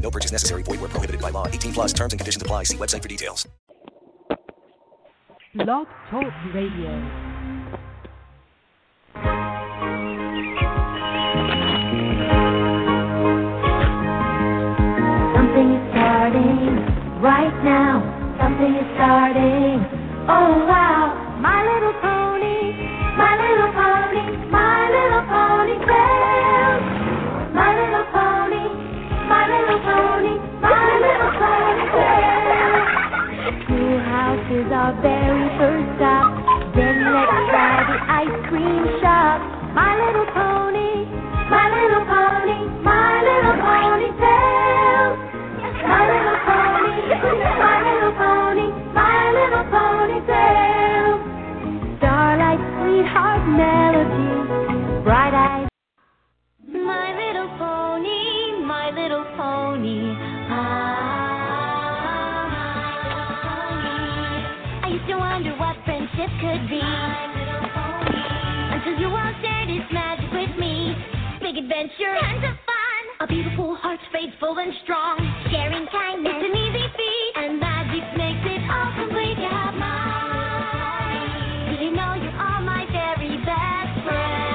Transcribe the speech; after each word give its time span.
No 0.00 0.10
purchase 0.10 0.32
necessary. 0.32 0.62
Void 0.64 0.80
where 0.80 0.88
prohibited 0.88 1.20
by 1.20 1.30
law. 1.30 1.46
18 1.46 1.72
plus 1.72 1.92
terms 1.92 2.12
and 2.12 2.20
conditions 2.20 2.42
apply. 2.42 2.64
See 2.64 2.76
website 2.76 3.02
for 3.02 3.08
details. 3.08 3.46
Blog 5.54 5.86
Talk 6.10 6.32
Radio. 6.54 6.92
Something 15.34 15.68
is 15.74 15.82
starting 15.90 16.60
right 17.20 17.56
now. 17.64 17.98
Something 18.40 18.72
is 18.76 18.86
starting. 18.94 19.82
Oh 20.30 20.50
wow, 20.70 21.38
My 21.40 21.58
Little 21.66 21.96
Pony, 22.00 22.59
Schoolhouse 34.30 34.52
is 34.54 34.70
our 34.70 34.94
very 35.02 35.48
first 35.58 35.90
stop. 35.98 36.30
Then 36.76 37.02
let's 37.02 37.34
try 37.50 37.82
the 37.82 37.98
ice 37.98 38.38
cream 38.46 38.86
shop. 39.02 39.42
My 39.74 39.90
Little 39.98 40.26
Pony, 40.30 41.02
My 41.50 41.66
Little 41.74 42.04
Pony, 42.06 42.58
My 42.82 43.22
Little 43.26 43.58
Pony. 43.58 43.80
My 45.82 46.06
little 46.06 46.38
pony, 46.46 47.10
my 47.58 47.76
little 47.82 48.14
pony, 48.14 48.66
my 48.94 49.18
little 49.34 49.64
ponytail. 49.72 51.08
Starlight, 51.98 52.60
sweetheart, 52.78 53.42
melody, 53.48 54.30
bright 55.02 55.34
eyes. 55.34 55.68
My 56.68 57.06
little 57.18 57.48
pony, 57.58 58.62
my 58.64 58.90
little 58.94 59.24
pony. 59.36 60.14
Ah, 60.50 61.39
friendship. 66.70 67.66
Until 68.72 68.98
you 69.00 69.08
all 69.08 69.34
shared 69.42 69.70
its 69.70 69.92
magic 69.92 70.30
with 70.32 70.56
me. 70.58 70.94
Big 71.40 71.56
adventure, 71.56 72.14
tons 72.20 72.44
of 72.44 72.56
fun. 72.64 73.02
A 73.20 73.26
beautiful 73.26 73.74
heart, 73.76 74.00
faithful 74.12 74.58
and 74.58 74.72
strong. 74.84 75.18
Sharing 75.50 75.86
kindness, 75.88 76.32
it's 76.36 76.44
an 76.46 76.56
easy 76.56 76.86
feat. 76.96 77.32
And 77.36 77.58
magic 77.58 78.04
makes 78.16 78.46
it 78.46 78.62
all 78.70 78.92
complete. 78.94 79.38
You 79.38 79.48
have 79.50 79.74
mine. 79.74 81.70
Did 81.70 81.80
you 81.80 81.90
know 81.90 82.14
you 82.14 82.30
are 82.30 82.60
my 82.62 82.86
very 82.92 83.36
best 83.42 84.04
friend? 84.06 84.50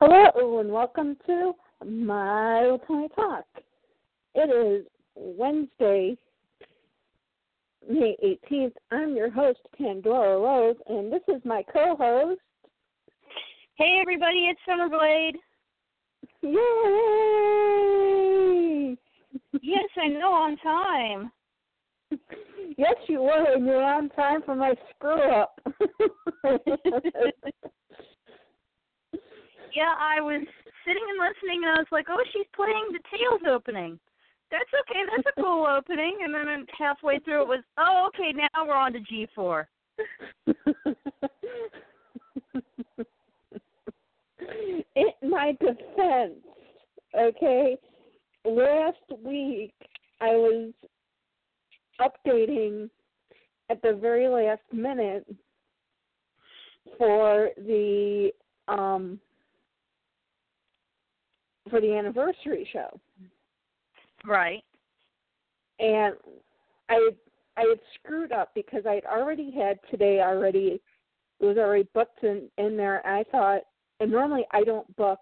Hello 0.00 0.60
and 0.60 0.72
welcome 0.72 1.16
to 1.26 1.54
My 1.84 2.62
Little 2.62 2.78
Pony 2.78 3.08
Talk. 3.14 3.44
It 4.34 4.48
is 4.50 4.86
Wednesday, 5.16 6.16
May 7.88 8.16
18th. 8.22 8.74
I'm 8.92 9.16
your 9.16 9.30
host, 9.30 9.60
Pandora 9.76 10.38
Rose, 10.38 10.76
and 10.88 11.12
this 11.12 11.22
is 11.28 11.42
my 11.44 11.64
co-host. 11.72 12.40
Hey 13.74 13.98
everybody, 14.00 14.48
it's 14.48 14.60
Summerblade. 14.68 15.34
Yay! 16.42 16.56
Yes, 19.62 19.88
I 20.00 20.08
know 20.08 20.32
on 20.32 20.56
time. 20.58 21.32
yes, 22.76 22.94
you 23.08 23.22
were, 23.22 23.52
and 23.52 23.66
you're 23.66 23.82
on 23.82 24.10
time 24.10 24.42
for 24.44 24.54
my 24.54 24.74
screw 24.94 25.22
up. 25.32 25.60
Yeah, 29.72 29.94
I 29.96 30.20
was 30.20 30.42
sitting 30.84 31.02
and 31.10 31.18
listening 31.22 31.62
and 31.62 31.76
I 31.76 31.78
was 31.78 31.86
like, 31.92 32.06
Oh, 32.10 32.18
she's 32.32 32.46
playing 32.56 32.90
the 32.90 32.98
Tales 33.06 33.42
opening. 33.48 34.00
That's 34.50 34.70
okay, 34.80 35.02
that's 35.14 35.36
a 35.36 35.40
cool 35.40 35.66
opening. 35.66 36.18
And 36.24 36.34
then 36.34 36.66
halfway 36.76 37.18
through 37.20 37.42
it 37.42 37.48
was, 37.48 37.62
Oh, 37.78 38.08
okay, 38.08 38.32
now 38.32 38.66
we're 38.66 38.74
on 38.74 38.92
to 38.92 39.00
G 39.00 39.28
four. 39.34 39.68
In 44.96 45.30
my 45.30 45.56
defense, 45.60 46.40
okay, 47.18 47.78
last 48.44 48.96
week 49.24 49.74
I 50.20 50.30
was 50.30 50.72
updating 52.00 52.90
at 53.70 53.80
the 53.82 53.92
very 54.00 54.28
last 54.28 54.62
minute 54.72 55.26
for 56.98 57.50
the 57.56 58.30
um 58.68 59.20
for 61.68 61.80
the 61.80 61.94
anniversary 61.94 62.68
show 62.72 62.98
Right. 64.24 64.62
and 65.78 66.14
I 66.88 67.10
I 67.56 67.62
had 67.62 67.80
screwed 67.94 68.32
up 68.32 68.50
because 68.54 68.84
I'd 68.86 69.04
already 69.04 69.50
had 69.50 69.78
today 69.90 70.20
already 70.20 70.80
it 71.40 71.44
was 71.44 71.56
already 71.56 71.88
booked 71.94 72.22
in 72.22 72.48
in 72.58 72.76
there 72.76 73.04
and 73.06 73.16
I 73.16 73.24
thought 73.30 73.62
and 74.00 74.10
normally 74.10 74.44
I 74.52 74.64
don't 74.64 74.94
book 74.96 75.20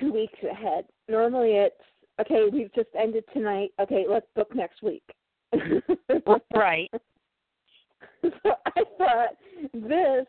two 0.00 0.12
weeks 0.12 0.38
ahead. 0.50 0.84
Normally 1.08 1.52
it's 1.52 1.76
okay, 2.20 2.48
we've 2.52 2.72
just 2.74 2.88
ended 2.98 3.24
tonight. 3.32 3.70
Okay, 3.80 4.04
let's 4.08 4.26
book 4.34 4.54
next 4.54 4.82
week. 4.82 5.04
Right. 6.54 6.90
so 8.22 8.50
I 8.66 8.82
thought 8.98 9.28
this 9.72 10.26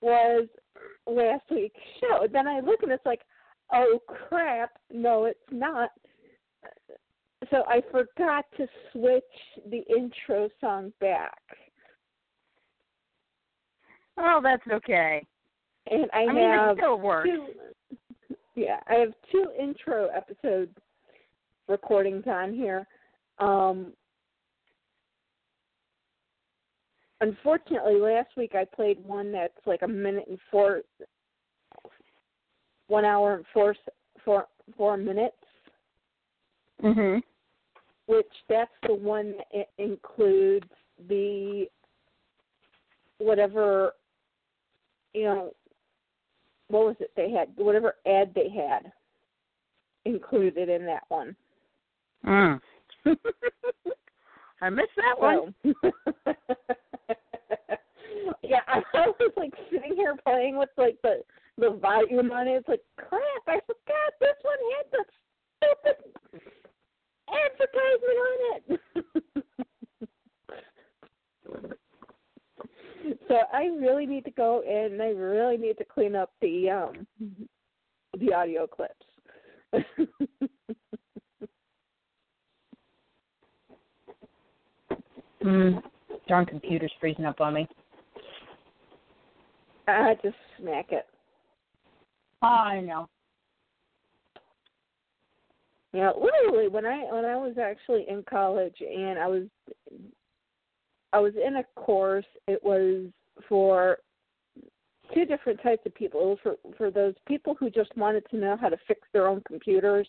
was 0.00 0.48
last 1.06 1.44
week's 1.50 1.80
show. 2.00 2.26
Then 2.30 2.46
I 2.46 2.60
look 2.60 2.82
and 2.82 2.92
it's 2.92 3.06
like, 3.06 3.20
oh 3.72 3.98
crap, 4.06 4.70
no, 4.92 5.24
it's 5.26 5.38
not. 5.50 5.90
So 7.50 7.64
I 7.68 7.82
forgot 7.90 8.44
to 8.56 8.66
switch 8.92 9.22
the 9.70 9.82
intro 9.94 10.48
song 10.60 10.92
back. 11.00 11.38
Oh, 14.18 14.40
that's 14.42 14.66
okay. 14.72 15.24
And 15.90 16.06
I, 16.12 16.22
I 16.22 16.26
mean 16.26 16.50
it 16.50 16.56
have 16.56 16.76
still 16.76 16.98
works. 16.98 17.28
two 17.28 17.46
yeah, 18.54 18.80
I 18.88 18.94
have 18.94 19.12
two 19.30 19.46
intro 19.60 20.08
episode 20.08 20.70
recordings 21.68 22.24
on 22.26 22.54
here. 22.54 22.86
Um 23.38 23.92
unfortunately 27.20 28.00
last 28.00 28.30
week 28.36 28.54
I 28.54 28.64
played 28.64 29.04
one 29.04 29.30
that's 29.30 29.52
like 29.66 29.82
a 29.82 29.88
minute 29.88 30.24
and 30.28 30.38
four 30.50 30.82
one 32.88 33.04
hour 33.04 33.34
and 33.34 33.44
four 33.52 33.74
four 34.24 34.46
four 34.76 34.96
minutes, 34.96 35.36
Mhm. 36.82 37.22
which 38.06 38.32
that's 38.48 38.72
the 38.82 38.94
one 38.94 39.36
that 39.52 39.70
includes 39.78 40.70
the 41.08 41.70
whatever 43.18 43.94
you 45.14 45.24
know 45.24 45.54
what 46.68 46.86
was 46.86 46.96
it 47.00 47.14
they 47.14 47.30
had 47.30 47.56
whatever 47.56 47.96
ad 48.06 48.34
they 48.34 48.48
had 48.48 48.92
included 50.04 50.68
in 50.68 50.84
that 50.86 51.04
one. 51.08 51.36
Mm. 52.24 52.60
I 54.60 54.70
missed 54.70 54.96
that 54.96 55.18
one. 55.18 55.54
Yeah, 58.42 58.60
I 58.68 58.82
was 58.94 59.32
like 59.36 59.54
sitting 59.70 59.94
here 59.96 60.14
playing 60.24 60.56
with 60.56 60.70
like 60.76 60.96
the 61.02 61.22
the 61.58 61.70
volume 61.70 62.30
on 62.30 62.48
it. 62.48 62.52
It's 62.52 62.68
like 62.68 62.82
crap. 62.96 63.42
I 63.46 63.60
forgot 63.66 64.12
this 64.20 64.36
one 64.42 64.58
had 64.76 64.86
the 64.92 65.04
stupid 65.56 65.96
advertisement 67.28 68.18
on 68.26 68.38
it. 68.58 68.80
so 73.28 73.36
I 73.52 73.64
really 73.80 74.06
need 74.06 74.24
to 74.24 74.30
go 74.30 74.62
and 74.62 75.00
I 75.02 75.08
really 75.08 75.56
need 75.56 75.78
to 75.78 75.84
clean 75.84 76.14
up 76.14 76.32
the 76.40 76.70
um 76.70 77.06
the 78.18 78.32
audio 78.32 78.66
clips. 78.66 79.06
Mm. 85.46 85.80
Darn 86.26 86.44
computer's 86.44 86.92
freezing 87.00 87.24
up 87.24 87.40
on 87.40 87.54
me. 87.54 87.68
I 89.86 90.16
just 90.22 90.36
smack 90.58 90.86
it. 90.90 91.06
I 92.42 92.80
know. 92.80 93.08
Yeah, 95.92 96.10
literally 96.10 96.68
when 96.68 96.84
I 96.84 97.04
when 97.10 97.24
I 97.24 97.36
was 97.36 97.56
actually 97.58 98.04
in 98.08 98.22
college 98.28 98.76
and 98.80 99.18
I 99.18 99.26
was 99.26 99.44
I 101.12 101.18
was 101.18 101.32
in 101.34 101.56
a 101.56 101.64
course, 101.80 102.26
it 102.46 102.62
was 102.62 103.06
for 103.48 103.98
two 105.14 105.24
different 105.24 105.62
types 105.62 105.86
of 105.86 105.94
people. 105.94 106.20
It 106.20 106.24
was 106.24 106.38
for 106.42 106.74
for 106.76 106.90
those 106.90 107.14
people 107.26 107.56
who 107.58 107.70
just 107.70 107.96
wanted 107.96 108.24
to 108.30 108.36
know 108.36 108.58
how 108.60 108.68
to 108.68 108.76
fix 108.86 109.00
their 109.12 109.26
own 109.26 109.42
computers. 109.46 110.06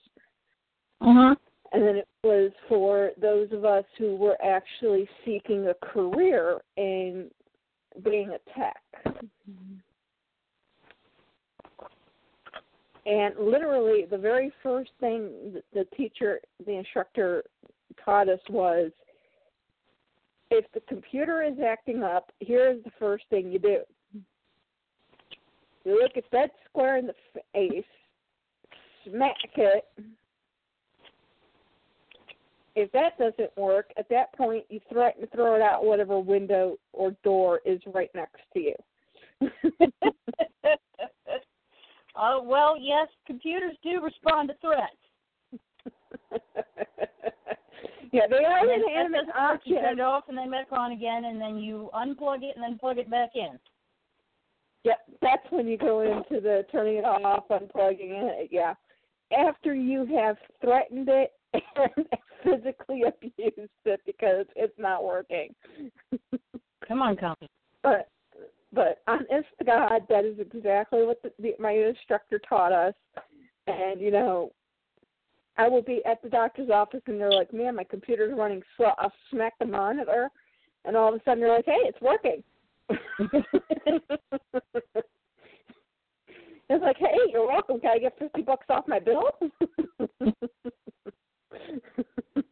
Uh-huh. 1.00 1.36
And 1.72 1.84
then 1.84 1.96
it 1.96 2.08
was 2.24 2.52
for 2.68 3.12
those 3.22 3.50
of 3.52 3.64
us 3.64 3.86
who 3.98 4.16
were 4.16 4.38
actually 4.44 5.08
seeking 5.24 5.68
a 5.68 5.86
career 5.86 6.60
in 6.76 7.30
being 8.04 8.30
a 8.30 8.60
tech. 8.60 9.16
And 13.08 13.36
literally, 13.40 14.06
the 14.10 14.18
very 14.18 14.52
first 14.62 14.92
thing 15.00 15.62
the 15.74 15.86
teacher, 15.96 16.42
the 16.66 16.74
instructor 16.74 17.42
taught 18.04 18.28
us 18.28 18.42
was 18.50 18.92
if 20.52 20.66
the 20.74 20.82
computer 20.90 21.42
is 21.42 21.58
acting 21.66 22.04
up, 22.04 22.34
here 22.40 22.70
is 22.70 22.84
the 22.84 22.92
first 23.00 23.24
thing 23.30 23.50
you 23.50 23.60
do. 23.60 23.80
You 25.86 26.02
look 26.02 26.18
at 26.18 26.26
that 26.34 26.52
square 26.70 26.98
in 26.98 27.08
the 27.08 27.14
face, 27.54 27.86
smack 29.06 29.38
it. 29.56 29.86
If 32.76 32.92
that 32.92 33.18
doesn't 33.18 33.58
work, 33.58 33.92
at 33.98 34.10
that 34.10 34.34
point 34.34 34.66
you 34.70 34.82
threaten 34.92 35.22
to 35.22 35.28
throw 35.28 35.56
it 35.56 35.62
out 35.62 35.86
whatever 35.86 36.20
window 36.20 36.76
or 36.92 37.12
door 37.24 37.62
is 37.66 37.80
right 37.94 38.12
next 38.14 38.42
to 38.54 38.60
you. 38.60 38.76
Oh 42.18 42.42
well, 42.44 42.76
yes, 42.80 43.08
computers 43.26 43.76
do 43.84 44.02
respond 44.02 44.50
to 44.50 44.56
threats. 44.62 44.96
yeah, 48.12 48.28
they 48.30 48.44
are 48.44 48.60
an 48.60 48.82
inanimate 48.88 49.22
if 49.22 49.28
it 49.28 49.34
doesn't 49.34 49.50
work, 49.50 49.62
you 49.66 49.76
turn 49.76 50.00
it 50.00 50.02
off 50.02 50.24
and 50.28 50.38
then 50.38 50.50
back 50.50 50.68
on 50.72 50.92
again, 50.92 51.26
and 51.26 51.40
then 51.40 51.58
you 51.58 51.90
unplug 51.94 52.44
it 52.44 52.56
and 52.56 52.64
then 52.64 52.80
plug 52.80 52.98
it 52.98 53.10
back 53.10 53.30
in. 53.36 53.60
Yep, 54.84 54.98
that's 55.22 55.46
when 55.52 55.68
you 55.68 55.78
go 55.78 56.02
into 56.02 56.42
the 56.42 56.66
turning 56.72 56.98
it 56.98 57.06
off, 57.06 57.44
unplugging 57.50 58.12
it. 58.12 58.50
Yeah, 58.52 58.74
after 59.38 59.76
you 59.76 60.06
have 60.18 60.38
threatened 60.62 61.10
it 61.10 61.34
and 61.54 62.06
physically 62.44 63.04
abused 63.04 63.70
it 63.86 64.02
because 64.06 64.46
it's 64.56 64.78
not 64.78 65.04
working. 65.04 65.54
Come 66.88 67.02
on, 67.02 67.16
company. 67.18 67.50
but 67.84 68.08
but 68.74 69.02
honest 69.08 69.48
to 69.60 69.66
God, 69.66 70.02
that 70.10 70.26
is 70.26 70.40
exactly 70.40 71.06
what 71.06 71.22
the, 71.22 71.32
the, 71.40 71.54
my 71.60 71.72
instructor 71.72 72.40
taught 72.48 72.72
us. 72.72 72.94
And 73.68 74.00
you 74.02 74.12
know, 74.12 74.52
I 75.58 75.68
will 75.68 75.82
be 75.82 76.02
at 76.06 76.22
the 76.22 76.30
doctor's 76.30 76.70
office 76.70 77.02
and 77.08 77.20
they're 77.20 77.32
like, 77.32 77.54
"Man, 77.54 77.76
my 77.76 77.84
computer's 77.84 78.38
running 78.38 78.62
slow." 78.76 78.92
I'll 78.98 79.12
smack 79.32 79.54
the 79.60 79.66
monitor, 79.66 80.30
and 80.86 80.96
all 80.96 81.14
of 81.14 81.20
a 81.20 81.24
sudden 81.24 81.42
they're 81.42 81.56
like, 81.56 81.66
"Hey, 81.66 81.82
it's 81.84 82.02
working." 82.02 82.44
it's 86.70 86.84
like, 86.84 86.98
"Hey, 86.98 87.18
you're 87.30 87.48
welcome. 87.48 87.80
Can 87.80 87.92
I 87.92 88.00
get 88.00 88.18
fifty 88.20 88.42
bucks 88.42 88.68
off 88.70 88.88
my 88.88 89.00
bill?" 89.00 89.32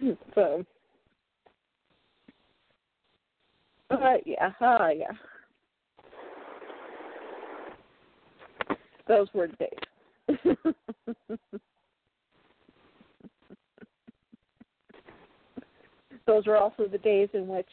so, 0.34 0.64
uh, 3.90 4.14
yeah, 4.24 4.50
yeah. 4.60 5.12
Those 9.08 9.28
were 9.34 9.48
days. 9.48 9.70
Those 16.26 16.46
were 16.46 16.56
also 16.56 16.86
the 16.86 16.98
days 16.98 17.28
in 17.34 17.48
which, 17.48 17.66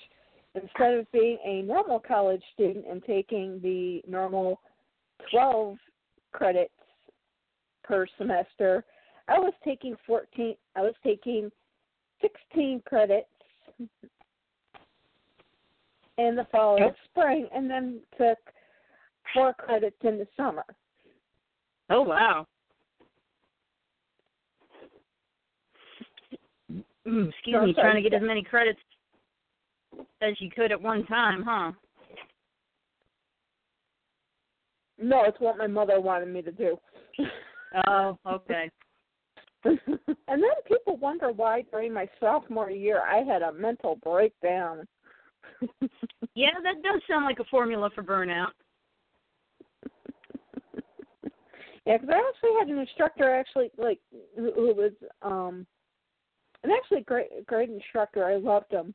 instead 0.55 0.95
of 0.95 1.11
being 1.11 1.37
a 1.45 1.61
normal 1.61 1.99
college 1.99 2.41
student 2.55 2.85
and 2.89 3.03
taking 3.03 3.59
the 3.61 4.01
normal 4.09 4.59
12 5.31 5.77
credits 6.31 6.73
per 7.83 8.07
semester, 8.17 8.83
I 9.27 9.37
was 9.37 9.53
taking 9.63 9.95
14, 10.07 10.55
I 10.75 10.81
was 10.81 10.95
taking 11.03 11.51
16 12.21 12.81
credits 12.85 13.27
in 16.17 16.35
the 16.35 16.45
fall 16.51 16.75
and 16.75 16.85
Yep. 16.85 16.97
spring, 17.05 17.49
and 17.53 17.69
then 17.69 18.01
took 18.17 18.39
four 19.33 19.53
credits 19.53 19.97
in 20.03 20.17
the 20.17 20.27
summer. 20.35 20.65
Oh 21.89 22.01
wow. 22.01 22.47
Mm, 27.05 27.29
excuse 27.29 27.63
me, 27.63 27.73
trying 27.73 27.95
to 27.95 28.01
get 28.01 28.13
as 28.13 28.21
many 28.21 28.43
credits 28.43 28.79
as 30.21 30.39
you 30.41 30.49
could 30.49 30.71
at 30.71 30.81
one 30.81 31.05
time, 31.05 31.43
huh? 31.43 31.71
No, 34.97 35.23
it's 35.23 35.39
what 35.39 35.57
my 35.57 35.67
mother 35.67 36.01
wanted 36.01 36.27
me 36.29 36.41
to 36.41 36.51
do. 36.51 36.77
Oh, 37.87 38.17
okay. 38.25 38.69
and 39.65 39.79
then 40.27 40.57
people 40.67 40.97
wonder 40.97 41.31
why 41.31 41.63
during 41.71 41.93
my 41.93 42.07
sophomore 42.19 42.69
year 42.71 43.01
I 43.01 43.23
had 43.23 43.41
a 43.41 43.53
mental 43.53 43.95
breakdown. 44.03 44.87
Yeah, 46.35 46.51
that 46.61 46.83
does 46.83 47.01
sound 47.09 47.25
like 47.25 47.39
a 47.39 47.43
formula 47.45 47.89
for 47.95 48.03
burnout. 48.03 48.51
Yeah, 51.87 51.97
because 51.97 52.09
I 52.13 52.29
actually 52.29 52.59
had 52.59 52.67
an 52.67 52.77
instructor 52.77 53.33
actually 53.33 53.71
like 53.77 53.99
who, 54.35 54.51
who 54.53 54.75
was 54.75 54.91
um 55.23 55.65
an 56.63 56.69
actually 56.71 57.01
great 57.01 57.47
great 57.47 57.69
instructor. 57.69 58.25
I 58.25 58.35
loved 58.35 58.71
him. 58.71 58.93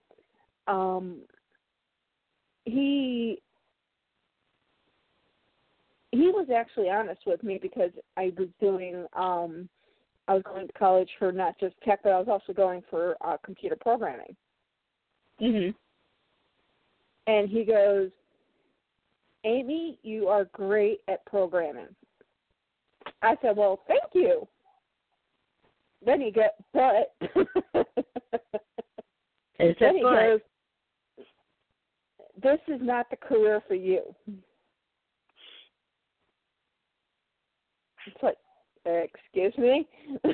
Um 0.68 1.22
he 2.64 3.42
he 6.12 6.28
was 6.28 6.48
actually 6.54 6.90
honest 6.90 7.22
with 7.26 7.42
me 7.42 7.58
because 7.60 7.90
I 8.16 8.32
was 8.38 8.48
doing 8.60 9.06
um 9.14 9.68
I 10.28 10.34
was 10.34 10.42
going 10.44 10.66
to 10.66 10.72
college 10.74 11.10
for 11.18 11.32
not 11.32 11.58
just 11.58 11.74
tech 11.82 12.00
but 12.02 12.12
I 12.12 12.18
was 12.18 12.28
also 12.28 12.52
going 12.52 12.82
for 12.88 13.16
uh 13.22 13.36
computer 13.44 13.76
programming. 13.80 14.36
Mhm. 15.40 15.74
And 17.26 17.48
he 17.48 17.64
goes, 17.64 18.10
Amy, 19.44 19.98
you 20.02 20.28
are 20.28 20.44
great 20.46 21.00
at 21.08 21.24
programming. 21.26 21.94
I 23.22 23.36
said, 23.42 23.56
Well, 23.56 23.80
thank 23.88 24.02
you. 24.12 24.46
Then 26.04 26.20
he 26.20 26.30
goes, 26.30 26.44
But 26.72 27.14
Is 29.58 29.76
then 29.78 29.96
he 29.96 30.02
goes, 30.02 30.40
This 32.42 32.58
is 32.68 32.80
not 32.80 33.10
the 33.10 33.16
career 33.16 33.62
for 33.66 33.74
you. 33.74 34.14
It's 38.06 38.22
like, 38.22 38.36
excuse 38.84 39.54
me? 39.58 39.86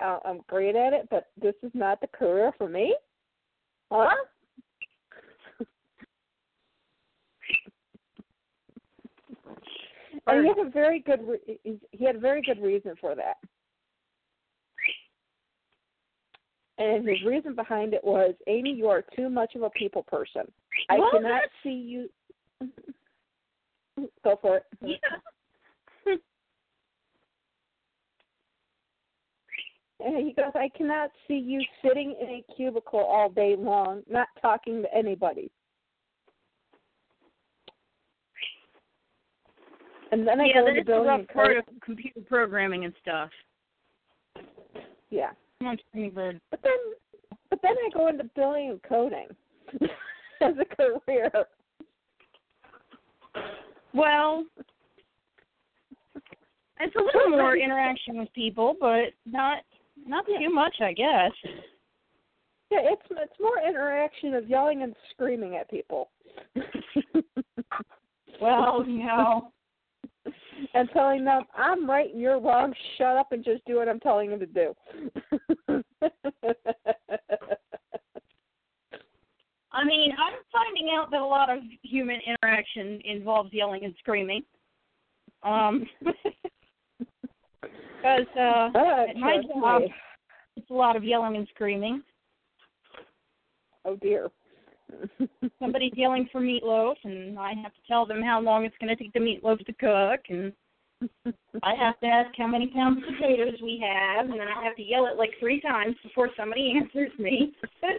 I'm 0.00 0.40
great 0.48 0.76
at 0.76 0.92
it, 0.92 1.08
but 1.10 1.26
this 1.40 1.54
is 1.62 1.70
not 1.74 2.00
the 2.00 2.06
career 2.08 2.52
for 2.56 2.68
me? 2.68 2.94
Huh? 3.90 4.14
And 10.26 10.42
he 10.42 10.48
had 10.48 10.66
a 10.66 10.70
very 10.70 11.00
good 11.00 11.20
re- 11.26 11.60
he 11.92 12.04
had 12.04 12.16
a 12.16 12.18
very 12.18 12.42
good 12.42 12.60
reason 12.62 12.94
for 13.00 13.14
that. 13.14 13.36
And 16.78 17.08
his 17.08 17.22
reason 17.26 17.54
behind 17.54 17.92
it 17.92 18.04
was, 18.04 18.34
Amy, 18.46 18.72
you 18.72 18.88
are 18.88 19.02
too 19.16 19.28
much 19.28 19.54
of 19.56 19.62
a 19.62 19.70
people 19.70 20.04
person. 20.04 20.42
I 20.88 20.98
cannot 21.12 21.42
see 21.62 21.70
you. 21.70 22.08
Go 24.22 24.38
for 24.40 24.58
it. 24.58 24.64
Yeah. 24.80 24.96
And 30.00 30.16
he 30.16 30.32
goes, 30.32 30.52
I 30.54 30.68
cannot 30.76 31.10
see 31.26 31.34
you 31.34 31.60
sitting 31.82 32.14
in 32.20 32.28
a 32.28 32.44
cubicle 32.54 33.00
all 33.00 33.28
day 33.28 33.56
long, 33.58 34.02
not 34.08 34.28
talking 34.40 34.82
to 34.82 34.94
anybody. 34.94 35.50
And 40.12 40.26
then 40.26 40.40
I 40.40 40.46
yeah, 40.46 40.54
go 40.54 40.64
that 40.64 40.68
into 40.68 40.80
is 40.80 40.86
the 40.86 40.92
building 40.92 41.08
rough 41.08 41.18
and 41.18 41.28
part 41.28 41.56
of 41.56 41.64
computer 41.82 42.20
programming 42.26 42.84
and 42.84 42.94
stuff. 43.02 43.30
Yeah. 45.10 45.30
Come 45.58 45.68
on, 45.68 45.78
Screaming 45.88 46.12
Bird. 46.12 46.40
But 46.50 46.60
then, 46.62 46.72
but 47.50 47.60
then 47.62 47.72
I 47.72 47.90
go 47.92 48.08
into 48.08 48.24
billing 48.36 48.70
and 48.70 48.82
coding 48.84 49.26
as 50.40 50.54
a 50.60 50.64
career. 50.64 51.30
Well, 53.92 54.44
it's 56.80 56.94
a 56.94 57.02
little 57.02 57.30
more 57.30 57.56
interaction 57.56 58.18
with 58.18 58.32
people, 58.32 58.76
but 58.78 59.12
not 59.26 59.58
not 60.08 60.26
too 60.26 60.52
much, 60.52 60.76
I 60.80 60.92
guess. 60.92 61.32
Yeah, 62.70 62.80
it's 62.82 63.02
it's 63.10 63.40
more 63.40 63.58
interaction 63.66 64.34
of 64.34 64.48
yelling 64.48 64.82
and 64.82 64.94
screaming 65.10 65.56
at 65.56 65.70
people. 65.70 66.10
Well, 68.40 68.84
you 68.88 69.04
know. 69.04 69.52
and 70.74 70.88
telling 70.92 71.24
them 71.24 71.42
I'm 71.56 71.88
right 71.88 72.10
and 72.12 72.20
you're 72.20 72.40
wrong. 72.40 72.74
Shut 72.96 73.16
up 73.16 73.32
and 73.32 73.44
just 73.44 73.64
do 73.64 73.76
what 73.76 73.88
I'm 73.88 74.00
telling 74.00 74.30
you 74.30 74.38
to 74.38 74.46
do. 74.46 74.74
I 79.70 79.84
mean, 79.84 80.12
I'm 80.18 80.38
finding 80.50 80.90
out 80.98 81.10
that 81.10 81.20
a 81.20 81.26
lot 81.26 81.50
of 81.50 81.58
human 81.82 82.18
interaction 82.26 83.00
involves 83.04 83.52
yelling 83.52 83.84
and 83.84 83.94
screaming. 83.98 84.42
Um, 85.44 85.86
because 87.98 88.26
uh, 88.36 88.70
Uh, 88.78 89.06
at 89.10 89.16
my 89.16 89.36
job, 89.42 89.82
me. 89.82 89.94
it's 90.56 90.70
a 90.70 90.74
lot 90.74 90.96
of 90.96 91.04
yelling 91.04 91.36
and 91.36 91.46
screaming. 91.54 92.02
Oh 93.84 93.96
dear. 93.96 94.30
Somebody's 95.60 95.92
yelling 95.96 96.28
for 96.32 96.40
meatloaf, 96.40 96.96
and 97.04 97.38
I 97.38 97.52
have 97.62 97.74
to 97.74 97.80
tell 97.86 98.06
them 98.06 98.22
how 98.22 98.40
long 98.40 98.64
it's 98.64 98.76
going 98.80 98.94
to 98.94 99.02
take 99.02 99.12
the 99.12 99.20
meatloaf 99.20 99.58
to 99.64 99.72
cook, 99.74 100.20
and 100.30 100.52
I 101.62 101.74
have 101.74 102.00
to 102.00 102.06
ask 102.06 102.34
how 102.36 102.46
many 102.46 102.68
pounds 102.68 102.98
of 102.98 103.14
potatoes 103.14 103.60
we 103.62 103.82
have, 103.86 104.30
and 104.30 104.40
then 104.40 104.48
I 104.48 104.62
have 104.64 104.76
to 104.76 104.82
yell 104.82 105.06
it 105.06 105.16
like 105.18 105.30
three 105.38 105.60
times 105.60 105.94
before 106.02 106.30
somebody 106.36 106.74
answers 106.80 107.12
me. 107.18 107.52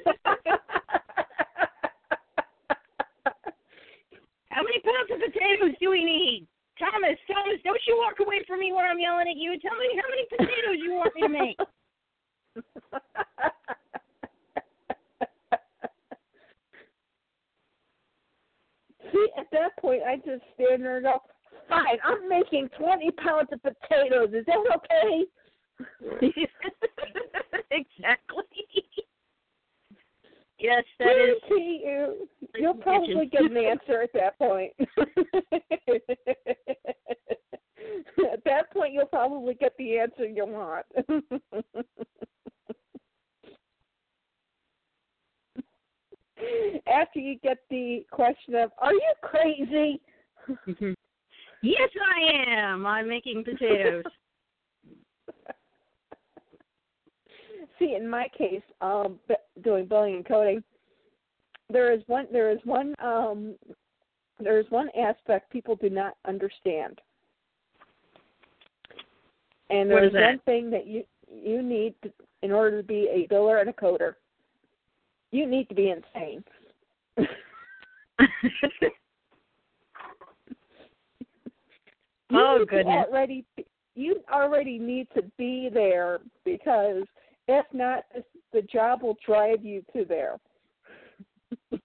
How 4.52 4.64
many 4.64 4.80
pounds 4.80 5.10
of 5.14 5.20
potatoes 5.32 5.76
do 5.80 5.90
we 5.92 6.04
need? 6.04 6.48
Thomas, 6.80 7.20
Thomas, 7.28 7.60
don't 7.64 7.80
you 7.88 7.98
walk 7.98 8.20
away 8.20 8.44
from 8.48 8.60
me 8.60 8.72
when 8.72 8.86
I'm 8.86 9.00
yelling 9.00 9.28
at 9.30 9.38
you. 9.38 9.60
Tell 9.60 9.76
me 9.78 10.00
how 10.00 10.08
many 10.10 10.26
potatoes 10.32 10.80
you 10.82 10.94
want 10.94 11.16
me 11.16 11.22
to 11.22 11.30
make. 11.30 11.58
See, 19.12 19.28
at 19.38 19.48
that 19.52 19.76
point, 19.80 20.04
I 20.08 20.16
just 20.18 20.44
stand 20.56 20.84
there 20.84 20.98
and 20.98 21.06
go, 21.06 21.22
"Fine, 21.68 21.98
I'm 22.04 22.30
making 22.30 22.70
20 22.78 23.12
pounds 23.12 23.50
of 23.52 23.62
potatoes. 23.62 24.34
Is 24.34 24.46
that 24.46 24.58
okay?" 24.76 25.26
exactly. 27.72 28.44
Yes, 30.60 30.84
that 31.00 31.16
is. 31.16 31.36
See, 31.48 31.84
you, 31.86 32.28
you'll 32.56 32.74
probably 32.76 33.28
get 33.28 33.44
an 33.44 33.58
answer 33.58 34.02
at 34.02 34.12
that 34.14 34.38
point. 34.38 34.74
point, 38.80 38.94
you'll 38.94 39.06
probably 39.06 39.56
get 39.56 39.74
the 39.78 40.00
answer 40.00 40.26
you 40.26 40.46
want. 40.46 40.86
After 46.88 47.20
you 47.20 47.38
get 47.44 47.58
the 47.70 48.06
question 48.12 48.56
of, 48.56 48.72
"Are 48.78 48.94
you 48.94 49.14
crazy?" 49.22 50.00
yes, 51.62 51.90
I 52.02 52.22
am. 52.48 52.86
I'm 52.86 53.10
making 53.10 53.44
potatoes. 53.44 54.06
See, 57.78 57.96
in 57.96 58.08
my 58.10 58.30
case, 58.38 58.64
um, 58.82 59.20
doing 59.64 59.86
billing 59.86 60.16
and 60.16 60.26
coding, 60.26 60.64
there 61.70 61.92
is 61.94 62.02
one 62.08 62.28
there 62.32 62.50
is 62.52 62.60
one 62.64 62.96
um, 63.04 63.56
there 64.40 64.60
is 64.60 64.66
one 64.70 64.90
aspect 64.98 65.52
people 65.52 65.76
do 65.76 65.90
not 65.90 66.14
understand, 66.26 67.02
and 69.70 69.90
What 69.90 69.96
there 69.96 70.06
is 70.06 70.12
is 70.12 70.16
one 70.16 70.40
thing 70.46 70.70
that 70.72 70.88
you 70.88 71.04
you 71.32 71.62
need 71.62 71.94
to, 72.04 72.12
in 72.42 72.52
order 72.52 72.82
to 72.82 72.88
be 72.88 73.08
a 73.12 73.28
biller 73.32 73.62
and 73.62 73.70
a 73.70 73.74
coder. 73.74 74.16
You 75.32 75.46
need 75.46 75.70
to 75.70 75.76
be 75.76 75.92
insane. 75.92 76.44
Oh, 82.32 82.66
goodness. 82.68 83.06
Already, 83.08 83.46
you 83.96 84.22
already 84.32 84.78
need 84.78 85.08
to 85.16 85.24
be 85.38 85.70
there 85.74 86.20
because 86.46 87.04
if 87.48 87.66
not, 87.74 88.04
the 88.54 88.62
job 88.62 89.02
will 89.02 89.18
drive 89.26 89.64
you 89.66 89.84
to 89.96 90.06
there. 90.06 90.38
so 91.72 91.78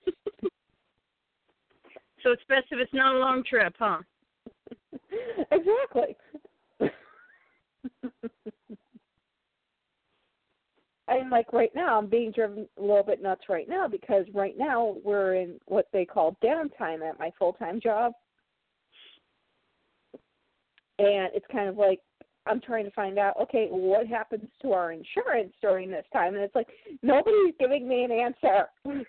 it's 2.31 2.43
best 2.49 2.67
if 2.71 2.79
it's 2.79 2.93
not 2.93 3.15
a 3.15 3.19
long 3.19 3.43
trip, 3.49 3.75
huh? 3.79 3.99
exactly. 5.51 6.17
and 11.09 11.31
like 11.31 11.53
right 11.53 11.75
now, 11.75 11.99
I'm 11.99 12.09
being 12.09 12.33
driven 12.33 12.69
a 12.79 12.81
little 12.81 13.03
bit 13.03 13.23
nuts 13.23 13.43
right 13.49 13.69
now 13.69 13.89
because 13.89 14.25
right 14.35 14.55
now 14.57 14.97
we're 15.05 15.35
in 15.35 15.61
what 15.67 15.89
they 15.93 16.05
call 16.05 16.37
downtime 16.43 17.09
at 17.09 17.19
my 17.19 17.31
full 17.39 17.53
time 17.55 17.81
job. 17.81 18.13
And 20.99 21.31
it's 21.35 21.47
kind 21.51 21.69
of 21.69 21.77
like 21.77 22.01
I'm 22.47 22.61
trying 22.61 22.85
to 22.85 22.91
find 22.93 23.19
out, 23.19 23.35
okay, 23.41 23.69
what 23.71 24.07
happens 24.07 24.49
to 24.63 24.73
our 24.73 24.93
insurance 24.93 25.53
during 25.61 25.91
this 25.91 26.05
time? 26.13 26.35
And 26.35 26.45
it's 26.45 26.55
like 26.55 26.69
nobody's 27.03 27.55
giving 27.59 27.89
me 27.89 28.05
an 28.05 28.13
answer. 28.13 28.67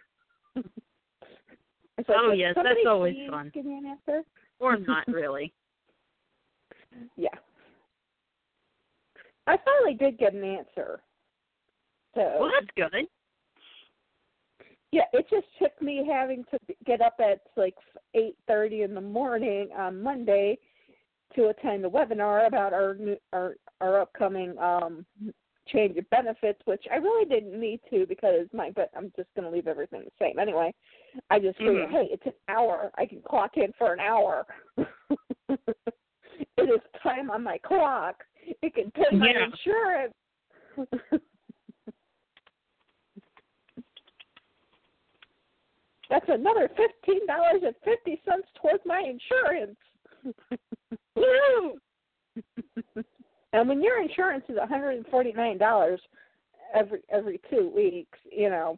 Like, 1.98 2.08
Oh, 2.10 2.32
yes, 2.32 2.56
that's 2.56 2.80
always 2.88 3.16
fun. 3.30 3.52
Give 3.54 3.66
me 3.66 3.78
an 3.78 3.86
answer. 3.86 4.24
Or 4.60 4.78
not 4.78 5.08
really. 5.08 5.54
Yeah. 7.16 7.30
I 9.48 9.58
finally 9.64 9.96
did 9.96 10.18
get 10.18 10.34
an 10.34 10.44
answer. 10.44 11.02
So 12.16 12.38
Well, 12.40 12.52
that's 12.52 12.72
good. 12.76 13.08
yeah, 14.92 15.04
it 15.14 15.28
just 15.30 15.48
took 15.60 15.80
me 15.82 16.06
having 16.10 16.44
to 16.46 16.60
get 16.86 17.02
up 17.02 17.16
at 17.20 17.42
like 17.58 17.76
eight 18.14 18.38
thirty 18.48 18.82
in 18.84 18.94
the 18.94 19.02
morning 19.02 19.70
on 19.76 20.02
Monday 20.02 20.58
to 21.36 21.48
attend 21.50 21.84
the 21.84 21.90
webinar 21.90 22.48
about 22.48 22.74
our 22.74 22.96
new, 22.96 23.18
our 23.34 23.56
our 23.82 24.00
upcoming 24.02 24.58
um 24.58 25.06
change 25.68 25.98
of 25.98 26.10
benefits, 26.12 26.62
which 26.66 26.86
I 26.92 26.98
really 26.98 27.26
didn't 27.28 27.60
need 27.60 27.80
to 27.90 28.06
because 28.06 28.48
my 28.54 28.72
but 28.72 28.90
I'm 28.96 29.12
just 29.16 29.30
going 29.36 29.46
to 29.46 29.52
leave 29.52 29.68
everything 29.68 30.04
the 30.06 30.12
same 30.24 30.38
anyway. 30.40 30.74
I 31.32 31.40
just 31.40 31.58
figured, 31.58 31.90
Mhm. 31.90 31.92
hey, 31.92 32.08
it's 32.12 32.26
an 32.26 32.34
hour. 32.48 32.92
I 32.96 33.06
can 33.06 33.22
clock 33.24 33.58
in 33.58 33.74
for 33.74 33.92
an 33.92 34.00
hour. 34.00 34.46
it 35.50 35.60
is 36.58 36.82
time 37.02 37.32
on 37.32 37.44
my 37.44 37.58
clock. 37.58 38.24
It 38.62 38.74
can 38.76 38.92
pay 38.92 39.16
my 39.16 39.30
Yeah. 39.32 39.46
insurance. 39.46 40.14
That's 46.10 46.30
another 46.30 46.70
fifteen 46.70 47.26
dollars 47.26 47.64
and 47.64 47.76
fifty 47.84 48.22
cents 48.26 48.48
towards 48.62 48.86
my 48.86 49.00
insurance. 49.00 49.78
Woo! 51.16 51.80
and 53.54 53.68
when 53.68 53.82
your 53.82 54.02
insurance 54.02 54.46
is 54.50 54.58
one 54.58 54.68
hundred 54.68 54.98
and 54.98 55.08
forty 55.08 55.32
nine 55.32 55.58
dollars 55.58 56.00
every 56.74 57.02
every 57.10 57.40
two 57.50 57.72
weeks, 57.76 58.20
you 58.32 58.50
know, 58.50 58.78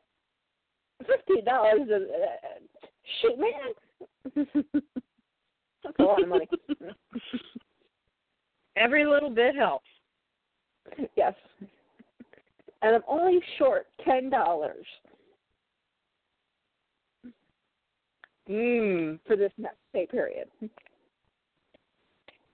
fifteen 1.06 1.44
dollars 1.44 1.82
is 1.90 2.10
uh, 2.10 2.88
shoot, 3.22 3.38
man. 3.38 3.74
That's 5.84 6.00
a 6.00 6.04
lot 6.04 6.24
of 6.24 6.30
money. 6.30 6.48
Every 8.78 9.06
little 9.06 9.30
bit 9.30 9.56
helps. 9.56 9.88
yes, 11.16 11.34
and 12.82 12.96
I'm 12.96 13.04
only 13.08 13.40
short 13.58 13.88
ten 14.06 14.30
dollars 14.30 14.86
Mm. 18.50 19.20
for 19.28 19.36
this 19.36 19.52
next 19.58 19.76
pay 19.92 20.06
period. 20.06 20.48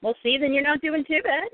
Well, 0.01 0.15
see, 0.23 0.37
then 0.39 0.51
you're 0.51 0.63
not 0.63 0.81
doing 0.81 1.03
too 1.05 1.21
bad. 1.23 1.49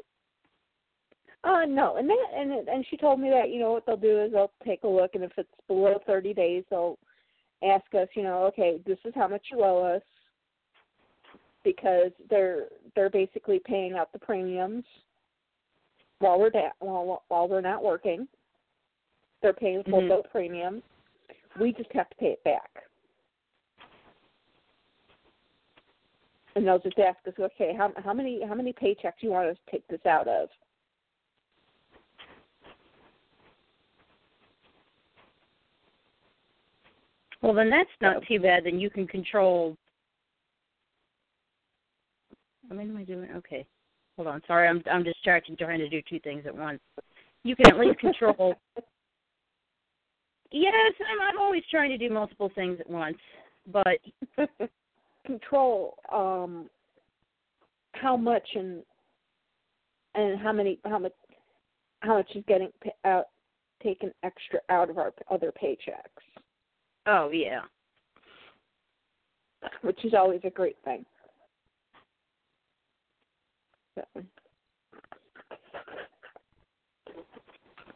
Uh 1.43 1.65
no, 1.65 1.97
and 1.97 2.09
that 2.09 2.25
and 2.35 2.67
and 2.67 2.85
she 2.89 2.97
told 2.97 3.19
me 3.19 3.29
that 3.29 3.49
you 3.49 3.59
know 3.59 3.71
what 3.71 3.85
they'll 3.85 3.97
do 3.97 4.21
is 4.21 4.31
they'll 4.31 4.51
take 4.65 4.83
a 4.83 4.87
look, 4.87 5.11
and 5.15 5.23
if 5.23 5.31
it's 5.37 5.49
below 5.67 5.99
thirty 6.05 6.33
days, 6.33 6.63
they'll 6.69 6.97
ask 7.63 7.85
us, 7.93 8.07
you 8.15 8.23
know, 8.23 8.43
okay, 8.45 8.79
this 8.85 8.97
is 9.05 9.13
how 9.15 9.27
much 9.27 9.45
you 9.51 9.61
owe 9.63 9.83
us, 9.83 10.01
because 11.63 12.11
they're 12.29 12.67
they're 12.95 13.09
basically 13.09 13.59
paying 13.65 13.93
out 13.93 14.11
the 14.13 14.19
premiums 14.19 14.83
while 16.19 16.39
we're 16.39 16.49
da- 16.49 16.71
while 16.79 17.23
while 17.27 17.47
we're 17.47 17.61
not 17.61 17.83
working. 17.83 18.27
They're 19.41 19.53
paying 19.53 19.83
full 19.83 20.01
Mhm. 20.01 20.09
boat 20.09 20.27
premiums. 20.31 20.83
We 21.59 21.71
just 21.73 21.91
have 21.93 22.09
to 22.09 22.15
pay 22.17 22.31
it 22.31 22.43
back. 22.43 22.83
And 26.55 26.67
they'll 26.67 26.79
just 26.79 26.99
ask 26.99 27.25
us, 27.27 27.33
okay, 27.39 27.73
how 27.73 27.93
how 27.97 28.13
many 28.13 28.41
how 28.43 28.53
many 28.55 28.73
paychecks 28.73 29.19
do 29.21 29.27
you 29.27 29.31
want 29.31 29.47
us 29.49 29.57
to 29.65 29.71
take 29.71 29.87
this 29.87 30.05
out 30.05 30.27
of? 30.27 30.49
Well, 37.41 37.53
then 37.53 37.69
that's 37.69 37.89
not 38.01 38.17
So- 38.21 38.25
too 38.27 38.39
bad. 38.39 38.65
Then 38.65 38.79
you 38.79 38.89
can 38.89 39.07
control. 39.07 39.77
Many 42.69 42.89
am 42.89 42.97
I 42.97 43.03
doing? 43.03 43.29
Okay, 43.35 43.65
hold 44.15 44.27
on. 44.27 44.41
Sorry, 44.47 44.67
I'm 44.67 44.83
I'm 44.91 45.03
distracted 45.03 45.57
trying 45.57 45.79
to 45.79 45.89
do 45.89 46.01
two 46.09 46.19
things 46.19 46.43
at 46.45 46.55
once. 46.55 46.79
You 47.43 47.55
can 47.55 47.67
at 47.67 47.79
least 47.79 47.99
control. 47.99 48.55
yes, 50.51 50.93
I'm 51.09 51.21
I'm 51.21 51.39
always 51.39 51.63
trying 51.71 51.89
to 51.89 51.97
do 51.97 52.13
multiple 52.13 52.51
things 52.53 52.79
at 52.79 52.89
once, 52.89 53.17
but 53.71 53.99
control 55.25 55.95
um 56.11 56.69
how 57.93 58.15
much 58.15 58.47
and 58.55 58.83
and 60.15 60.39
how 60.39 60.51
many 60.51 60.79
how 60.85 60.99
much 60.99 61.13
how 62.01 62.17
much 62.17 62.29
is 62.35 62.43
getting 62.47 62.71
out 63.05 63.25
taken 63.81 64.11
extra 64.23 64.59
out 64.69 64.89
of 64.89 64.97
our 64.97 65.13
other 65.31 65.51
paychecks, 65.51 66.23
Oh 67.07 67.29
yeah. 67.31 67.61
which 69.81 70.03
is 70.05 70.13
always 70.13 70.41
a 70.43 70.49
great 70.49 70.77
thing. 70.83 71.05
So. 74.13 74.23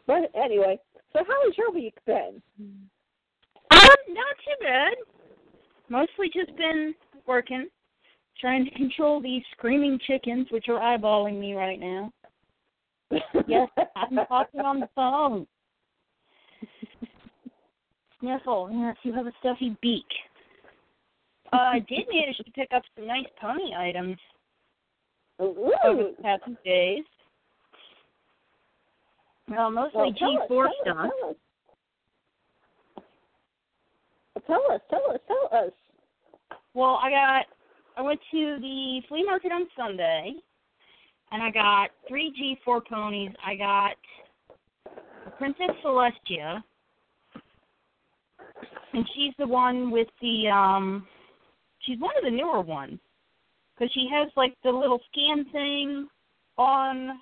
But 0.06 0.30
anyway, 0.34 0.78
so 1.12 1.20
how 1.26 1.44
has 1.44 1.56
your 1.56 1.72
week 1.72 1.94
been? 2.06 2.42
Um, 2.58 3.88
not 4.08 4.36
too 4.44 4.56
bad. 4.60 4.94
Mostly 5.88 6.30
just 6.34 6.56
been 6.56 6.94
working, 7.26 7.68
trying 8.40 8.64
to 8.64 8.70
control 8.72 9.20
these 9.20 9.42
screaming 9.56 9.98
chickens, 10.06 10.46
which 10.50 10.66
are 10.68 10.80
eyeballing 10.80 11.38
me 11.40 11.54
right 11.54 11.80
now. 11.80 12.12
Yes, 13.46 13.68
I'm 13.96 14.16
talking 14.28 14.60
on 14.60 14.80
the 14.80 14.88
phone. 14.94 15.46
Sniffle. 18.20 18.70
Yes, 18.72 18.96
you 19.02 19.12
have 19.12 19.26
a 19.26 19.32
stuffy 19.40 19.76
beak. 19.80 20.06
Uh, 21.52 21.56
I 21.56 21.78
did 21.80 22.06
manage 22.10 22.36
to 22.38 22.50
pick 22.52 22.68
up 22.74 22.82
some 22.96 23.06
nice 23.06 23.26
pony 23.40 23.74
items 23.76 24.16
over 25.38 25.60
Ooh. 25.60 26.14
the 26.16 26.22
past 26.22 26.42
few 26.44 26.56
days. 26.64 27.04
Well, 29.48 29.70
mostly 29.70 30.14
Well, 30.20 30.38
G4 30.48 30.48
tell 30.48 30.72
stuff. 30.82 31.36
Tell 34.46 34.62
us, 34.72 34.80
tell 34.90 35.10
us, 35.10 35.20
tell 35.26 35.58
us. 35.58 35.72
Well, 36.74 36.98
I 37.02 37.10
got 37.10 37.46
I 37.96 38.02
went 38.02 38.20
to 38.32 38.58
the 38.60 39.00
flea 39.08 39.24
market 39.24 39.52
on 39.52 39.66
Sunday 39.76 40.34
and 41.30 41.42
I 41.42 41.50
got 41.50 41.90
three 42.08 42.32
G 42.36 42.58
four 42.64 42.80
ponies. 42.80 43.30
I 43.44 43.54
got 43.54 43.96
Princess 45.38 45.70
Celestia 45.84 46.62
and 48.92 49.08
she's 49.14 49.32
the 49.38 49.46
one 49.46 49.90
with 49.90 50.08
the 50.20 50.48
um 50.48 51.06
she's 51.80 51.98
one 52.00 52.16
of 52.16 52.24
the 52.24 52.30
newer 52.30 52.60
ones 52.60 52.98
because 53.74 53.92
she 53.92 54.08
has 54.12 54.30
like 54.36 54.54
the 54.62 54.70
little 54.70 55.00
scan 55.10 55.44
thing 55.50 56.08
on 56.56 57.18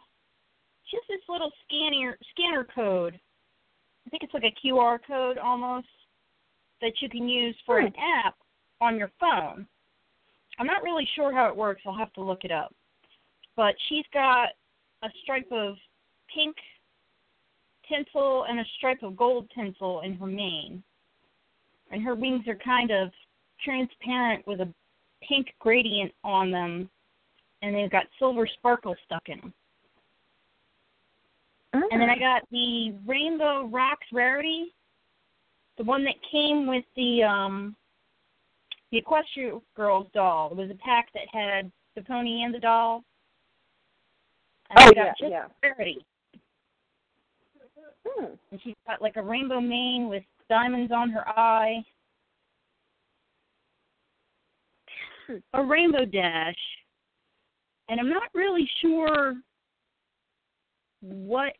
just 0.91 1.05
this 1.09 1.21
little 1.29 1.51
scanner 1.65 2.19
scanner 2.33 2.67
code. 2.75 3.19
I 4.07 4.11
think 4.11 4.23
it's 4.23 4.35
like 4.35 4.45
a 4.45 4.67
qr 4.67 4.99
code 5.07 5.39
almost 5.39 5.87
that 6.81 6.93
you 7.01 7.09
can 7.09 7.29
use 7.29 7.57
for 7.65 7.79
an 7.79 7.93
hmm. 7.97 8.27
app 8.27 8.35
on 8.81 8.97
your 8.99 9.11
phone. 9.19 9.67
I'm 10.59 10.67
not 10.67 10.83
really 10.83 11.09
sure 11.15 11.33
how 11.33 11.49
it 11.49 11.57
works. 11.57 11.83
I'll 11.87 11.97
have 11.97 12.13
to 12.15 12.23
look 12.23 12.45
it 12.45 12.53
up. 12.53 12.75
But 13.57 13.75
she's 13.89 14.05
got 14.13 14.51
a 15.03 15.09
stripe 15.23 15.51
of 15.51 15.77
pink 16.35 16.57
tinsel 17.89 18.45
and 18.49 18.61
a 18.61 18.65
stripe 18.77 19.03
of 19.03 19.17
gold 19.17 19.51
tinsel 19.55 20.03
in 20.03 20.15
her 20.15 20.27
mane. 20.27 20.83
And 21.91 22.03
her 22.03 22.15
wings 22.15 22.47
are 22.49 22.59
kind 22.65 22.91
of 22.91 23.11
transparent 23.65 24.47
with 24.47 24.61
a 24.61 24.73
pink 25.29 25.55
gradient 25.59 26.13
on 26.25 26.51
them, 26.51 26.89
and 27.63 27.75
they've 27.75 27.91
got 27.91 28.05
silver 28.19 28.47
sparkle 28.47 28.95
stuck 29.05 29.29
in 29.29 29.39
them. 29.39 29.55
And 31.75 32.01
then 32.01 32.11
I 32.11 32.19
got 32.19 32.43
the 32.51 32.95
Rainbow 33.07 33.67
Rocks 33.67 34.07
Rarity, 34.13 34.75
the 35.79 35.85
one 35.85 36.05
that 36.05 36.15
came 36.31 36.67
with 36.67 36.85
the 36.97 37.23
um 37.23 37.75
the 38.91 39.01
Equestria 39.01 39.61
Girls 39.75 40.07
doll. 40.13 40.51
It 40.51 40.57
was 40.57 40.71
a 40.71 40.75
pack 40.75 41.09
that 41.15 41.23
had 41.33 41.73
the 41.97 42.03
pony 42.03 42.43
and 42.43 42.55
the 42.55 42.59
doll. 42.59 43.03
And 44.71 44.81
Oh 44.81 44.83
I 44.83 44.87
got 44.87 44.97
yeah, 44.97 45.13
just 45.19 45.31
yeah. 45.31 45.45
Rarity. 45.63 46.05
Hmm. 48.07 48.27
And 48.51 48.61
she's 48.63 48.75
got 48.87 49.01
like 49.01 49.17
a 49.17 49.23
rainbow 49.23 49.61
mane 49.61 50.09
with 50.09 50.25
diamonds 50.51 50.93
on 50.93 51.09
her 51.11 51.27
eye. 51.27 51.83
A 55.55 55.63
rainbow 55.63 56.05
dash. 56.05 56.55
And 57.89 58.01
I'm 58.01 58.11
not 58.11 58.29
really 58.35 58.69
sure 58.81 59.35
what 61.01 61.53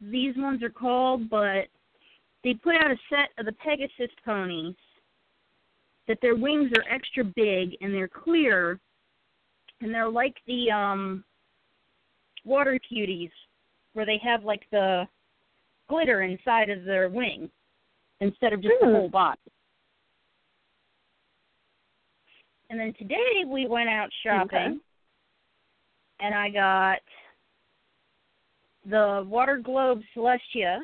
these 0.00 0.34
ones 0.36 0.62
are 0.62 0.70
called, 0.70 1.28
but 1.28 1.66
they 2.44 2.54
put 2.54 2.76
out 2.76 2.90
a 2.90 2.96
set 3.08 3.30
of 3.38 3.46
the 3.46 3.52
Pegasus 3.52 4.10
ponies 4.24 4.74
that 6.08 6.18
their 6.20 6.36
wings 6.36 6.70
are 6.76 6.92
extra 6.92 7.24
big 7.24 7.76
and 7.80 7.94
they're 7.94 8.08
clear 8.08 8.78
and 9.80 9.94
they're 9.94 10.08
like 10.08 10.36
the 10.46 10.70
um 10.70 11.24
water 12.44 12.78
cuties 12.90 13.30
where 13.92 14.06
they 14.06 14.18
have 14.22 14.44
like 14.44 14.62
the 14.72 15.06
glitter 15.88 16.22
inside 16.22 16.70
of 16.70 16.84
their 16.84 17.08
wing 17.08 17.48
instead 18.20 18.52
of 18.52 18.60
just 18.62 18.74
the 18.80 18.86
Hmm. 18.86 18.92
whole 18.94 19.08
body. 19.08 19.40
And 22.72 22.80
then 22.80 22.94
today 22.98 23.44
we 23.46 23.66
went 23.66 23.90
out 23.90 24.08
shopping 24.24 24.46
Okay. 24.46 24.76
and 26.20 26.34
I 26.34 26.48
got 26.48 27.00
the 28.88 29.26
Water 29.28 29.58
Globe 29.62 30.00
Celestia. 30.16 30.78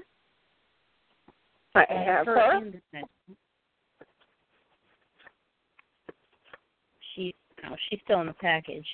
I 1.75 1.87
have 1.89 2.27
her 2.27 2.35
her. 2.35 2.57
and 2.59 2.83
She 7.15 7.35
oh, 7.65 7.75
she's 7.89 8.01
still 8.05 8.21
in 8.21 8.27
the 8.27 8.35
package. 8.35 8.87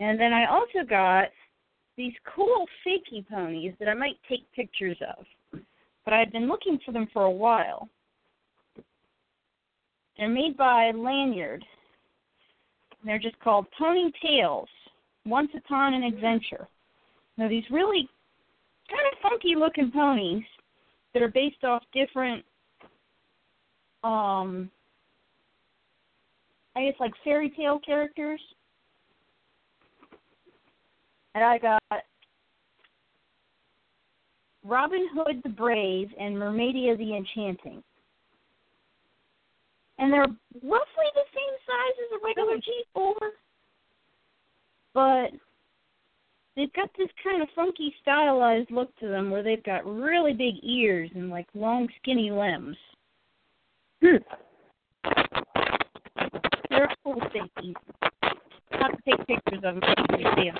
And 0.00 0.18
then 0.18 0.32
I 0.32 0.46
also 0.46 0.82
got 0.88 1.28
these 1.98 2.14
cool 2.34 2.64
fakey 2.86 3.28
ponies 3.28 3.74
that 3.80 3.88
I 3.90 3.94
might 3.94 4.16
take 4.30 4.50
pictures 4.52 4.96
of. 5.18 5.60
But 6.06 6.14
I've 6.14 6.32
been 6.32 6.48
looking 6.48 6.78
for 6.86 6.92
them 6.92 7.06
for 7.12 7.24
a 7.24 7.30
while. 7.30 7.90
They're 10.16 10.28
made 10.28 10.56
by 10.56 10.92
Lanard. 10.92 11.62
They're 13.04 13.18
just 13.18 13.38
called 13.40 13.66
Pony 13.78 14.10
Tales, 14.22 14.68
Once 15.26 15.50
Upon 15.56 15.94
an 15.94 16.04
Adventure. 16.04 16.68
Now 17.36 17.48
these 17.48 17.64
really 17.70 18.08
kind 18.88 19.02
of 19.12 19.18
funky 19.20 19.54
looking 19.56 19.90
ponies 19.90 20.44
that 21.12 21.22
are 21.22 21.28
based 21.28 21.64
off 21.64 21.82
different 21.92 22.44
um 24.02 24.70
I 26.76 26.84
guess 26.84 26.94
like 27.00 27.12
fairy 27.22 27.50
tale 27.56 27.78
characters. 27.78 28.40
And 31.34 31.44
I 31.44 31.58
got 31.58 31.82
Robin 34.64 35.08
Hood 35.14 35.40
the 35.42 35.50
Brave 35.50 36.08
and 36.18 36.36
Mermaidia 36.36 36.96
the 36.96 37.16
Enchanting. 37.16 37.82
And 39.98 40.12
they're 40.12 40.26
roughly 40.62 41.08
the 41.14 41.24
same 41.32 41.54
size 41.66 41.96
as 42.04 42.10
a 42.12 42.24
regular 42.24 42.56
G4, 42.56 43.14
but 44.92 45.30
they've 46.56 46.72
got 46.72 46.90
this 46.98 47.08
kind 47.22 47.42
of 47.42 47.48
funky 47.54 47.94
stylized 48.02 48.70
look 48.70 48.94
to 48.98 49.08
them 49.08 49.30
where 49.30 49.42
they've 49.42 49.62
got 49.62 49.86
really 49.86 50.32
big 50.32 50.54
ears 50.62 51.10
and 51.14 51.30
like 51.30 51.46
long 51.54 51.88
skinny 52.00 52.30
limbs. 52.30 52.76
Hmm. 54.02 54.16
They're 56.70 56.92
cool 57.04 57.20
thinkies. 57.34 57.74
I'll 58.72 58.80
have 58.80 58.92
to 58.92 59.02
take 59.06 59.26
pictures 59.26 59.62
of 59.62 59.62
them 59.62 59.80
so 59.82 59.88
you 59.98 60.24
can 60.24 60.36
see 60.36 60.48
'em. 60.48 60.56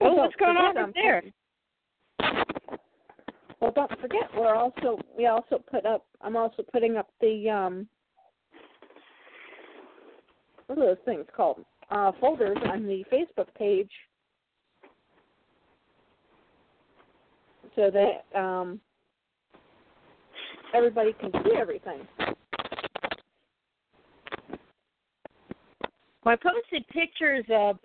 Oh, 0.00 0.14
what's 0.14 0.36
going 0.36 0.56
on 0.56 0.78
up 0.78 0.94
there? 0.94 1.22
Well, 3.62 3.70
don't 3.70 4.00
forget, 4.00 4.28
we're 4.36 4.56
also 4.56 4.98
we 5.16 5.26
also 5.26 5.62
put 5.70 5.86
up. 5.86 6.04
I'm 6.20 6.36
also 6.36 6.64
putting 6.72 6.96
up 6.96 7.08
the 7.20 7.48
um. 7.48 7.86
What 10.66 10.78
are 10.80 10.86
those 10.86 11.04
things 11.04 11.24
called? 11.36 11.64
Uh, 11.88 12.10
folders 12.20 12.56
on 12.66 12.88
the 12.88 13.04
Facebook 13.12 13.46
page, 13.56 13.90
so 17.76 17.88
that 17.92 18.24
um 18.36 18.80
everybody 20.74 21.12
can 21.20 21.30
see 21.44 21.54
everything. 21.56 22.00
Well, 26.24 26.34
I 26.34 26.36
posted 26.36 26.84
pictures 26.88 27.44
of 27.48 27.78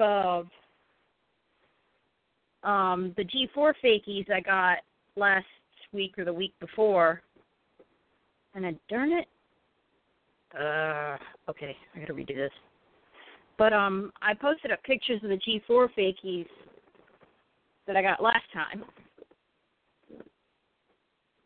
uh, 2.63 2.67
um, 2.67 3.13
the 3.15 3.23
G4 3.23 3.73
fakies 3.83 4.31
I 4.31 4.41
got 4.41 4.77
last 5.15 5.45
week 5.93 6.17
or 6.17 6.25
the 6.25 6.33
week 6.33 6.53
before. 6.59 7.21
And 8.55 8.65
I 8.65 8.75
darn 8.89 9.11
it. 9.11 9.27
Uh, 10.53 11.17
okay, 11.49 11.75
I 11.95 11.99
gotta 11.99 12.13
redo 12.13 12.35
this. 12.35 12.51
But 13.57 13.73
um, 13.73 14.11
I 14.21 14.33
posted 14.33 14.71
up 14.71 14.83
pictures 14.83 15.21
of 15.23 15.29
the 15.29 15.37
G4 15.37 15.87
fakies 15.97 16.47
that 17.87 17.95
I 17.95 18.01
got 18.01 18.21
last 18.21 18.45
time. 18.53 18.83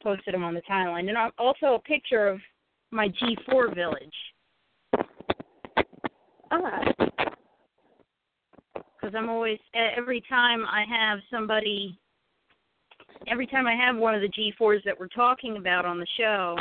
posted 0.04 0.34
them 0.34 0.43
on 0.43 0.54
the 0.54 0.62
timeline, 0.62 1.08
and 1.10 1.17
also 1.38 1.75
a 1.75 1.80
picture 1.80 2.27
of 2.27 2.39
my 2.91 3.08
G4 3.10 3.73
village. 3.73 4.13
Ah. 6.51 6.82
Because 8.75 9.15
I'm 9.15 9.30
always 9.30 9.60
every 9.73 10.21
time 10.30 10.63
I 10.65 10.84
have 10.89 11.19
somebody, 11.32 11.97
every 13.28 13.47
time 13.47 13.67
I 13.67 13.76
have 13.76 13.95
one 13.95 14.15
of 14.15 14.21
the 14.21 14.30
G4s 14.30 14.84
that 14.86 15.00
we're 15.00 15.08
talking 15.08 15.58
about 15.58 15.86
on 15.86 16.00
the 16.00 16.08
show, 16.17 16.58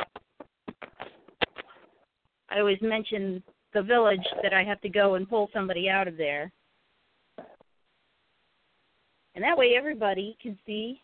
I 2.51 2.59
always 2.59 2.79
mention 2.81 3.43
the 3.73 3.83
village 3.83 4.27
that 4.43 4.53
I 4.53 4.65
have 4.65 4.81
to 4.81 4.89
go 4.89 5.15
and 5.15 5.29
pull 5.29 5.49
somebody 5.53 5.89
out 5.89 6.09
of 6.09 6.17
there. 6.17 6.51
And 9.35 9.45
that 9.45 9.57
way 9.57 9.75
everybody 9.77 10.37
can 10.43 10.59
see 10.67 11.01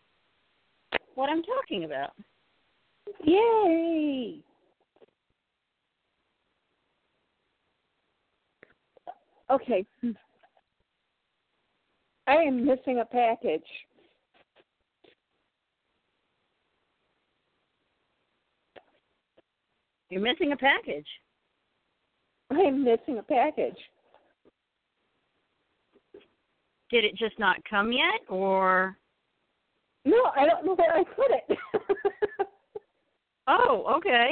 what 1.15 1.29
I'm 1.29 1.43
talking 1.43 1.85
about. 1.85 2.11
Yay! 3.23 4.39
Okay. 9.49 9.85
I 12.27 12.35
am 12.35 12.65
missing 12.65 12.99
a 12.99 13.05
package. 13.05 13.61
You're 20.09 20.21
missing 20.21 20.51
a 20.51 20.57
package. 20.57 21.07
I 22.49 22.59
am 22.59 22.83
missing 22.83 23.17
a 23.17 23.23
package. 23.23 23.77
Did 26.89 27.03
it 27.03 27.15
just 27.17 27.37
not 27.37 27.57
come 27.69 27.91
yet, 27.91 28.21
or? 28.29 28.97
No, 30.05 30.31
I 30.35 30.45
don't 30.45 30.65
know 30.65 30.75
where 30.75 30.95
I 30.95 31.03
put 31.03 31.31
it. 31.31 31.57
oh, 33.47 33.93
okay. 33.97 34.31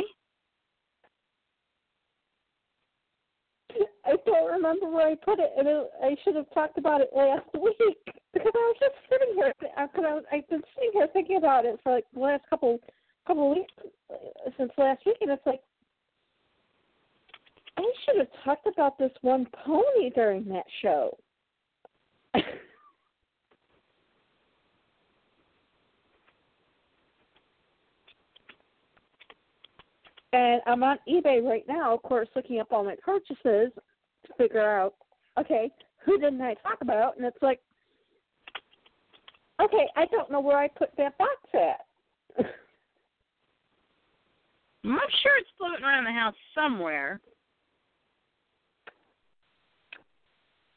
I 4.06 4.16
don't 4.26 4.52
remember 4.52 4.88
where 4.88 5.08
I 5.08 5.16
put 5.16 5.40
it, 5.40 5.52
and 5.58 5.68
it, 5.68 5.90
I 6.02 6.16
should 6.24 6.36
have 6.36 6.50
talked 6.54 6.78
about 6.78 7.02
it 7.02 7.10
last 7.16 7.46
week 7.54 7.98
because 8.34 8.52
I 8.54 8.58
was 8.58 8.76
just 8.80 8.96
sitting 9.10 9.36
here. 9.36 9.52
Uh, 9.78 9.88
because 9.88 10.06
I 10.08 10.14
was, 10.14 10.24
I've 10.32 10.48
been 10.48 10.62
sitting 10.76 10.92
here 10.94 11.08
thinking 11.12 11.38
about 11.38 11.66
it 11.66 11.80
for 11.84 11.92
like 11.92 12.06
the 12.14 12.20
last 12.20 12.44
couple 12.50 12.80
couple 13.26 13.52
of 13.52 13.58
weeks 13.58 13.74
uh, 14.12 14.50
since 14.58 14.72
last 14.78 15.06
week, 15.06 15.18
and 15.22 15.32
it's 15.32 15.46
like 15.46 15.62
I 17.78 17.84
should 18.06 18.18
have 18.18 18.28
talked 18.44 18.68
about 18.68 18.98
this 18.98 19.12
one 19.22 19.48
pony 19.66 20.10
during 20.14 20.46
that 20.46 20.66
show. 20.82 21.18
and 30.34 30.62
I'm 30.66 30.84
on 30.84 30.98
eBay 31.08 31.44
right 31.44 31.66
now, 31.68 31.94
of 31.94 32.02
course, 32.04 32.30
looking 32.36 32.60
up 32.60 32.72
all 32.72 32.84
my 32.86 32.96
purchases 33.04 33.72
to 33.74 34.34
figure 34.38 34.66
out, 34.66 34.96
okay, 35.40 35.70
who 36.06 36.18
didn't 36.18 36.42
I 36.42 36.54
talk 36.56 36.78
about? 36.82 37.18
And 37.18 37.26
it's 37.26 37.42
like, 37.42 37.60
okay, 39.62 39.88
I 39.96 40.06
don't 40.06 40.32
know 40.32 40.40
where 40.40 40.58
I 40.58 40.68
put 40.70 40.90
that 40.98 41.18
box 41.18 41.36
at. 41.54 42.46
I'm 44.91 45.10
sure 45.24 45.38
it's 45.39 45.50
floating 45.58 45.84
around 45.84 46.06
the 46.06 46.12
house 46.12 46.36
somewhere. 46.54 47.19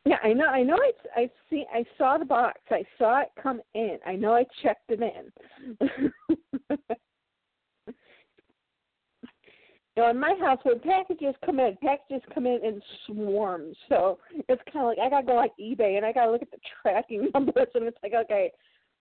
Yeah, 0.08 0.16
I 0.22 0.32
know. 0.32 0.46
I 0.46 0.62
know. 0.62 0.76
I 0.76 1.20
I 1.20 1.30
see. 1.50 1.66
I 1.72 1.84
saw 1.98 2.16
the 2.16 2.24
box. 2.24 2.60
I 2.70 2.82
saw 2.96 3.20
it 3.20 3.28
come 3.42 3.60
in. 3.74 3.98
I 4.06 4.14
know. 4.14 4.34
I 4.34 4.44
checked 4.62 4.88
it 4.88 5.02
in. 5.02 5.80
you 9.96 10.04
know, 10.04 10.08
in 10.08 10.18
my 10.18 10.34
house, 10.40 10.60
when 10.62 10.80
packages 10.80 11.34
come 11.44 11.60
in, 11.60 11.76
packages 11.82 12.22
come 12.32 12.46
in 12.46 12.64
in 12.64 12.80
swarms. 13.06 13.76
So 13.90 14.18
it's 14.48 14.62
kind 14.72 14.86
of 14.86 14.96
like 14.96 14.98
I 14.98 15.10
gotta 15.10 15.26
go 15.26 15.34
like 15.34 15.52
eBay 15.60 15.98
and 15.98 16.06
I 16.06 16.12
gotta 16.12 16.30
look 16.30 16.42
at 16.42 16.50
the 16.50 16.58
tracking 16.80 17.28
numbers, 17.34 17.68
and 17.74 17.84
it's 17.84 17.98
like, 18.02 18.14
okay, 18.14 18.50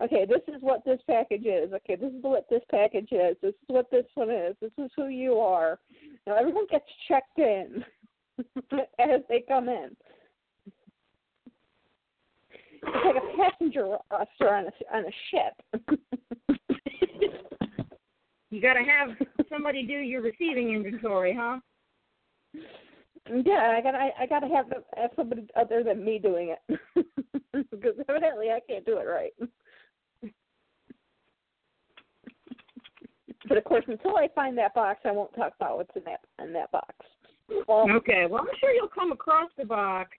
okay, 0.02 0.26
this 0.26 0.42
is 0.48 0.62
what 0.62 0.84
this 0.86 1.00
package 1.08 1.46
is. 1.46 1.74
Okay, 1.74 1.96
this 1.96 2.12
is 2.12 2.22
what 2.22 2.48
this 2.50 2.62
package 2.70 3.12
is. 3.12 3.36
This 3.42 3.54
is 3.54 3.68
what 3.68 3.90
this 3.92 4.06
one 4.16 4.30
is. 4.30 4.56
This 4.62 4.72
is 4.78 4.92
who 4.96 5.08
you 5.08 5.34
are. 5.40 5.80
Now 6.26 6.36
everyone 6.36 6.68
gets 6.70 6.86
checked 7.08 7.40
in 7.40 7.84
as 9.00 9.22
they 9.30 9.44
come 9.48 9.70
in. 9.70 9.96
It's 12.84 13.06
like 13.06 13.16
a 13.16 13.50
passenger 13.50 13.98
roster 14.12 14.50
on 14.50 14.66
a 14.66 14.96
on 14.96 15.06
a 15.06 15.12
ship. 15.32 15.54
you 18.52 18.62
got 18.62 18.74
to 18.74 18.84
have 18.84 19.10
somebody 19.50 19.86
do 19.86 19.94
your 19.94 20.22
receiving 20.22 20.74
inventory, 20.74 21.36
huh? 21.38 21.60
Yeah, 22.54 23.76
I 23.78 23.82
got 23.82 23.96
I, 23.96 24.12
I 24.20 24.26
got 24.26 24.40
to 24.40 24.48
have, 24.48 24.68
have 24.96 25.12
somebody 25.16 25.48
other 25.56 25.84
than 25.84 26.06
me 26.06 26.20
doing 26.20 26.56
it 26.56 26.80
because 27.72 27.96
evidently 28.08 28.52
I 28.52 28.60
can't 28.68 28.86
do 28.86 28.98
it 28.98 29.06
right. 29.06 29.34
But 33.48 33.58
of 33.58 33.64
course, 33.64 33.86
until 33.88 34.18
I 34.18 34.28
find 34.34 34.58
that 34.58 34.74
box, 34.74 35.02
I 35.06 35.12
won't 35.12 35.34
talk 35.36 35.54
about 35.60 35.78
what's 35.78 35.96
in 35.96 36.04
that 36.06 36.22
in 36.44 36.54
that 36.54 36.72
box. 36.72 36.94
Well, 37.68 37.90
okay. 37.92 38.26
Well, 38.30 38.42
I'm 38.42 38.58
sure 38.60 38.74
you'll 38.74 38.88
come 38.88 39.12
across 39.12 39.50
the 39.58 39.66
box 39.66 40.12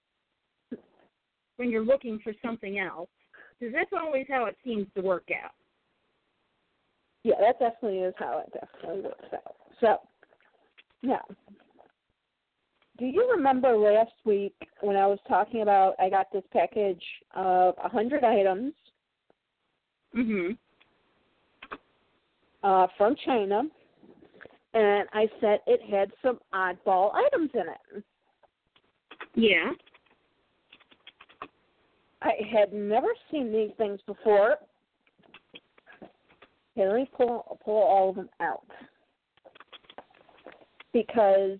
when 1.56 1.70
you're 1.70 1.84
looking 1.84 2.20
for 2.22 2.32
something 2.42 2.78
else, 2.78 3.10
because 3.58 3.74
that's 3.74 3.90
always 3.92 4.26
how 4.28 4.46
it 4.46 4.56
seems 4.64 4.86
to 4.94 5.02
work 5.02 5.28
out. 5.44 5.52
Yeah, 7.24 7.34
that 7.40 7.58
definitely 7.58 7.98
is 7.98 8.14
how 8.18 8.44
it 8.46 8.52
definitely 8.52 9.02
works 9.02 9.28
out. 9.34 9.56
So, 9.80 9.98
now, 11.02 11.22
do 12.98 13.06
you 13.06 13.30
remember 13.30 13.76
last 13.76 14.12
week 14.24 14.54
when 14.80 14.96
I 14.96 15.06
was 15.06 15.18
talking 15.28 15.62
about 15.62 15.94
I 15.98 16.08
got 16.08 16.32
this 16.32 16.44
package 16.52 17.02
of 17.34 17.74
a 17.82 17.88
hundred 17.88 18.24
items? 18.24 18.72
Mhm. 20.14 20.56
Uh, 22.62 22.88
from 22.96 23.14
China, 23.24 23.62
and 24.74 25.08
I 25.12 25.28
said 25.40 25.60
it 25.66 25.80
had 25.88 26.10
some 26.22 26.40
oddball 26.52 27.12
items 27.14 27.50
in 27.54 27.60
it. 27.60 28.04
Yeah. 29.34 29.70
I 32.20 32.32
had 32.52 32.72
never 32.72 33.08
seen 33.30 33.52
these 33.52 33.70
things 33.78 34.00
before. 34.06 34.56
Okay, 36.76 36.88
let 36.88 36.96
me 36.96 37.10
pull 37.16 37.58
pull 37.64 37.82
all 37.82 38.10
of 38.10 38.16
them 38.16 38.28
out 38.40 38.66
because 40.92 41.58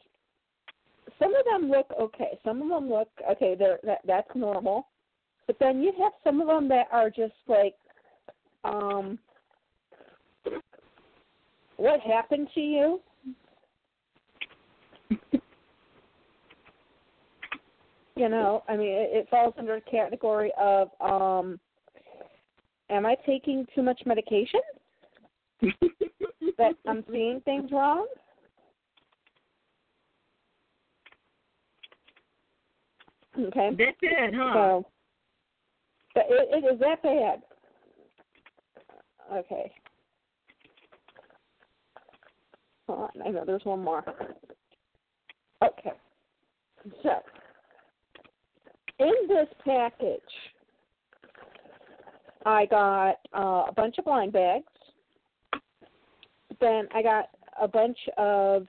some 1.18 1.34
of 1.34 1.44
them 1.44 1.70
look 1.70 1.86
okay. 2.00 2.38
Some 2.44 2.62
of 2.62 2.68
them 2.68 2.90
look 2.90 3.08
okay. 3.30 3.54
They're 3.58 3.78
that 3.84 4.00
that's 4.04 4.28
normal, 4.34 4.88
but 5.46 5.56
then 5.60 5.80
you 5.80 5.92
have 6.00 6.12
some 6.24 6.40
of 6.40 6.48
them 6.48 6.68
that 6.68 6.86
are 6.92 7.10
just 7.10 7.34
like, 7.46 7.74
um, 8.64 9.18
what 11.78 12.00
happened 12.00 12.48
to 12.54 12.60
you? 12.60 13.00
you 18.18 18.28
know, 18.28 18.64
I 18.68 18.76
mean, 18.76 18.88
it, 18.88 19.10
it 19.12 19.28
falls 19.30 19.54
under 19.58 19.76
a 19.76 19.80
category 19.80 20.50
of, 20.60 20.88
um, 21.00 21.58
am 22.90 23.06
I 23.06 23.14
taking 23.24 23.64
too 23.74 23.82
much 23.82 24.00
medication? 24.04 24.60
that 26.58 26.72
I'm 26.86 27.04
seeing 27.10 27.40
things 27.44 27.70
wrong? 27.70 28.06
Okay. 33.38 33.70
That's 33.78 33.96
it, 34.02 34.34
huh? 34.34 34.52
So, 34.52 34.86
but 36.14 36.24
it, 36.28 36.64
it 36.64 36.74
is 36.74 36.80
that 36.80 37.02
bad. 37.02 37.42
Okay. 39.32 39.70
Hold 39.70 39.72
on, 42.88 43.10
I 43.24 43.30
know 43.30 43.44
there's 43.44 43.64
one 43.64 43.82
more. 43.82 44.04
Okay. 45.62 45.92
So, 47.02 47.10
in 48.98 49.14
this 49.28 49.48
package, 49.64 50.20
I 52.46 52.66
got 52.66 53.16
uh, 53.36 53.64
a 53.68 53.72
bunch 53.74 53.96
of 53.98 54.04
blind 54.04 54.32
bags. 54.32 54.64
Then 56.60 56.88
I 56.94 57.02
got 57.02 57.26
a 57.60 57.68
bunch 57.68 57.98
of 58.16 58.66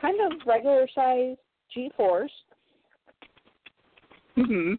kind 0.00 0.16
of 0.20 0.40
regular 0.46 0.88
size 0.94 1.36
G4s. 1.76 2.28
Mhm. 4.36 4.78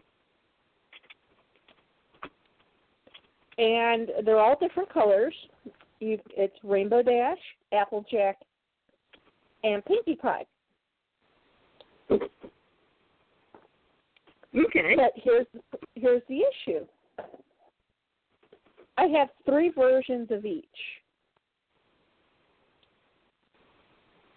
And 3.57 4.11
they're 4.23 4.39
all 4.39 4.57
different 4.59 4.89
colors 4.89 5.33
you 5.99 6.19
it's 6.35 6.55
Rainbow 6.63 7.01
Dash, 7.01 7.37
Applejack, 7.73 8.37
and 9.63 9.83
Pinkie 9.85 10.15
Pie. 10.15 10.45
Okay. 12.11 12.27
But 14.95 15.11
here's 15.15 15.47
here's 15.95 16.21
the 16.29 16.39
issue. 16.39 16.85
I 18.97 19.05
have 19.17 19.29
three 19.45 19.69
versions 19.69 20.29
of 20.31 20.45
each. 20.45 20.65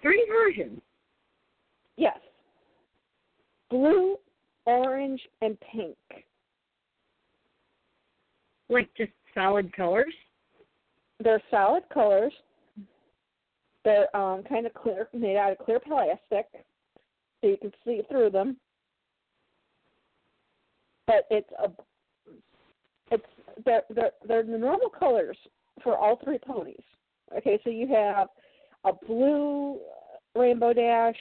Three 0.03 0.27
versions. 0.29 0.81
Yes. 1.97 2.19
Blue, 3.71 4.17
orange, 4.67 5.21
and 5.43 5.59
pink. 5.61 5.97
Like 8.69 8.89
just 8.97 9.13
solid 9.35 9.75
colors? 9.75 10.15
They're 11.23 11.43
solid 11.51 11.83
colors. 11.93 12.33
They're 13.85 14.15
um, 14.17 14.43
kind 14.43 14.67
of 14.67 14.75
clear, 14.75 15.09
made 15.13 15.37
out 15.37 15.53
of 15.53 15.59
clear 15.59 15.81
plastic, 15.81 16.47
so 17.41 17.47
you 17.47 17.57
can 17.61 17.73
see 17.85 18.03
through 18.09 18.31
them. 18.31 18.57
But 21.07 21.27
it's 21.31 21.49
a, 21.63 21.71
it's 23.11 23.25
they're 23.65 23.83
they're 23.95 24.11
they're 24.27 24.43
the 24.43 24.59
normal 24.59 24.91
colors 24.91 25.37
for 25.83 25.97
all 25.97 26.19
three 26.23 26.39
ponies. 26.39 26.83
Okay, 27.37 27.59
so 27.65 27.71
you 27.71 27.89
have 27.89 28.29
a 28.85 28.93
blue 29.07 29.79
rainbow 30.35 30.73
dash, 30.73 31.17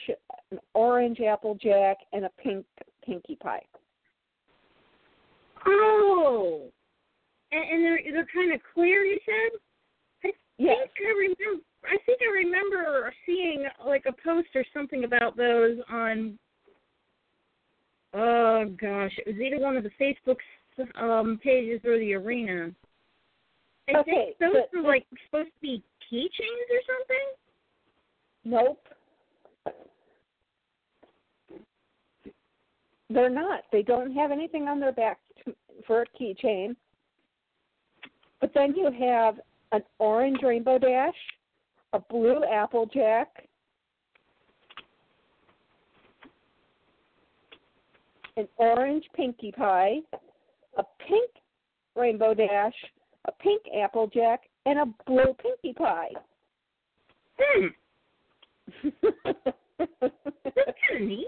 an 0.50 0.58
orange 0.74 1.20
applejack, 1.20 1.96
and 2.12 2.24
a 2.24 2.30
pink 2.42 2.66
pinkie 3.04 3.36
pie. 3.36 3.62
Oh, 5.66 6.68
and, 7.52 7.70
and 7.70 7.84
they're 7.84 8.00
they're 8.12 8.28
kind 8.34 8.52
of 8.54 8.60
clear. 8.74 9.02
You 9.04 9.18
said. 9.24 9.60
Yes. 10.60 10.76
think 10.94 11.08
I 11.08 11.12
remember. 11.18 11.64
I 11.86 11.96
think 12.04 12.20
I 12.20 12.30
remember 12.32 13.14
seeing 13.24 13.64
like 13.86 14.04
a 14.06 14.12
post 14.22 14.48
or 14.54 14.64
something 14.74 15.04
about 15.04 15.34
those 15.36 15.78
on. 15.90 16.38
Oh 18.12 18.66
gosh, 18.78 19.12
it 19.18 19.26
was 19.26 19.36
either 19.40 19.58
one 19.58 19.76
of 19.78 19.84
the 19.84 19.90
Facebook 19.98 20.36
um, 21.00 21.40
pages 21.42 21.80
or 21.84 21.98
the 21.98 22.12
arena. 22.14 22.70
I 23.88 23.98
Okay, 24.00 24.34
think 24.38 24.38
those 24.38 24.62
but- 24.70 24.82
were 24.82 24.86
like 24.86 25.06
supposed 25.26 25.48
to 25.48 25.60
be 25.62 25.82
keychains 26.12 26.68
or 26.70 26.82
something. 26.86 27.26
Nope. 28.44 28.86
They're 33.08 33.30
not. 33.30 33.62
They 33.72 33.82
don't 33.82 34.12
have 34.12 34.30
anything 34.30 34.68
on 34.68 34.78
their 34.78 34.92
back 34.92 35.18
to, 35.44 35.54
for 35.86 36.02
a 36.02 36.06
keychain. 36.20 36.76
But 38.40 38.52
then 38.54 38.74
you 38.76 38.90
have 39.00 39.40
an 39.72 39.82
orange 39.98 40.38
rainbow 40.42 40.78
dash, 40.78 41.14
a 41.92 41.98
blue 41.98 42.42
applejack, 42.44 43.28
an 48.36 48.48
orange 48.56 49.04
pinkie 49.14 49.52
pie, 49.52 49.98
a 50.78 50.84
pink 51.06 51.30
rainbow 51.96 52.34
dash, 52.34 52.74
a 53.26 53.32
pink 53.32 53.62
applejack, 53.82 54.42
and 54.66 54.78
a 54.78 54.86
blue 55.06 55.34
pinkie 55.42 55.74
pie. 55.74 56.10
Hmm, 57.38 57.66
that's 59.02 60.78
neat. 61.00 61.26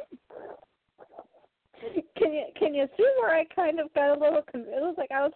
can 2.16 2.32
you 2.32 2.44
can 2.58 2.74
you 2.74 2.86
see 2.96 3.06
where 3.18 3.34
I 3.34 3.44
kind 3.54 3.80
of 3.80 3.92
got 3.94 4.16
a 4.16 4.20
little? 4.20 4.38
It 4.38 4.66
was 4.82 4.94
like 4.98 5.10
I 5.10 5.22
was 5.22 5.32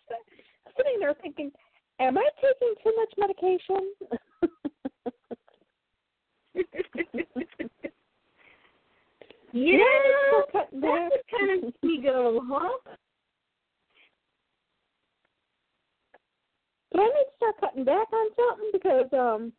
sitting 0.76 0.98
there 1.00 1.14
thinking, 1.20 1.50
"Am 1.98 2.18
I 2.18 2.28
taking 2.40 2.74
too 2.82 2.92
much 2.96 3.12
medication?" 3.18 3.92
yeah, 9.52 9.84
start 10.28 10.52
cutting 10.52 10.80
that 10.80 11.10
back? 11.10 11.38
kind 11.38 11.64
of 11.64 11.74
ego, 11.82 12.40
huh? 12.44 12.78
Do 16.92 17.00
I 17.00 17.04
need 17.04 17.10
to 17.12 17.36
start 17.36 17.54
cutting 17.60 17.84
back 17.84 18.12
on 18.12 18.30
something 18.36 18.70
because 18.72 19.06
um, 19.12 19.52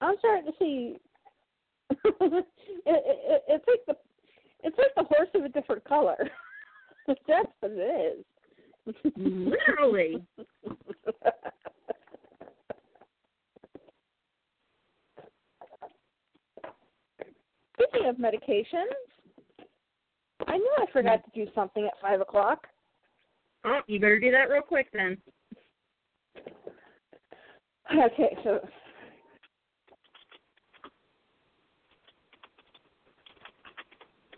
I'm 0.00 0.14
starting 0.18 0.46
to 0.46 0.52
see. 0.58 0.96
it, 1.90 2.04
it, 2.20 2.44
it, 2.86 3.42
it's 3.48 3.64
like 3.68 3.86
the 3.86 3.96
it's 4.62 4.76
like 4.78 4.94
the 4.96 5.04
horse 5.04 5.28
of 5.34 5.44
a 5.44 5.48
different 5.48 5.84
color. 5.84 6.16
That's 7.06 7.48
what 7.60 7.72
it 7.72 8.24
is. 8.86 8.94
Literally. 9.16 10.22
Speaking 17.74 18.08
of 18.08 18.16
medications, 18.16 18.92
I 20.46 20.56
knew 20.56 20.72
I 20.78 20.86
forgot 20.92 21.22
to 21.24 21.30
do 21.34 21.50
something 21.54 21.84
at 21.84 21.92
five 22.00 22.20
o'clock. 22.20 22.66
Oh, 23.64 23.80
you 23.86 23.98
better 23.98 24.20
do 24.20 24.30
that 24.30 24.50
real 24.50 24.62
quick 24.62 24.88
then. 24.92 25.16
Okay, 27.92 28.36
so 28.42 28.60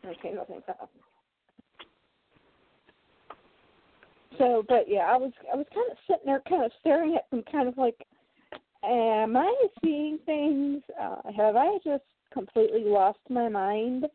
okay, 0.05 0.33
nothing. 0.35 0.63
So, 4.39 4.65
but 4.69 4.85
yeah, 4.89 5.07
I 5.09 5.17
was 5.17 5.33
I 5.53 5.57
was 5.57 5.67
kind 5.73 5.91
of 5.91 5.97
sitting 6.07 6.27
there, 6.27 6.43
kind 6.49 6.65
of 6.65 6.73
staring 6.81 7.15
at 7.17 7.29
them, 7.31 7.43
kind 7.51 7.69
of 7.69 7.79
like, 7.79 7.97
am 8.85 9.37
I 9.37 9.55
seeing 9.83 10.19
things? 10.27 10.83
Uh, 11.01 11.17
have 11.37 11.57
I 11.57 11.79
just 11.85 12.05
completely 12.33 12.85
lost 12.85 13.19
my 13.31 13.49
mind? 13.49 14.07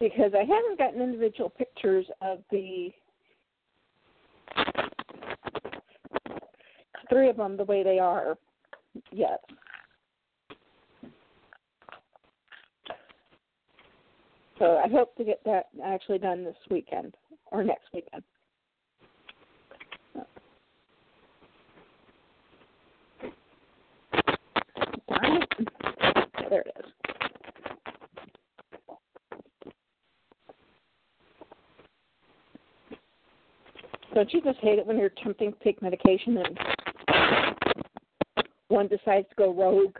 Because 0.00 0.32
I 0.34 0.40
haven't 0.40 0.78
gotten 0.78 1.00
individual 1.00 1.48
pictures 1.48 2.06
of 2.20 2.38
the 2.50 2.90
three 7.08 7.28
of 7.28 7.36
them 7.36 7.56
the 7.56 7.64
way 7.64 7.84
they 7.84 8.00
are 8.00 8.36
yet. 9.12 9.40
So 14.62 14.76
I 14.76 14.86
hope 14.86 15.16
to 15.16 15.24
get 15.24 15.40
that 15.44 15.70
actually 15.84 16.18
done 16.18 16.44
this 16.44 16.54
weekend 16.70 17.16
or 17.50 17.64
next 17.64 17.86
weekend. 17.92 18.22
There 26.48 26.60
it 26.60 26.76
is. 26.78 26.92
Don't 34.14 34.32
you 34.32 34.40
just 34.42 34.60
hate 34.60 34.78
it 34.78 34.86
when 34.86 34.96
you're 34.96 35.06
attempting 35.06 35.52
to 35.54 35.58
take 35.64 35.82
medication 35.82 36.38
and 36.38 36.60
one 38.68 38.86
decides 38.86 39.28
to 39.30 39.34
go 39.36 39.52
rogue? 39.52 39.98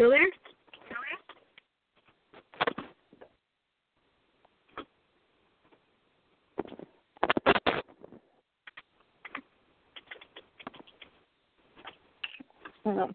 Still 0.00 0.08
there? 0.08 0.26
Um, 12.86 13.14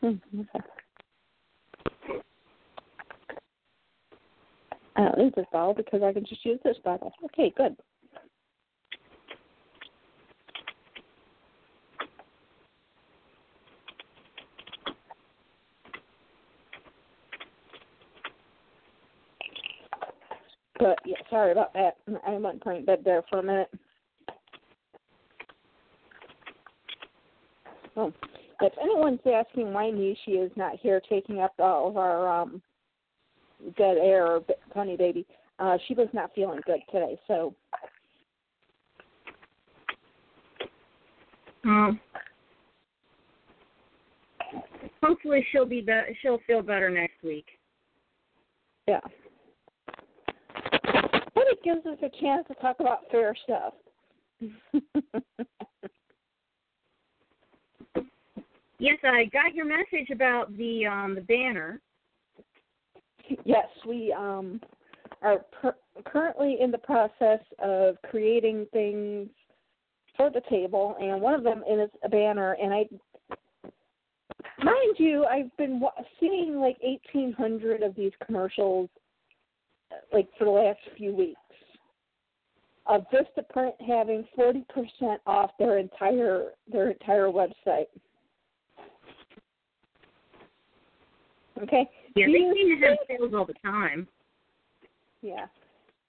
hmm, 0.00 0.40
okay. 0.40 0.64
I 4.96 5.10
bottle 5.54 5.72
because 5.72 6.02
I 6.02 6.12
can 6.12 6.26
just 6.26 6.44
use 6.44 6.58
this 6.64 6.76
bottle. 6.84 7.12
Okay, 7.26 7.54
good. 7.56 7.76
But 20.80 20.98
yeah, 21.06 21.14
sorry 21.30 21.52
about 21.52 21.72
that. 21.74 21.98
I 22.26 22.32
went 22.32 22.60
playing 22.60 22.84
bed 22.84 23.02
there 23.04 23.22
for 23.30 23.38
a 23.38 23.42
minute. 23.42 23.70
Oh, 27.96 28.12
if 28.60 28.72
anyone's 28.82 29.20
asking 29.24 29.72
why 29.72 29.84
Nishi 29.84 30.44
is 30.44 30.50
not 30.56 30.80
here 30.80 31.00
taking 31.08 31.40
up 31.40 31.54
all 31.60 31.88
of 31.88 31.96
our 31.96 32.28
um 32.28 32.60
dead 33.78 33.96
air 33.98 34.40
funny 34.74 34.96
baby, 34.96 35.24
uh, 35.58 35.78
she 35.86 35.94
was 35.94 36.08
not 36.12 36.30
feeling 36.34 36.60
good 36.66 36.80
today. 36.90 37.18
So 37.26 37.54
Um, 41.64 41.98
hopefully 45.02 45.46
she'll 45.50 45.64
be, 45.66 45.80
be- 45.80 46.16
she'll 46.20 46.40
feel 46.46 46.62
better 46.62 46.90
next 46.90 47.22
week. 47.22 47.46
yeah. 48.86 49.00
But 51.34 51.44
it 51.48 51.62
gives 51.64 51.86
us 51.86 51.98
a 52.02 52.10
chance 52.20 52.46
to 52.48 52.54
talk 52.54 52.76
about 52.80 53.10
fair 53.10 53.34
stuff. 53.44 53.74
yes, 58.78 58.98
I 59.02 59.24
got 59.32 59.54
your 59.54 59.64
message 59.64 60.10
about 60.12 60.54
the 60.56 60.86
um 60.86 61.14
the 61.14 61.22
banner. 61.22 61.80
yes, 63.44 63.66
we 63.86 64.12
um 64.12 64.60
are 65.24 65.38
per- 65.60 65.76
currently 66.04 66.58
in 66.60 66.70
the 66.70 66.78
process 66.78 67.40
of 67.58 67.96
creating 68.08 68.66
things 68.72 69.28
for 70.16 70.30
the 70.30 70.42
table, 70.48 70.96
and 71.00 71.20
one 71.20 71.34
of 71.34 71.42
them 71.42 71.64
is 71.68 71.90
a 72.04 72.08
banner. 72.08 72.56
And 72.62 72.72
I, 72.72 72.86
mind 74.62 74.96
you, 74.98 75.24
I've 75.24 75.54
been 75.56 75.80
wa- 75.80 75.92
seeing 76.20 76.56
like 76.56 76.76
1,800 76.82 77.82
of 77.82 77.96
these 77.96 78.12
commercials, 78.24 78.88
like 80.12 80.28
for 80.38 80.44
the 80.44 80.50
last 80.50 80.78
few 80.96 81.14
weeks, 81.14 81.40
of 82.86 83.06
Vista 83.10 83.42
Print 83.50 83.74
having 83.86 84.26
40% 84.38 84.64
off 85.26 85.50
their 85.58 85.78
entire 85.78 86.50
their 86.70 86.90
entire 86.90 87.28
website. 87.28 87.86
Okay. 91.62 91.88
Yeah, 92.14 92.26
Do 92.26 92.32
they 92.32 92.38
you 92.38 92.54
seem 92.54 92.80
to 92.80 92.86
have 92.86 92.98
sales 93.08 93.32
all 93.34 93.46
the 93.46 93.54
time. 93.64 94.06
Yeah. 95.24 95.46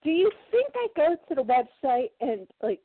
Do 0.04 0.12
you 0.12 0.30
think 0.52 0.68
I 0.76 0.88
go 0.94 1.16
to 1.30 1.36
the 1.36 1.42
website 1.42 2.10
and 2.20 2.46
like 2.62 2.82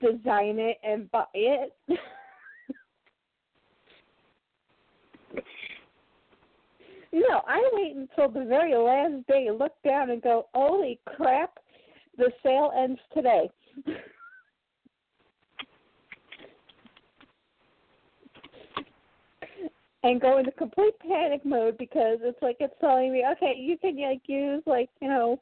design 0.00 0.60
it 0.60 0.78
and 0.84 1.10
buy 1.10 1.24
it? 1.34 1.72
no, 7.12 7.42
I 7.48 7.68
wait 7.72 7.96
until 7.96 8.28
the 8.30 8.44
very 8.48 8.76
last 8.76 9.26
day, 9.26 9.48
look 9.50 9.72
down 9.84 10.10
and 10.10 10.22
go, 10.22 10.46
"Holy 10.54 11.00
crap, 11.06 11.58
the 12.16 12.30
sale 12.44 12.70
ends 12.78 13.00
today." 13.12 13.50
and 20.04 20.20
go 20.20 20.36
into 20.38 20.52
complete 20.52 20.92
panic 21.00 21.44
mode 21.46 21.78
because 21.78 22.18
it's 22.20 22.40
like 22.42 22.58
it's 22.60 22.74
telling 22.80 23.10
me, 23.10 23.24
okay, 23.32 23.54
you 23.58 23.78
can 23.78 23.96
like 24.00 24.20
use 24.26 24.62
like 24.66 24.90
you 25.00 25.08
know, 25.08 25.40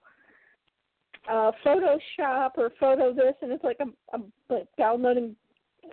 uh, 1.28 1.50
Photoshop 1.66 2.52
or 2.56 2.70
photo 2.78 3.12
this, 3.12 3.34
and 3.42 3.50
it's 3.52 3.64
like 3.64 3.76
I'm 3.80 3.94
I'm 4.14 4.32
like 4.48 4.68
downloading 4.78 5.34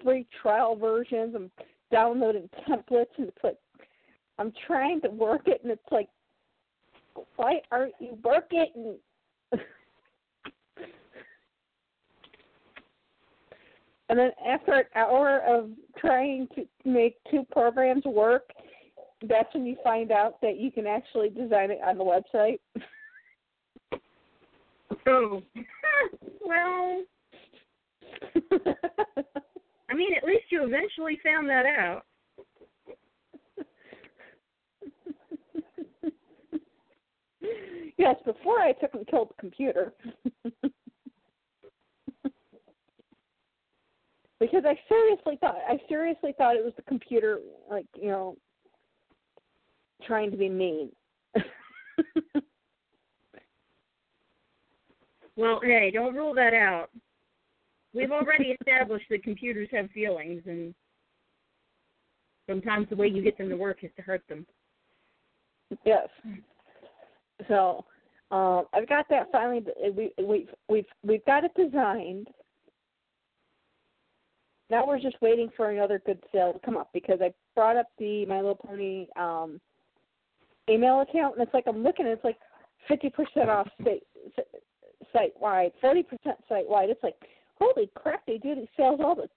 free 0.03 0.27
trial 0.41 0.75
versions. 0.75 1.33
I'm 1.35 1.51
downloading 1.91 2.47
templates, 2.69 3.07
and 3.17 3.27
it's 3.27 3.43
like 3.43 3.57
I'm 4.37 4.53
trying 4.67 5.01
to 5.01 5.09
work 5.09 5.47
it, 5.47 5.61
and 5.63 5.71
it's 5.71 5.81
like, 5.91 6.09
why 7.35 7.61
aren't 7.71 7.95
you 7.99 8.17
working? 8.23 8.97
And 14.09 14.17
then 14.17 14.31
after 14.43 14.73
an 14.73 14.85
hour 14.95 15.39
of 15.47 15.69
trying 15.99 16.47
to 16.55 16.65
make 16.83 17.17
two 17.29 17.45
programs 17.51 18.03
work, 18.05 18.49
that's 19.27 19.53
when 19.53 19.65
you 19.65 19.75
find 19.83 20.11
out 20.11 20.39
that 20.41 20.57
you 20.57 20.71
can 20.71 20.87
actually 20.87 21.29
design 21.29 21.71
it 21.71 21.79
on 21.85 21.97
the 21.97 22.03
website. 22.03 22.59
Oh, 25.07 25.41
well, 26.45 27.03
I 29.89 29.93
mean, 29.93 30.13
at 30.15 30.23
least 30.23 30.45
you 30.51 30.63
eventually 30.63 31.19
found 31.23 31.49
that 31.49 31.65
out. 31.65 32.03
yes, 37.97 38.15
before 38.25 38.59
I 38.59 38.73
took 38.73 38.93
and 38.93 39.07
killed 39.07 39.29
the 39.29 39.41
computer. 39.41 39.93
because 44.39 44.63
I 44.65 44.79
seriously 44.87 45.37
thought 45.41 45.57
I 45.67 45.77
seriously 45.87 46.33
thought 46.37 46.55
it 46.55 46.63
was 46.63 46.73
the 46.77 46.83
computer 46.83 47.39
like, 47.69 47.85
you 47.99 48.07
know, 48.09 48.37
trying 50.09 50.31
to 50.31 50.37
be 50.37 50.49
mean. 50.49 50.91
Well, 55.39 55.61
hey, 55.63 55.89
don't 55.93 56.15
rule 56.15 56.33
that 56.35 56.53
out. 56.53 56.89
We've 57.93 58.11
already 58.11 58.57
established 58.59 59.05
that 59.09 59.23
computers 59.23 59.69
have 59.71 59.89
feelings, 59.91 60.41
and 60.45 60.75
sometimes 62.49 62.89
the 62.89 62.97
way 62.97 63.07
you 63.07 63.23
get 63.23 63.37
them 63.37 63.47
to 63.47 63.55
work 63.55 63.77
is 63.81 63.91
to 63.95 64.01
hurt 64.01 64.21
them. 64.27 64.45
Yes. 65.85 66.09
So, 67.47 67.85
um, 68.31 68.65
I've 68.73 68.89
got 68.89 69.05
that 69.09 69.31
finally. 69.31 69.63
We 69.95 70.11
we've 70.21 70.49
we've 70.67 70.85
we've 71.03 71.25
got 71.25 71.45
it 71.45 71.51
designed. 71.55 72.27
Now 74.69 74.85
we're 74.85 74.99
just 74.99 75.21
waiting 75.21 75.49
for 75.55 75.69
another 75.69 76.01
good 76.05 76.21
sale 76.33 76.51
to 76.51 76.59
come 76.59 76.75
up 76.75 76.89
because 76.93 77.19
I 77.21 77.31
brought 77.55 77.77
up 77.77 77.87
the 77.97 78.25
My 78.25 78.41
Little 78.41 78.55
Pony 78.55 79.07
um, 79.15 79.61
email 80.69 81.01
account 81.01 81.35
and 81.35 81.43
it's 81.43 81.53
like 81.53 81.65
I'm 81.67 81.83
looking. 81.83 82.05
It's 82.05 82.23
like 82.23 82.37
fifty 82.87 83.09
percent 83.09 83.49
off 83.49 83.67
state, 83.81 84.03
site 85.13 85.33
wide, 85.39 85.71
forty 85.81 86.03
percent 86.03 86.37
site 86.47 86.67
wide. 86.67 86.89
It's 86.89 87.03
like 87.03 87.15
holy 87.59 87.89
crap! 87.95 88.25
They 88.25 88.37
do 88.37 88.55
these 88.55 88.67
sales 88.77 88.99
all 89.03 89.15
the 89.15 89.29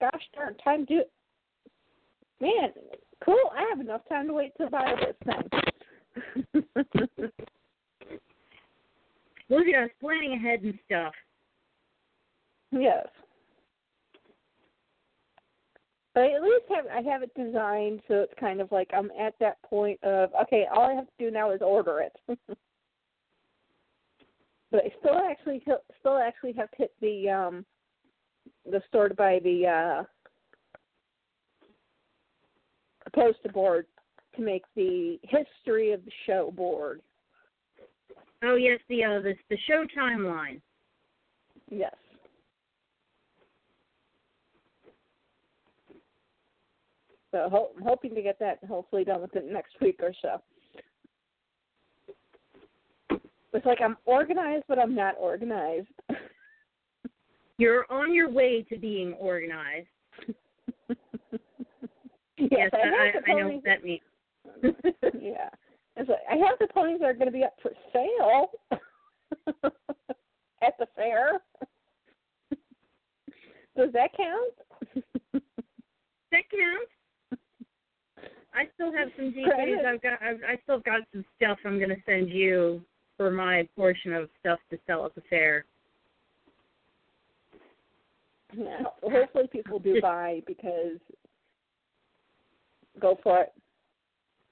gosh 0.00 0.22
darn 0.34 0.56
time. 0.58 0.84
Do 0.84 1.00
it, 1.00 1.10
man. 2.40 2.70
Cool. 3.24 3.36
I 3.56 3.66
have 3.68 3.80
enough 3.80 4.02
time 4.08 4.28
to 4.28 4.32
wait 4.32 4.52
to 4.60 4.70
buy 4.70 4.94
this 5.00 5.16
thing. 5.24 5.48
Look 9.50 9.66
at 9.66 9.84
us 9.84 9.90
planning 10.00 10.34
ahead 10.34 10.62
and 10.62 10.78
stuff. 10.86 11.14
yes. 12.70 13.06
But 16.18 16.24
I 16.24 16.34
at 16.34 16.42
least 16.42 16.64
have 16.74 16.86
I 16.88 17.00
have 17.08 17.22
it 17.22 17.32
designed 17.36 18.00
so 18.08 18.14
it's 18.14 18.34
kind 18.40 18.60
of 18.60 18.72
like 18.72 18.90
I'm 18.92 19.12
at 19.12 19.34
that 19.38 19.62
point 19.62 20.02
of 20.02 20.30
okay, 20.42 20.66
all 20.74 20.90
I 20.90 20.94
have 20.94 21.06
to 21.06 21.12
do 21.16 21.30
now 21.30 21.52
is 21.52 21.60
order 21.62 22.00
it. 22.00 22.12
but 24.72 24.80
I 24.84 24.92
still 24.98 25.20
actually 25.30 25.62
still 26.00 26.18
actually 26.18 26.54
have 26.54 26.72
to 26.72 26.76
hit 26.76 26.92
the 27.00 27.28
um 27.30 27.64
the 28.68 28.82
store 28.88 29.08
to 29.08 29.14
buy 29.14 29.38
the 29.44 29.68
uh 29.68 30.02
poster 33.14 33.50
board 33.50 33.86
to 34.34 34.42
make 34.42 34.64
the 34.74 35.20
history 35.22 35.92
of 35.92 36.04
the 36.04 36.10
show 36.26 36.50
board. 36.50 37.00
Oh 38.42 38.56
yes, 38.56 38.80
the 38.88 39.04
uh, 39.04 39.20
the 39.20 39.34
the 39.50 39.58
show 39.68 39.84
timeline. 39.96 40.60
Yes. 41.70 41.94
So 47.30 47.48
ho- 47.50 47.70
I'm 47.76 47.82
hoping 47.82 48.14
to 48.14 48.22
get 48.22 48.38
that 48.40 48.58
hopefully 48.66 49.04
done 49.04 49.20
within 49.20 49.46
the 49.46 49.52
next 49.52 49.74
week 49.80 50.00
or 50.02 50.12
so. 50.22 50.40
It's 53.52 53.66
like 53.66 53.80
I'm 53.82 53.96
organized, 54.04 54.64
but 54.68 54.78
I'm 54.78 54.94
not 54.94 55.14
organized. 55.18 55.88
You're 57.58 57.90
on 57.90 58.14
your 58.14 58.30
way 58.30 58.62
to 58.70 58.78
being 58.78 59.14
organized. 59.14 59.88
yes, 62.36 62.70
I, 62.72 62.76
I, 62.76 62.88
I, 62.88 63.12
the 63.12 63.32
I 63.32 63.34
know 63.34 63.48
what 63.48 63.64
that 63.64 63.82
means. 63.84 64.02
yeah, 65.20 65.48
it's 65.96 66.08
like 66.08 66.18
I 66.30 66.36
have 66.36 66.58
the 66.60 66.68
ponies 66.72 67.00
that 67.00 67.06
are 67.06 67.14
going 67.14 67.26
to 67.26 67.32
be 67.32 67.44
up 67.44 67.54
for 67.60 67.72
sale 67.92 68.50
at 70.62 70.78
the 70.78 70.86
fair. 70.94 71.40
Does 73.76 73.92
that 73.92 74.10
count? 74.16 74.54
That 76.30 76.42
counts. 76.50 76.92
I 78.58 78.64
still 78.74 78.92
have 78.92 79.08
some 79.16 79.26
DVDs. 79.26 79.84
I've 79.86 80.02
got. 80.02 80.20
I've, 80.20 80.40
I 80.46 80.58
still 80.64 80.80
got 80.80 81.02
some 81.12 81.24
stuff 81.36 81.58
I'm 81.64 81.78
going 81.78 81.90
to 81.90 82.02
send 82.04 82.28
you 82.28 82.82
for 83.16 83.30
my 83.30 83.68
portion 83.76 84.12
of 84.12 84.28
stuff 84.40 84.58
to 84.70 84.78
sell 84.84 85.06
at 85.06 85.14
the 85.14 85.22
fair. 85.30 85.64
Yeah, 88.56 88.82
hopefully 89.02 89.48
people 89.52 89.78
do 89.78 90.00
buy 90.02 90.42
because 90.44 90.98
go 93.00 93.18
for 93.22 93.42
it. 93.42 93.52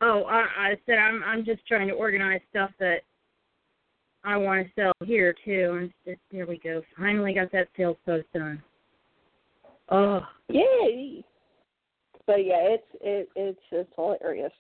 Oh, 0.00 0.22
I, 0.24 0.46
I 0.58 0.74
said 0.86 0.98
I'm. 0.98 1.24
I'm 1.24 1.44
just 1.44 1.66
trying 1.66 1.88
to 1.88 1.94
organize 1.94 2.40
stuff 2.50 2.70
that 2.78 2.98
I 4.22 4.36
want 4.36 4.68
to 4.68 4.72
sell 4.80 4.92
here 5.04 5.34
too. 5.44 5.78
And 5.80 5.92
just, 6.06 6.20
there 6.30 6.46
we 6.46 6.58
go. 6.58 6.80
Finally 6.96 7.34
got 7.34 7.50
that 7.50 7.68
sales 7.76 7.96
post 8.06 8.26
done. 8.32 8.62
Oh, 9.88 10.20
Yay! 10.48 11.24
But 12.26 12.44
yeah, 12.44 12.60
it's 12.60 12.86
it 13.00 13.28
it's 13.36 13.60
it's 13.70 13.92
hilarious. 13.94 14.52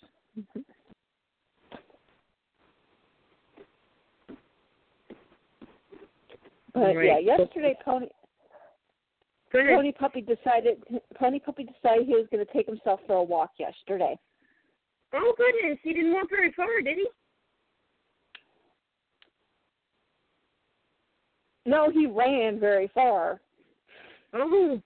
But 6.72 6.94
Right. 6.94 7.06
yeah, 7.06 7.18
yesterday 7.18 7.76
Pony. 7.84 8.06
Pony 9.52 9.92
Puppy 9.92 10.20
decided 10.20 10.82
Pony 11.18 11.40
Puppy 11.40 11.64
decided 11.64 12.06
he 12.06 12.14
was 12.14 12.26
going 12.30 12.44
to 12.44 12.52
take 12.52 12.66
himself 12.66 13.00
for 13.06 13.16
a 13.16 13.22
walk 13.22 13.52
yesterday. 13.58 14.18
Oh 15.14 15.34
goodness, 15.36 15.78
he 15.82 15.94
didn't 15.94 16.12
walk 16.12 16.28
very 16.28 16.52
far, 16.52 16.82
did 16.82 16.98
he? 16.98 17.08
No, 21.64 21.90
he 21.90 22.06
ran 22.06 22.60
very 22.60 22.88
far. 22.94 23.40
Oh. 24.34 24.82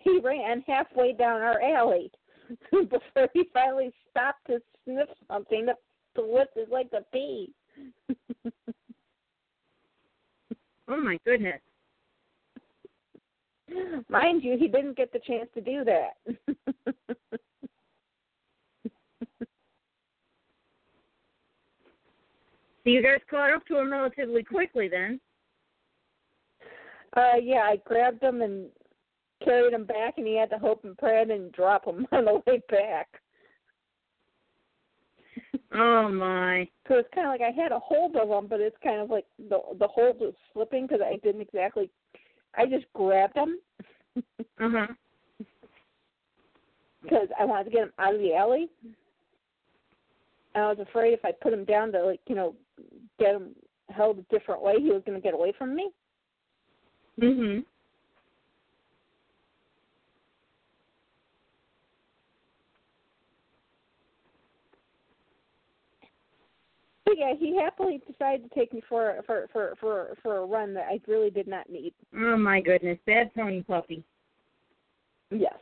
He 0.00 0.18
ran 0.18 0.64
halfway 0.66 1.12
down 1.12 1.40
our 1.40 1.60
alley 1.60 2.10
before 2.70 3.28
he 3.32 3.44
finally 3.52 3.92
stopped 4.10 4.46
to 4.46 4.60
sniff 4.84 5.08
something 5.28 5.66
to, 5.66 5.74
to 6.16 6.22
lift 6.26 6.50
his 6.56 6.68
leg 6.70 6.90
to 6.90 7.04
pee. 7.12 7.52
oh 10.88 11.00
my 11.00 11.18
goodness. 11.24 11.60
Mind 14.08 14.42
you, 14.42 14.56
he 14.58 14.68
didn't 14.68 14.96
get 14.96 15.12
the 15.12 15.20
chance 15.20 15.48
to 15.54 15.60
do 15.60 15.84
that. 15.84 16.14
so 16.84 16.92
you 22.84 23.02
guys 23.02 23.20
caught 23.30 23.52
up 23.52 23.66
to 23.66 23.78
him 23.78 23.92
relatively 23.92 24.42
quickly 24.42 24.88
then. 24.88 25.20
Uh 27.16 27.36
yeah, 27.42 27.62
I 27.62 27.76
grabbed 27.84 28.22
him 28.22 28.42
and 28.42 28.66
carried 29.44 29.74
him 29.74 29.84
back 29.84 30.14
and 30.16 30.26
he 30.26 30.36
had 30.36 30.50
to 30.50 30.58
hope 30.58 30.84
and 30.84 30.96
pray 30.96 31.22
and 31.22 31.52
drop 31.52 31.84
him 31.84 32.06
on 32.12 32.24
the 32.24 32.42
way 32.46 32.62
back. 32.70 33.08
Oh 35.72 36.08
my! 36.08 36.68
So 36.88 36.96
it's 36.96 37.08
kind 37.14 37.26
of 37.26 37.32
like 37.32 37.40
I 37.40 37.50
had 37.50 37.70
a 37.70 37.78
hold 37.78 38.16
of 38.16 38.28
him, 38.28 38.48
but 38.48 38.60
it's 38.60 38.76
kind 38.82 39.00
of 39.00 39.08
like 39.08 39.26
the 39.38 39.60
the 39.78 39.86
hold 39.86 40.18
was 40.18 40.34
slipping 40.52 40.86
because 40.86 41.00
I 41.04 41.16
didn't 41.22 41.40
exactly. 41.40 41.90
I 42.56 42.66
just 42.66 42.86
grabbed 42.92 43.36
him. 43.36 43.58
huh. 44.58 44.86
Because 47.02 47.28
I 47.38 47.44
wanted 47.44 47.64
to 47.64 47.70
get 47.70 47.82
him 47.84 47.92
out 47.98 48.14
of 48.14 48.20
the 48.20 48.34
alley. 48.34 48.68
And 50.54 50.64
I 50.64 50.68
was 50.68 50.80
afraid 50.80 51.12
if 51.12 51.24
I 51.24 51.30
put 51.30 51.52
him 51.52 51.64
down 51.64 51.92
to 51.92 52.04
like 52.04 52.20
you 52.26 52.34
know 52.34 52.56
get 53.20 53.36
him 53.36 53.50
held 53.90 54.18
a 54.18 54.22
different 54.36 54.62
way, 54.62 54.74
he 54.80 54.90
was 54.90 55.02
going 55.06 55.18
to 55.18 55.22
get 55.22 55.34
away 55.34 55.52
from 55.56 55.76
me. 55.76 55.90
Mhm. 57.20 57.64
Yeah, 67.16 67.34
he 67.38 67.56
happily 67.56 68.00
decided 68.06 68.48
to 68.48 68.54
take 68.58 68.72
me 68.72 68.82
for 68.88 69.16
for 69.26 69.48
for 69.52 69.74
for 69.80 70.16
for 70.22 70.38
a 70.38 70.46
run 70.46 70.74
that 70.74 70.86
I 70.90 71.00
really 71.06 71.30
did 71.30 71.48
not 71.48 71.68
need. 71.68 71.92
Oh 72.14 72.36
my 72.36 72.60
goodness, 72.60 72.98
bad 73.06 73.34
pony 73.34 73.62
puppy. 73.62 74.04
Yes. 75.30 75.54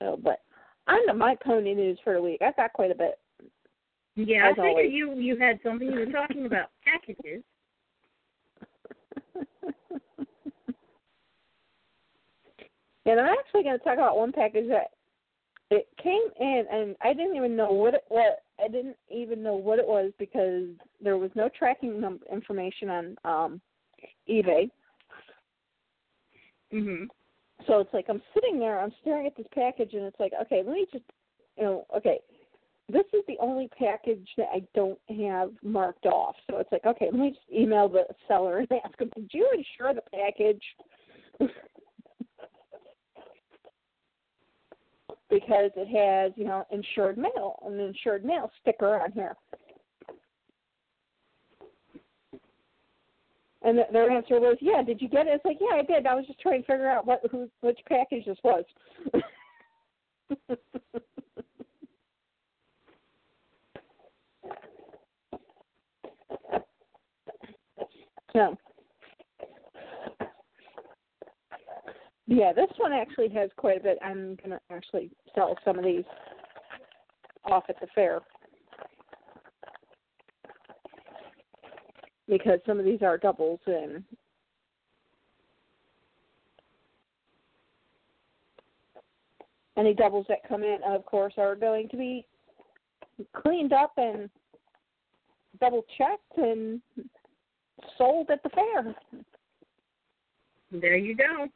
Oh, 0.00 0.16
but 0.16 0.40
on 0.88 1.06
to 1.08 1.14
my 1.14 1.36
pony 1.44 1.74
news 1.74 1.98
for 2.02 2.14
the 2.14 2.22
week. 2.22 2.40
I've 2.42 2.56
got 2.56 2.72
quite 2.72 2.90
a 2.90 2.94
bit. 2.94 3.18
Yeah, 4.16 4.46
I 4.46 4.50
figured 4.50 4.68
always. 4.68 4.92
you 4.92 5.14
you 5.14 5.38
had 5.38 5.60
something 5.62 5.90
you 5.90 6.00
were 6.00 6.06
talking 6.06 6.46
about 6.46 6.70
packages. 6.84 7.42
and 13.06 13.20
I'm 13.20 13.34
actually 13.38 13.62
going 13.62 13.78
to 13.78 13.84
talk 13.84 13.94
about 13.94 14.16
one 14.16 14.32
package 14.32 14.68
that 14.68 14.90
it 15.70 15.88
came 16.02 16.22
in, 16.40 16.64
and 16.70 16.96
I 17.02 17.12
didn't 17.12 17.36
even 17.36 17.56
know 17.56 17.72
what 17.72 17.94
it 17.94 18.04
what 18.08 18.42
I 18.62 18.68
didn't 18.68 18.96
even 19.10 19.42
know 19.42 19.54
what 19.54 19.78
it 19.78 19.86
was 19.86 20.12
because 20.18 20.68
there 21.00 21.16
was 21.16 21.30
no 21.34 21.48
tracking 21.56 22.00
num- 22.00 22.20
information 22.30 22.90
on 22.90 23.16
um 23.24 23.60
eBay. 24.28 24.70
Mhm. 26.72 27.08
So 27.66 27.78
it's 27.80 27.92
like 27.92 28.06
I'm 28.08 28.22
sitting 28.34 28.58
there, 28.58 28.80
I'm 28.80 28.92
staring 29.00 29.26
at 29.26 29.36
this 29.36 29.46
package, 29.54 29.94
and 29.94 30.04
it's 30.04 30.18
like, 30.18 30.32
okay, 30.42 30.62
let 30.64 30.72
me 30.72 30.86
just, 30.92 31.04
you 31.56 31.64
know, 31.64 31.86
okay, 31.94 32.18
this 32.88 33.04
is 33.12 33.22
the 33.28 33.36
only 33.38 33.68
package 33.78 34.26
that 34.36 34.48
I 34.52 34.62
don't 34.74 34.98
have 35.08 35.52
marked 35.62 36.06
off. 36.06 36.36
So 36.50 36.58
it's 36.58 36.72
like, 36.72 36.86
okay, 36.86 37.06
let 37.12 37.20
me 37.20 37.30
just 37.30 37.52
email 37.52 37.88
the 37.88 38.04
seller 38.26 38.58
and 38.58 38.68
ask 38.84 38.98
him, 39.00 39.10
did 39.14 39.30
you 39.32 39.48
insure 39.56 39.94
the 39.94 40.02
package? 40.10 40.62
Because 45.30 45.70
it 45.76 45.88
has, 45.88 46.32
you 46.36 46.44
know, 46.44 46.66
insured 46.70 47.16
mail, 47.16 47.58
an 47.64 47.78
insured 47.80 48.24
mail 48.24 48.50
sticker 48.60 49.00
on 49.00 49.12
here. 49.12 49.36
And 53.62 53.78
their 53.92 54.10
answer 54.10 54.40
was, 54.40 54.56
"Yeah, 54.60 54.82
did 54.82 55.02
you 55.02 55.08
get 55.08 55.26
it?" 55.26 55.34
It's 55.34 55.44
like, 55.44 55.58
"Yeah, 55.60 55.76
I 55.76 55.82
did. 55.82 56.06
I 56.06 56.14
was 56.14 56.26
just 56.26 56.40
trying 56.40 56.62
to 56.62 56.66
figure 56.66 56.88
out 56.88 57.06
what 57.06 57.20
who 57.30 57.50
which 57.60 57.78
package 57.86 58.24
this 58.24 58.38
was." 58.42 58.64
so, 68.32 68.56
yeah, 72.40 72.52
this 72.52 72.70
one 72.78 72.92
actually 72.92 73.28
has 73.28 73.50
quite 73.56 73.80
a 73.80 73.82
bit. 73.82 73.98
I'm 74.02 74.36
gonna 74.42 74.60
actually 74.70 75.10
sell 75.34 75.56
some 75.64 75.78
of 75.78 75.84
these 75.84 76.04
off 77.44 77.64
at 77.68 77.78
the 77.80 77.86
fair. 77.94 78.20
because 82.30 82.60
some 82.64 82.78
of 82.78 82.84
these 82.84 83.02
are 83.02 83.18
doubles 83.18 83.58
and 83.66 84.04
any 89.76 89.92
doubles 89.92 90.24
that 90.28 90.48
come 90.48 90.62
in 90.62 90.78
of 90.86 91.04
course 91.04 91.34
are 91.36 91.56
going 91.56 91.88
to 91.88 91.96
be 91.96 92.24
cleaned 93.36 93.72
up 93.72 93.92
and 93.96 94.30
double 95.60 95.84
checked 95.98 96.38
and 96.38 96.80
sold 97.98 98.30
at 98.30 98.42
the 98.44 98.48
fair. 98.50 98.94
There 100.70 100.96
you 100.96 101.16
go. 101.16 101.48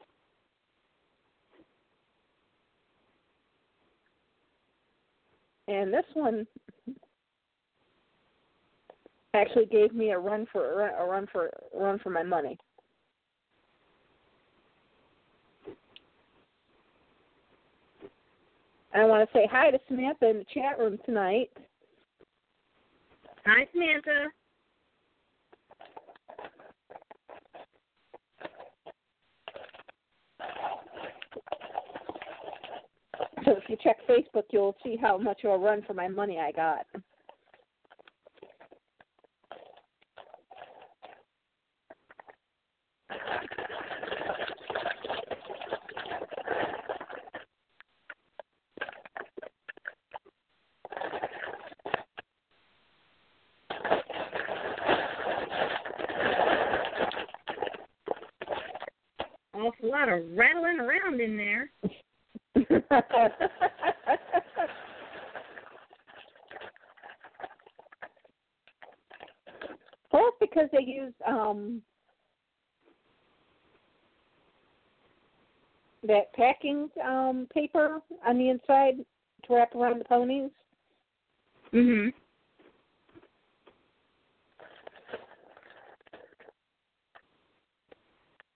And 5.75 5.93
this 5.93 6.05
one 6.15 6.47
actually 9.35 9.67
gave 9.67 9.93
me 9.93 10.11
a 10.11 10.19
run 10.19 10.47
for 10.53 10.89
a 10.89 11.05
run, 11.05 11.27
for 11.33 11.47
a 11.47 11.79
run 11.79 11.99
for 11.99 12.11
my 12.11 12.23
money. 12.23 12.57
I 18.95 19.05
want 19.05 19.29
to 19.29 19.37
say 19.37 19.49
hi 19.51 19.73
to 19.73 19.79
Samantha 19.89 20.31
in 20.31 20.39
the 20.39 20.45
chat 20.55 20.79
room 20.79 20.99
tonight. 21.05 21.51
Hi, 23.45 23.67
Samantha. 23.73 24.29
So 33.45 33.53
if 33.53 33.65
you 33.69 33.77
check 33.83 33.97
Facebook, 34.09 34.45
you'll 34.51 34.77
see 34.83 34.97
how 34.97 35.19
much 35.19 35.41
of 35.45 35.51
a 35.51 35.59
run 35.59 35.83
for 35.87 35.95
my 35.95 36.09
money 36.09 36.39
I 36.39 36.53
got. 36.53 36.87
Awful 59.55 59.91
lot 59.91 60.09
of 60.09 60.23
rattling 60.37 60.81
around 60.81 61.21
in 61.21 61.37
there. 61.37 61.71
well, 70.13 70.29
it's 70.29 70.37
because 70.41 70.69
they 70.73 70.83
use 70.85 71.13
um 71.27 71.83
that 76.07 76.33
packing 76.35 76.89
um 77.25 77.47
paper 77.53 78.01
on 78.27 78.39
the 78.39 78.49
inside 78.51 78.97
to 79.47 79.55
wrap 79.55 79.75
around 79.75 80.01
the 80.01 80.05
ponies. 80.05 80.51
Mhm. 81.73 82.13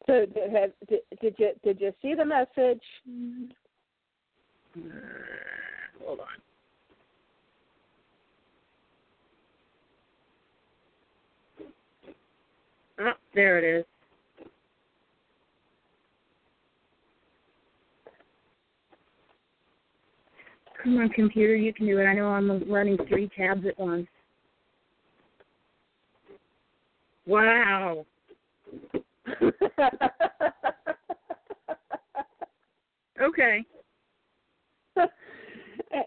So 0.07 0.25
did, 0.27 0.53
have, 0.53 0.73
did, 0.89 1.01
did 1.21 1.35
you 1.39 1.51
did 1.62 1.81
you 1.81 1.93
see 2.01 2.14
the 2.14 2.25
message? 2.25 2.83
Uh, 4.77 4.81
hold 6.05 6.21
on. 6.21 6.27
Oh, 13.01 13.12
there 13.35 13.59
it 13.59 13.64
is. 13.81 13.85
Come 20.83 20.99
on, 20.99 21.09
computer, 21.11 21.57
you 21.57 21.72
can 21.72 21.87
do 21.87 21.99
it. 21.99 22.05
I 22.05 22.14
know 22.14 22.29
I'm 22.29 22.70
running 22.70 22.97
three 23.09 23.29
tabs 23.37 23.66
at 23.66 23.79
once. 23.79 24.07
Wow. 27.26 28.07
Okay. 33.20 33.64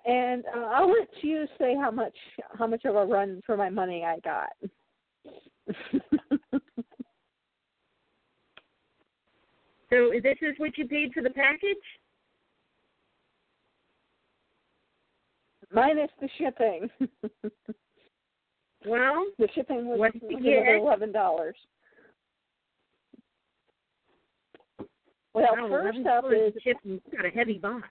and 0.05 0.45
uh, 0.55 0.59
I'll 0.59 0.89
let 0.89 1.09
you 1.21 1.45
say 1.59 1.75
how 1.75 1.91
much 1.91 2.15
how 2.57 2.67
much 2.67 2.85
of 2.85 2.95
a 2.95 3.05
run 3.05 3.41
for 3.45 3.57
my 3.57 3.69
money 3.69 4.05
I 4.05 4.19
got. 4.19 4.49
So 9.91 10.09
this 10.23 10.37
is 10.41 10.57
what 10.57 10.77
you 10.77 10.87
paid 10.87 11.11
for 11.13 11.21
the 11.21 11.29
package? 11.29 11.75
Minus 15.73 16.11
the 16.19 16.29
shipping. 16.37 16.89
Well, 18.85 19.25
the 19.37 19.47
shipping 19.53 19.85
was, 19.85 19.99
was 19.99 20.11
another 20.23 20.75
eleven 20.77 21.11
dollars. 21.11 21.55
Well, 25.33 25.55
wow, 25.55 25.67
first 25.69 25.99
up 26.07 26.25
is 26.25 26.53
and 26.65 26.75
you 26.93 27.01
got 27.15 27.25
a 27.25 27.29
heavy 27.29 27.57
box. 27.57 27.87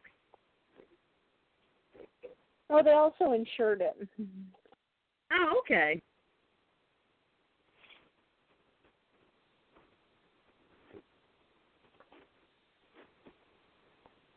well, 2.69 2.83
they 2.83 2.91
also 2.91 3.33
insured 3.33 3.83
it. 3.83 4.09
Oh, 5.33 5.61
okay. 5.61 6.03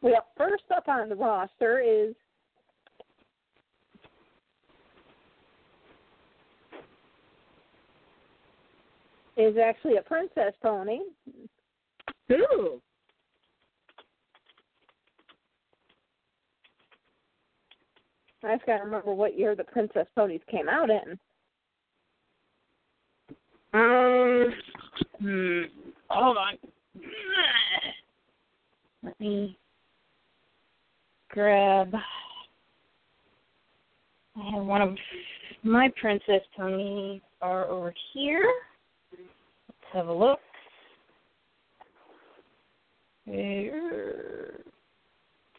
Well, 0.01 0.27
first 0.37 0.63
up 0.75 0.87
on 0.87 1.09
the 1.09 1.15
roster 1.15 1.79
is 1.79 2.13
is 9.37 9.55
actually 9.57 9.97
a 9.97 10.01
princess 10.01 10.53
pony. 10.61 10.99
Ooh. 12.31 12.81
I 18.43 18.55
just 18.55 18.65
got 18.65 18.77
to 18.77 18.83
remember 18.83 19.13
what 19.13 19.37
year 19.37 19.55
the 19.55 19.63
princess 19.63 20.07
ponies 20.15 20.41
came 20.51 20.67
out 20.67 20.89
in. 20.89 21.17
Um. 23.73 24.53
Hmm. 25.19 25.61
Hold 26.09 26.37
on. 26.37 26.57
Let 29.01 29.19
me 29.19 29.57
grab. 31.29 31.95
I 34.35 34.51
have 34.51 34.65
one 34.65 34.81
of 34.81 34.95
my 35.63 35.89
princess 35.99 36.41
ponies 36.55 37.21
are 37.41 37.65
over 37.65 37.93
here. 38.13 38.53
Have 39.93 40.07
a 40.07 40.13
look. 40.13 40.39
It 43.27 44.65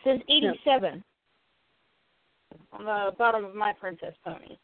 says 0.02 0.20
87 0.28 1.02
on 2.72 2.84
the 2.84 3.12
bottom 3.16 3.44
of 3.44 3.54
my 3.54 3.72
princess 3.72 4.14
pony. 4.24 4.58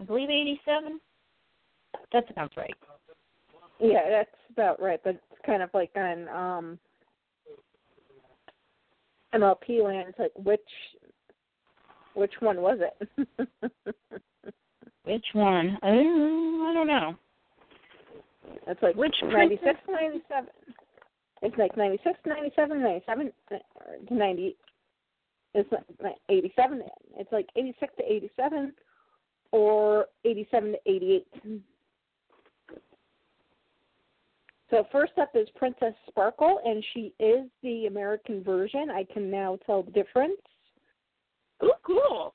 I 0.00 0.04
believe 0.04 0.30
87. 0.30 0.98
That 2.12 2.24
sounds 2.34 2.52
right. 2.56 2.74
Yeah, 3.78 4.08
that's 4.10 4.30
about 4.50 4.80
right. 4.80 5.00
But 5.04 5.16
it's 5.16 5.40
kind 5.44 5.62
of 5.62 5.70
like 5.74 5.90
on 5.94 6.28
um 6.28 6.78
MLP 9.34 9.84
land. 9.84 10.08
It's 10.08 10.18
like 10.18 10.32
which 10.36 10.60
which 12.14 12.32
one 12.40 12.60
was 12.62 12.78
it? 12.80 13.28
Which 15.06 15.26
one? 15.32 15.78
Uh, 15.82 15.86
I 15.86 16.72
don't 16.74 16.86
know. 16.86 17.14
That's 18.66 18.82
like 18.82 18.96
Which 18.96 19.14
96, 19.22 19.62
princess? 19.84 20.20
97. 20.28 20.48
It's 21.42 21.58
like 21.58 21.76
96, 21.76 22.18
97, 22.26 22.82
97 22.82 23.32
uh, 23.52 23.56
to 24.08 24.14
90. 24.14 24.56
It's 25.54 25.72
like 26.02 26.16
87. 26.28 26.82
It's 27.18 27.32
like 27.32 27.46
86 27.56 27.94
to 27.98 28.12
87 28.12 28.72
or 29.52 30.06
87 30.24 30.72
to 30.72 30.78
88. 30.86 31.26
So 34.70 34.86
first 34.90 35.12
up 35.20 35.30
is 35.34 35.46
Princess 35.54 35.94
Sparkle, 36.08 36.60
and 36.64 36.84
she 36.92 37.14
is 37.20 37.46
the 37.62 37.86
American 37.86 38.42
version. 38.42 38.90
I 38.90 39.04
can 39.12 39.30
now 39.30 39.58
tell 39.64 39.84
the 39.84 39.92
difference 39.92 40.40
Oh, 41.62 41.72
cool. 41.86 42.34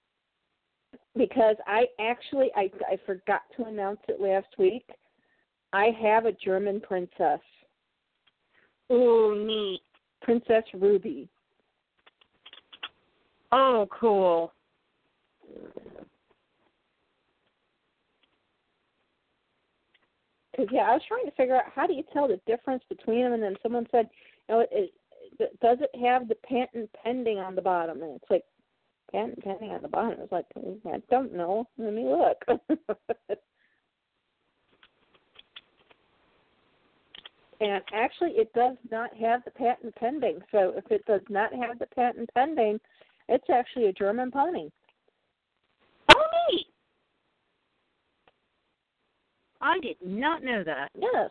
Because 1.18 1.56
I 1.68 1.86
actually 2.00 2.50
I 2.56 2.70
I 2.90 2.98
forgot 3.06 3.42
to 3.58 3.66
announce 3.66 4.00
it 4.08 4.22
last 4.22 4.48
week. 4.58 4.86
I 5.74 5.90
have 6.02 6.26
a 6.26 6.34
German 6.34 6.82
princess, 6.82 7.40
Oh, 8.92 9.34
neat. 9.34 9.82
Princess 10.22 10.64
Ruby. 10.74 11.30
Oh, 13.54 13.88
cool. 13.90 14.54
Because 20.52 20.68
yeah, 20.72 20.82
I 20.82 20.94
was 20.94 21.02
trying 21.08 21.26
to 21.26 21.32
figure 21.32 21.56
out 21.56 21.72
how 21.74 21.88
do 21.88 21.94
you 21.94 22.04
tell 22.12 22.28
the 22.28 22.40
difference 22.46 22.84
between 22.90 23.24
them, 23.24 23.34
and 23.34 23.42
then 23.42 23.56
someone 23.64 23.88
said, 23.92 24.10
you 24.50 24.56
know, 24.56 24.62
it, 24.70 24.94
it, 25.40 25.60
does 25.62 25.78
it 25.80 25.98
have 26.00 26.28
the 26.28 26.36
patent 26.36 26.90
pending 27.02 27.40
on 27.40 27.56
the 27.56 27.62
bottom? 27.62 28.04
And 28.04 28.18
it's 28.18 28.30
like 28.30 28.44
patent 29.12 29.44
pending 29.44 29.72
on 29.72 29.82
the 29.82 29.88
bottom. 29.88 30.20
It's 30.22 30.32
like 30.32 30.46
I 30.58 31.02
don't 31.10 31.34
know. 31.34 31.68
Let 31.78 31.94
me 31.94 32.06
look. 32.06 32.38
and 37.62 37.84
actually, 37.94 38.32
it 38.32 38.52
does 38.54 38.78
not 38.90 39.16
have 39.16 39.44
the 39.46 39.52
patent 39.52 39.96
pending. 39.96 40.40
So 40.52 40.74
if 40.76 40.90
it 40.92 41.06
does 41.06 41.22
not 41.30 41.54
have 41.54 41.80
the 41.80 41.88
patent 41.88 42.30
pending, 42.34 42.80
it's 43.30 43.50
actually 43.50 43.88
a 43.88 43.94
German 43.94 44.32
pony. 44.32 44.70
Oh, 46.14 46.24
neat. 46.52 46.68
I 49.62 49.80
did 49.80 49.98
not 50.04 50.44
know 50.44 50.64
that. 50.64 50.90
Yes. 50.96 51.30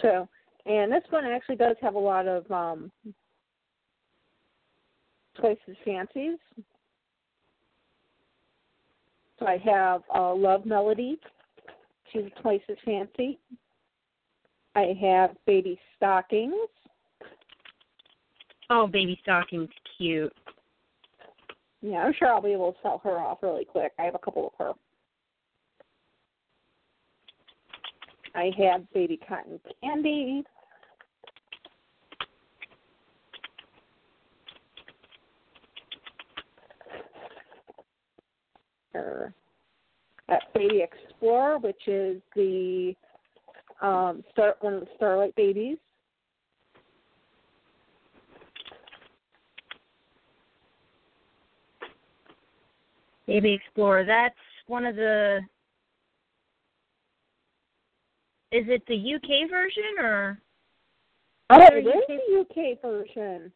So, 0.00 0.28
and 0.66 0.90
this 0.90 1.02
one 1.10 1.24
actually 1.24 1.56
does 1.56 1.76
have 1.82 1.94
a 1.94 1.98
lot 1.98 2.26
of 2.26 2.50
um 2.50 2.90
places 5.36 5.76
fancies. 5.84 6.38
So 9.38 9.46
I 9.46 9.58
have 9.58 10.02
uh, 10.14 10.34
Love 10.34 10.64
Melody. 10.64 11.18
She's 12.12 12.30
twice 12.40 12.60
as 12.68 12.76
fancy. 12.84 13.38
I 14.74 14.94
have 15.00 15.30
Baby 15.46 15.78
Stockings. 15.96 16.54
Oh, 18.70 18.86
baby 18.86 19.18
stocking's 19.22 19.68
cute. 19.98 20.32
Yeah, 21.82 21.98
I'm 21.98 22.14
sure 22.18 22.28
I'll 22.28 22.40
be 22.40 22.52
able 22.52 22.72
to 22.72 22.78
sell 22.82 23.00
her 23.04 23.18
off 23.18 23.38
really 23.42 23.66
quick. 23.66 23.92
I 23.98 24.04
have 24.04 24.14
a 24.14 24.18
couple 24.18 24.46
of 24.46 24.52
her. 24.58 24.72
I 28.34 28.50
have 28.58 28.90
baby 28.92 29.18
cotton 29.28 29.60
candy. 29.82 30.44
Or 38.94 39.32
Baby 40.54 40.82
Explorer, 40.82 41.58
which 41.58 41.86
is 41.86 42.20
the 42.34 42.94
um 43.80 44.22
start 44.32 44.56
one 44.60 44.74
of 44.74 44.80
the 44.80 44.86
Starlight 44.96 45.34
babies. 45.34 45.78
Baby 53.26 53.54
Explorer. 53.54 54.04
That's 54.04 54.34
one 54.66 54.84
of 54.84 54.96
the. 54.96 55.40
Is 58.52 58.66
it 58.68 58.82
the 58.86 59.14
UK 59.14 59.48
version 59.48 59.98
or? 59.98 60.38
Oh, 61.48 61.56
it 61.72 61.86
is 61.86 61.94
the 62.06 62.40
UK 62.40 62.82
version. 62.82 63.50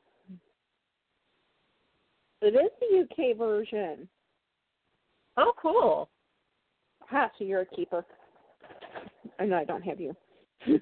It 2.41 2.55
is 2.55 2.71
the 2.81 3.01
UK 3.03 3.37
version. 3.37 4.09
Oh, 5.37 5.53
cool. 5.61 6.09
Ha, 7.11 7.31
so 7.39 7.45
you're 7.45 7.61
a 7.61 7.67
keeper. 7.67 8.07
I 9.39 9.45
know 9.45 9.59
I 9.59 9.65
don't 9.65 9.83
have 9.83 10.01
you. 10.01 10.17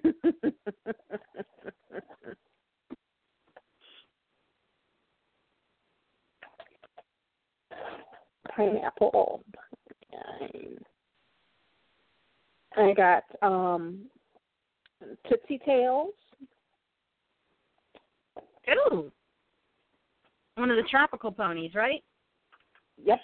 Pineapple. 8.57 9.43
Nine. 10.12 10.79
I 12.77 12.93
got 12.93 13.25
um 13.43 14.07
Tootsie 15.29 15.61
Tails. 15.64 16.14
Ooh. 18.68 19.12
One 20.57 20.70
of 20.70 20.77
the 20.77 20.89
tropical 20.91 21.31
ponies, 21.31 21.75
right? 21.75 22.03
Yep. 23.03 23.20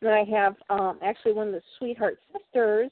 Then 0.00 0.12
I 0.12 0.24
have 0.24 0.56
um 0.70 0.98
actually 1.02 1.32
one 1.32 1.48
of 1.48 1.54
the 1.54 1.62
Sweetheart 1.78 2.18
Sisters. 2.32 2.90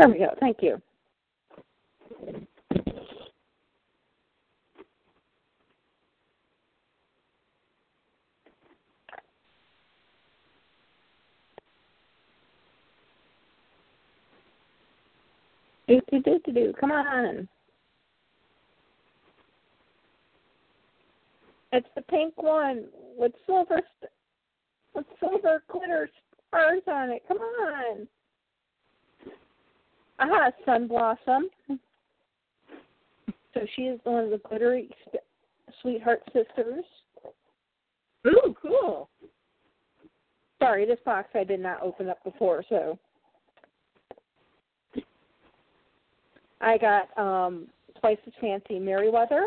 There 0.00 0.08
we 0.08 0.18
go. 0.18 0.34
Thank 0.40 0.58
you. 0.62 0.80
Do 15.88 16.00
do 16.10 16.20
do 16.22 16.40
do 16.46 16.52
do. 16.52 16.72
Come 16.80 16.92
on. 16.92 17.48
It's 21.72 21.88
the 21.96 22.02
pink 22.02 22.34
one 22.42 22.86
with 23.18 23.32
silver 23.46 23.80
st- 24.00 24.12
with 24.94 25.06
silver 25.20 25.62
glitter 25.70 26.10
stars 26.48 26.82
on 26.88 27.10
it. 27.10 27.22
Come 27.28 27.38
on. 27.38 28.08
Aha, 30.20 30.50
Sun 30.66 30.86
Blossom. 30.86 31.48
So 33.54 33.60
she 33.74 33.82
is 33.82 33.98
one 34.04 34.24
of 34.24 34.30
the 34.30 34.38
glittery 34.48 34.90
sweetheart 35.80 36.22
sisters. 36.26 36.84
Ooh, 38.26 38.54
cool. 38.60 39.08
Sorry, 40.58 40.84
this 40.84 40.98
box 41.06 41.30
I 41.34 41.42
did 41.42 41.60
not 41.60 41.82
open 41.82 42.08
up 42.10 42.22
before, 42.22 42.62
so 42.68 42.98
I 46.60 46.76
got 46.76 47.18
um 47.18 47.66
twice 47.98 48.18
as 48.26 48.32
fancy 48.40 48.78
Merryweather. 48.78 49.46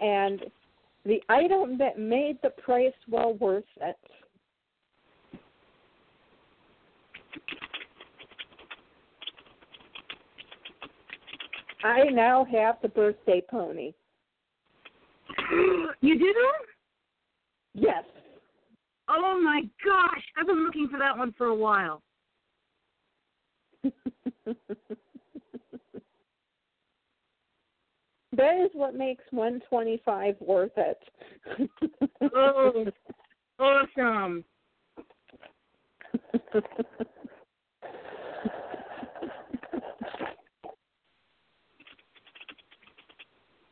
And 0.00 0.44
the 1.04 1.20
item 1.28 1.76
that 1.78 1.98
made 1.98 2.38
the 2.42 2.50
price 2.50 2.92
well 3.08 3.34
worth 3.34 3.64
it. 3.82 3.96
I 11.84 12.04
now 12.04 12.44
have 12.50 12.76
the 12.82 12.88
birthday 12.88 13.42
pony. 13.48 13.92
you 16.00 16.18
do? 16.18 16.34
Yes. 17.74 18.04
Oh 19.08 19.40
my 19.42 19.62
gosh, 19.84 20.24
I've 20.36 20.46
been 20.46 20.64
looking 20.64 20.88
for 20.90 20.98
that 20.98 21.16
one 21.16 21.32
for 21.38 21.46
a 21.46 21.54
while. 21.54 22.02
that 23.84 23.94
is 28.36 28.70
what 28.74 28.94
makes 28.94 29.24
125 29.30 30.36
worth 30.40 30.72
it. 30.76 30.98
Oh, 32.34 32.86
awesome. 33.58 34.44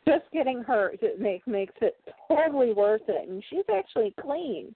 Just 0.08 0.24
getting 0.32 0.62
her 0.62 0.92
it 1.02 1.20
makes 1.20 1.46
makes 1.46 1.74
it 1.80 1.96
totally 2.28 2.72
worth 2.72 3.02
it, 3.08 3.28
and 3.28 3.42
she's 3.50 3.64
actually 3.74 4.14
clean. 4.20 4.74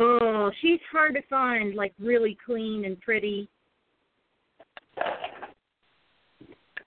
Oh, 0.00 0.50
she's 0.60 0.80
hard 0.90 1.14
to 1.14 1.22
find, 1.28 1.74
like 1.74 1.92
really 1.98 2.36
clean 2.44 2.84
and 2.84 3.00
pretty. 3.00 3.48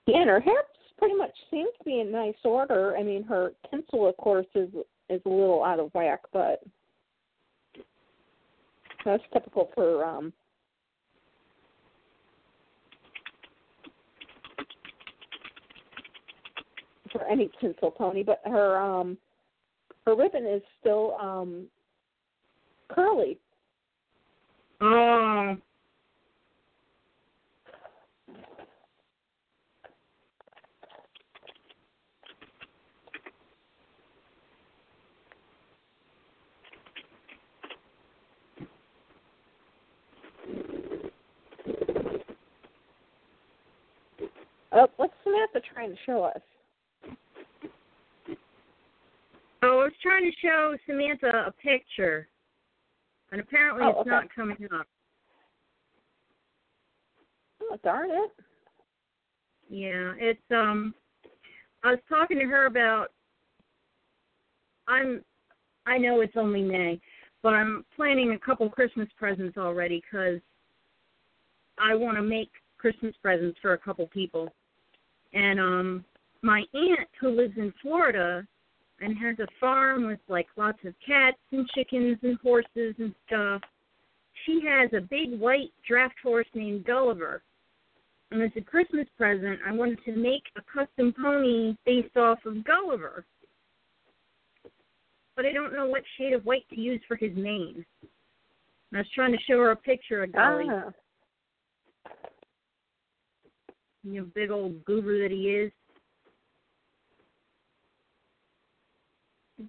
Yeah, 0.08 0.22
and 0.22 0.30
her 0.30 0.40
hair 0.40 0.64
pretty 0.98 1.16
much 1.16 1.32
seems 1.50 1.70
to 1.78 1.84
be 1.86 2.00
in 2.00 2.12
nice 2.12 2.36
order. 2.44 2.96
I 2.98 3.04
mean, 3.04 3.24
her 3.24 3.54
tinsel, 3.70 4.08
of 4.08 4.18
course, 4.18 4.48
is 4.56 4.70
is 5.10 5.22
a 5.26 5.30
little 5.30 5.64
out 5.64 5.80
of 5.80 5.94
whack, 5.94 6.22
but 6.32 6.62
that's 9.06 9.24
typical 9.34 9.70
for 9.74 10.06
um 10.06 10.34
for 17.12 17.24
any 17.26 17.50
tinsel 17.60 17.92
pony. 17.92 18.24
But 18.24 18.42
her 18.46 18.78
um 18.78 19.18
her 20.06 20.16
ribbon 20.16 20.46
is 20.46 20.62
still 20.80 21.16
um 21.20 21.68
curly. 22.90 23.38
Oh, 24.82 25.58
Oh, 44.74 44.88
what's 44.98 45.14
Samantha 45.24 45.60
trying 45.74 45.90
to 45.90 45.98
show 46.06 46.24
us? 46.24 46.42
oh, 49.64 49.80
I 49.80 49.84
was 49.84 49.92
trying 50.02 50.24
to 50.24 50.32
show 50.42 50.76
Samantha 50.86 51.46
a 51.48 51.52
picture, 51.52 52.28
and 53.32 53.42
apparently 53.42 53.84
Oh, 53.86 53.90
it's 53.90 54.00
okay. 54.02 54.10
not 54.10 54.34
coming 54.34 54.68
up. 54.74 54.88
Oh, 57.62 57.78
darn 57.84 58.10
it. 58.12 58.32
Yeah, 59.70 60.14
it's 60.18 60.42
um. 60.52 60.94
I 61.84 61.92
was 61.92 62.00
talking 62.08 62.40
to 62.40 62.46
her 62.46 62.66
about. 62.66 63.08
I'm. 64.88 65.24
I 65.86 65.98
know 65.98 66.22
it's 66.22 66.38
only 66.38 66.62
May, 66.62 67.02
but 67.44 67.54
I'm 67.54 67.86
planning 67.96 68.32
a 68.32 68.40
couple 68.40 68.70
Christmas 68.70 69.10
presents 69.18 69.58
already 69.58 70.02
because 70.02 70.40
I 71.78 71.96
want 71.96 72.18
to 72.18 72.24
make 72.24 72.52
Christmas 72.78 73.16
presents 73.22 73.58
for 73.62 73.74
a 73.74 73.78
couple 73.78 74.08
people. 74.08 74.54
And 75.34 75.60
um, 75.60 76.06
my 76.42 76.64
aunt 76.74 77.08
who 77.20 77.30
lives 77.30 77.54
in 77.58 77.74
Florida 77.82 78.46
and 79.00 79.18
has 79.18 79.40
a 79.40 79.48
farm 79.60 80.08
with 80.08 80.20
like 80.28 80.48
lots 80.58 80.80
of 80.86 80.94
cats 81.06 81.38
and 81.52 81.68
chickens 81.76 82.18
and 82.24 82.38
horses 82.42 82.96
and 83.00 83.14
stuff. 83.28 83.62
She 84.46 84.62
has 84.68 84.90
a 84.94 85.02
big 85.02 85.40
white 85.40 85.72
draft 85.88 86.16
horse 86.24 86.48
named 86.54 86.86
Gulliver. 86.86 87.42
And 88.32 88.42
as 88.42 88.52
a 88.56 88.62
Christmas 88.62 89.08
present, 89.18 89.60
I 89.68 89.74
wanted 89.74 90.00
to 90.06 90.16
make 90.16 90.44
a 90.56 90.62
custom 90.62 91.14
pony 91.22 91.76
based 91.86 92.16
off 92.16 92.40
of 92.46 92.64
Gulliver. 92.64 93.26
But 95.36 95.46
I 95.46 95.52
don't 95.52 95.74
know 95.74 95.88
what 95.88 96.04
shade 96.18 96.34
of 96.34 96.46
white 96.46 96.68
to 96.70 96.80
use 96.80 97.02
for 97.08 97.16
his 97.16 97.36
mane. 97.36 97.86
I 98.94 98.98
was 98.98 99.08
trying 99.16 99.32
to 99.32 99.38
show 99.48 99.58
her 99.60 99.72
a 99.72 99.76
picture 99.76 100.24
of 100.24 100.34
Gully, 100.34 100.68
Ah. 100.70 100.92
You 104.04 104.22
know, 104.22 104.28
big 104.34 104.52
old 104.52 104.84
goober 104.86 105.22
that 105.22 105.32
he 105.32 105.50
is. 105.50 105.72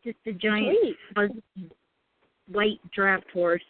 Just 0.03 0.19
a 0.27 0.33
giant 0.33 0.79
Sweet. 1.13 1.73
white 2.49 2.81
draft 2.95 3.27
horse. 3.33 3.63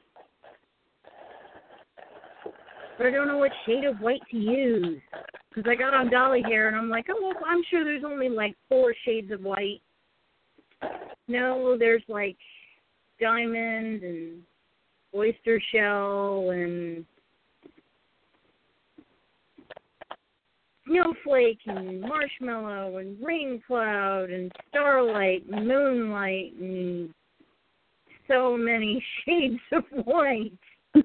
But 2.96 3.06
I 3.06 3.10
don't 3.10 3.26
know 3.26 3.38
what 3.38 3.50
shade 3.66 3.84
of 3.84 3.98
white 3.98 4.20
to 4.30 4.36
use. 4.36 5.00
Because 5.48 5.68
I 5.68 5.74
got 5.74 5.94
on 5.94 6.10
Dolly 6.10 6.42
here 6.46 6.68
and 6.68 6.76
I'm 6.76 6.88
like, 6.88 7.06
oh, 7.10 7.18
well, 7.20 7.44
I'm 7.46 7.62
sure 7.68 7.84
there's 7.84 8.04
only 8.04 8.28
like 8.28 8.54
four 8.68 8.94
shades 9.04 9.32
of 9.32 9.42
white. 9.42 9.82
No, 11.28 11.76
there's 11.76 12.04
like 12.08 12.36
diamond 13.20 14.02
and 14.02 14.42
oyster 15.14 15.60
shell 15.72 16.50
and 16.50 17.04
snowflake 20.92 21.60
and 21.66 22.00
marshmallow 22.00 22.98
and 22.98 23.16
rain 23.24 23.62
cloud 23.66 24.30
and 24.30 24.52
starlight, 24.68 25.44
and 25.50 25.66
moonlight, 25.66 26.52
and 26.60 27.12
so 28.28 28.56
many 28.56 29.02
shades 29.24 29.60
of 29.72 29.84
white. 30.04 30.52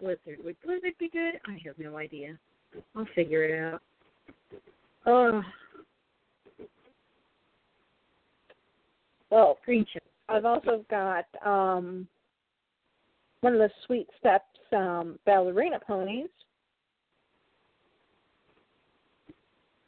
Blizzard. 0.00 0.38
Would 0.44 0.56
Blizzard 0.64 0.94
be 1.00 1.08
good? 1.08 1.40
I 1.46 1.58
have 1.66 1.76
no 1.78 1.96
idea. 1.96 2.38
I'll 2.94 3.08
figure 3.14 3.44
it 3.44 3.58
out. 3.58 3.82
Oh. 5.06 5.42
Well, 9.30 9.58
green 9.64 9.84
chip. 9.92 10.04
I've 10.28 10.44
also 10.44 10.84
got 10.90 11.24
um 11.44 12.06
one 13.40 13.52
of 13.54 13.58
the 13.58 13.70
Sweet 13.86 14.08
Steps 14.18 14.44
um 14.72 15.18
ballerina 15.24 15.78
ponies. 15.86 16.28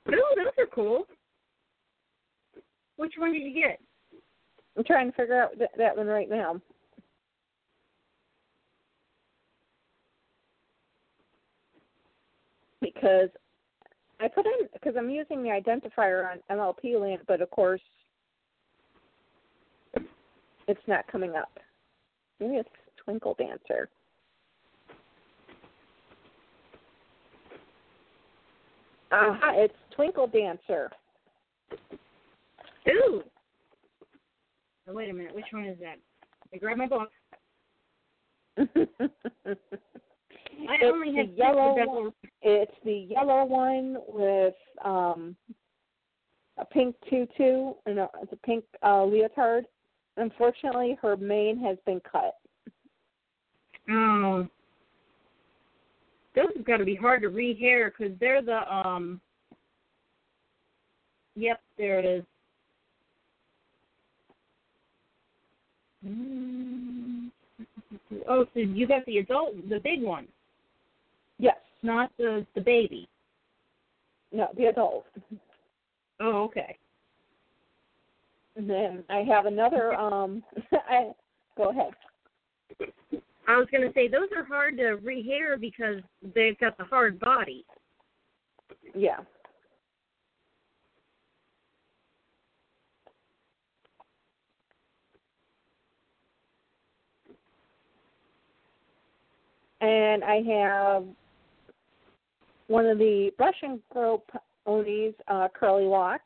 Oh, 0.08 0.34
those 0.36 0.52
are 0.58 0.66
cool. 0.74 1.04
Which 2.96 3.14
one 3.16 3.32
did 3.32 3.42
you 3.42 3.54
get? 3.54 3.80
I'm 4.76 4.84
trying 4.84 5.10
to 5.10 5.16
figure 5.16 5.40
out 5.40 5.56
th- 5.58 5.70
that 5.76 5.96
one 5.96 6.06
right 6.06 6.28
now. 6.28 6.60
Because 12.80 13.28
I 14.20 14.28
put 14.28 14.46
in 14.46 14.68
because 14.72 14.94
I'm 14.96 15.10
using 15.10 15.42
the 15.42 15.48
identifier 15.48 16.30
on 16.30 16.56
MLP 16.56 17.00
land, 17.00 17.22
but 17.26 17.40
of 17.40 17.50
course 17.50 17.80
it's 20.68 20.80
not 20.86 21.06
coming 21.10 21.34
up. 21.34 21.58
Maybe 22.38 22.56
it's 22.56 22.68
Twinkle 23.10 23.34
Dancer. 23.36 23.88
Aha, 29.10 29.52
it's 29.56 29.74
Twinkle 29.96 30.28
Dancer. 30.28 30.88
Ooh. 32.88 33.24
Oh, 34.88 34.92
wait 34.92 35.10
a 35.10 35.12
minute. 35.12 35.34
Which 35.34 35.46
one 35.50 35.64
is 35.64 35.76
that? 35.80 35.96
I 36.54 36.58
grab 36.58 36.76
my 36.76 36.86
book. 36.86 37.08
I 38.58 38.66
It's 40.58 40.84
only 40.84 41.10
the 41.10 41.32
yellow 41.36 41.74
one. 41.74 42.12
It's 42.42 42.72
the 42.84 43.08
yellow 43.10 43.44
one 43.44 43.96
with 44.06 44.54
um 44.84 45.34
a 46.58 46.64
pink 46.64 46.94
tutu 47.08 47.72
and 47.86 47.98
a, 47.98 48.08
it's 48.22 48.32
a 48.32 48.46
pink 48.46 48.64
uh, 48.84 49.02
leotard. 49.02 49.64
Unfortunately, 50.16 50.96
her 51.02 51.16
mane 51.16 51.58
has 51.58 51.76
been 51.86 52.00
cut. 52.00 52.34
Oh. 53.88 54.46
Those 56.36 56.46
have 56.56 56.64
got 56.66 56.76
to 56.76 56.84
be 56.84 56.94
hard 56.94 57.22
to 57.22 57.28
rehair 57.28 57.90
because 57.90 58.16
they're 58.20 58.42
the 58.42 58.60
um. 58.72 59.20
Yep, 61.36 61.60
there 61.78 61.98
it 62.00 62.04
is. 62.04 62.24
Oh, 68.28 68.46
so 68.54 68.60
you 68.60 68.86
got 68.86 69.04
the 69.06 69.18
adult, 69.18 69.68
the 69.68 69.80
big 69.80 70.02
one, 70.02 70.26
Yes, 71.38 71.56
not 71.82 72.10
the 72.18 72.46
the 72.54 72.60
baby. 72.60 73.08
no, 74.32 74.48
the 74.56 74.66
adult. 74.66 75.06
Oh, 76.20 76.44
okay. 76.44 76.76
And 78.56 78.68
then 78.68 79.04
I 79.08 79.18
have 79.18 79.46
another. 79.46 79.94
um 79.94 80.42
I 80.72 81.12
go 81.56 81.70
ahead. 81.70 81.92
I 83.50 83.56
was 83.56 83.66
going 83.72 83.86
to 83.86 83.92
say 83.94 84.06
those 84.06 84.28
are 84.36 84.44
hard 84.44 84.76
to 84.76 84.98
rehair 85.04 85.60
because 85.60 86.00
they've 86.34 86.58
got 86.60 86.78
the 86.78 86.84
hard 86.84 87.18
body. 87.18 87.64
Yeah. 88.94 89.18
And 99.80 100.22
I 100.22 100.42
have 100.42 101.04
one 102.68 102.86
of 102.86 102.98
the 102.98 103.32
and 103.38 103.80
grow 103.90 104.22
ponies, 104.64 105.14
uh, 105.26 105.48
curly 105.52 105.86
locks, 105.86 106.22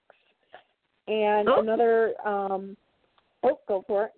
and 1.09 1.49
Oh. 1.49 1.61
another. 1.61 2.15
um 2.27 2.77
Oh, 3.43 3.61
go 3.67 3.83
for 3.87 4.07
it. 4.07 4.13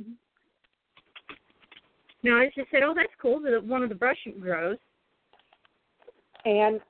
No, 2.26 2.38
I 2.38 2.46
just 2.46 2.68
said, 2.72 2.80
oh, 2.82 2.92
that's 2.92 3.12
cool. 3.22 3.38
that 3.42 3.64
One 3.64 3.84
of 3.84 3.88
the 3.88 3.94
brush 3.94 4.16
grows. 4.40 4.78
And 6.44 6.80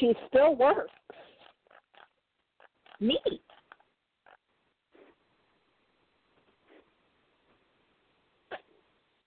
she 0.00 0.14
still 0.26 0.56
works. 0.56 0.88
Neat. 2.98 3.18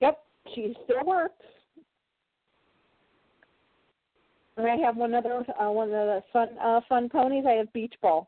Yep, 0.01 0.17
she 0.55 0.75
still 0.85 1.05
works. 1.05 1.35
And 4.57 4.65
I 4.65 4.75
have 4.77 4.97
one 4.97 5.13
other 5.13 5.45
uh, 5.61 5.69
one 5.69 5.89
of 5.89 5.91
the 5.91 6.23
fun 6.33 6.47
uh, 6.59 6.81
fun 6.89 7.09
ponies. 7.09 7.45
I 7.47 7.51
have 7.51 7.71
Beach 7.73 7.93
Ball. 8.01 8.27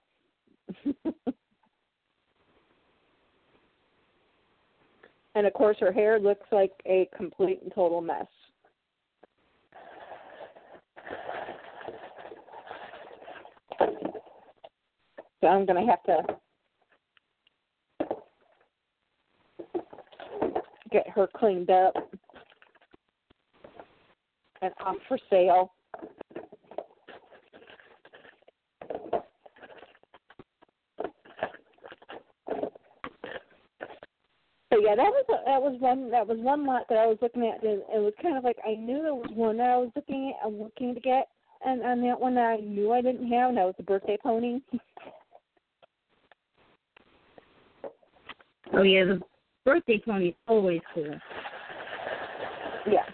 and 5.35 5.47
of 5.47 5.53
course, 5.53 5.77
her 5.79 5.91
hair 5.91 6.19
looks 6.19 6.45
like 6.51 6.71
a 6.85 7.09
complete 7.15 7.61
and 7.63 7.73
total 7.73 8.01
mess. 8.01 8.27
So 15.41 15.47
I'm 15.47 15.65
gonna 15.65 15.85
have 15.85 16.03
to 16.03 16.21
get 20.89 21.09
her 21.09 21.27
cleaned 21.35 21.69
up 21.69 21.93
and 24.61 24.73
off 24.79 24.95
for 25.09 25.17
sale. 25.29 25.73
So 34.71 34.72
yeah, 34.83 34.95
that 34.95 35.03
was 35.03 35.25
a, 35.29 35.45
that 35.45 35.61
was 35.61 35.75
one 35.79 36.11
that 36.11 36.27
was 36.27 36.37
one 36.39 36.65
lot 36.65 36.83
that 36.89 36.97
I 36.97 37.05
was 37.05 37.17
looking 37.21 37.47
at, 37.47 37.63
and 37.63 37.81
it 37.81 38.01
was 38.01 38.13
kind 38.21 38.37
of 38.37 38.43
like 38.43 38.57
I 38.67 38.75
knew 38.75 39.01
there 39.01 39.15
was 39.15 39.31
one 39.33 39.57
that 39.57 39.69
I 39.69 39.77
was 39.77 39.91
looking 39.95 40.33
at, 40.35 40.45
I'm 40.45 40.59
looking 40.59 40.93
to 40.93 40.99
get, 40.99 41.27
and 41.65 41.81
and 41.81 42.03
that 42.03 42.19
one 42.19 42.35
that 42.35 42.45
I 42.45 42.57
knew 42.57 42.91
I 42.91 43.01
didn't 43.01 43.29
have, 43.29 43.49
and 43.49 43.57
that 43.57 43.65
was 43.65 43.75
the 43.77 43.83
birthday 43.83 44.17
pony. 44.21 44.59
Oh 48.73 48.83
yeah, 48.83 49.05
the 49.05 49.21
birthday 49.63 50.01
pony 50.03 50.29
is 50.29 50.35
always 50.47 50.81
cool. 50.93 51.15
yeah. 52.91 53.05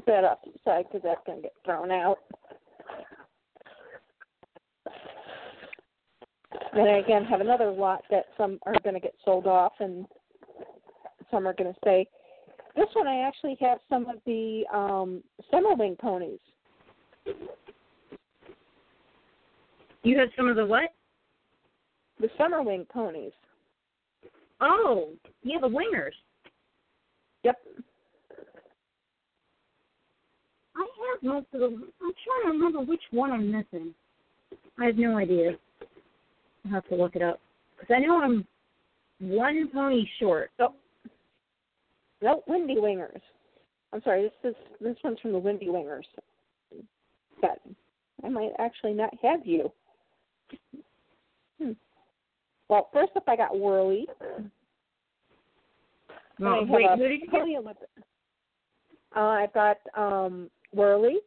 Put 0.00 0.06
that 0.14 0.24
off 0.24 0.40
to 0.44 0.50
the 0.50 0.58
side 0.64 0.86
because 0.90 1.02
that's 1.04 1.20
going 1.26 1.38
to 1.38 1.42
get 1.42 1.52
thrown 1.62 1.90
out. 1.90 2.16
Then 6.74 6.86
I 6.86 6.98
again 6.98 7.24
have 7.24 7.42
another 7.42 7.70
lot 7.70 8.02
that 8.10 8.26
some 8.38 8.58
are 8.64 8.74
going 8.82 8.94
to 8.94 9.00
get 9.00 9.12
sold 9.26 9.46
off 9.46 9.72
and 9.78 10.06
some 11.30 11.46
are 11.46 11.52
going 11.52 11.70
to 11.70 11.78
stay. 11.80 12.08
This 12.76 12.86
one 12.94 13.08
I 13.08 13.26
actually 13.26 13.58
have 13.60 13.78
some 13.90 14.08
of 14.08 14.16
the 14.24 14.64
um 14.72 15.22
Summerwing 15.52 15.98
ponies. 15.98 16.38
You 20.02 20.18
have 20.18 20.28
some 20.34 20.48
of 20.48 20.56
the 20.56 20.64
what? 20.64 20.94
The 22.20 22.28
Summerwing 22.38 22.88
ponies. 22.88 23.32
Oh, 24.62 25.10
yeah, 25.42 25.58
the 25.60 25.68
wingers. 25.68 26.12
Yep. 27.44 27.56
I 30.76 30.86
have 31.12 31.22
most 31.22 31.46
of 31.52 31.60
them. 31.60 31.88
I'm 32.02 32.12
trying 32.24 32.42
to 32.44 32.48
remember 32.48 32.80
which 32.80 33.02
one 33.10 33.30
I'm 33.30 33.50
missing. 33.50 33.94
I 34.78 34.86
have 34.86 34.96
no 34.96 35.16
idea. 35.16 35.52
I'll 36.64 36.72
have 36.72 36.88
to 36.88 36.94
look 36.94 37.16
it 37.16 37.22
up 37.22 37.40
because 37.78 37.94
I 37.94 38.00
know 38.00 38.22
I'm 38.22 38.46
one 39.20 39.68
pony 39.72 40.04
short. 40.18 40.50
Oh. 40.58 40.74
No, 42.22 42.42
Windy 42.46 42.76
Wingers. 42.76 43.20
I'm 43.92 44.02
sorry, 44.02 44.22
this 44.22 44.50
is 44.50 44.56
this 44.80 44.96
one's 45.02 45.18
from 45.20 45.32
the 45.32 45.38
Windy 45.38 45.66
Wingers. 45.66 46.04
But 47.40 47.60
I 48.24 48.28
might 48.28 48.52
actually 48.58 48.92
not 48.92 49.10
have 49.22 49.46
you. 49.46 49.72
Hmm. 51.60 51.72
Well, 52.68 52.88
first 52.92 53.12
up 53.16 53.24
I 53.26 53.36
got 53.36 53.58
Whirly. 53.58 54.06
Oh, 56.42 56.60
have 56.60 56.68
wait, 56.68 56.86
who 56.96 57.08
did 57.08 57.20
you 57.20 57.62
get? 57.64 57.76
Uh, 59.16 59.20
I've 59.20 59.52
got 59.52 59.78
um 59.96 60.50
Whirly, 60.72 61.18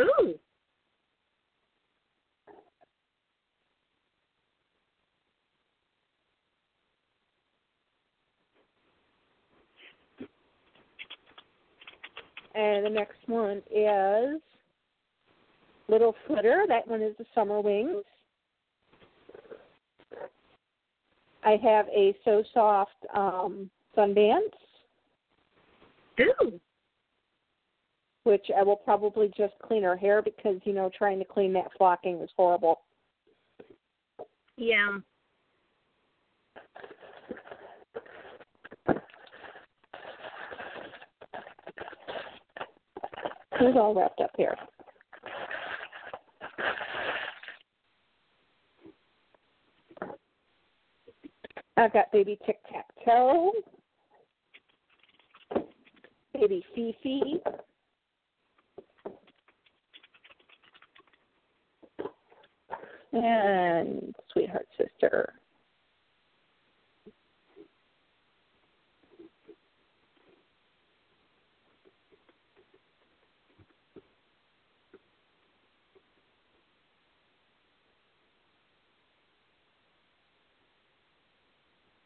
Ooh, 0.00 0.38
and 12.54 12.86
the 12.86 12.90
next 12.90 13.18
one 13.26 13.62
is 13.70 14.40
Little 15.88 16.14
Flitter, 16.26 16.64
that 16.68 16.86
one 16.88 17.02
is 17.02 17.14
the 17.18 17.26
Summer 17.34 17.60
Wings. 17.60 18.04
I 21.44 21.58
have 21.62 21.86
a 21.88 22.14
So 22.24 22.42
Soft 22.54 22.92
um, 23.14 23.70
Sundance, 23.96 24.40
Ooh. 26.20 26.60
Which 28.24 28.46
I 28.56 28.62
will 28.62 28.76
probably 28.76 29.30
just 29.36 29.54
clean 29.62 29.82
her 29.82 29.96
hair 29.96 30.22
because, 30.22 30.56
you 30.64 30.72
know, 30.72 30.90
trying 30.96 31.18
to 31.18 31.24
clean 31.24 31.52
that 31.54 31.70
flocking 31.78 32.18
was 32.18 32.28
horrible. 32.36 32.80
Yeah. 34.56 34.98
Who's 43.58 43.76
all 43.76 43.94
wrapped 43.94 44.20
up 44.20 44.30
here? 44.36 44.56
I've 51.76 51.92
got 51.94 52.12
baby 52.12 52.38
tic 52.44 52.58
tac 52.70 52.84
toe, 53.06 53.52
baby 56.34 56.62
Fifi, 56.74 57.40
and 63.12 64.14
sweetheart 64.32 64.68
sister. 64.78 65.34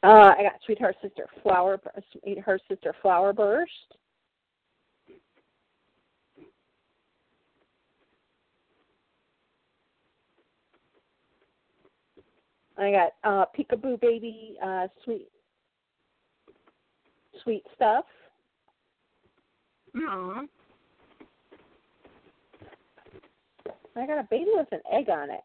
Uh, 0.03 0.35
I 0.39 0.43
got 0.43 0.61
sweetheart 0.67 0.97
sister 1.01 1.27
flower, 1.43 1.81
sweetheart 2.13 2.61
sister 2.69 2.95
flower 3.01 3.33
burst. 3.33 3.71
I 12.77 12.91
got 12.91 13.13
uh, 13.23 13.45
peekaboo 13.57 14.01
baby, 14.01 14.57
uh, 14.63 14.89
sweet, 15.05 15.29
sweet 17.43 17.63
stuff. 17.77 18.05
Aw. 19.97 20.43
I 23.97 24.07
got 24.07 24.19
a 24.19 24.27
baby 24.29 24.51
with 24.55 24.67
an 24.73 24.81
egg 24.93 25.09
on 25.09 25.31
it. 25.31 25.45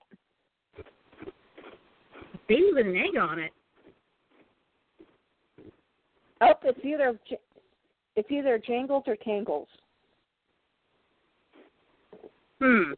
Baby 2.47 2.71
with 2.73 2.87
an 2.87 2.95
egg 2.95 3.15
on 3.19 3.39
it. 3.39 3.51
Oh, 6.41 6.53
it's 6.63 6.79
either 6.83 7.19
it's 8.15 8.31
either 8.31 8.57
Jangles 8.57 9.03
or 9.05 9.15
Tangles. 9.17 9.67
Hmm. 12.59 12.93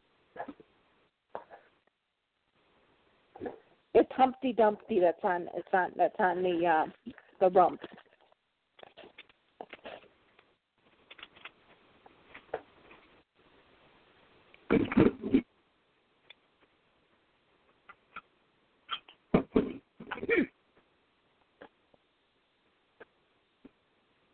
It's 3.94 4.10
Humpty 4.16 4.52
Dumpty 4.52 5.00
that's 5.00 5.22
on 5.22 5.48
it's 5.54 5.68
on 5.72 5.90
that's 5.96 6.14
on 6.18 6.42
the 6.42 6.66
uh, 6.66 7.12
the 7.40 7.50
rump. 7.50 7.80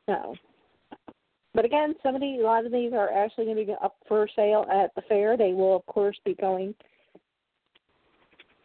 So, 0.06 0.34
but 1.52 1.66
again, 1.66 1.94
some 2.02 2.14
of 2.14 2.22
these, 2.22 2.40
a 2.40 2.42
lot 2.42 2.64
of 2.64 2.72
these 2.72 2.94
are 2.94 3.12
actually 3.12 3.44
going 3.44 3.59
to 3.59 3.64
be 3.64 3.74
up 3.82 3.96
for 4.09 4.26
sale 4.34 4.64
at 4.72 4.94
the 4.94 5.02
fair. 5.02 5.36
They 5.36 5.52
will, 5.52 5.76
of 5.76 5.84
course, 5.84 6.16
be 6.24 6.34
going. 6.34 6.74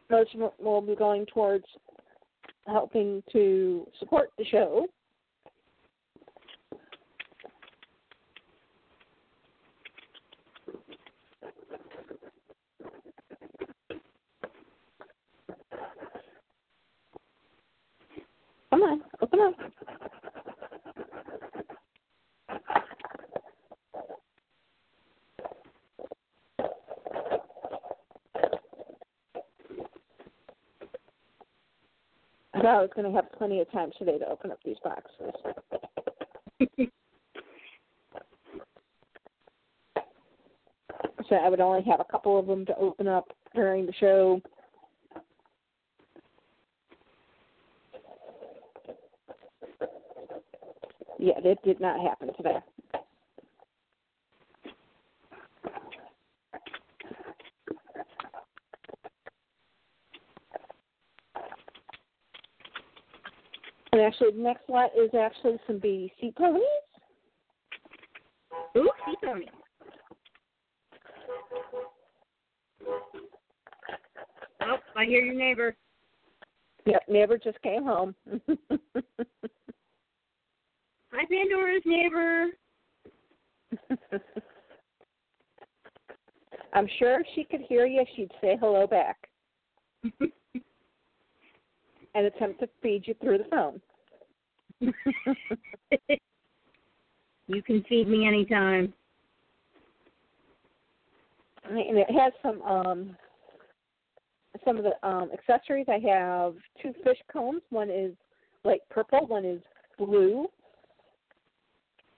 Most 0.10 0.34
of 0.34 0.40
them 0.40 0.50
will 0.60 0.82
be 0.82 0.96
going 0.96 1.26
towards 1.26 1.66
helping 2.68 3.24
to 3.32 3.88
support 4.00 4.30
the 4.38 4.46
show. 4.46 4.86
Come 18.70 18.82
on, 18.82 19.02
open 19.22 19.40
up. 19.40 19.54
I 32.64 32.66
thought 32.66 32.78
I 32.78 32.82
was 32.82 32.92
going 32.96 33.12
to 33.12 33.16
have 33.18 33.30
plenty 33.34 33.60
of 33.60 33.70
time 33.74 33.92
today 34.00 34.18
to 34.20 34.26
open 34.26 34.50
up 34.50 34.60
these 34.64 34.78
boxes. 34.82 35.34
so 41.28 41.36
I 41.36 41.50
would 41.50 41.60
only 41.60 41.84
have 41.84 42.00
a 42.00 42.06
couple 42.10 42.40
of 42.40 42.48
them 42.48 42.66
to 42.68 42.78
open 42.78 43.10
up 43.10 43.26
during 43.54 43.86
the 43.86 43.92
show. 44.00 44.42
Yeah, 51.20 51.42
that 51.44 51.62
did 51.66 51.82
not 51.82 52.00
happen 52.00 52.30
today. 52.38 52.60
And 63.93 63.93
actually, 64.04 64.32
the 64.32 64.42
next 64.42 64.70
lot 64.70 64.92
is 64.98 65.10
actually 65.18 65.58
some 65.68 65.80
BBC 65.80 66.36
ponies. 66.36 66.64
Ooh, 68.78 68.90
sea 69.06 69.16
pony. 69.24 69.46
Oh, 74.62 74.78
I 74.96 75.06
hear 75.06 75.22
your 75.22 75.36
neighbor. 75.36 75.76
Yep, 76.86 77.04
neighbor 77.08 77.38
just 77.38 77.62
came 77.62 77.84
home. 77.84 78.16
Hi, 81.12 81.26
Pandora's 81.30 81.84
neighbor. 81.86 82.48
I'm 86.74 86.88
sure 86.98 87.20
if 87.20 87.28
she 87.36 87.44
could 87.44 87.62
hear 87.62 87.86
you, 87.86 88.04
she'd 88.16 88.32
say 88.42 88.58
hello 88.60 88.88
back 88.88 89.18
and 92.16 92.26
attempt 92.26 92.60
to 92.62 92.70
feed 92.82 93.04
you 93.06 93.14
through 93.22 93.38
the 93.40 93.46
phone. 93.46 93.80
you 97.48 97.62
can 97.64 97.84
feed 97.90 98.08
me 98.08 98.28
anytime. 98.28 98.94
and 101.70 101.98
it 101.98 102.12
has 102.12 102.34
some 102.42 102.62
um 102.64 103.16
some 104.66 104.78
of 104.78 104.84
the 104.84 105.08
um 105.08 105.30
accessories. 105.34 105.88
I 105.90 106.00
have 106.10 106.54
two 106.82 106.94
fish 107.04 107.18
combs. 107.32 107.62
One 107.70 107.90
is 107.90 108.14
light 108.64 108.82
purple. 108.90 109.26
One 109.28 109.46
is 109.46 109.62
blue. 109.98 110.48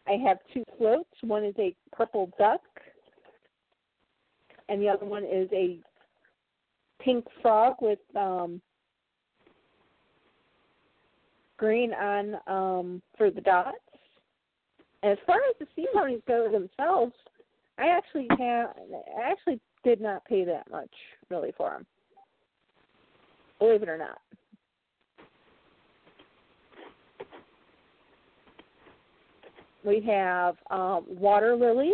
I 0.07 0.13
have 0.25 0.37
two 0.53 0.63
floats. 0.77 1.09
One 1.21 1.43
is 1.43 1.55
a 1.57 1.75
purple 1.91 2.31
duck, 2.37 2.61
and 4.69 4.81
the 4.81 4.89
other 4.89 5.05
one 5.05 5.23
is 5.23 5.49
a 5.51 5.79
pink 7.01 7.25
frog 7.41 7.75
with 7.81 7.99
um 8.15 8.61
green 11.57 11.93
on 11.93 12.35
um 12.47 13.01
for 13.17 13.31
the 13.31 13.41
dots. 13.41 13.77
As 15.03 15.17
far 15.25 15.37
as 15.37 15.55
the 15.59 15.67
sea 15.75 15.87
ponies 15.93 16.21
go 16.27 16.49
themselves, 16.51 17.13
I 17.77 17.87
actually 17.87 18.27
have 18.39 18.69
I 19.17 19.29
actually 19.29 19.59
did 19.83 20.01
not 20.01 20.25
pay 20.25 20.43
that 20.45 20.69
much 20.71 20.91
really 21.29 21.53
for 21.57 21.71
them. 21.71 21.85
Believe 23.59 23.83
it 23.83 23.89
or 23.89 23.97
not. 23.97 24.19
We 29.85 30.01
have 30.01 30.55
um, 30.71 31.05
water 31.07 31.55
lily, 31.55 31.93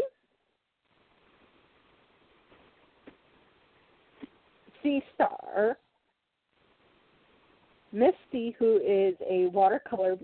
sea 4.82 5.03
star, 5.14 5.78
Misty, 7.91 8.55
who 8.57 8.77
is 8.77 9.15
a 9.29 9.47
watercolor 9.47 10.17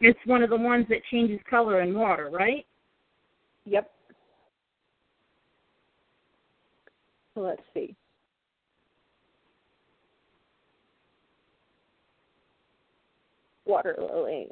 It's 0.00 0.18
one 0.26 0.42
of 0.42 0.50
the 0.50 0.56
ones 0.56 0.86
that 0.90 0.98
changes 1.10 1.40
color 1.48 1.80
in 1.80 1.94
water, 1.94 2.28
right? 2.30 2.66
Yep. 3.64 3.90
So 7.34 7.40
let's 7.40 7.62
see. 7.72 7.96
Water 13.64 13.96
oh, 13.98 14.22
lily. 14.22 14.48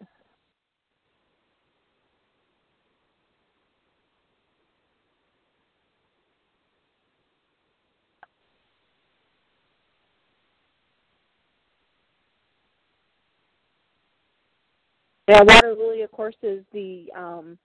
Yeah, 15.28 15.42
water 15.42 15.74
lily, 15.74 16.02
of 16.02 16.12
course, 16.12 16.34
is 16.42 16.64
the 16.72 17.06
um, 17.16 17.58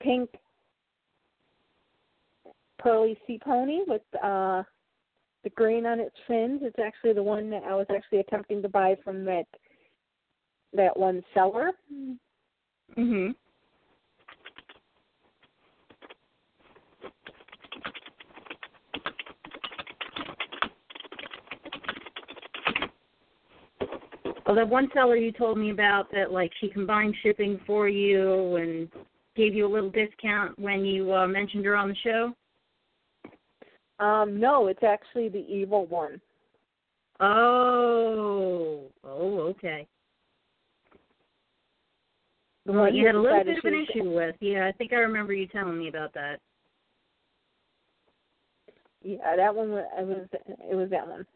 pink 0.00 0.28
pearly 2.78 3.18
sea 3.26 3.40
pony 3.42 3.80
with 3.86 4.02
uh, 4.22 4.62
the 5.44 5.50
green 5.54 5.86
on 5.86 6.00
its 6.00 6.14
fins. 6.26 6.60
It's 6.62 6.78
actually 6.78 7.14
the 7.14 7.22
one 7.22 7.50
that 7.50 7.62
I 7.64 7.74
was 7.74 7.86
actually 7.94 8.20
attempting 8.20 8.62
to 8.62 8.68
buy 8.68 8.96
from 9.02 9.24
that 9.24 9.46
that 10.74 10.96
one 10.96 11.24
seller. 11.32 11.72
Mhm. 12.96 13.34
Well, 24.48 24.56
that 24.56 24.66
one 24.66 24.88
seller 24.94 25.14
you 25.14 25.30
told 25.30 25.58
me 25.58 25.70
about 25.70 26.10
that, 26.12 26.32
like 26.32 26.50
she 26.58 26.68
combined 26.68 27.14
shipping 27.22 27.60
for 27.66 27.86
you 27.86 28.56
and 28.56 28.88
gave 29.36 29.54
you 29.54 29.66
a 29.66 29.68
little 29.70 29.90
discount 29.90 30.58
when 30.58 30.86
you 30.86 31.12
uh, 31.12 31.26
mentioned 31.26 31.66
her 31.66 31.76
on 31.76 31.90
the 31.90 31.94
show. 32.02 32.32
Um, 34.02 34.40
no, 34.40 34.68
it's 34.68 34.82
actually 34.82 35.28
the 35.28 35.44
evil 35.46 35.84
one. 35.84 36.18
Oh, 37.20 38.84
oh, 39.04 39.38
okay. 39.50 39.86
The 42.64 42.72
Well, 42.72 42.82
one 42.84 42.94
you 42.94 43.04
had 43.04 43.16
a 43.16 43.20
little 43.20 43.44
bit 43.44 43.58
of 43.58 43.64
an 43.66 43.86
issue 43.86 44.10
with. 44.14 44.36
Yeah, 44.40 44.66
I 44.66 44.72
think 44.72 44.94
I 44.94 44.96
remember 44.96 45.34
you 45.34 45.46
telling 45.46 45.78
me 45.78 45.88
about 45.88 46.14
that. 46.14 46.40
Yeah, 49.02 49.36
that 49.36 49.54
one 49.54 49.72
was 49.72 49.84
it 49.98 50.06
was 50.06 50.26
it 50.70 50.74
was 50.74 50.88
that 50.88 51.06
one. 51.06 51.26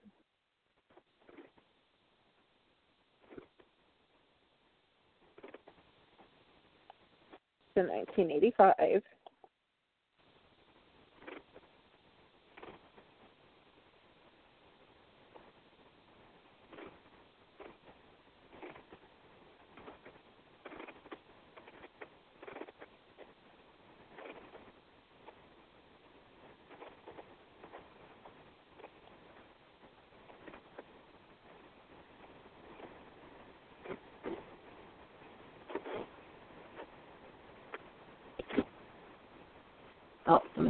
1985. 7.77 9.03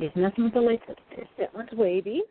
Somebody's 0.03 0.23
messing 0.23 0.45
with 0.45 0.55
the 0.55 0.61
lights 0.61 0.83
upstairs. 0.89 1.29
That 1.39 1.55
one's 1.55 1.71
wavy. 1.73 2.23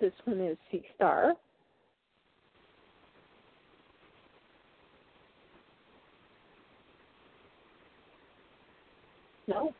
This 0.00 0.12
one 0.24 0.40
is 0.40 0.56
Sea 0.70 0.84
Star. 0.94 1.34
No. 9.48 9.74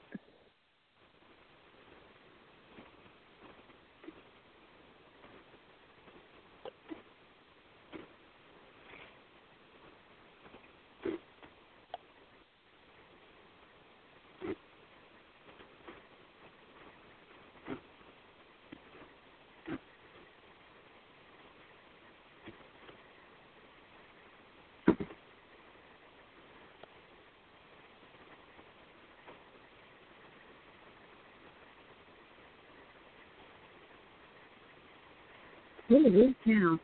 Now. 36.46 36.78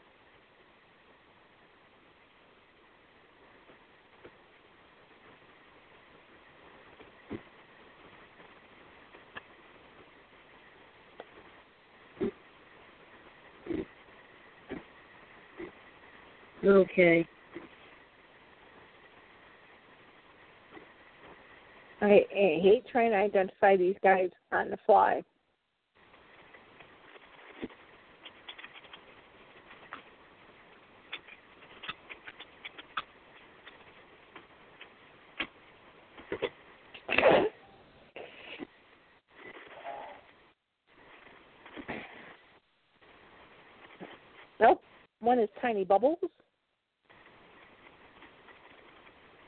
Okay. 16.64 17.26
I, 22.00 22.06
I 22.06 22.60
hate 22.62 22.84
trying 22.90 23.10
to 23.10 23.16
identify 23.16 23.76
these 23.76 23.96
guys 24.02 24.30
on 24.52 24.70
the 24.70 24.78
fly. 24.86 25.22
Nope. 44.60 44.80
One 45.34 45.42
is 45.42 45.50
Tiny 45.60 45.82
Bubbles. 45.82 46.18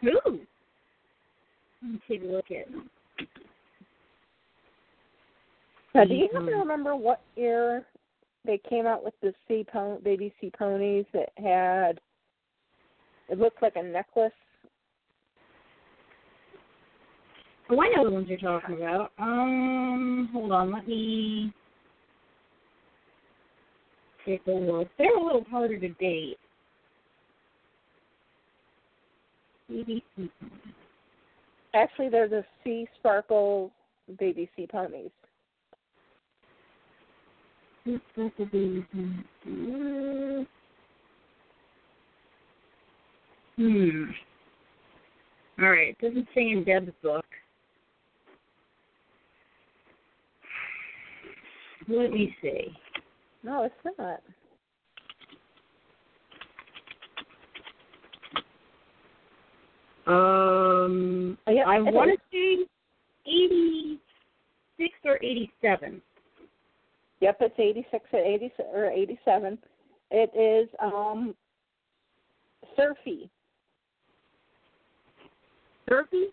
Ooh. 0.04 0.40
Let 1.80 1.92
me 1.92 2.00
take 2.08 2.22
a 2.22 2.26
look 2.26 2.46
at. 2.50 2.66
Now, 5.94 6.04
do 6.04 6.14
you 6.16 6.28
happen 6.32 6.46
to 6.46 6.52
Mhm. 6.54 6.58
remember 6.58 6.96
what 6.96 7.20
year 7.36 7.86
they 8.44 8.58
came 8.58 8.84
out 8.84 9.04
with 9.04 9.14
the 9.20 9.32
sea 9.46 9.62
pon- 9.62 10.00
baby 10.00 10.34
sea 10.40 10.50
ponies 10.50 11.06
that 11.12 11.30
had 11.38 12.00
it 13.28 13.38
looked 13.38 13.62
like 13.62 13.76
a 13.76 13.82
necklace? 13.84 14.32
Oh, 17.70 17.80
I 17.80 17.90
know 17.90 18.02
the 18.02 18.10
ones 18.10 18.28
you're 18.28 18.38
talking 18.38 18.78
about. 18.78 19.12
Um, 19.18 20.30
hold 20.32 20.50
on, 20.50 20.72
let 20.72 20.88
me 20.88 21.52
They're 24.26 25.16
a 25.16 25.24
little 25.24 25.44
harder 25.50 25.78
to 25.78 25.88
date. 25.88 26.38
Actually, 31.74 32.08
they're 32.08 32.28
the 32.28 32.44
sea 32.64 32.88
sparkle 32.98 33.70
baby 34.18 34.50
sea 34.56 34.66
ponies. 34.66 35.10
Hmm. 43.56 44.04
All 45.58 45.70
right. 45.70 45.96
It 45.98 45.98
doesn't 46.00 46.28
say 46.34 46.50
in 46.50 46.64
Deb's 46.64 46.92
book. 47.02 47.24
Let 51.88 52.10
me 52.10 52.34
see. 52.42 52.76
No, 53.46 53.62
it's 53.62 53.74
not. 53.96 54.20
Um, 60.08 61.38
Oh, 61.46 61.52
yeah, 61.52 61.62
I 61.64 61.80
want 61.80 62.10
to 62.10 62.18
say 62.32 62.66
eighty-six 63.24 64.94
or 65.04 65.18
eighty-seven. 65.22 66.02
Yep, 67.20 67.36
it's 67.40 67.54
86 67.58 68.04
at 68.12 68.18
80 68.18 68.52
or 68.74 68.90
87. 68.90 69.58
It 70.10 70.30
is 70.36 70.68
um 70.82 71.34
surfy. 72.76 73.30
Surfy? 75.88 76.26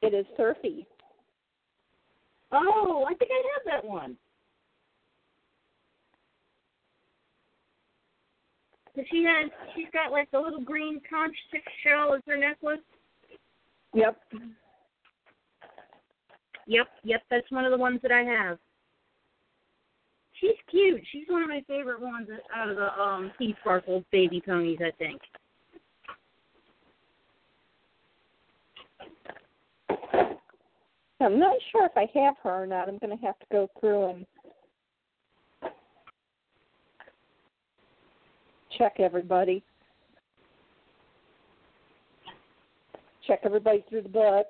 It 0.00 0.14
is 0.14 0.26
surfy. 0.36 0.86
Oh, 2.52 3.04
I 3.08 3.14
think 3.14 3.30
I 3.30 3.42
have 3.54 3.82
that 3.82 3.88
one. 3.88 4.16
She 9.10 9.24
has, 9.24 9.50
she's 9.74 9.86
got 9.92 10.10
like 10.10 10.30
the 10.30 10.40
little 10.40 10.60
green 10.60 11.00
conch 11.08 11.34
shell 11.82 12.14
as 12.14 12.22
her 12.26 12.36
necklace. 12.36 12.80
Yep. 13.94 14.18
Yep, 16.66 16.86
yep, 17.04 17.22
that's 17.30 17.50
one 17.50 17.64
of 17.64 17.70
the 17.70 17.78
ones 17.78 18.00
that 18.02 18.12
I 18.12 18.22
have. 18.22 18.58
She's 20.40 20.56
cute. 20.70 21.00
She's 21.10 21.24
one 21.28 21.42
of 21.42 21.48
my 21.48 21.62
favorite 21.66 22.00
ones 22.00 22.28
out 22.54 22.68
of 22.68 22.76
the 22.76 23.00
um 23.00 23.32
Sea 23.38 23.56
Sparkle 23.60 24.04
baby 24.12 24.40
ponies, 24.44 24.78
I 24.80 24.90
think. 24.98 25.20
I'm 31.20 31.38
not 31.38 31.56
sure 31.72 31.86
if 31.86 31.96
I 31.96 32.06
have 32.18 32.34
her 32.44 32.62
or 32.62 32.66
not. 32.66 32.88
I'm 32.88 32.98
going 32.98 33.16
to 33.16 33.24
have 33.24 33.38
to 33.40 33.46
go 33.50 33.68
through 33.80 34.10
and 34.10 34.26
check 38.78 39.00
everybody. 39.00 39.62
Check 43.26 43.40
everybody 43.44 43.84
through 43.90 44.02
the 44.02 44.08
book. 44.08 44.46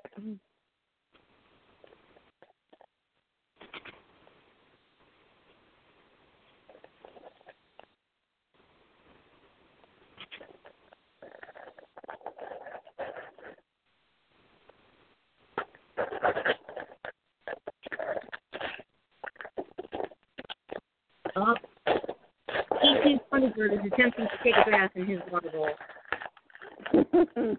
P2 23.59 23.73
is 23.73 23.79
attempting 23.91 24.25
to 24.25 24.37
take 24.43 24.53
a 24.55 24.69
bath 24.69 24.91
in 24.95 25.05
his 25.05 25.19
water 25.31 25.49
bowl, 25.51 25.69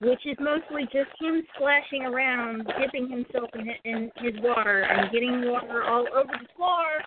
which 0.00 0.26
is 0.26 0.36
mostly 0.40 0.84
just 0.84 1.10
him 1.20 1.42
splashing 1.56 2.02
around, 2.02 2.66
dipping 2.80 3.08
himself 3.08 3.50
in 3.54 3.70
in 3.84 4.10
his 4.16 4.34
water, 4.42 4.82
and 4.82 5.12
getting 5.12 5.48
water 5.50 5.84
all 5.84 6.06
over 6.14 6.32
the 6.32 6.48
floor. 6.56 7.02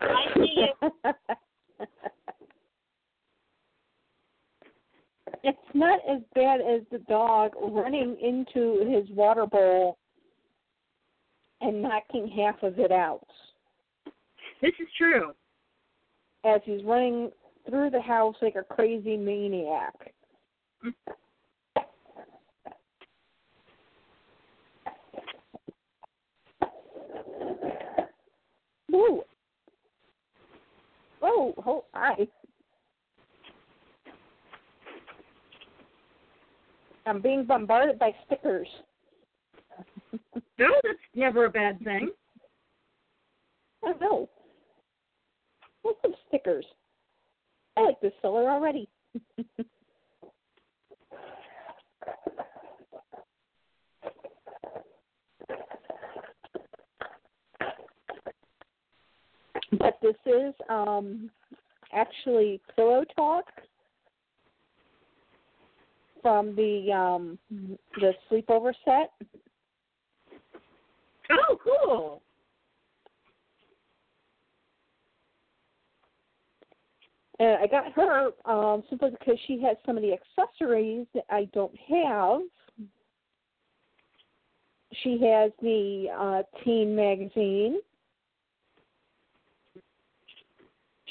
I 0.00 0.34
see 0.34 0.66
it. 0.66 0.76
it's 5.42 5.58
not 5.74 6.00
as 6.10 6.22
bad 6.34 6.60
as 6.60 6.82
the 6.90 6.98
dog 7.08 7.52
running 7.60 8.16
into 8.22 8.90
his 8.90 9.08
water 9.14 9.46
bowl 9.46 9.98
and 11.60 11.82
knocking 11.82 12.26
half 12.28 12.62
of 12.62 12.78
it 12.78 12.90
out 12.90 13.26
This 14.60 14.72
is 14.78 14.88
true. 14.98 15.32
as 16.44 16.60
he's 16.64 16.82
running 16.84 17.30
through 17.68 17.90
the 17.90 18.00
house 18.00 18.36
like 18.40 18.54
a 18.56 18.62
crazy 18.62 19.16
maniac. 19.16 19.94
Ooh. 28.92 29.22
Oh, 31.22 31.54
oh, 31.64 31.84
hi. 31.94 32.26
I'm 37.06 37.20
being 37.20 37.44
bombarded 37.44 37.98
by 37.98 38.14
stickers. 38.26 38.68
No, 40.58 40.68
that's 40.82 40.98
never 41.14 41.44
a 41.46 41.50
bad 41.50 41.78
thing. 41.82 42.10
I 43.84 43.92
know. 44.00 44.28
Lots 45.84 45.98
of 46.04 46.12
stickers. 46.28 46.64
I 47.76 47.82
like 47.82 48.00
this 48.00 48.12
seller 48.20 48.50
already. 48.50 48.88
but 59.78 59.98
this 60.02 60.16
is 60.26 60.54
um 60.68 61.30
actually 61.92 62.60
Pillow 62.76 63.04
Talk 63.16 63.44
from 66.22 66.54
the 66.54 66.92
um 66.92 67.38
the 67.96 68.12
sleepover 68.30 68.72
set. 68.84 69.12
Oh, 71.30 71.58
cool. 71.62 72.22
And 77.40 77.56
I 77.56 77.66
got 77.66 77.90
her 77.92 78.30
um, 78.44 78.82
simply 78.90 79.10
because 79.18 79.38
she 79.46 79.62
has 79.62 79.78
some 79.86 79.96
of 79.96 80.02
the 80.02 80.12
accessories 80.12 81.06
that 81.14 81.24
I 81.30 81.48
don't 81.54 81.74
have. 81.88 82.42
She 85.02 85.12
has 85.24 85.50
the 85.62 86.08
uh, 86.14 86.42
teen 86.62 86.94
magazine. 86.94 87.80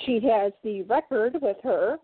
She 0.06 0.20
has 0.32 0.54
the 0.64 0.84
record 0.84 1.36
with 1.42 1.58
her. 1.64 1.98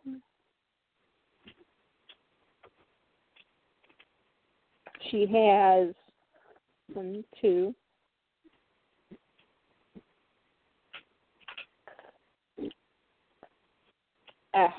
She 5.12 5.28
has 5.28 5.94
one, 6.92 7.24
two, 7.40 7.76
Ah. 14.56 14.74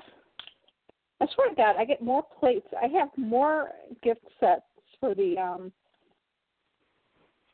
I 1.20 1.27
swear 1.35 1.51
to 1.51 1.55
God, 1.55 1.77
I 1.78 1.85
get 1.85 2.03
more 2.03 2.23
plates. 2.40 2.66
I 2.81 2.89
have 2.98 3.09
more 3.16 3.70
gift 4.03 4.27
sets 4.40 4.62
for 5.01 5.15
the 5.15 5.36
um 5.39 5.73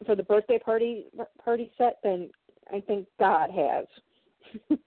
for 0.07 0.17
the 0.17 0.23
birthday 0.23 0.59
party 0.59 1.07
party 1.45 1.71
set 1.79 1.99
than 2.03 2.31
I 2.73 2.81
think 2.81 3.07
God 3.19 3.51
has. 3.51 3.87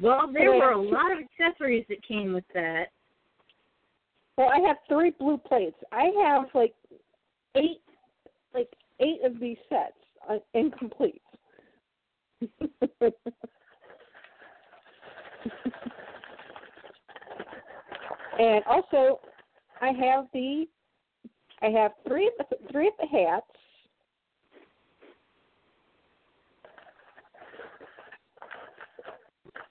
well, 0.00 0.30
there 0.32 0.52
were 0.52 0.72
a 0.72 0.80
lot 0.80 1.10
of 1.12 1.18
accessories 1.18 1.84
that 1.88 2.06
came 2.06 2.32
with 2.32 2.44
that. 2.54 2.86
well, 4.36 4.50
I 4.50 4.60
have 4.66 4.76
three 4.88 5.10
blue 5.18 5.38
plates. 5.38 5.76
I 5.90 6.10
have 6.24 6.46
like 6.54 6.74
eight 7.56 7.82
like 8.54 8.72
eight 9.00 9.24
of 9.24 9.40
these 9.40 9.58
sets 9.68 9.94
uh, 10.28 10.38
incomplete. 10.54 11.22
and 18.38 18.64
also, 18.64 19.20
I 19.80 19.92
have 19.92 20.26
the 20.32 20.66
I 21.60 21.66
have 21.66 21.92
three 22.06 22.26
of 22.26 22.46
the 22.50 22.56
three 22.70 22.88
of 22.88 22.94
the 23.00 23.06
hats. 23.06 23.46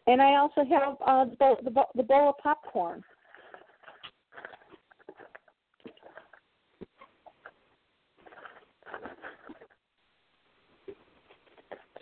And 0.08 0.22
I 0.22 0.36
also 0.38 0.64
have 0.64 0.96
uh, 1.06 1.26
the 1.26 1.36
bowl, 1.36 1.58
the, 1.64 1.70
bowl, 1.70 1.88
the 1.96 2.04
bowl 2.04 2.30
of 2.30 2.38
popcorn. 2.38 3.04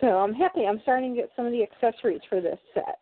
So 0.00 0.06
I'm 0.06 0.34
happy. 0.34 0.66
I'm 0.66 0.78
starting 0.82 1.14
to 1.14 1.20
get 1.20 1.30
some 1.34 1.46
of 1.46 1.52
the 1.52 1.62
accessories 1.64 2.20
for 2.28 2.40
this 2.40 2.58
set. 2.74 3.00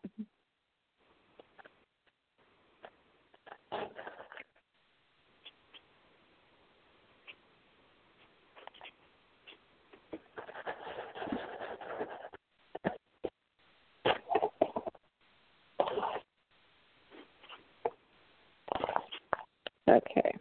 Okay. 19.94 20.36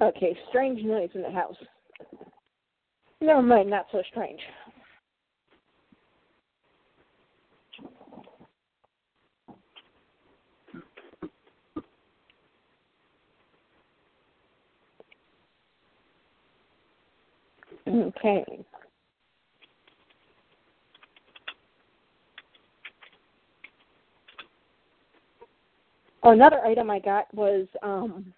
Okay, 0.00 0.36
strange 0.50 0.82
noise 0.84 1.10
in 1.14 1.22
the 1.22 1.30
house. 1.30 1.56
Never 3.20 3.42
mind, 3.42 3.70
not 3.70 3.86
so 3.92 4.02
strange. 4.10 4.40
Okay. 17.88 18.44
Oh, 26.22 26.23
another 26.34 26.58
item 26.64 26.90
I 26.90 26.98
got 26.98 27.32
was 27.32 27.66
um, 27.82 28.34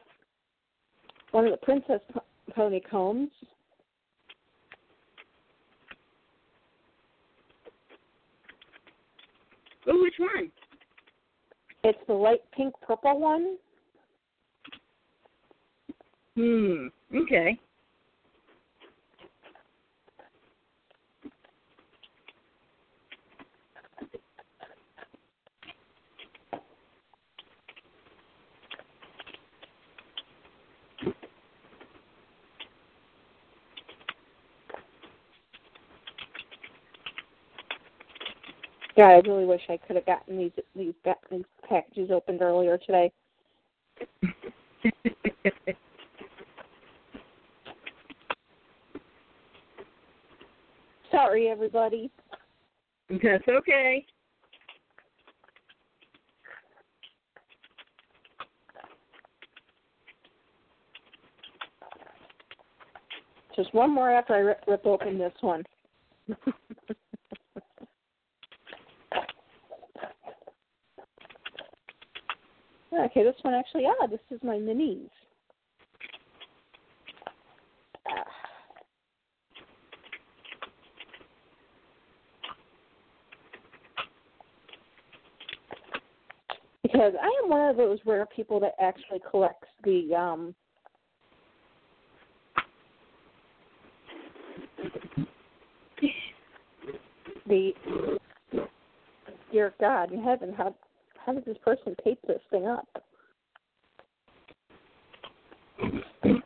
one 1.31 1.47
of 1.47 1.51
the 1.51 1.56
Princess 1.56 2.01
Pony 2.55 2.78
combs. 2.78 3.31
Oh, 9.89 9.98
which 10.02 10.14
one? 10.18 10.51
It's 11.85 11.98
the 12.06 12.12
light 12.12 12.43
pink 12.55 12.74
purple 12.86 13.18
one. 13.18 13.56
Hmm. 16.36 16.89
Okay. 17.16 17.59
God, 38.97 39.10
I 39.10 39.20
really 39.28 39.44
wish 39.44 39.60
I 39.68 39.77
could 39.77 39.97
have 39.97 40.06
gotten 40.06 40.39
these 40.39 40.52
these 40.74 40.94
these 41.31 41.44
packages 41.68 42.10
opened 42.10 42.40
earlier 42.40 42.78
today. 42.78 43.12
Sorry, 51.10 51.48
everybody. 51.48 52.10
That's 53.10 53.47
okay. 53.48 54.05
Just 63.55 63.73
one 63.73 63.90
more 63.90 64.10
after 64.10 64.35
I 64.35 64.39
rip, 64.39 64.64
rip 64.66 64.85
open 64.86 65.18
this 65.18 65.32
one. 65.40 65.64
okay, 73.16 73.24
this 73.24 73.36
one 73.43 73.55
actually, 73.55 73.84
ah, 73.86 74.06
this 74.06 74.20
is 74.30 74.40
my 74.43 74.56
minis. 74.56 75.09
Because 86.82 87.12
I 87.20 87.43
am 87.43 87.51
one 87.51 87.68
of 87.68 87.76
those 87.76 87.98
rare 88.06 88.26
people 88.26 88.60
that 88.60 88.72
actually 88.80 89.20
collects 89.30 89.68
the 89.84 90.14
um 90.14 90.55
the 97.47 97.72
dear 99.52 99.74
God 99.80 100.12
in 100.12 100.22
heaven, 100.22 100.55
how 100.56 100.74
how 101.24 101.32
did 101.32 101.44
this 101.44 101.59
person 101.64 101.97
tape 102.05 102.20
this 102.26 102.40
thing 102.51 102.66
up? 102.66 102.95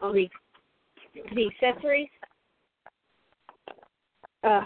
Oh, 0.02 0.12
the 0.12 0.28
the 1.34 1.50
accessories. 1.62 2.08
Uh, 4.42 4.62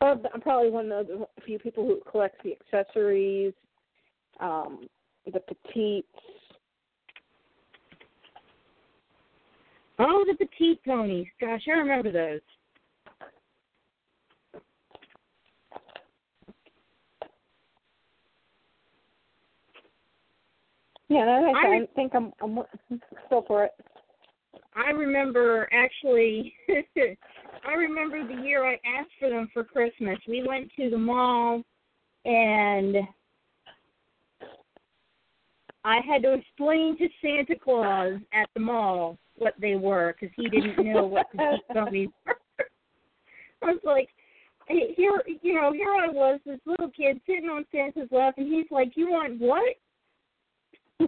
I'm 0.00 0.22
probably 0.40 0.70
one 0.70 0.90
of 0.92 1.06
the 1.08 1.26
few 1.44 1.58
people 1.58 1.84
who 1.84 2.00
collects 2.10 2.38
the 2.42 2.56
accessories, 2.74 3.52
um, 4.40 4.88
the 5.26 5.40
petites. 5.40 6.06
Oh, 9.98 10.24
the 10.26 10.34
petite 10.46 10.82
ponies. 10.84 11.26
Gosh, 11.38 11.62
I 11.68 11.72
remember 11.72 12.10
those. 12.10 12.40
Yeah, 21.08 21.22
and 21.22 21.30
I, 21.30 21.50
I- 21.50 21.74
I 21.74 21.86
think 22.00 22.14
I'm 22.14 22.32
I'm 22.42 22.64
still 23.26 23.44
for 23.46 23.64
it. 23.64 23.72
I 24.74 24.90
remember 24.90 25.68
actually. 25.72 26.54
I 27.68 27.72
remember 27.74 28.26
the 28.26 28.42
year 28.42 28.64
I 28.64 28.74
asked 28.86 29.10
for 29.18 29.28
them 29.28 29.50
for 29.52 29.64
Christmas. 29.64 30.18
We 30.26 30.42
went 30.46 30.70
to 30.76 30.88
the 30.88 30.96
mall, 30.96 31.62
and 32.24 32.96
I 35.84 35.98
had 36.08 36.22
to 36.22 36.32
explain 36.32 36.96
to 36.96 37.08
Santa 37.20 37.60
Claus 37.62 38.18
at 38.32 38.48
the 38.54 38.60
mall 38.60 39.18
what 39.36 39.52
they 39.60 39.76
were 39.76 40.14
because 40.18 40.34
he 40.36 40.48
didn't 40.48 40.82
know 40.82 41.04
what 41.04 41.26
the 41.34 41.58
ponies 41.74 42.08
were. 42.26 42.36
I 43.62 43.72
was 43.72 43.80
like, 43.84 44.08
hey, 44.68 44.94
here, 44.96 45.22
you 45.42 45.54
know, 45.54 45.70
here 45.72 45.90
I 45.90 46.08
was, 46.08 46.40
this 46.46 46.60
little 46.64 46.90
kid 46.90 47.20
sitting 47.26 47.50
on 47.50 47.66
Santa's 47.70 48.08
lap, 48.10 48.34
and 48.38 48.50
he's 48.50 48.70
like, 48.70 48.92
"You 48.94 49.10
want 49.10 49.38
what?" 49.38 49.76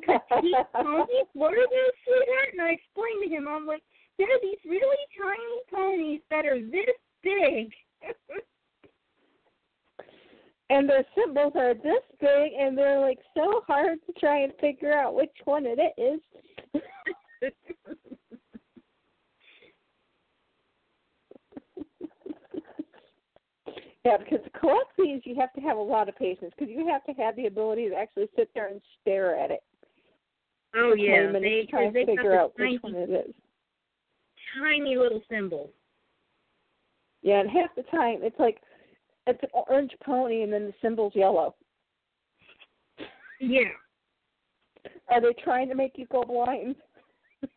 Petite 0.01 0.73
ponies? 0.74 1.28
What 1.35 1.52
are 1.55 1.66
those, 1.69 1.97
sweetheart? 2.05 2.52
And 2.52 2.62
I 2.62 2.70
explained 2.73 3.23
to 3.24 3.28
him, 3.28 3.48
I'm 3.48 3.66
like, 3.66 3.82
there 4.19 4.28
are 4.28 4.40
these 4.43 4.59
really 4.66 4.97
tiny 5.20 5.60
ponies 5.70 6.20
that 6.31 6.47
are 6.47 6.60
this 6.60 6.97
big. 7.23 7.73
and 10.70 10.89
their 10.89 11.05
symbols 11.16 11.52
are 11.56 11.74
this 11.74 12.02
big, 12.20 12.52
and 12.59 12.77
they're 12.77 13.01
like 13.01 13.19
so 13.36 13.62
hard 13.66 13.98
to 14.06 14.12
try 14.20 14.40
and 14.43 14.52
figure 14.60 14.93
out 14.93 15.14
which 15.14 15.36
one 15.44 15.64
it 15.66 15.78
is. 15.98 16.20
Yeah, 24.05 24.16
because 24.16 24.40
to 24.44 24.59
collect 24.59 24.90
these, 24.98 25.20
you 25.24 25.36
have 25.36 25.52
to 25.52 25.60
have 25.60 25.77
a 25.77 25.81
lot 25.81 26.09
of 26.09 26.16
patience 26.16 26.52
because 26.59 26.74
you 26.74 26.89
have 26.89 27.05
to 27.05 27.12
have 27.23 27.36
the 27.36 27.47
ability 27.47 27.89
to 27.89 27.94
actually 27.94 28.28
sit 28.36 28.51
there 28.52 28.66
and 28.66 28.81
stare 29.01 29.39
at 29.39 29.52
it. 29.52 29.62
Oh 30.76 30.94
yeah, 30.94 31.32
they 31.32 31.62
to 31.62 31.66
try 31.66 31.84
and 31.84 31.94
they 31.94 32.04
figure 32.04 32.38
out 32.38 32.52
tiny, 32.56 32.74
which 32.74 32.82
one 32.82 32.94
it 32.94 33.10
is. 33.10 33.34
tiny 34.60 34.96
little 34.96 35.22
symbols. 35.30 35.70
Yeah, 37.22 37.40
and 37.40 37.50
half 37.50 37.74
the 37.76 37.82
time 37.84 38.18
it's 38.22 38.38
like 38.38 38.58
it's 39.26 39.42
an 39.42 39.48
orange 39.52 39.92
pony 40.04 40.42
and 40.42 40.52
then 40.52 40.66
the 40.66 40.74
symbol's 40.82 41.14
yellow. 41.14 41.54
Yeah. 43.40 43.70
Are 45.10 45.20
they 45.20 45.32
trying 45.44 45.68
to 45.68 45.74
make 45.74 45.92
you 45.96 46.06
go 46.10 46.22
blind? 46.24 46.76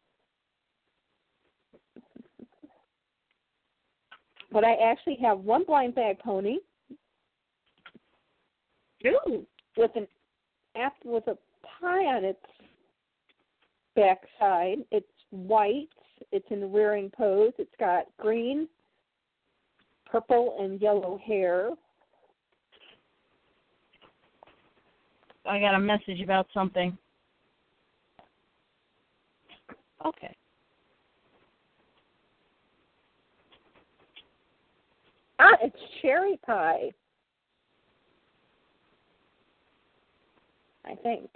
but 4.52 4.64
I 4.64 4.74
actually 4.76 5.18
have 5.22 5.40
one 5.40 5.64
blind 5.64 5.96
bag 5.96 6.20
pony 6.20 6.58
Ooh. 9.06 9.46
with 9.78 9.92
an 9.96 10.08
app 10.76 10.94
with 11.04 11.28
a 11.28 11.38
pie 11.80 12.06
on 12.06 12.24
its 12.24 12.40
backside. 13.96 14.80
It's 14.92 15.08
white. 15.32 15.90
It's 16.32 16.46
in 16.50 16.60
the 16.60 16.68
rearing 16.68 17.10
pose. 17.10 17.54
It's 17.58 17.74
got 17.80 18.06
green, 18.20 18.68
purple, 20.06 20.58
and 20.60 20.82
yellow 20.82 21.20
hair. 21.26 21.72
I 25.46 25.60
got 25.60 25.76
a 25.76 25.80
message 25.80 26.22
about 26.22 26.48
something. 26.54 26.98
Okay. 30.06 30.36
Ah, 35.40 35.58
it's 35.62 35.76
cherry 36.02 36.40
pie. 36.46 36.92
I 40.86 40.96
think. 40.96 41.30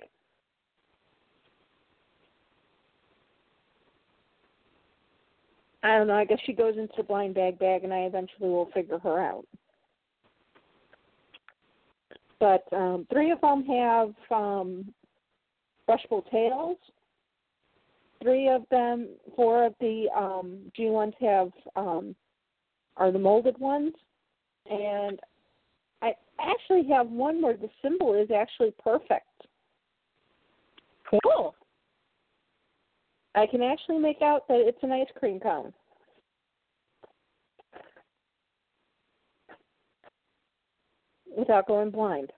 I 5.83 5.97
don't 5.97 6.07
know. 6.07 6.15
I 6.15 6.25
guess 6.25 6.39
she 6.45 6.53
goes 6.53 6.75
into 6.77 7.03
blind 7.03 7.35
bag 7.35 7.57
bag, 7.57 7.83
and 7.83 7.93
I 7.93 7.99
eventually 7.99 8.49
will 8.49 8.69
figure 8.73 8.99
her 8.99 9.19
out. 9.19 9.45
But 12.39 12.63
um, 12.71 13.05
three 13.11 13.31
of 13.31 13.41
them 13.41 13.65
have 13.65 14.13
um, 14.31 14.93
brushable 15.89 16.29
tails. 16.31 16.77
Three 18.21 18.49
of 18.49 18.63
them, 18.69 19.07
four 19.35 19.65
of 19.65 19.73
the 19.79 20.07
um, 20.15 20.71
G 20.75 20.89
ones 20.89 21.13
have 21.21 21.51
um, 21.75 22.15
are 22.97 23.11
the 23.11 23.19
molded 23.19 23.57
ones, 23.57 23.93
and 24.69 25.19
I 26.01 26.13
actually 26.39 26.87
have 26.89 27.07
one 27.07 27.41
where 27.41 27.55
the 27.55 27.69
symbol 27.81 28.13
is 28.13 28.29
actually 28.29 28.73
perfect. 28.83 29.25
Cool. 31.23 31.55
I 33.35 33.45
can 33.45 33.61
actually 33.61 33.99
make 33.99 34.21
out 34.21 34.47
that 34.47 34.59
it's 34.59 34.81
an 34.81 34.91
ice 34.91 35.07
cream 35.17 35.39
cone. 35.39 35.73
Without 41.37 41.67
going 41.67 41.91
blind. 41.91 42.31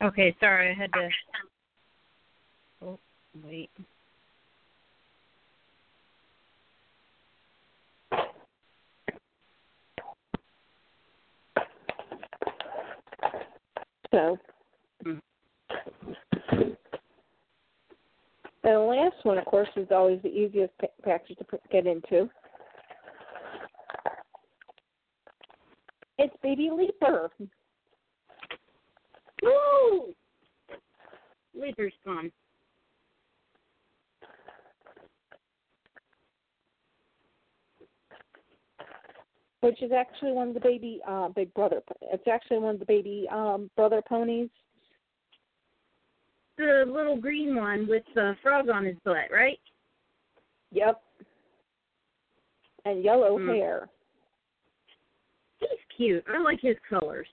Okay, 0.00 0.34
sorry, 0.40 0.70
I 0.70 0.74
had 0.74 0.92
to 0.92 1.08
oh, 2.84 2.98
wait. 3.44 3.70
So, 14.10 14.38
Mm. 15.04 15.20
and 16.52 16.76
the 18.62 18.78
last 18.78 19.24
one, 19.24 19.38
of 19.38 19.44
course, 19.44 19.68
is 19.76 19.90
always 19.90 20.20
the 20.22 20.28
easiest 20.28 20.72
package 21.02 21.36
to 21.38 21.60
get 21.70 21.86
into. 21.86 22.30
It's 26.18 26.36
Baby 26.42 26.70
Leaper. 26.70 27.30
Woo! 29.42 30.14
Leaper's 31.54 31.94
fun. 32.04 32.32
Which 39.60 39.82
is 39.82 39.90
actually 39.92 40.32
one 40.32 40.48
of 40.48 40.54
the 40.54 40.60
baby 40.60 41.00
uh 41.06 41.28
big 41.28 41.52
brother 41.54 41.80
it's 42.02 42.26
actually 42.28 42.58
one 42.58 42.74
of 42.74 42.78
the 42.80 42.86
baby 42.86 43.26
um 43.32 43.70
brother 43.76 44.02
ponies 44.08 44.48
The 46.56 46.84
little 46.86 47.16
green 47.16 47.54
one 47.56 47.86
with 47.88 48.02
the 48.14 48.34
frog 48.42 48.68
on 48.68 48.84
his 48.84 48.96
butt, 49.04 49.30
right? 49.32 49.58
yep 50.70 51.00
and 52.84 53.02
yellow 53.04 53.38
Hmm. 53.38 53.48
hair 53.48 53.88
He's 55.58 55.68
cute. 55.96 56.24
I 56.28 56.38
like 56.40 56.60
his 56.60 56.76
colors. 56.88 57.26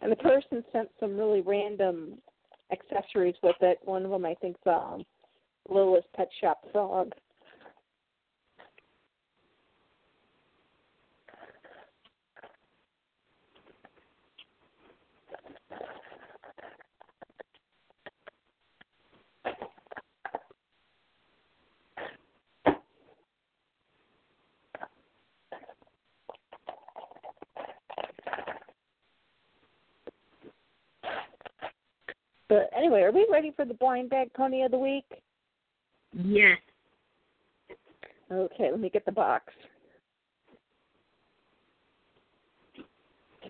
and 0.00 0.12
the 0.12 0.16
person 0.16 0.62
sent 0.72 0.88
some 1.00 1.16
really 1.16 1.40
random 1.40 2.18
accessories 2.72 3.34
with 3.42 3.56
it 3.60 3.78
one 3.84 4.04
of 4.04 4.10
them 4.10 4.24
i 4.26 4.34
think's 4.40 4.60
um 4.66 5.02
littlest 5.68 6.06
pet 6.14 6.28
shop 6.40 6.58
frog 6.72 7.12
but 32.56 32.70
anyway 32.76 33.02
are 33.02 33.12
we 33.12 33.26
ready 33.30 33.52
for 33.56 33.64
the 33.64 33.74
blind 33.74 34.10
bag 34.10 34.32
pony 34.34 34.62
of 34.62 34.70
the 34.70 34.78
week 34.78 35.04
Yes. 36.14 36.58
Okay, 38.32 38.70
let 38.70 38.80
me 38.80 38.88
get 38.88 39.04
the 39.04 39.12
box. 39.12 39.52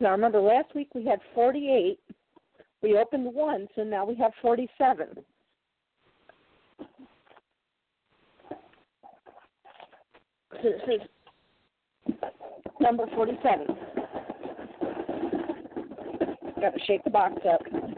Now 0.01 0.11
remember, 0.11 0.41
last 0.41 0.75
week 0.75 0.89
we 0.95 1.05
had 1.05 1.21
48. 1.35 1.99
We 2.83 2.99
opened 2.99 3.33
one, 3.33 3.69
so 3.77 3.85
now 3.85 4.05
we 4.05 4.15
have 4.17 4.33
47. 4.43 5.09
So 10.51 10.59
this 10.63 11.01
is 12.09 12.15
number 12.81 13.05
47. 13.15 13.67
Got 16.61 16.71
to 16.71 16.81
shake 16.87 17.05
the 17.05 17.11
box 17.11 17.35
up. 17.49 17.61
Okay. 17.71 17.95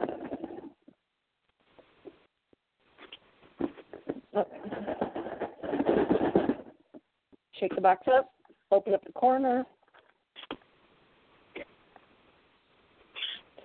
Shake 7.58 7.74
the 7.74 7.80
box 7.80 8.06
up, 8.12 8.30
open 8.70 8.92
up 8.94 9.04
the 9.04 9.12
corner, 9.12 9.64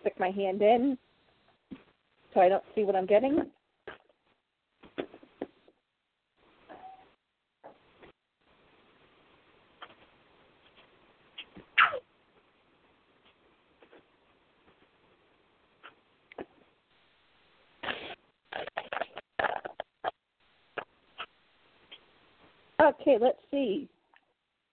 stick 0.01 0.19
my 0.19 0.29
hand 0.29 0.61
in 0.61 0.97
so 2.33 2.41
I 2.41 2.49
don't 2.49 2.63
see 2.75 2.83
what 2.83 2.95
I'm 2.95 3.05
getting. 3.05 3.45
Okay, 23.11 23.23
let's 23.23 23.39
see. 23.49 23.89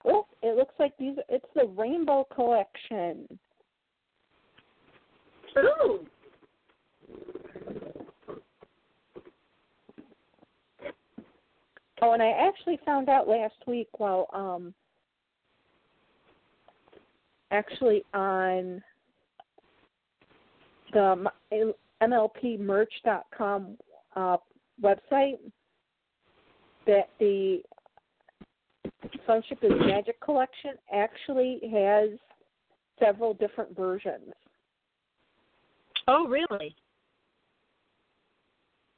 Oh, 0.04 0.26
it 0.42 0.56
looks 0.56 0.74
like 0.78 0.96
these. 0.96 1.16
It's 1.28 1.44
the 1.54 1.66
Rainbow 1.76 2.26
Collection. 2.32 3.26
Ooh. 5.58 6.06
Oh, 12.00 12.12
and 12.12 12.22
I 12.22 12.30
actually 12.30 12.78
found 12.86 13.08
out 13.08 13.26
last 13.26 13.56
week 13.66 13.88
while 13.96 14.28
um 14.32 14.72
actually 17.50 18.04
on 18.14 18.80
the 20.92 21.32
MLPmerch.com 22.00 23.76
uh, 24.14 24.36
website 24.80 25.38
that 26.86 27.08
the 27.18 27.62
Sonship 29.28 29.58
is 29.62 29.72
Magic 29.80 30.18
collection 30.22 30.72
actually 30.90 31.60
has 31.70 32.08
several 32.98 33.34
different 33.34 33.76
versions. 33.76 34.32
Oh, 36.08 36.26
really? 36.26 36.74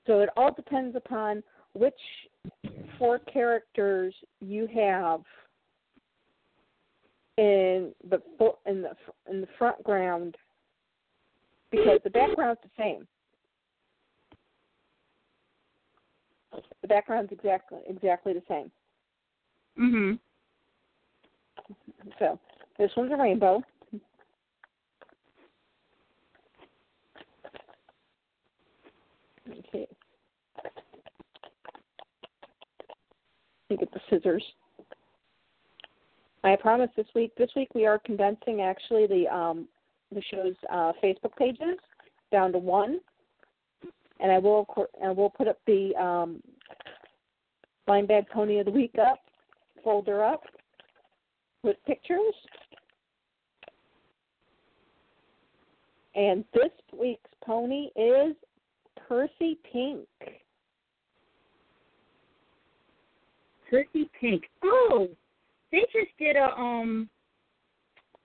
So 0.07 0.21
it 0.21 0.29
all 0.37 0.55
depends 0.55 0.95
upon 0.95 1.43
which 1.73 1.99
four 2.97 3.19
characters 3.19 4.15
you 4.41 4.69
have 4.69 5.23
in 7.37 7.93
the 8.09 8.23
in 8.67 8.83
the 8.83 8.91
in 9.29 9.41
the 9.41 9.49
front 9.59 9.83
ground 9.83 10.37
because 11.73 11.99
the 12.05 12.11
background's 12.11 12.61
the 12.63 12.71
same. 12.79 13.07
The 16.83 16.89
background's 16.89 17.33
exactly 17.33 17.81
exactly 17.89 18.33
the 18.33 18.43
same. 18.49 18.71
Mhm. 19.79 20.19
So 22.19 22.39
this 22.79 22.91
one's 22.97 23.13
a 23.13 23.17
rainbow. 23.17 23.63
Okay. 29.49 29.87
Me 33.69 33.77
get 33.77 33.93
the 33.93 34.01
scissors. 34.09 34.45
I 36.43 36.57
promise 36.57 36.91
this 36.97 37.07
week. 37.15 37.33
This 37.37 37.51
week 37.55 37.69
we 37.75 37.87
are 37.87 37.99
condensing 37.99 38.63
actually 38.63 39.07
the 39.07 39.29
um 39.29 39.69
the 40.13 40.23
show's 40.31 40.55
uh, 40.73 40.93
Facebook 41.03 41.37
pages 41.37 41.79
down 42.33 42.53
to 42.53 42.59
one, 42.59 43.01
and 44.19 44.33
I 44.33 44.39
will 44.39 44.67
I 45.05 45.11
will 45.11 45.31
put 45.31 45.49
up 45.49 45.59
the 45.67 45.95
um, 45.97 46.43
blind 47.87 48.09
bag 48.09 48.29
pony 48.31 48.59
of 48.59 48.65
the 48.67 48.73
week 48.73 48.95
up 49.01 49.21
folder 49.83 50.25
up 50.25 50.43
with 51.63 51.77
pictures. 51.87 52.35
And 56.15 56.45
this 56.53 56.71
week's 56.99 57.31
pony 57.45 57.89
is 57.97 58.35
Pursey 59.09 59.59
Pink. 59.73 60.07
Pursey 63.71 64.11
Pink. 64.21 64.45
Oh, 64.65 65.09
they 65.71 65.85
just 65.93 66.17
did 66.19 66.37
a 66.37 66.51
um. 66.59 67.09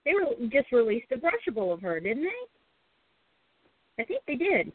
They 0.04 0.14
were 0.14 0.48
just 0.52 0.72
released 0.72 1.12
a 1.12 1.16
brushable 1.16 1.74
of 1.74 1.82
her, 1.82 2.00
didn't 2.00 2.24
they? 2.24 4.04
I 4.04 4.06
think 4.06 4.22
they 4.28 4.36
did. 4.36 4.72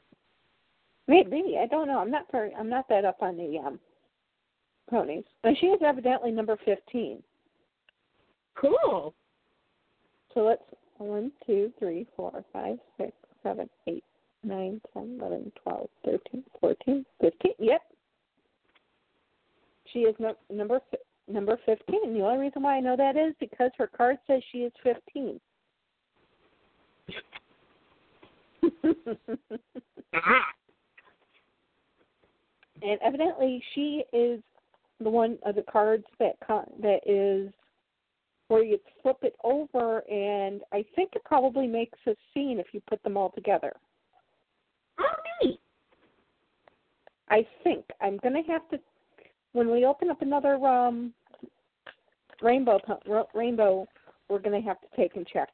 Maybe 1.09 1.57
I 1.61 1.67
don't 1.67 1.89
know. 1.89 1.99
I'm 1.99 2.11
not 2.11 2.27
very. 2.31 2.55
I'm 2.55 2.69
not 2.69 2.89
that 2.89 3.05
up 3.05 3.19
on 3.21 3.37
the 3.37 3.59
um, 3.59 3.81
ponies. 4.91 5.25
And 5.45 5.57
she 5.59 5.67
is 5.67 5.81
evidently 5.85 6.31
number 6.31 6.57
fifteen. 6.65 7.23
Cool. 8.55 9.15
So 10.35 10.41
let's 10.41 10.63
one, 10.99 11.33
two, 11.47 11.73
three, 11.79 12.07
four, 12.17 12.45
five, 12.53 12.79
six, 12.99 13.13
seven, 13.43 13.71
eight, 13.87 14.05
nine, 14.45 14.81
ten, 14.93 15.19
eleven, 15.19 15.51
twelve, 15.63 15.89
thirteen, 16.05 16.45
fourteen, 16.61 17.07
fifteen. 17.21 17.53
Yep. 17.59 17.81
She 19.93 20.01
is 20.01 20.15
no, 20.19 20.35
number 20.51 20.81
number 21.31 21.59
15. 21.67 22.15
The 22.15 22.21
only 22.21 22.39
reason 22.39 22.63
why 22.63 22.77
I 22.77 22.81
know 22.81 22.97
that 22.97 23.17
is 23.17 23.35
because 23.41 23.71
her 23.79 23.87
card 23.87 24.19
says 24.27 24.43
she 24.53 24.59
is 24.59 24.73
15. 24.83 25.41
Uh-huh. 30.13 30.43
and 32.83 32.99
evidently 33.01 33.63
she 33.75 34.03
is 34.13 34.41
the 35.01 35.11
one 35.11 35.39
of 35.45 35.55
the 35.55 35.63
cards 35.63 36.05
that 36.19 36.35
con- 36.47 36.71
that 36.81 37.01
is 37.07 37.53
where 38.49 38.65
you 38.65 38.79
flip 39.03 39.19
it 39.23 39.35
over 39.45 40.01
and 40.11 40.63
I 40.73 40.85
think 40.97 41.13
it 41.15 41.23
probably 41.25 41.67
makes 41.67 41.99
a 42.07 42.15
scene 42.35 42.59
if 42.59 42.67
you 42.73 42.83
put 42.89 43.03
them 43.03 43.17
all 43.17 43.31
together. 43.31 43.73
Oh, 44.99 45.05
neat. 45.43 45.61
I 47.29 47.47
think 47.63 47.85
I'm 48.01 48.19
gonna 48.19 48.43
have 48.49 48.69
to 48.71 48.81
when 49.53 49.71
we 49.71 49.85
open 49.85 50.11
up 50.11 50.21
another 50.23 50.55
um 50.67 51.15
rainbow 52.43 52.81
rainbow 53.35 53.87
we're 54.29 54.39
gonna 54.39 54.61
have 54.61 54.81
to 54.81 54.87
take 54.97 55.17
and 55.17 55.27
check. 55.27 55.49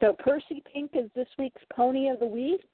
So 0.00 0.12
Pursey 0.18 0.62
Pink 0.72 0.90
is 0.94 1.08
this 1.14 1.28
week's 1.38 1.62
pony 1.74 2.08
of 2.08 2.18
the 2.18 2.26
week. 2.26 2.68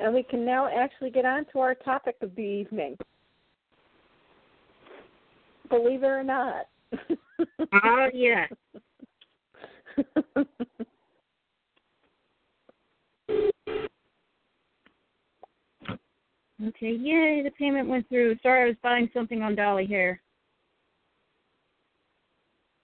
And 0.00 0.14
we 0.14 0.22
can 0.22 0.44
now 0.44 0.68
actually 0.68 1.10
get 1.10 1.26
on 1.26 1.44
to 1.52 1.60
our 1.60 1.74
topic 1.74 2.16
of 2.22 2.34
the 2.34 2.42
evening. 2.42 2.96
Believe 5.68 6.02
it 6.02 6.06
or 6.06 6.22
not. 6.22 6.66
Oh, 7.84 8.08
yeah. 8.14 8.46
Okay, 16.68 16.92
yay, 16.92 17.42
the 17.42 17.50
payment 17.58 17.88
went 17.88 18.08
through. 18.08 18.36
Sorry, 18.42 18.64
I 18.64 18.66
was 18.66 18.76
buying 18.82 19.08
something 19.14 19.42
on 19.42 19.54
Dolly 19.54 19.86
Hair. 19.86 20.20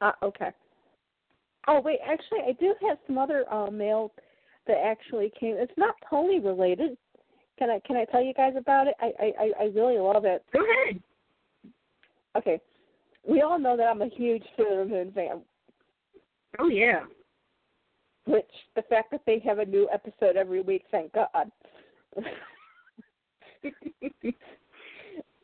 Uh, 0.01 0.13
okay. 0.23 0.51
Oh 1.67 1.81
wait, 1.81 1.99
actually, 2.07 2.41
I 2.47 2.53
do 2.53 2.75
have 2.87 2.99
some 3.07 3.19
other 3.19 3.45
uh, 3.53 3.71
mail 3.71 4.13
that 4.67 4.79
actually 4.85 5.33
came. 5.39 5.57
It's 5.57 5.73
not 5.77 5.95
pony 6.09 6.39
related. 6.39 6.97
Can 7.59 7.71
I 7.71 7.81
can 7.87 7.97
I 7.97 8.05
tell 8.05 8.23
you 8.23 8.35
guys 8.35 8.55
about 8.57 8.87
it? 8.87 8.95
I 9.01 9.13
I 9.41 9.51
I 9.61 9.65
really 9.75 9.99
love 9.99 10.25
it. 10.25 10.45
Go 10.53 10.61
ahead. 10.61 11.03
Okay, 12.37 12.61
we 13.27 13.43
all 13.43 13.59
know 13.59 13.77
that 13.77 13.89
I'm 13.89 14.03
a 14.03 14.09
huge 14.09 14.45
Sailor 14.57 14.85
Moon 14.87 15.11
fan. 15.13 15.41
Oh, 16.59 16.69
yeah. 16.69 17.01
Which 18.27 18.45
the 18.75 18.83
fact 18.83 19.11
that 19.11 19.23
they 19.27 19.41
have 19.41 19.59
a 19.59 19.65
new 19.65 19.89
episode 19.93 20.37
every 20.37 20.63
week, 20.63 20.85
thank 20.91 21.13
God. 21.13 21.51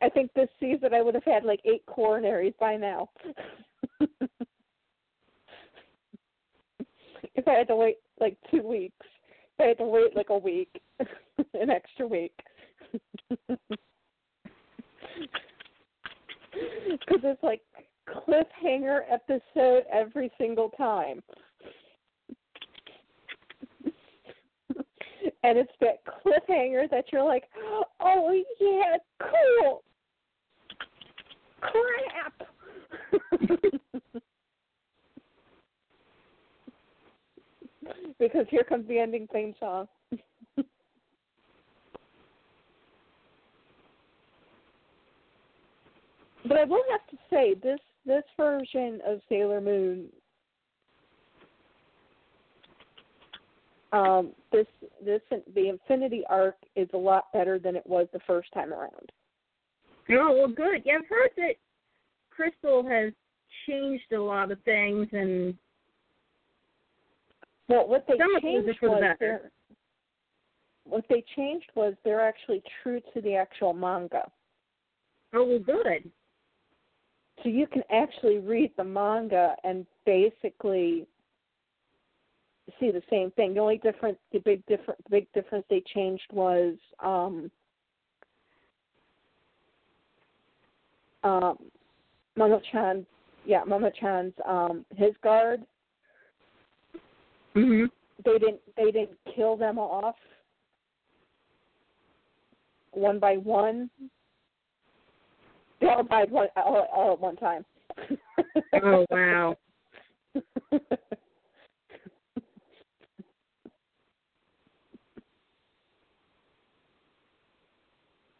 I 0.00 0.08
think 0.08 0.32
this 0.34 0.48
season 0.58 0.94
I 0.94 1.02
would 1.02 1.14
have 1.14 1.24
had 1.24 1.44
like 1.44 1.60
eight 1.64 1.84
coronaries 1.86 2.56
by 2.58 2.76
now. 2.76 3.08
if 7.34 7.46
I 7.46 7.52
had 7.52 7.68
to 7.68 7.76
wait 7.76 7.98
like 8.20 8.36
two 8.50 8.62
weeks, 8.62 9.06
I 9.62 9.68
had 9.68 9.78
to 9.78 9.84
wait 9.84 10.16
like 10.16 10.30
a 10.30 10.38
week, 10.38 10.80
an 11.54 11.70
extra 11.70 12.06
week. 12.06 12.34
Because 16.90 17.20
it's 17.24 17.42
like 17.42 17.62
cliffhanger 18.08 19.00
episode 19.10 19.84
every 19.90 20.30
single 20.38 20.68
time. 20.70 21.22
and 25.42 25.58
it's 25.58 25.72
that 25.80 26.00
cliffhanger 26.04 26.90
that 26.90 27.06
you're 27.12 27.24
like, 27.24 27.44
oh 28.00 28.42
yeah, 28.60 28.98
cool. 29.18 29.82
Crap. 31.60 32.34
because 38.18 38.46
here 38.50 38.64
comes 38.64 38.86
the 38.88 38.98
ending 38.98 39.26
theme 39.32 39.54
song. 39.58 39.88
but 40.56 40.66
I 46.56 46.64
will 46.64 46.84
have 46.90 47.06
to 47.10 47.16
say 47.30 47.54
this 47.54 47.78
this 48.04 48.24
version 48.36 49.00
of 49.06 49.20
Sailor 49.28 49.60
Moon 49.60 50.08
um, 53.92 54.30
this 54.50 54.66
this 55.04 55.20
the 55.54 55.68
Infinity 55.68 56.24
arc 56.28 56.56
is 56.76 56.88
a 56.94 56.98
lot 56.98 57.32
better 57.32 57.58
than 57.58 57.76
it 57.76 57.86
was 57.86 58.08
the 58.12 58.20
first 58.26 58.52
time 58.52 58.72
around. 58.72 59.12
Oh, 60.10 60.34
well, 60.36 60.48
good. 60.48 60.82
Yeah, 60.84 60.94
I've 60.98 61.08
heard 61.08 61.30
that 61.36 61.54
Crystal 62.30 62.84
has 62.88 63.12
changed 63.68 64.12
a 64.12 64.18
lot 64.18 64.50
of 64.50 64.60
things, 64.62 65.06
and 65.12 65.54
Well, 67.68 67.88
what 67.88 68.04
they 68.06 68.18
Some 68.18 68.40
changed 68.40 68.66
was 68.66 68.76
for 68.78 68.86
the 68.86 68.92
was 68.92 69.00
better. 69.00 69.16
they're, 69.18 69.50
what 70.84 71.04
they 71.08 71.24
changed 71.36 71.70
was 71.74 71.94
they're 72.04 72.20
actually 72.26 72.62
true 72.82 73.00
to 73.14 73.20
the 73.20 73.34
actual 73.34 73.72
manga. 73.72 74.30
oh, 75.32 75.44
well, 75.44 75.58
good. 75.58 76.10
So 77.42 77.48
you 77.48 77.66
can 77.66 77.82
actually 77.90 78.38
read 78.38 78.72
the 78.76 78.84
manga 78.84 79.56
and 79.64 79.86
basically 80.06 81.06
see 82.78 82.90
the 82.90 83.02
same 83.10 83.30
thing. 83.32 83.54
The 83.54 83.60
only 83.60 83.78
difference, 83.78 84.18
the 84.32 84.38
big 84.40 84.64
different, 84.66 85.00
big 85.10 85.26
difference 85.32 85.64
they 85.68 85.82
changed 85.94 86.26
was 86.32 86.76
um, 87.00 87.50
um, 91.24 91.58
Mamo-chan, 92.38 93.06
yeah, 93.44 93.62
Mamo-chan's 93.64 94.34
um, 94.46 94.84
his 94.96 95.12
guard. 95.22 95.62
Mhm. 97.54 97.88
They 98.24 98.38
didn't, 98.38 98.60
they 98.76 98.90
didn't 98.90 99.18
kill 99.34 99.56
them 99.56 99.78
off 99.78 100.16
one 102.92 103.18
by 103.18 103.36
one. 103.36 103.90
They 105.80 105.88
all 105.88 106.04
died 106.04 106.30
one, 106.30 106.48
all, 106.56 106.88
all 106.92 107.12
at 107.14 107.20
one 107.20 107.36
time. 107.36 107.64
Oh, 108.82 109.04
wow. 109.10 109.56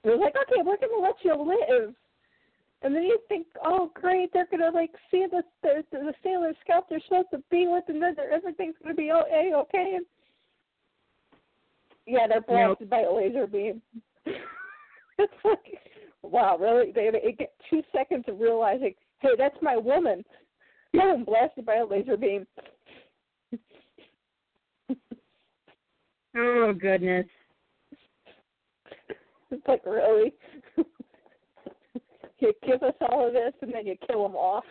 Was 0.04 0.18
like, 0.20 0.34
okay, 0.34 0.62
we're 0.64 0.76
gonna 0.78 1.00
let 1.00 1.14
you 1.22 1.34
live, 1.34 1.94
and 2.82 2.94
then 2.94 3.02
you 3.04 3.18
think, 3.28 3.46
oh 3.64 3.90
great, 3.94 4.32
they're 4.32 4.48
gonna 4.50 4.70
like 4.72 4.90
see 5.10 5.26
the 5.30 5.42
the, 5.62 5.84
the 5.92 6.14
Sailor 6.22 6.52
Scout 6.64 6.86
they're 6.88 7.00
supposed 7.00 7.28
to 7.32 7.42
be 7.50 7.66
with, 7.66 7.84
and 7.88 8.02
then 8.02 8.14
they're- 8.16 8.30
everything's 8.30 8.74
gonna 8.82 8.94
be 8.94 9.12
okay, 9.12 9.52
okay. 9.54 9.92
And 9.96 10.06
yeah, 12.06 12.26
they're 12.26 12.40
blasted 12.40 12.90
by 12.90 13.02
a 13.02 13.12
laser 13.12 13.46
beam. 13.46 13.80
it's 14.26 15.32
like, 15.44 15.78
wow, 16.22 16.56
really? 16.58 16.92
They 16.92 17.10
they 17.10 17.32
get 17.32 17.54
two 17.70 17.82
seconds 17.94 18.24
of 18.28 18.40
realizing, 18.40 18.94
hey, 19.20 19.30
that's 19.38 19.56
my 19.62 19.76
woman. 19.76 20.24
Boom, 20.92 21.24
blasted 21.24 21.64
by 21.64 21.76
a 21.76 21.86
laser 21.86 22.16
beam. 22.16 22.46
Oh, 26.34 26.72
goodness. 26.72 27.26
It's 29.50 29.68
like 29.68 29.84
really. 29.84 30.32
You 32.42 32.52
give 32.66 32.82
us 32.82 32.94
all 33.00 33.26
of 33.26 33.32
this, 33.32 33.52
and 33.62 33.72
then 33.72 33.86
you 33.86 33.96
kill 34.06 34.22
them 34.24 34.36
off. 34.36 34.64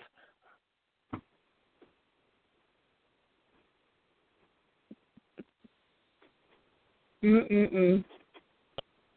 Mm-mm-mm. 7.24 8.04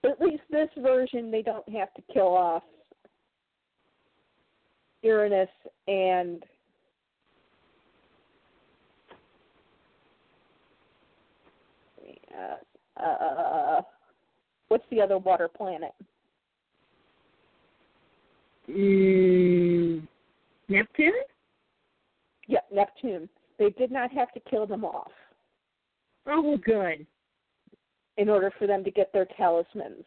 At 0.05 0.21
least 0.21 0.43
this 0.51 0.69
version, 0.79 1.31
they 1.31 1.43
don't 1.43 1.67
have 1.71 1.93
to 1.95 2.03
kill 2.13 2.37
off 2.37 2.63
Uranus 5.03 5.49
and 5.89 6.43
uh, 13.03 13.03
uh, 13.03 13.83
what's 14.69 14.85
the 14.91 15.01
other 15.01 15.19
water 15.19 15.49
planet? 15.49 15.93
Mm. 18.71 20.07
Neptune? 20.69 21.13
Yeah, 22.47 22.61
Neptune. 22.73 23.29
they 23.59 23.71
did 23.71 23.91
not 23.93 24.11
have 24.13 24.33
to 24.33 24.41
kill 24.41 24.67
them 24.67 24.85
off 24.85 25.13
Oh, 26.27 26.57
good. 26.57 27.07
in 28.17 28.29
order 28.29 28.51
for 28.59 28.67
them 28.67 28.85
to 28.85 28.91
get 28.91 29.13
their 29.13 29.27
talismans. 29.37 30.05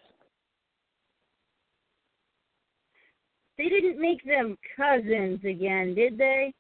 They 3.58 3.70
didn't 3.70 4.00
make 4.00 4.24
them 4.24 4.58
cousins 4.76 5.40
again, 5.44 5.96
did 5.96 6.18
they? 6.18 6.54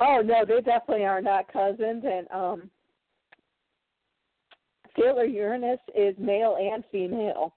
Oh 0.00 0.20
no, 0.22 0.44
they 0.46 0.60
definitely 0.60 1.04
are 1.04 1.22
not 1.22 1.50
cousins 1.52 2.04
and 2.06 2.26
um 2.30 2.70
Sailor 4.98 5.24
Uranus 5.24 5.80
is 5.94 6.14
male 6.18 6.56
and 6.58 6.82
female, 6.90 7.54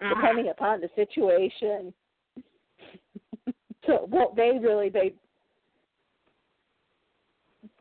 Uh-huh. 0.00 0.14
depending 0.14 0.48
upon 0.50 0.80
the 0.80 0.88
situation. 0.94 1.92
so 3.86 4.08
well 4.10 4.32
they 4.36 4.58
really 4.60 4.88
they 4.88 5.14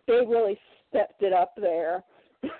they 0.07 0.21
really 0.25 0.57
stepped 0.89 1.21
it 1.21 1.33
up 1.33 1.53
there. 1.57 2.03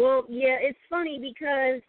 Well, 0.00 0.24
yeah, 0.30 0.56
it's 0.60 0.78
funny 0.88 1.18
because 1.18 1.82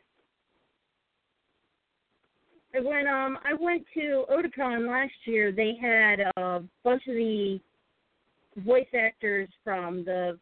when 2.84 3.08
um 3.08 3.38
I 3.46 3.54
went 3.58 3.86
to 3.94 4.26
Otakon 4.30 4.90
last 4.90 5.14
year, 5.24 5.54
they 5.54 5.76
had 5.82 6.20
a 6.36 6.62
bunch 6.84 7.04
of 7.08 7.16
the 7.16 7.60
voice 8.58 8.88
actors 8.94 9.48
from 9.64 10.04
the 10.04 10.38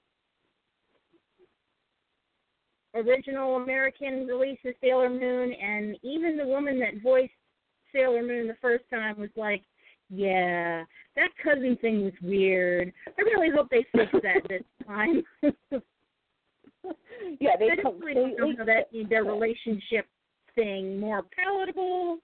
original 2.95 3.57
American 3.57 4.25
release 4.27 4.59
of 4.65 4.73
Sailor 4.81 5.09
Moon, 5.09 5.53
and 5.53 5.97
even 6.03 6.37
the 6.37 6.45
woman 6.45 6.79
that 6.79 7.01
voiced 7.03 7.33
Sailor 7.93 8.23
Moon 8.23 8.47
the 8.47 8.57
first 8.61 8.83
time 8.89 9.19
was 9.19 9.29
like, 9.35 9.63
"Yeah, 10.09 10.83
that 11.15 11.29
cousin 11.43 11.77
thing 11.77 12.03
was 12.03 12.13
weird. 12.21 12.93
I 13.17 13.21
really 13.21 13.49
hope 13.49 13.69
they 13.69 13.85
fix 13.95 14.11
that 14.23 14.47
this 14.47 14.63
time." 14.85 15.23
yeah, 17.39 17.55
they 17.57 17.69
just 17.75 18.03
really 18.03 18.33
don't 18.37 18.57
know 18.57 18.65
that 18.65 18.91
made 18.93 19.09
their 19.09 19.23
relationship 19.23 20.07
thing 20.55 20.99
more 20.99 21.23
palatable. 21.23 22.19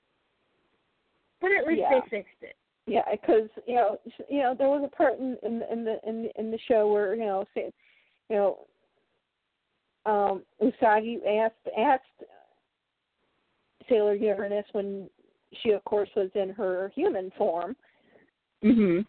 But 1.42 1.52
at 1.52 1.68
least 1.68 1.82
Yeah. 1.82 2.00
they 2.00 2.10
fixed 2.10 2.42
it. 2.42 2.56
Yeah, 2.88 3.04
because 3.12 3.50
you 3.66 3.76
know, 3.76 4.00
you 4.30 4.44
know, 4.44 4.54
there 4.56 4.70
was 4.70 4.84
a 4.84 4.96
part 4.96 5.20
in 5.20 5.38
in, 5.44 5.64
in 5.72 5.84
the 5.84 6.00
in 6.08 6.30
in 6.36 6.52
the 6.52 6.60
show 6.68 6.88
where 6.92 7.16
you 7.16 7.26
know, 7.26 7.46
you 7.56 7.72
know, 8.30 8.68
um, 10.06 10.44
Usagi 10.62 11.18
asked 11.26 11.68
asked 11.78 12.30
Sailor 13.90 14.16
Uranus 14.16 14.66
when 14.72 15.10
she, 15.62 15.72
of 15.72 15.84
course, 15.86 16.10
was 16.16 16.30
in 16.36 16.50
her 16.50 16.92
human 16.96 17.32
form, 17.38 17.76
Mhm. 18.64 19.06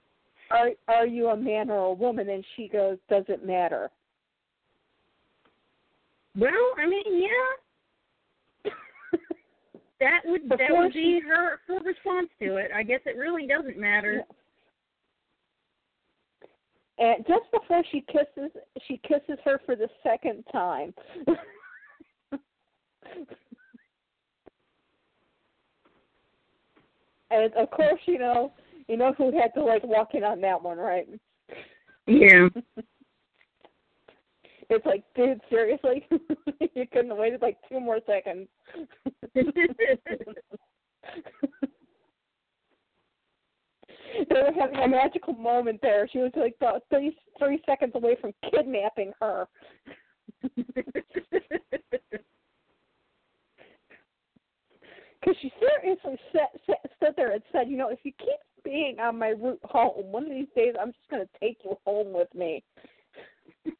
"Are 0.50 0.70
are 0.88 1.06
you 1.06 1.28
a 1.28 1.36
man 1.36 1.70
or 1.70 1.86
a 1.86 1.92
woman?" 1.92 2.28
And 2.28 2.44
she 2.54 2.68
goes, 2.68 2.98
"Doesn't 3.08 3.44
matter." 3.44 3.90
Well, 6.38 6.74
I 6.76 6.86
mean, 6.86 7.22
yeah, 7.22 7.54
that 10.00 10.20
would 10.26 10.48
that 10.48 10.58
Before 10.58 10.82
would 10.84 10.92
be 10.92 11.20
her 11.20 11.60
her 11.66 11.78
response 11.80 12.28
to 12.40 12.56
it. 12.56 12.70
I 12.74 12.82
guess 12.82 13.00
it 13.06 13.16
really 13.16 13.46
doesn't 13.46 13.78
matter. 13.78 14.24
And 16.98 17.26
just 17.26 17.44
before 17.52 17.82
she 17.92 18.02
kisses, 18.10 18.50
she 18.86 18.98
kisses 19.06 19.38
her 19.44 19.60
for 19.66 19.76
the 19.76 19.88
second 20.02 20.44
time. 20.50 20.94
and 27.30 27.52
of 27.54 27.70
course, 27.70 28.00
you 28.06 28.18
know, 28.18 28.54
you 28.88 28.96
know 28.96 29.12
who 29.18 29.30
had 29.38 29.52
to 29.54 29.62
like 29.62 29.84
walk 29.84 30.14
in 30.14 30.24
on 30.24 30.40
that 30.40 30.62
one, 30.62 30.78
right? 30.78 31.06
Yeah. 32.06 32.48
It's 34.68 34.84
like, 34.84 35.04
dude, 35.14 35.40
seriously, 35.48 36.08
you 36.74 36.86
couldn't 36.92 37.10
have 37.10 37.18
waited 37.18 37.40
like 37.40 37.56
two 37.68 37.78
more 37.78 38.00
seconds. 38.04 38.48
They 44.28 44.34
were 44.34 44.52
having 44.58 44.78
a 44.78 44.88
magical 44.88 45.34
moment 45.34 45.80
there. 45.82 46.08
She 46.12 46.18
was 46.18 46.32
like 46.36 46.56
about 46.60 46.82
three 46.90 47.16
three 47.38 47.62
seconds 47.66 47.92
away 47.94 48.16
from 48.20 48.32
kidnapping 48.50 49.12
her. 49.20 49.46
Because 55.26 55.40
she 55.42 55.52
seriously 55.58 56.16
sat, 56.32 56.50
sat, 56.66 56.78
stood 56.96 57.14
there 57.16 57.32
and 57.32 57.42
said, 57.50 57.68
you 57.68 57.76
know, 57.76 57.88
if 57.88 57.98
you 58.04 58.12
keep 58.16 58.38
being 58.62 59.00
on 59.00 59.18
my 59.18 59.30
route 59.30 59.58
home, 59.64 60.12
one 60.12 60.22
of 60.22 60.30
these 60.30 60.46
days 60.54 60.74
I'm 60.80 60.92
just 60.92 61.10
going 61.10 61.24
to 61.24 61.28
take 61.40 61.58
you 61.64 61.76
home 61.84 62.12
with 62.12 62.32
me. 62.32 62.62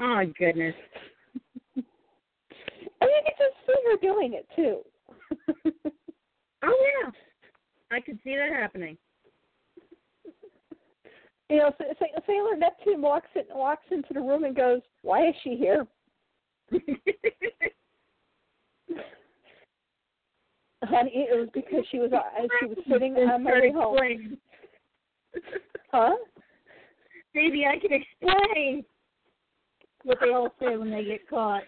oh 0.00 0.22
goodness. 0.38 0.74
And 1.76 1.84
you 3.00 3.22
could 3.24 3.38
just 3.38 3.56
see 3.66 3.72
her 3.90 3.96
doing 4.02 4.34
it 4.34 4.46
too. 4.54 4.80
Oh 6.62 7.02
yeah. 7.04 7.10
I 7.90 8.00
could 8.00 8.18
see 8.22 8.36
that 8.36 8.50
happening. 8.52 8.96
you 11.48 11.56
know, 11.56 11.72
Sa- 11.78 11.94
Sa- 11.98 12.20
Sailor 12.26 12.56
Neptune 12.56 13.02
walks 13.02 13.28
in, 13.34 13.42
walks 13.56 13.86
into 13.90 14.12
the 14.14 14.20
room 14.20 14.44
and 14.44 14.54
goes, 14.54 14.80
"Why 15.02 15.28
is 15.28 15.34
she 15.42 15.56
here?" 15.56 15.86
Honey, 20.82 21.10
it 21.14 21.38
was 21.38 21.48
because 21.52 21.84
she 21.90 21.98
was 21.98 22.10
uh, 22.12 22.20
she 22.58 22.66
was 22.66 22.78
sitting 22.90 23.14
on 23.16 23.42
my 23.44 23.52
way 23.52 23.70
home. 23.72 24.38
Huh? 25.92 26.16
Baby, 27.34 27.64
I 27.66 27.78
can 27.78 27.92
explain 27.92 28.84
what 30.04 30.18
they 30.20 30.30
all 30.32 30.48
say 30.58 30.76
when 30.76 30.90
they 30.90 31.04
get 31.04 31.28
caught. 31.28 31.62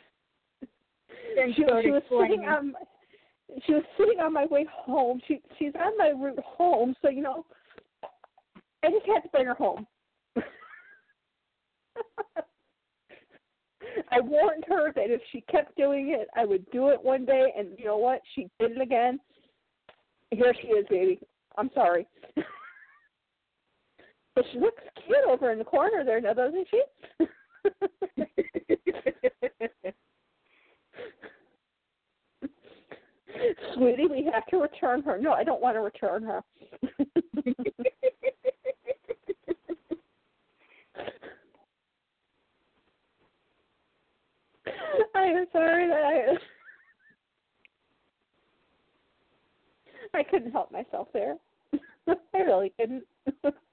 Then 1.36 1.48
She, 1.54 1.56
she 1.56 1.64
was 1.64 1.82
sitting 1.82 1.96
explaining. 1.96 2.40
on. 2.48 2.72
my- 2.72 2.78
She 3.66 3.74
was 3.74 3.82
sitting 3.98 4.20
on 4.20 4.32
my 4.32 4.46
way 4.46 4.66
home. 4.70 5.20
She 5.26 5.40
she's 5.58 5.72
on 5.74 5.96
my 5.98 6.08
route 6.10 6.38
home, 6.44 6.94
so 7.02 7.08
you 7.08 7.22
know, 7.22 7.44
I 8.84 8.90
just 8.90 9.06
had 9.06 9.20
to 9.20 9.28
bring 9.28 9.46
her 9.46 9.54
home. 9.54 9.86
I 14.10 14.20
warned 14.20 14.64
her 14.68 14.92
that 14.92 15.10
if 15.10 15.20
she 15.30 15.42
kept 15.42 15.76
doing 15.76 16.16
it, 16.18 16.28
I 16.36 16.44
would 16.44 16.68
do 16.70 16.88
it 16.88 17.02
one 17.02 17.24
day, 17.24 17.52
and 17.56 17.68
you 17.78 17.84
know 17.84 17.98
what? 17.98 18.20
She 18.34 18.48
did 18.58 18.72
it 18.72 18.80
again. 18.80 19.20
Here 20.30 20.54
she 20.60 20.68
is, 20.68 20.86
baby. 20.88 21.20
I'm 21.58 21.70
sorry. 21.74 22.06
but 24.34 24.44
she 24.52 24.58
looks 24.58 24.82
cute 25.04 25.18
over 25.28 25.52
in 25.52 25.58
the 25.58 25.64
corner 25.64 26.04
there, 26.04 26.20
now 26.20 26.32
doesn't 26.32 26.66
she? 26.70 26.82
Sweetie, 33.74 34.06
we 34.06 34.28
have 34.32 34.46
to 34.46 34.58
return 34.58 35.02
her. 35.02 35.18
No, 35.18 35.32
I 35.32 35.44
don't 35.44 35.60
want 35.60 35.76
to 35.76 35.80
return 35.80 36.22
her. 36.22 36.42
I 45.14 45.24
am 45.24 45.46
sorry 45.52 45.88
that 45.88 46.04
I 46.04 46.36
I 50.14 50.22
couldn't 50.22 50.52
help 50.52 50.70
myself 50.70 51.08
there. 51.12 51.36
I 52.08 52.38
really 52.38 52.72
couldn't. 52.78 53.04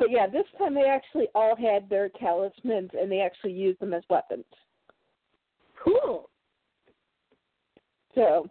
but 0.00 0.10
yeah, 0.10 0.26
this 0.26 0.46
time 0.56 0.74
they 0.74 0.86
actually 0.86 1.28
all 1.34 1.54
had 1.54 1.88
their 1.90 2.08
talismans 2.08 2.90
and 2.98 3.12
they 3.12 3.20
actually 3.20 3.52
used 3.52 3.78
them 3.80 3.92
as 3.92 4.02
weapons. 4.08 4.46
cool. 5.84 6.30
So, 8.14 8.48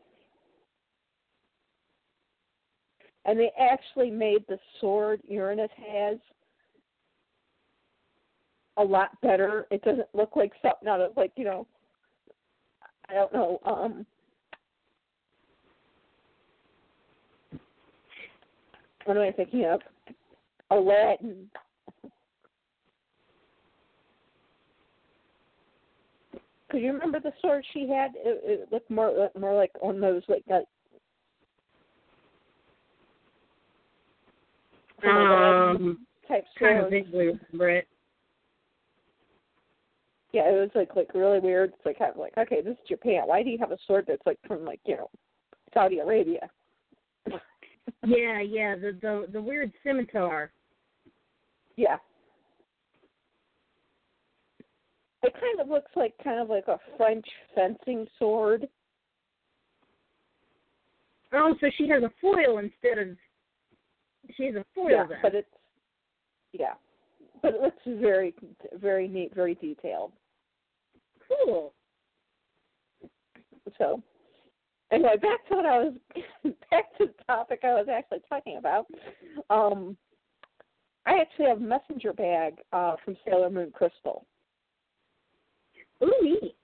and 3.26 3.38
they 3.38 3.52
actually 3.60 4.12
made 4.12 4.46
the 4.48 4.60
sword 4.80 5.22
Uranus 5.28 5.72
has 5.92 6.20
a 8.78 8.84
lot 8.84 9.20
better. 9.22 9.66
It 9.72 9.82
doesn't 9.82 10.08
look 10.14 10.36
like 10.36 10.54
something 10.62 10.88
out 10.88 11.02
of 11.02 11.18
like 11.18 11.32
you 11.36 11.46
know, 11.46 11.66
I 13.10 13.16
don't 13.16 13.34
know. 13.34 13.60
Um, 13.66 14.06
what 19.06 19.18
am 19.18 19.24
I 19.24 19.32
thinking 19.32 19.66
of? 19.66 19.82
Aladdin. 20.72 21.50
Cause 26.72 26.82
you 26.84 26.94
remember 26.94 27.20
the 27.20 27.34
sword 27.42 27.66
she 27.74 27.90
had? 27.90 28.12
It, 28.16 28.42
it 28.44 28.72
looked 28.72 28.92
more 28.92 29.30
more 29.40 29.56
like 29.56 29.72
on 29.82 30.00
those 30.00 30.22
like 30.28 30.44
uh, 30.54 30.60
Um, 35.08 36.06
type 36.28 36.46
kind 36.60 36.80
of 36.80 36.92
vaguely 36.92 37.28
remember 37.28 37.70
it. 37.70 37.88
yeah, 40.32 40.48
it 40.50 40.60
was 40.60 40.70
like 40.76 40.96
like 40.96 41.14
really 41.16 41.40
weird. 41.40 41.72
It's 41.74 41.86
like 41.86 41.98
kind 41.98 42.12
of 42.12 42.18
like 42.18 42.38
okay, 42.38 42.62
this 42.62 42.74
is 42.74 42.88
Japan. 42.88 43.24
Why 43.26 43.42
do 43.42 43.50
you 43.50 43.58
have 43.58 43.72
a 43.72 43.78
sword 43.88 44.06
that's 44.08 44.26
like 44.26 44.38
from 44.46 44.66
like 44.66 44.80
you 44.86 44.98
know 44.98 45.10
Saudi 45.74 46.00
Arabia? 46.00 46.50
yeah, 48.06 48.42
yeah, 48.42 48.76
the 48.76 48.98
the 49.02 49.28
the 49.32 49.42
weird 49.42 49.72
scimitar. 49.84 50.52
Yeah. 51.80 51.96
It 55.24 55.34
kind 55.34 55.62
of 55.62 55.70
looks 55.70 55.92
like 55.96 56.14
kind 56.22 56.42
of 56.42 56.50
like 56.50 56.68
a 56.68 56.78
French 56.98 57.26
fencing 57.56 58.06
sword. 58.20 58.68
Oh, 61.32 61.56
so 61.62 61.68
she 61.78 61.88
has 61.88 62.04
a 62.04 62.12
foil 62.20 62.58
instead 62.58 62.98
of 62.98 63.16
she 64.36 64.48
has 64.48 64.56
a 64.56 64.66
foil 64.76 64.90
yeah, 64.92 65.06
then. 65.08 65.20
but 65.22 65.34
it's 65.36 65.48
yeah, 66.52 66.74
but 67.42 67.54
it 67.56 67.62
looks 67.62 67.78
very 67.86 68.34
very 68.74 69.08
neat, 69.08 69.34
very 69.34 69.56
detailed. 69.56 70.12
cool. 71.30 71.72
So 73.78 74.04
anyway, 74.92 75.16
back 75.16 75.48
to 75.48 75.56
what 75.56 75.66
I 75.66 75.78
was 75.80 75.94
back 76.72 76.98
to 76.98 77.06
the 77.06 77.24
topic 77.26 77.62
I 77.64 77.76
was 77.76 77.88
actually 77.90 78.20
talking 78.28 78.58
about. 78.58 78.86
Um, 79.50 79.96
I 81.10 81.20
actually 81.20 81.48
have 81.48 81.58
a 81.58 81.62
messenger 81.62 82.14
bag 82.14 82.60
uh, 82.72 82.96
from 83.04 83.18
Sailor 83.26 83.50
Moon 83.50 83.72
Crystal, 83.74 84.26
Ooh, 86.04 86.14
neat. 86.22 86.56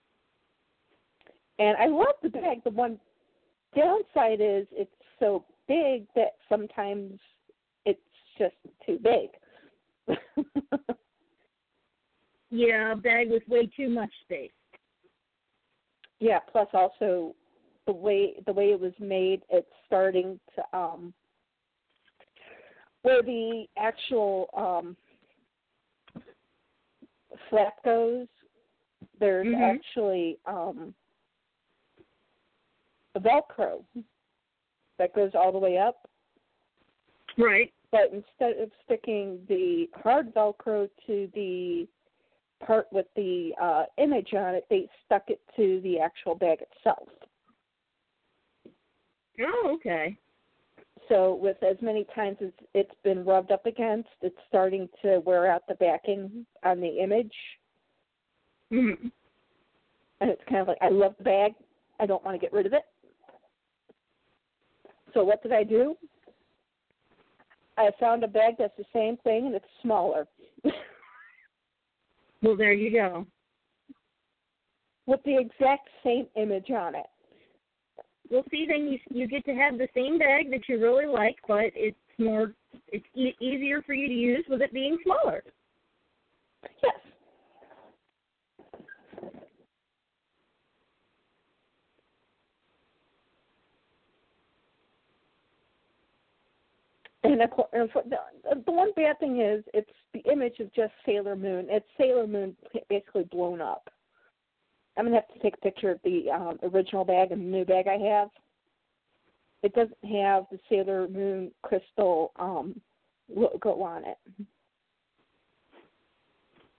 and 1.59 1.75
I 1.77 1.87
love 1.87 2.15
the 2.21 2.29
bag. 2.29 2.63
The 2.63 2.69
one 2.69 2.99
downside 3.75 4.39
is 4.39 4.67
it's 4.71 4.91
so 5.19 5.43
big 5.67 6.05
that 6.15 6.35
sometimes 6.47 7.19
it's 7.85 7.99
just 8.37 8.55
too 8.85 8.99
big. 9.01 10.17
Yeah, 12.51 12.93
a 12.93 12.95
bag 12.95 13.31
with 13.31 13.43
way 13.49 13.69
too 13.75 13.89
much 13.89 14.11
space. 14.23 14.51
yeah. 16.19 16.39
Plus, 16.51 16.67
also 16.73 17.35
the 17.85 17.91
way 17.91 18.35
the 18.45 18.53
way 18.53 18.71
it 18.71 18.79
was 18.79 18.93
made, 18.99 19.41
it's 19.49 19.67
starting 19.85 20.39
to 20.55 20.77
um 20.77 21.13
where 23.05 23.21
the 23.21 23.65
actual 23.77 24.49
um 24.57 24.97
flap 27.49 27.75
goes. 27.83 28.27
There's 29.19 29.47
Mhm. 29.47 29.61
actually 29.75 30.39
um 30.45 30.95
a 33.13 33.19
Velcro 33.19 33.85
that 34.97 35.13
goes 35.13 35.35
all 35.35 35.51
the 35.51 35.59
way 35.59 35.77
up. 35.77 36.09
Right. 37.37 37.71
but 37.91 38.11
instead 38.11 38.57
of 38.57 38.69
sticking 38.83 39.45
the 39.47 39.89
hard 39.93 40.33
Velcro 40.33 40.89
to 41.05 41.27
the 41.33 41.87
part 42.59 42.91
with 42.91 43.05
the 43.15 43.53
uh, 43.61 43.85
image 43.97 44.33
on 44.33 44.55
it, 44.55 44.65
they 44.69 44.89
stuck 45.05 45.29
it 45.29 45.39
to 45.55 45.79
the 45.81 45.97
actual 45.99 46.35
bag 46.35 46.61
itself. 46.61 47.07
Oh, 49.39 49.71
okay. 49.75 50.17
So, 51.09 51.35
with 51.35 51.61
as 51.61 51.77
many 51.81 52.05
times 52.15 52.37
as 52.41 52.51
it's 52.73 52.95
been 53.03 53.23
rubbed 53.23 53.51
up 53.51 53.65
against, 53.65 54.09
it's 54.21 54.35
starting 54.47 54.89
to 55.01 55.19
wear 55.19 55.51
out 55.51 55.63
the 55.67 55.75
backing 55.75 56.45
on 56.63 56.79
the 56.79 56.99
image. 56.99 57.33
Mhm. 58.71 59.11
And 60.21 60.29
it's 60.29 60.43
kind 60.45 60.61
of 60.61 60.67
like, 60.67 60.77
I 60.81 60.89
love 60.89 61.15
the 61.17 61.23
bag. 61.23 61.53
I 61.99 62.05
don't 62.05 62.23
want 62.23 62.35
to 62.35 62.39
get 62.39 62.53
rid 62.53 62.65
of 62.65 62.73
it. 62.73 62.85
So, 65.13 65.23
what 65.23 65.43
did 65.43 65.51
I 65.51 65.63
do? 65.63 65.97
I 67.77 67.91
found 67.99 68.23
a 68.23 68.27
bag 68.27 68.55
that's 68.57 68.75
the 68.77 68.85
same 68.93 69.17
thing 69.17 69.47
and 69.47 69.55
it's 69.55 69.65
smaller. 69.81 70.27
Well, 72.41 72.55
there 72.55 72.73
you 72.73 72.91
go. 72.91 73.25
with 75.07 75.21
the 75.23 75.37
exact 75.37 75.89
same 76.03 76.27
image 76.35 76.71
on 76.71 76.95
it. 76.95 77.05
Well, 78.29 78.43
see, 78.49 78.65
then 78.67 78.87
you 78.87 78.99
you 79.09 79.27
get 79.27 79.45
to 79.45 79.53
have 79.53 79.77
the 79.77 79.87
same 79.93 80.17
bag 80.17 80.49
that 80.51 80.67
you 80.67 80.81
really 80.81 81.05
like, 81.05 81.35
but 81.47 81.71
it's 81.75 81.97
more 82.17 82.53
it's 82.87 83.05
e- 83.13 83.35
easier 83.39 83.81
for 83.81 83.93
you 83.93 84.07
to 84.07 84.13
use 84.13 84.45
with 84.49 84.61
it 84.61 84.73
being 84.73 84.97
smaller. 85.03 85.43
Yes. 86.83 86.93
And 97.23 97.41
of 97.41 97.49
course, 97.49 97.69
the, 97.73 98.17
the 98.65 98.71
one 98.71 98.91
bad 98.95 99.19
thing 99.19 99.41
is 99.41 99.63
it's 99.73 99.89
the 100.13 100.21
image 100.31 100.59
of 100.59 100.71
just 100.73 100.93
Sailor 101.05 101.35
Moon. 101.35 101.65
It's 101.69 101.85
Sailor 101.97 102.27
Moon 102.27 102.55
basically 102.87 103.23
blown 103.23 103.61
up. 103.61 103.89
I'm 104.97 105.05
gonna 105.05 105.15
have 105.15 105.33
to 105.33 105.39
take 105.39 105.55
a 105.55 105.61
picture 105.61 105.91
of 105.91 105.99
the 106.03 106.29
um, 106.31 106.57
original 106.63 107.03
bag 107.03 107.31
and 107.31 107.41
the 107.41 107.57
new 107.57 107.65
bag 107.65 107.87
I 107.87 107.97
have. 107.97 108.29
It 109.61 109.73
doesn't 109.73 109.97
have 110.03 110.45
the 110.51 110.59
Sailor 110.69 111.07
Moon 111.07 111.51
crystal 111.63 112.31
um, 112.37 112.79
logo 113.33 113.81
on 113.81 114.05
it. 114.05 114.17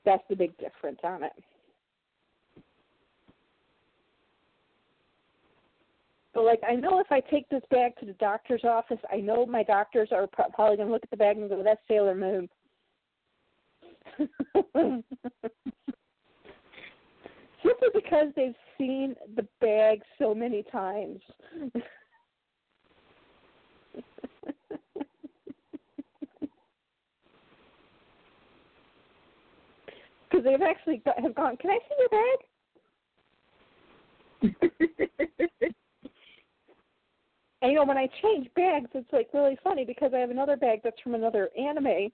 That's 0.05 0.23
the 0.31 0.37
big 0.37 0.57
difference 0.59 1.01
on 1.03 1.25
it. 1.25 1.33
But 6.33 6.45
like, 6.45 6.61
I 6.69 6.75
know 6.75 7.01
if 7.01 7.11
I 7.11 7.21
take 7.21 7.49
this 7.49 7.63
bag 7.71 7.97
to 7.99 8.07
the 8.07 8.13
doctor's 8.15 8.63
office, 8.63 8.99
I 9.11 9.17
know 9.17 9.47
my 9.47 9.63
doctors 9.63 10.11
are 10.13 10.27
probably 10.27 10.77
to 10.77 10.85
look 10.85 11.03
at 11.03 11.11
the 11.11 11.17
bag 11.17 11.39
and 11.39 11.49
go, 11.49 11.63
"That's 11.63 11.81
Sailor 11.89 12.15
Moon." 12.15 12.49
Simply 17.67 17.89
because 17.95 18.29
they've 18.37 18.55
seen 18.79 19.17
the 19.35 19.47
bag 19.61 20.03
so 20.19 20.35
many 20.35 20.63
times. 20.71 21.21
Because 30.29 30.45
they've 30.45 30.61
actually 30.61 30.97
got, 31.05 31.19
have 31.21 31.37
gone. 31.37 31.57
Can 31.57 31.71
I 31.71 31.79
see 31.89 31.95
your 32.01 32.09
bag? 34.51 35.73
And 37.63 37.73
you 37.73 37.79
know, 37.79 37.85
when 37.85 37.97
I 37.97 38.09
change 38.23 38.49
bags, 38.55 38.91
it's 38.95 39.13
like 39.13 39.29
really 39.33 39.59
funny 39.65 39.85
because 39.85 40.13
I 40.15 40.19
have 40.19 40.31
another 40.31 40.57
bag 40.57 40.81
that's 40.85 41.01
from 41.01 41.15
another 41.15 41.49
anime, 41.59 42.13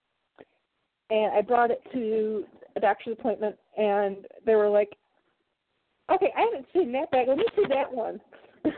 and 1.11 1.33
I 1.35 1.43
brought 1.43 1.71
it 1.71 1.83
to 1.93 2.45
a 2.77 2.81
doctor's 2.81 3.19
appointment, 3.19 3.57
and 3.77 4.19
they 4.47 4.55
were 4.55 4.71
like, 4.71 4.97
"Okay, 6.13 6.33
I 6.37 6.43
haven't 6.43 6.67
seen 6.73 6.93
that 6.93 7.11
bag. 7.11 7.29
Let 7.29 7.39
me 7.39 7.47
see 7.57 7.65
that 7.69 7.93
one." 7.93 8.21
and 8.65 8.75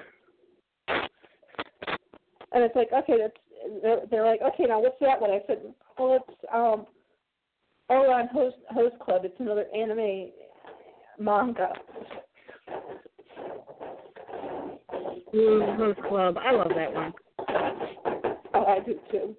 it's 2.63 2.77
like, 2.77 2.93
"Okay, 2.93 3.19
that's." 3.19 3.37
They're, 3.83 4.01
they're 4.11 4.27
like, 4.27 4.43
"Okay, 4.43 4.65
now 4.65 4.81
what's 4.81 4.99
that 5.01 5.21
one?" 5.21 5.31
I 5.31 5.41
said, 5.47 5.63
"Well, 5.99 6.17
it's 6.17 6.45
um, 6.53 6.87
Ouran 7.91 8.31
Host 8.31 8.57
Host 8.71 8.99
Club. 8.99 9.25
It's 9.25 9.39
another 9.41 9.67
anime 9.75 10.31
manga." 11.19 11.73
Ooh, 15.35 15.75
Host 15.77 16.01
Club. 16.09 16.37
I 16.39 16.53
love 16.53 16.71
that 16.77 16.93
one. 16.93 17.13
Oh, 18.55 18.65
I 18.65 18.81
do 18.81 18.99
too. 19.11 19.37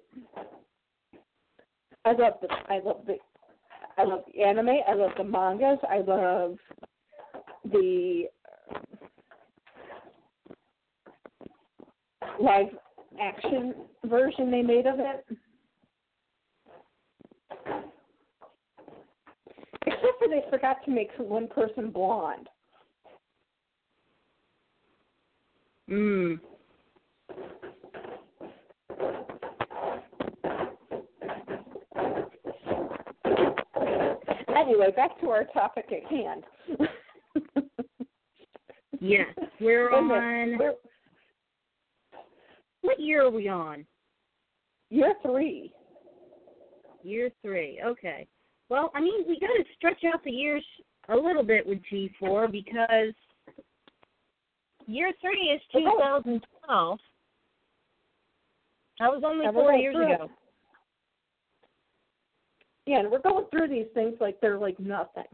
I 2.04 2.12
love 2.12 2.34
the 2.40 2.48
I 2.68 2.80
love 2.84 3.02
the 3.06 3.16
I 3.98 4.04
love 4.04 4.22
the 4.32 4.42
anime. 4.42 4.68
I 4.86 4.94
love 4.94 5.12
the 5.16 5.24
mangas. 5.24 5.78
I 5.88 6.00
love 6.00 6.58
the 7.72 8.24
live 12.40 12.68
action 13.20 13.74
version 14.04 14.50
they 14.50 14.62
made 14.62 14.86
of 14.86 14.96
it. 14.98 15.24
Except 19.86 20.18
for 20.18 20.28
they 20.28 20.42
forgot 20.50 20.76
to 20.84 20.90
make 20.90 21.10
one 21.18 21.48
person 21.48 21.90
blonde. 21.90 22.48
Mm. 25.88 26.40
Anyway, 34.56 34.90
back 34.96 35.20
to 35.20 35.30
our 35.30 35.44
topic 35.44 35.86
at 35.92 36.10
hand. 36.10 36.42
Yes, 39.00 39.28
we're 39.60 39.90
Wait 39.92 39.98
a 39.98 40.02
minute. 40.02 40.54
on. 40.54 40.58
We're 40.58 40.74
What 42.82 43.00
year 43.00 43.24
are 43.26 43.30
we 43.30 43.48
on? 43.48 43.86
year 44.90 45.14
three. 45.22 45.72
Year 47.02 47.30
three. 47.42 47.80
Okay. 47.84 48.26
Well, 48.68 48.90
I 48.94 49.00
mean, 49.00 49.24
we 49.28 49.38
got 49.38 49.48
to 49.48 49.64
stretch 49.76 50.02
out 50.12 50.22
the 50.24 50.30
years 50.30 50.64
a 51.08 51.14
little 51.16 51.42
bit 51.44 51.66
with 51.66 51.78
G4 51.92 52.50
because 52.50 53.14
year 54.86 55.12
three 55.20 55.50
is 55.54 55.60
2012. 55.72 56.98
That 58.98 59.08
was 59.12 59.22
only 59.24 59.46
four 59.52 59.72
years 59.74 59.94
through 59.94 60.14
ago. 60.14 60.30
Yeah, 62.86 63.00
and 63.00 63.10
we're 63.10 63.20
going 63.20 63.46
through 63.50 63.68
these 63.68 63.86
things 63.94 64.14
like 64.20 64.40
they're 64.40 64.58
like 64.58 64.78
nothing. 64.80 65.24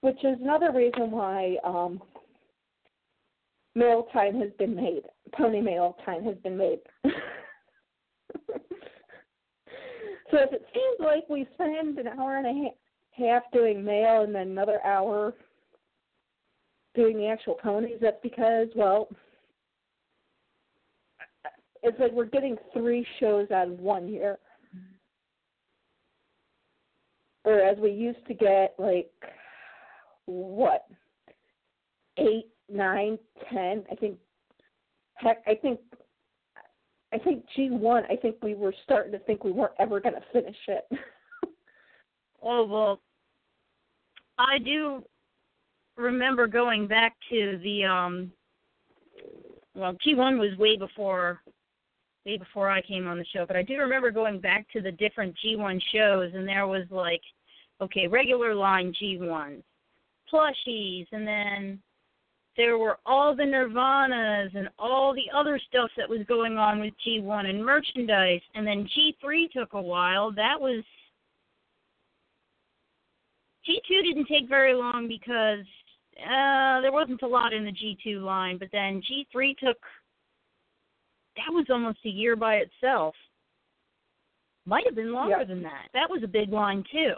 which 0.00 0.18
is 0.24 0.38
another 0.40 0.72
reason 0.72 1.10
why 1.10 1.56
um, 1.64 2.00
mail 3.74 4.06
time 4.12 4.40
has 4.40 4.50
been 4.58 4.74
made. 4.74 5.02
Pony 5.32 5.60
mail 5.60 5.96
time 6.04 6.24
has 6.24 6.36
been 6.38 6.56
made. 6.56 6.78
so 7.04 7.12
if 10.32 10.52
it 10.52 10.66
seems 10.74 10.96
like 11.00 11.28
we 11.28 11.46
spend 11.54 11.98
an 11.98 12.08
hour 12.08 12.38
and 12.38 12.46
a 12.46 12.70
half 13.12 13.42
doing 13.52 13.84
mail 13.84 14.22
and 14.22 14.34
then 14.34 14.48
another 14.48 14.80
hour 14.84 15.34
doing 16.94 17.16
the 17.16 17.26
actual 17.28 17.54
ponies, 17.54 17.98
that's 18.00 18.16
because, 18.22 18.68
well, 18.74 19.08
it's 21.82 21.98
like 22.00 22.12
we're 22.12 22.24
getting 22.24 22.56
three 22.72 23.06
shows 23.20 23.50
out 23.50 23.68
of 23.68 23.78
one 23.78 24.08
year. 24.08 24.38
Whereas 27.44 27.78
we 27.78 27.92
used 27.92 28.26
to 28.26 28.34
get 28.34 28.74
like 28.78 29.10
what 30.26 30.86
eight, 32.18 32.50
nine, 32.68 33.18
ten. 33.52 33.84
I 33.90 33.94
think. 33.94 34.18
Heck, 35.14 35.42
I 35.46 35.54
think. 35.54 35.80
I 37.12 37.18
think 37.18 37.44
G 37.56 37.70
one. 37.70 38.04
I 38.10 38.16
think 38.16 38.36
we 38.42 38.54
were 38.54 38.74
starting 38.84 39.12
to 39.12 39.18
think 39.20 39.44
we 39.44 39.52
weren't 39.52 39.72
ever 39.78 40.00
going 40.00 40.14
to 40.14 40.22
finish 40.32 40.56
it. 40.68 40.84
oh 42.42 42.66
well, 42.66 43.00
I 44.38 44.58
do 44.58 45.02
remember 45.96 46.46
going 46.46 46.86
back 46.86 47.16
to 47.30 47.58
the 47.62 47.84
um. 47.84 48.32
Well, 49.74 49.96
G 50.04 50.14
one 50.14 50.38
was 50.38 50.56
way 50.58 50.76
before 50.76 51.40
way 52.28 52.36
before 52.36 52.70
I 52.70 52.82
came 52.82 53.06
on 53.06 53.18
the 53.18 53.24
show, 53.32 53.46
but 53.46 53.56
I 53.56 53.62
do 53.62 53.78
remember 53.78 54.10
going 54.10 54.40
back 54.40 54.66
to 54.72 54.82
the 54.82 54.92
different 54.92 55.34
G1 55.44 55.80
shows, 55.92 56.32
and 56.34 56.46
there 56.46 56.66
was 56.66 56.84
like, 56.90 57.22
okay, 57.80 58.06
regular 58.06 58.54
line 58.54 58.92
G1s, 59.00 59.62
plushies, 60.32 61.06
and 61.12 61.26
then 61.26 61.80
there 62.58 62.76
were 62.76 62.98
all 63.06 63.36
the 63.36 63.44
Nirvanas 63.44 64.54
and 64.54 64.68
all 64.80 65.14
the 65.14 65.30
other 65.34 65.60
stuff 65.68 65.90
that 65.96 66.08
was 66.08 66.26
going 66.26 66.58
on 66.58 66.80
with 66.80 66.92
G1 67.06 67.48
and 67.48 67.64
merchandise, 67.64 68.40
and 68.56 68.66
then 68.66 68.88
G3 68.98 69.48
took 69.52 69.74
a 69.74 69.80
while. 69.80 70.32
That 70.32 70.60
was 70.60 70.82
G2 73.66 74.02
didn't 74.02 74.26
take 74.26 74.48
very 74.48 74.74
long 74.74 75.06
because 75.06 75.64
uh, 76.20 76.80
there 76.80 76.90
wasn't 76.90 77.22
a 77.22 77.28
lot 77.28 77.52
in 77.52 77.64
the 77.64 77.70
G2 77.70 78.20
line, 78.20 78.58
but 78.58 78.68
then 78.72 79.00
G3 79.02 79.56
took 79.56 79.78
that 81.36 81.52
was 81.52 81.66
almost 81.70 81.98
a 82.04 82.08
year 82.08 82.34
by 82.34 82.56
itself. 82.56 83.14
Might 84.66 84.84
have 84.84 84.96
been 84.96 85.12
longer 85.12 85.44
than 85.46 85.62
that. 85.62 85.86
That 85.94 86.10
was 86.10 86.24
a 86.24 86.26
big 86.26 86.52
line 86.52 86.82
too. 86.90 87.12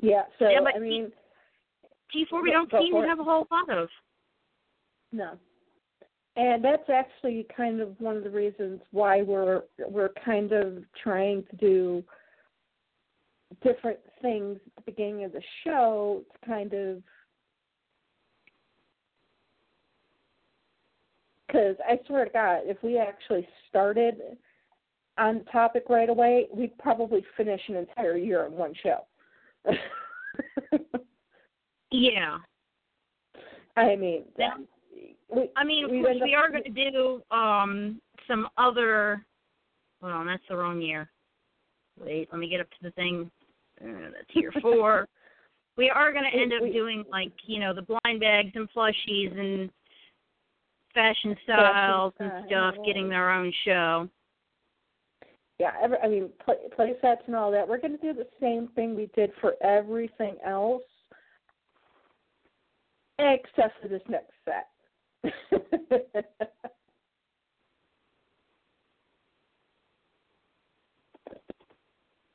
Yeah, 0.00 0.22
so 0.38 0.48
yeah, 0.48 0.60
but 0.64 0.74
I 0.74 0.78
mean 0.78 1.12
G 2.12 2.26
four 2.28 2.42
we 2.42 2.50
don't 2.50 2.70
seem 2.70 2.92
to 2.92 3.08
have 3.08 3.20
a 3.20 3.24
whole 3.24 3.46
lot 3.50 3.70
of. 3.70 3.88
No. 5.12 5.38
And 6.36 6.64
that's 6.64 6.88
actually 6.88 7.46
kind 7.54 7.80
of 7.80 8.00
one 8.00 8.16
of 8.16 8.24
the 8.24 8.30
reasons 8.30 8.80
why 8.90 9.22
we're 9.22 9.62
we're 9.78 10.12
kind 10.24 10.52
of 10.52 10.78
trying 11.02 11.44
to 11.50 11.56
do 11.56 12.04
different 13.62 13.98
things 14.22 14.58
at 14.66 14.84
the 14.84 14.92
beginning 14.92 15.24
of 15.24 15.32
the 15.32 15.42
show 15.64 16.22
to 16.32 16.46
kind 16.46 16.72
of 16.72 17.02
because 21.46 21.76
I 21.86 21.98
swear 22.06 22.24
to 22.24 22.30
God, 22.30 22.60
if 22.64 22.82
we 22.82 22.98
actually 22.98 23.46
started 23.68 24.14
on 25.18 25.44
topic 25.52 25.84
right 25.90 26.08
away, 26.08 26.46
we'd 26.52 26.76
probably 26.78 27.22
finish 27.36 27.60
an 27.68 27.76
entire 27.76 28.16
year 28.16 28.46
in 28.46 28.52
one 28.52 28.72
show. 28.82 29.04
yeah. 31.92 32.38
I 33.76 33.96
mean, 33.96 34.24
yeah. 34.38 34.54
we, 35.34 35.50
I 35.56 35.64
mean, 35.64 35.84
of 35.84 35.90
course, 35.90 36.16
we 36.22 36.34
are 36.34 36.50
going 36.50 36.64
to 36.64 36.90
do 36.90 37.22
um 37.34 38.00
some 38.28 38.48
other. 38.58 39.24
Well, 40.00 40.24
that's 40.24 40.42
the 40.48 40.56
wrong 40.56 40.80
year. 40.80 41.10
Wait, 42.00 42.28
let 42.32 42.38
me 42.38 42.48
get 42.48 42.60
up 42.60 42.70
to 42.70 42.76
the 42.82 42.90
thing. 42.92 43.30
Uh, 43.80 44.10
that's 44.12 44.34
year 44.34 44.52
four. 44.62 45.08
we 45.76 45.90
are 45.90 46.12
going 46.12 46.24
to 46.30 46.38
end 46.38 46.52
up 46.52 46.72
doing 46.72 47.04
like 47.10 47.32
you 47.46 47.60
know 47.60 47.74
the 47.74 47.82
blind 47.82 48.20
bags 48.20 48.52
and 48.54 48.68
plushies 48.74 49.38
and 49.38 49.70
fashion 50.94 51.36
styles 51.44 52.12
and 52.18 52.30
stuff 52.46 52.74
getting 52.84 53.08
their 53.08 53.30
own 53.30 53.52
show. 53.64 54.08
Yeah, 55.58 55.72
every, 55.82 55.98
I 55.98 56.08
mean, 56.08 56.28
play, 56.44 56.56
play 56.74 56.94
sets 57.00 57.22
and 57.26 57.36
all 57.36 57.50
that. 57.52 57.66
We're 57.68 57.78
going 57.78 57.96
to 57.96 58.12
do 58.12 58.12
the 58.12 58.26
same 58.40 58.68
thing 58.74 58.96
we 58.96 59.08
did 59.14 59.30
for 59.40 59.54
everything 59.62 60.36
else, 60.44 60.82
except 63.22 63.80
for 63.80 63.88
this 63.88 64.02
next 64.08 64.32
set. 64.44 64.68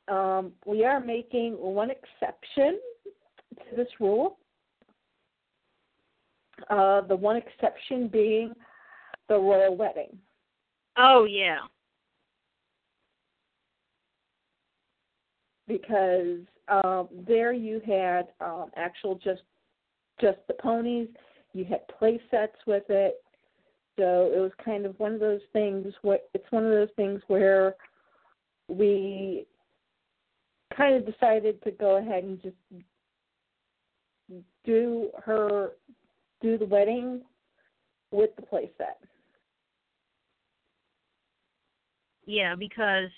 um, 0.08 0.52
we 0.66 0.84
are 0.84 1.00
making 1.00 1.52
one 1.54 1.90
exception 1.90 2.78
to 3.70 3.76
this 3.76 3.88
rule. 4.00 4.38
Uh, 6.70 7.02
the 7.02 7.14
one 7.14 7.36
exception 7.36 8.08
being 8.08 8.52
the 9.28 9.38
royal 9.38 9.76
wedding. 9.76 10.18
Oh 10.96 11.24
yeah. 11.24 11.58
Because 15.68 16.38
um, 16.68 17.08
there 17.26 17.52
you 17.52 17.80
had 17.86 18.28
um, 18.40 18.70
actual 18.76 19.14
just 19.14 19.42
just 20.20 20.38
the 20.46 20.54
ponies. 20.54 21.08
You 21.52 21.64
had 21.64 21.86
play 21.98 22.20
sets 22.30 22.56
with 22.66 22.84
it. 22.88 23.22
So 23.98 24.30
it 24.34 24.38
was 24.38 24.52
kind 24.64 24.86
of 24.86 24.98
one 25.00 25.14
of 25.14 25.20
those 25.20 25.40
things. 25.52 25.92
What 26.02 26.28
it's 26.34 26.50
one 26.50 26.64
of 26.64 26.70
those 26.70 26.88
things 26.96 27.20
where 27.26 27.74
we 28.68 29.46
kind 30.76 30.94
of 30.94 31.06
decided 31.06 31.62
to 31.64 31.70
go 31.72 31.96
ahead 31.96 32.22
and 32.24 32.40
just 32.40 32.56
do 34.64 35.10
her 35.24 35.72
do 36.40 36.58
the 36.58 36.66
wedding 36.66 37.22
with 38.12 38.30
the 38.36 38.42
playset. 38.42 38.98
Yeah, 42.26 42.54
because 42.54 43.10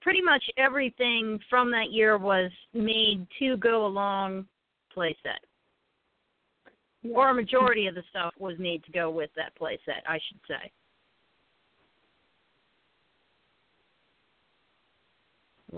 pretty 0.00 0.22
much 0.22 0.44
everything 0.56 1.40
from 1.50 1.70
that 1.70 1.90
year 1.90 2.18
was 2.18 2.50
made 2.74 3.26
to 3.38 3.56
go 3.56 3.86
along 3.86 4.46
playset. 4.96 5.40
Yeah. 7.02 7.16
Or 7.16 7.30
a 7.30 7.34
majority 7.34 7.86
of 7.86 7.94
the 7.94 8.02
stuff 8.10 8.34
was 8.38 8.58
made 8.58 8.84
to 8.84 8.92
go 8.92 9.10
with 9.10 9.30
that 9.36 9.52
playset, 9.60 10.02
I 10.06 10.18
should 10.28 10.40
say. 10.48 10.72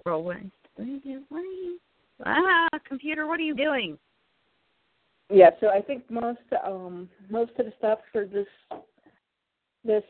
Whirlwind. 0.05 0.51
Ah, 2.24 2.68
computer, 2.86 3.26
what 3.26 3.40
are 3.40 3.44
you 3.44 3.55
doing? 3.55 3.98
Yeah, 5.30 5.51
so 5.60 5.68
I 5.68 5.80
think 5.80 6.10
most 6.10 6.38
um 6.64 7.09
most 7.28 7.52
of 7.59 7.66
the 7.66 7.72
stuff 7.78 8.01
for 8.12 8.26
this 8.26 8.47
this 9.84 10.02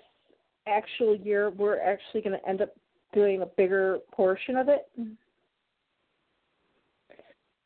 actual 0.66 1.14
year 1.16 1.50
we're 1.50 1.80
actually 1.80 2.22
going 2.22 2.38
to 2.38 2.48
end 2.48 2.60
up 2.62 2.70
doing 3.12 3.42
a 3.42 3.46
bigger 3.46 3.98
portion 4.12 4.56
of 4.56 4.68
it 4.68 4.88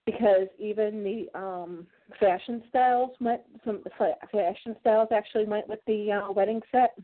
because 0.06 0.48
even 0.58 1.02
the 1.04 1.38
um 1.38 1.86
fashion 2.20 2.62
styles 2.68 3.10
went 3.20 3.40
some 3.64 3.82
fashion 4.31 4.76
styles 4.81 5.09
actually 5.12 5.44
went 5.44 5.68
with 5.68 5.81
the 5.86 6.12
uh, 6.12 6.32
wedding 6.32 6.60
set. 6.70 6.94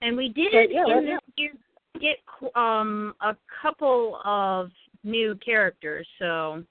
And 0.00 0.16
we 0.16 0.28
did 0.28 0.52
but, 0.52 0.72
yeah, 0.72 0.98
in 0.98 1.04
this 1.04 1.20
year 1.36 1.52
get 2.00 2.18
um 2.56 3.14
a 3.20 3.36
couple 3.62 4.20
of 4.24 4.70
new 5.04 5.36
characters, 5.44 6.06
so 6.18 6.62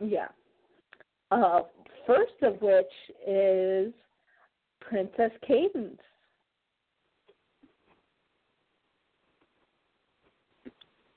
yeah. 0.00 0.28
Uh, 1.30 1.60
first 2.06 2.32
of 2.42 2.60
which 2.60 2.86
is 3.26 3.92
Princess 4.80 5.32
Cadance. 5.48 5.98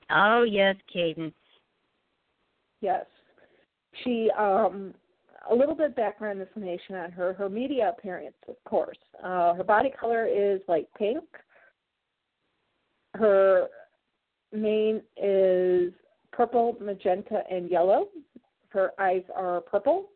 Oh 0.09 0.43
yes, 0.43 0.75
Cadance. 0.93 1.33
Yes. 2.81 3.05
She 4.03 4.29
um 4.37 4.93
a 5.49 5.55
little 5.55 5.75
bit 5.75 5.95
background 5.95 6.39
information 6.39 6.95
on 6.95 7.11
her. 7.11 7.33
Her 7.33 7.49
media 7.49 7.93
appearance, 7.97 8.35
of 8.47 8.55
course. 8.63 8.97
Uh, 9.23 9.53
her 9.55 9.63
body 9.63 9.91
color 9.99 10.27
is 10.27 10.61
light 10.67 10.87
pink. 10.97 11.23
Her 13.15 13.67
mane 14.53 15.01
is 15.21 15.93
purple, 16.31 16.77
magenta, 16.79 17.41
and 17.49 17.69
yellow. 17.69 18.07
Her 18.69 18.91
eyes 18.99 19.23
are 19.35 19.61
purple. 19.61 20.09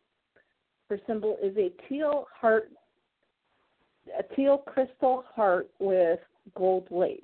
Her 0.89 0.99
symbol 1.07 1.37
is 1.41 1.57
a 1.57 1.71
teal 1.89 2.27
heart, 2.39 2.71
a 4.17 4.35
teal 4.35 4.59
crystal 4.59 5.23
heart 5.33 5.69
with 5.79 6.19
gold 6.55 6.87
lace. 6.91 7.21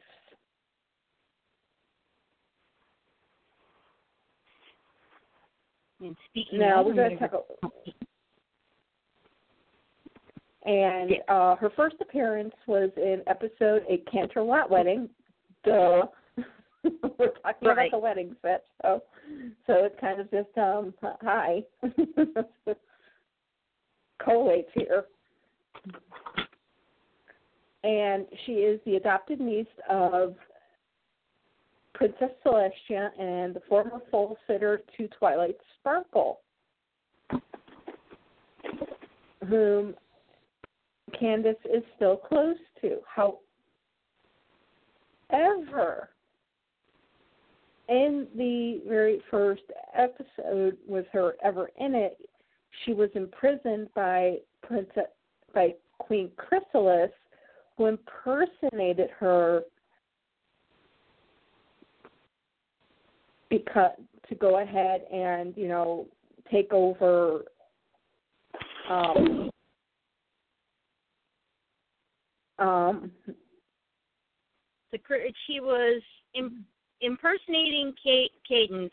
And 6.02 6.16
speaking 6.30 6.60
now 6.60 6.84
we're 6.84 6.94
going 6.94 7.18
to 7.18 7.28
gonna 7.28 7.30
talk. 7.30 7.46
And 10.64 11.12
uh, 11.28 11.56
her 11.56 11.72
first 11.76 11.96
appearance 12.02 12.54
was 12.68 12.92
in 12.98 13.22
episode 13.28 13.84
A 13.90 13.98
Cantor 14.12 14.42
Canterlot 14.42 14.70
Wedding. 14.70 15.10
Duh. 15.64 16.04
we're 16.84 17.30
talking 17.44 17.68
Right. 17.68 17.88
about 17.88 17.92
the 17.92 18.00
wedding 18.00 18.36
set, 18.42 18.66
so 18.82 19.04
so 19.68 19.74
it's 19.86 20.00
kind 20.00 20.20
of 20.20 20.30
just 20.32 20.56
um 20.58 20.94
hi. 21.22 21.64
Collates 24.22 24.66
here. 24.74 25.06
And 27.84 28.28
she 28.46 28.54
is 28.54 28.80
the 28.86 28.96
adopted 28.96 29.40
niece 29.40 29.66
of 29.90 30.36
Princess 32.02 32.32
Celestia 32.44 33.12
and 33.20 33.54
the 33.54 33.62
former 33.70 34.02
foal 34.10 34.36
sitter 34.48 34.82
to 34.98 35.08
Twilight 35.20 35.56
Sparkle, 35.80 36.40
whom 39.48 39.94
Cadance 41.14 41.64
is 41.64 41.84
still 41.96 42.18
close 42.18 42.58
to. 42.82 42.98
However, 45.30 46.10
in 47.88 48.26
the 48.36 48.82
very 48.88 49.22
first 49.30 49.62
episode 49.96 50.78
with 50.88 51.06
her 51.14 51.36
ever 51.44 51.70
in 51.78 51.94
it, 51.94 52.18
she 52.84 52.94
was 52.94 53.12
imprisoned 53.14 53.90
by 53.94 54.38
Princess 54.64 55.06
by 55.54 55.76
Queen 56.00 56.32
Chrysalis, 56.36 57.12
who 57.78 57.86
impersonated 57.86 59.12
her 59.20 59.66
because 63.52 63.92
to 64.30 64.36
go 64.36 64.60
ahead 64.64 65.02
and 65.14 65.54
you 65.56 65.68
know 65.68 66.08
take 66.50 66.74
over 66.74 67.42
um 68.90 69.52
um 72.58 73.12
the 74.92 74.98
cr- 74.98 75.16
she 75.46 75.60
was 75.60 76.02
Im- 76.34 76.66
impersonating 77.02 77.94
Kate 78.02 78.32
Cadance 78.50 78.90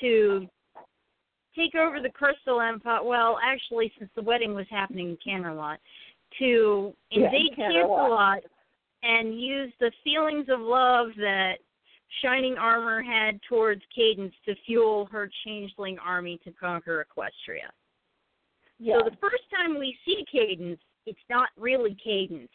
to 0.00 0.46
take 1.54 1.74
over 1.74 2.00
the 2.00 2.10
Crystal 2.10 2.60
Empire. 2.60 3.02
Well, 3.02 3.38
actually, 3.42 3.90
since 3.98 4.10
the 4.14 4.22
wedding 4.22 4.54
was 4.54 4.66
happening 4.70 5.10
in 5.10 5.18
Canterlot, 5.32 5.78
to 6.38 6.94
Yeah, 7.10 7.24
invade 7.26 7.56
Canterlot. 7.58 7.88
Canterlot 7.88 8.40
and 9.02 9.40
use 9.40 9.72
the 9.80 9.90
feelings 10.04 10.46
of 10.50 10.60
love 10.60 11.08
that 11.16 11.56
Shining 12.22 12.56
Armor 12.56 13.02
had 13.02 13.40
towards 13.48 13.82
Cadance 13.96 14.32
to 14.46 14.54
fuel 14.64 15.06
her 15.12 15.28
changeling 15.44 15.98
army 15.98 16.40
to 16.44 16.52
conquer 16.52 17.04
Equestria. 17.06 17.68
yeah 18.78 18.98
So 18.98 19.10
the 19.10 19.16
first 19.16 19.42
time 19.54 19.78
we 19.78 19.96
see 20.04 20.24
Cadance, 20.32 20.78
it's 21.04 21.18
not 21.28 21.48
really 21.58 21.96
Cadance. 22.06 22.48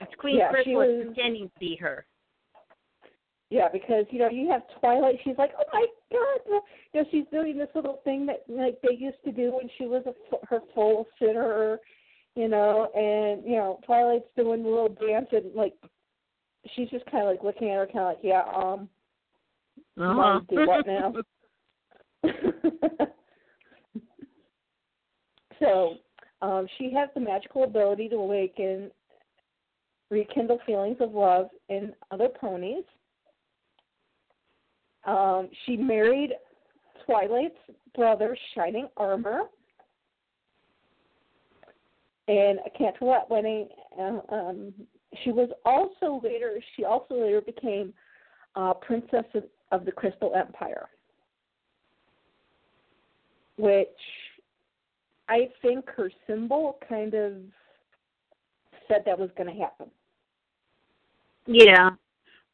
It's 0.00 0.14
Queen 0.18 0.38
Yeah, 0.38 0.50
Chrysalis 0.50 1.06
was- 1.06 1.14
pretending 1.14 1.48
to 1.50 1.58
be 1.58 1.76
her. 1.76 2.06
Yeah, 3.50 3.68
because 3.72 4.04
you 4.10 4.18
know 4.18 4.28
you 4.28 4.50
have 4.50 4.60
Twilight. 4.78 5.18
She's 5.24 5.38
like, 5.38 5.52
oh 5.58 5.64
my 5.72 5.86
god, 6.12 6.62
you 6.92 7.00
know 7.02 7.08
she's 7.10 7.24
doing 7.32 7.56
this 7.56 7.70
little 7.74 7.98
thing 8.04 8.26
that 8.26 8.42
like 8.46 8.78
they 8.82 8.94
used 8.94 9.22
to 9.24 9.32
do 9.32 9.52
when 9.56 9.70
she 9.78 9.86
was 9.86 10.02
a 10.04 10.10
f- 10.32 10.40
her 10.50 10.60
foal 10.74 11.06
sitter, 11.18 11.80
you 12.34 12.46
know, 12.48 12.90
and 12.94 13.42
you 13.50 13.56
know 13.56 13.80
Twilight's 13.86 14.28
doing 14.36 14.62
the 14.62 14.68
little 14.68 14.90
dance 14.90 15.28
and 15.32 15.54
like 15.54 15.72
she's 16.74 16.90
just 16.90 17.04
kind 17.06 17.24
of 17.24 17.30
like 17.30 17.42
looking 17.42 17.70
at 17.70 17.78
her, 17.78 17.86
kind 17.86 17.98
of 17.98 18.06
like, 18.06 18.18
yeah, 18.22 18.42
um, 18.54 18.88
Uh-huh. 19.98 20.40
do 20.48 20.66
what 20.66 20.86
now? 20.86 21.14
so, 25.58 25.94
um, 26.42 26.66
she 26.78 26.92
has 26.92 27.08
the 27.14 27.20
magical 27.20 27.64
ability 27.64 28.08
to 28.08 28.16
awaken, 28.16 28.90
rekindle 30.10 30.58
feelings 30.66 30.96
of 31.00 31.12
love 31.12 31.48
in 31.68 31.92
other 32.10 32.28
ponies. 32.28 32.84
Um, 35.04 35.48
she 35.64 35.76
married 35.76 36.32
Twilight's 37.04 37.54
brother, 37.94 38.36
Shining 38.54 38.88
Armor, 38.96 39.42
and 42.28 42.58
a 42.60 42.70
Canterlot 42.78 43.30
wedding. 43.30 43.68
Uh, 43.98 44.20
um, 44.30 44.74
she 45.24 45.32
was 45.32 45.48
also 45.64 46.20
later. 46.22 46.60
She 46.76 46.84
also 46.84 47.14
later 47.14 47.40
became 47.40 47.92
uh, 48.56 48.74
Princess 48.74 49.24
of, 49.34 49.44
of 49.72 49.84
the 49.84 49.92
Crystal 49.92 50.34
Empire, 50.34 50.88
which 53.56 53.88
I 55.28 55.48
think 55.62 55.88
her 55.96 56.10
symbol 56.26 56.78
kind 56.88 57.14
of 57.14 57.34
said 58.86 59.02
that 59.06 59.18
was 59.18 59.30
going 59.36 59.54
to 59.54 59.60
happen. 59.60 59.90
Yeah. 61.46 61.90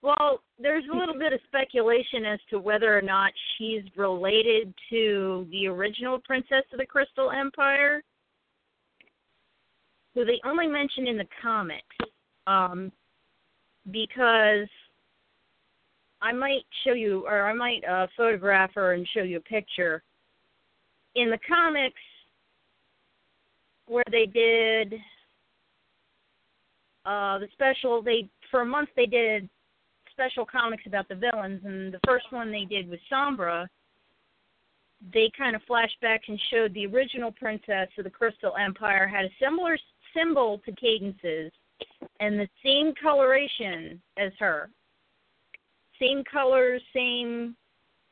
Well, 0.03 0.43
there's 0.61 0.85
a 0.93 0.97
little 0.97 1.19
bit 1.19 1.33
of 1.33 1.41
speculation 1.47 2.27
as 2.27 2.39
to 2.51 2.59
whether 2.59 2.97
or 2.97 3.01
not 3.01 3.33
she's 3.57 3.83
related 3.97 4.75
to 4.91 5.47
the 5.51 5.67
original 5.67 6.19
Princess 6.19 6.65
of 6.73 6.79
the 6.79 6.87
Crystal 6.87 7.31
Empire, 7.31 8.03
who 10.15 10.25
they 10.25 10.41
only 10.45 10.67
mention 10.67 11.09
in 11.09 11.17
the 11.17 11.27
comics. 11.41 11.97
Um, 12.47 12.93
because 13.91 14.69
I 16.23 16.33
might 16.33 16.65
show 16.85 16.95
you, 16.95 17.27
or 17.27 17.49
I 17.49 17.53
might 17.53 17.85
uh, 17.85 18.07
photograph 18.17 18.71
her 18.75 18.95
and 18.95 19.07
show 19.15 19.23
you 19.23 19.37
a 19.39 19.41
picture. 19.41 20.03
In 21.15 21.31
the 21.31 21.39
comics, 21.47 22.01
where 23.87 24.05
they 24.11 24.27
did 24.27 24.95
uh, 27.05 27.39
the 27.39 27.49
special, 27.53 28.03
they 28.03 28.29
for 28.51 28.63
a 28.63 28.67
month 28.67 28.89
they 28.97 29.07
did 29.07 29.49
special 30.11 30.47
comics 30.47 30.85
about 30.87 31.09
the 31.09 31.15
villains, 31.15 31.61
and 31.65 31.93
the 31.93 32.01
first 32.07 32.27
one 32.31 32.51
they 32.51 32.65
did 32.65 32.89
was 32.89 32.99
Sombra. 33.13 33.67
They 35.13 35.31
kind 35.37 35.55
of 35.55 35.63
flashed 35.67 36.01
back 36.01 36.23
and 36.29 36.41
showed 36.51 36.73
the 36.73 36.87
original 36.87 37.33
princess 37.33 37.89
of 37.99 38.05
the 38.05 38.11
Crystal 38.11 38.55
Empire 38.57 39.07
had 39.07 39.27
a 39.27 39.35
similar 39.43 39.77
symbol 40.17 40.63
to 40.65 40.73
Cadance's, 40.73 41.53
and 42.21 42.39
the 42.39 42.49
same 42.65 42.93
coloration 43.01 44.01
as 44.17 44.33
her. 44.39 44.71
Same 46.01 46.23
colors, 46.25 46.83
same 46.95 47.57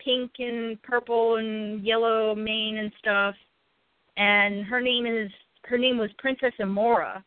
pink 0.05 0.33
and 0.39 0.81
purple 0.83 1.37
and 1.37 1.85
yellow 1.85 2.35
mane 2.35 2.79
and 2.79 2.93
stuff. 2.99 3.35
And 4.17 4.65
her 4.65 4.81
name 4.81 5.07
is 5.07 5.31
her 5.65 5.79
name 5.79 5.97
was 5.97 6.11
Princess 6.19 6.53
Amora, 6.61 7.23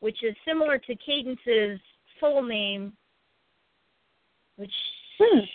which 0.00 0.22
is 0.22 0.34
similar 0.46 0.78
to 0.78 0.96
Cadance's 0.96 1.80
full 2.18 2.42
name, 2.42 2.92
which 4.56 4.72
Hmm. 5.20 5.40
if 5.40 5.48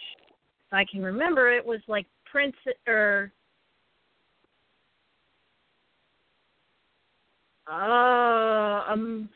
I 0.71 0.85
can 0.85 1.01
remember 1.01 1.51
it 1.51 1.65
was 1.65 1.79
like 1.87 2.05
Prince 2.25 2.55
or 2.87 3.31
uh 7.67 8.83
um 8.87 9.27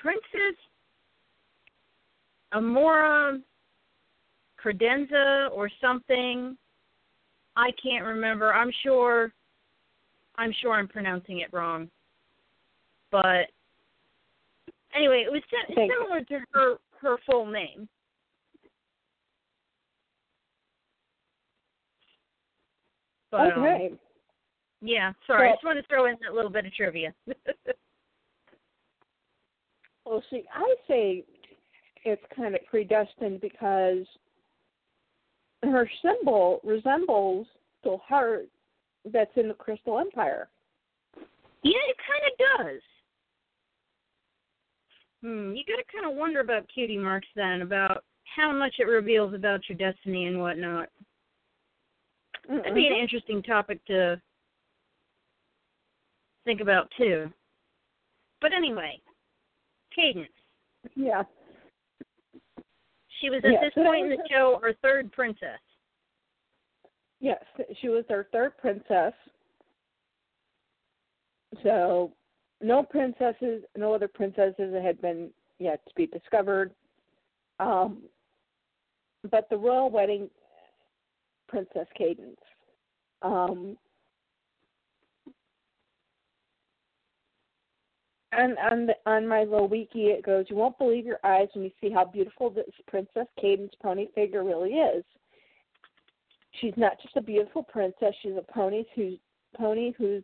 Princess 0.00 0.56
Amora 2.54 3.40
credenza 4.62 5.50
or 5.52 5.70
something. 5.80 6.56
I 7.56 7.70
can't 7.82 8.04
remember. 8.04 8.52
I'm 8.52 8.70
sure 8.82 9.32
I'm 10.36 10.52
sure 10.62 10.72
I'm 10.72 10.88
pronouncing 10.88 11.40
it 11.40 11.52
wrong. 11.52 11.88
But 13.10 13.50
anyway, 14.94 15.24
it 15.26 15.32
was 15.32 15.42
si- 15.50 15.74
Thank 15.74 15.90
you. 15.90 15.98
similar 16.00 16.24
to 16.24 16.44
her 16.52 16.76
her 17.00 17.16
full 17.26 17.46
name. 17.46 17.88
But, 23.30 23.52
um, 23.52 23.62
okay. 23.62 23.90
yeah, 24.80 25.12
sorry. 25.26 25.50
I 25.50 25.52
just 25.52 25.64
want 25.64 25.78
to 25.78 25.86
throw 25.86 26.06
in 26.06 26.16
that 26.22 26.34
little 26.34 26.50
bit 26.50 26.64
of 26.64 26.72
trivia. 26.72 27.12
Well, 30.08 30.22
see, 30.30 30.44
I 30.54 30.74
say 30.88 31.24
it's 32.04 32.22
kind 32.34 32.54
of 32.54 32.64
predestined 32.70 33.42
because 33.42 34.06
her 35.62 35.90
symbol 36.00 36.60
resembles 36.64 37.46
the 37.84 37.98
heart 37.98 38.46
that's 39.12 39.30
in 39.36 39.48
the 39.48 39.54
Crystal 39.54 39.98
Empire. 39.98 40.48
yeah, 41.62 41.72
it 41.88 41.96
kind 42.08 42.22
of 42.26 42.72
does. 42.72 42.80
Hmm, 45.22 45.54
you 45.54 45.64
got 45.66 45.76
to 45.76 45.92
kind 45.92 46.10
of 46.10 46.16
wonder 46.16 46.40
about 46.40 46.70
cutie 46.72 46.96
marks 46.96 47.28
then, 47.36 47.60
about 47.60 48.04
how 48.34 48.50
much 48.52 48.76
it 48.78 48.84
reveals 48.84 49.34
about 49.34 49.60
your 49.68 49.76
destiny 49.76 50.26
and 50.26 50.40
whatnot. 50.40 50.88
That'd 52.48 52.74
be 52.74 52.86
an 52.86 52.94
interesting 52.94 53.42
topic 53.42 53.84
to 53.86 54.18
think 56.46 56.62
about 56.62 56.90
too. 56.96 57.30
But 58.40 58.54
anyway, 58.54 59.02
Cadance. 59.98 60.28
Yeah. 60.94 61.22
She 63.20 63.30
was 63.30 63.40
at 63.44 63.52
Yeah, 63.52 63.60
this 63.62 63.74
point 63.74 64.04
in 64.04 64.10
the 64.10 64.28
show 64.30 64.60
our 64.62 64.72
third 64.74 65.10
princess. 65.12 65.58
Yes, 67.20 67.42
she 67.80 67.88
was 67.88 68.04
their 68.08 68.28
third 68.32 68.56
princess. 68.58 69.12
So, 71.62 72.12
no 72.60 72.82
princesses, 72.82 73.64
no 73.76 73.92
other 73.92 74.08
princesses 74.08 74.74
had 74.82 75.00
been 75.00 75.30
yet 75.58 75.84
to 75.88 75.94
be 75.96 76.06
discovered. 76.06 76.72
Um, 77.58 78.02
but 79.30 79.48
the 79.50 79.56
royal 79.56 79.90
wedding, 79.90 80.30
Princess 81.48 81.88
Cadance. 81.98 82.36
Um, 83.22 83.76
and 88.38 88.56
on 88.58 88.86
the, 88.86 88.94
on 89.04 89.26
my 89.26 89.40
little 89.44 89.68
wiki, 89.68 90.06
it 90.06 90.24
goes, 90.24 90.46
"You 90.48 90.56
won't 90.56 90.78
believe 90.78 91.04
your 91.04 91.18
eyes 91.24 91.48
when 91.52 91.64
you 91.64 91.70
see 91.80 91.90
how 91.90 92.04
beautiful 92.04 92.50
this 92.50 92.66
Princess 92.86 93.26
Cadance 93.42 93.72
pony 93.82 94.06
figure 94.14 94.44
really 94.44 94.74
is. 94.74 95.04
She's 96.60 96.74
not 96.76 97.00
just 97.02 97.16
a 97.16 97.20
beautiful 97.20 97.64
princess; 97.64 98.14
she's 98.22 98.36
a 98.36 98.52
pony 98.52 98.84
who's 98.94 99.18
pony 99.56 99.92
who's 99.98 100.22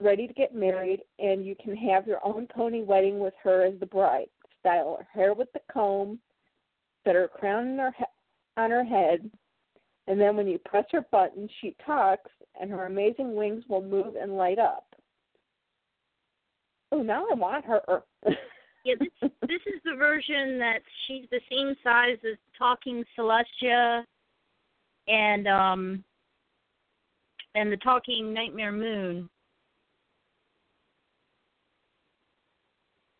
ready 0.00 0.26
to 0.26 0.32
get 0.32 0.54
married, 0.54 1.02
and 1.18 1.44
you 1.44 1.56
can 1.62 1.76
have 1.76 2.06
your 2.06 2.24
own 2.24 2.46
pony 2.46 2.82
wedding 2.82 3.18
with 3.18 3.34
her 3.42 3.64
as 3.64 3.78
the 3.80 3.86
bride. 3.86 4.28
Style 4.60 4.96
her 4.98 5.06
hair 5.12 5.34
with 5.34 5.52
the 5.52 5.60
comb, 5.72 6.20
set 7.04 7.14
her 7.14 7.28
crown 7.28 7.68
on 7.72 7.78
her, 7.78 7.92
he- 7.98 8.04
on 8.56 8.70
her 8.70 8.84
head, 8.84 9.30
and 10.06 10.20
then 10.20 10.36
when 10.36 10.46
you 10.46 10.58
press 10.58 10.84
her 10.92 11.02
button, 11.10 11.48
she 11.60 11.74
talks, 11.84 12.30
and 12.60 12.70
her 12.70 12.86
amazing 12.86 13.34
wings 13.34 13.64
will 13.68 13.82
move 13.82 14.16
and 14.16 14.36
light 14.36 14.58
up. 14.58 14.89
Oh, 16.92 17.02
now 17.02 17.26
I 17.30 17.34
want 17.34 17.64
her. 17.64 18.02
Yeah, 18.82 18.94
this 18.98 19.30
this 19.42 19.60
is 19.66 19.80
the 19.84 19.94
version 19.94 20.58
that 20.58 20.78
she's 21.06 21.26
the 21.30 21.40
same 21.50 21.74
size 21.84 22.16
as 22.24 22.38
Talking 22.58 23.04
Celestia 23.18 24.04
and 25.06 25.46
um 25.46 26.04
and 27.54 27.70
the 27.70 27.76
Talking 27.76 28.32
Nightmare 28.32 28.72
Moon. 28.72 29.28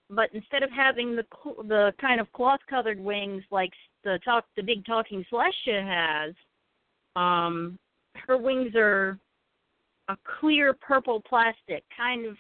But 0.09 0.31
instead 0.33 0.63
of 0.63 0.71
having 0.71 1.15
the 1.15 1.25
the 1.69 1.93
kind 2.01 2.23
of 2.23 2.33
cloth 2.33 2.61
colored 2.69 2.99
wings 2.99 3.43
like 3.51 3.73
the 4.03 4.19
talk 4.25 4.47
the 4.57 4.63
big 4.63 4.87
Talking 4.87 5.25
Celestia 5.31 5.87
has, 5.87 6.35
um 7.17 7.79
her 8.27 8.39
wings 8.39 8.75
are 8.75 9.19
a 10.09 10.17
clear 10.41 10.73
purple 10.73 11.21
plastic, 11.21 11.85
kind 11.95 12.25
of 12.25 12.37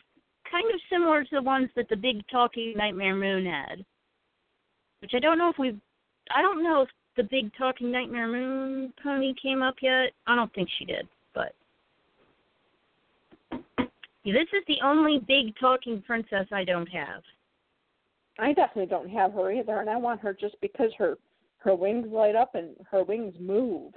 kind 0.51 0.66
of 0.72 0.81
similar 0.90 1.22
to 1.24 1.31
the 1.32 1.43
ones 1.43 1.70
that 1.77 1.89
the 1.89 1.97
big 1.97 2.22
talking 2.31 2.74
Nightmare 2.77 3.16
Moon 3.16 3.47
had. 3.47 3.85
Which 5.01 5.12
I 5.14 5.18
don't 5.20 5.39
know 5.39 5.48
if 5.48 5.59
we've 5.59 5.81
I 6.35 6.43
don't 6.43 6.62
know 6.62 6.82
if 6.82 6.89
the 7.16 7.22
big 7.24 7.51
talking 7.56 7.90
Nightmare 7.90 8.28
Moon 8.28 8.93
pony 9.02 9.35
came 9.43 9.62
up 9.62 9.77
yet. 9.82 10.12
I 10.27 10.35
don't 10.35 10.52
think 10.55 10.68
she 10.78 10.85
did, 10.85 11.09
but 11.35 11.55
this 14.24 14.35
is 14.35 14.64
the 14.68 14.78
only 14.85 15.18
big 15.27 15.55
talking 15.59 16.02
princess 16.06 16.47
I 16.52 16.64
don't 16.64 16.89
have. 16.89 17.22
I 18.39 18.52
definitely 18.52 18.86
don't 18.86 19.10
have 19.10 19.32
her 19.32 19.51
either, 19.52 19.81
and 19.81 19.90
I 19.90 19.97
want 19.97 20.20
her 20.20 20.32
just 20.32 20.56
because 20.60 20.90
her 20.98 21.16
her 21.59 21.74
wings 21.74 22.09
light 22.10 22.36
up 22.36 22.55
and 22.55 22.74
her 22.90 23.05
wings 23.05 23.35
move. 23.39 23.93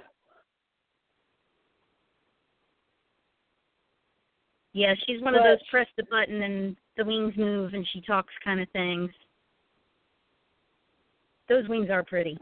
Yeah, 4.74 4.92
she's 5.06 5.22
one 5.22 5.36
of 5.36 5.44
those 5.44 5.62
press 5.70 5.86
the 5.96 6.02
button 6.10 6.42
and 6.42 6.76
the 6.96 7.04
wings 7.04 7.34
move 7.36 7.74
and 7.74 7.86
she 7.92 8.00
talks 8.00 8.34
kind 8.44 8.60
of 8.60 8.68
things. 8.70 9.08
Those 11.48 11.68
wings 11.68 11.90
are 11.90 12.02
pretty. 12.02 12.36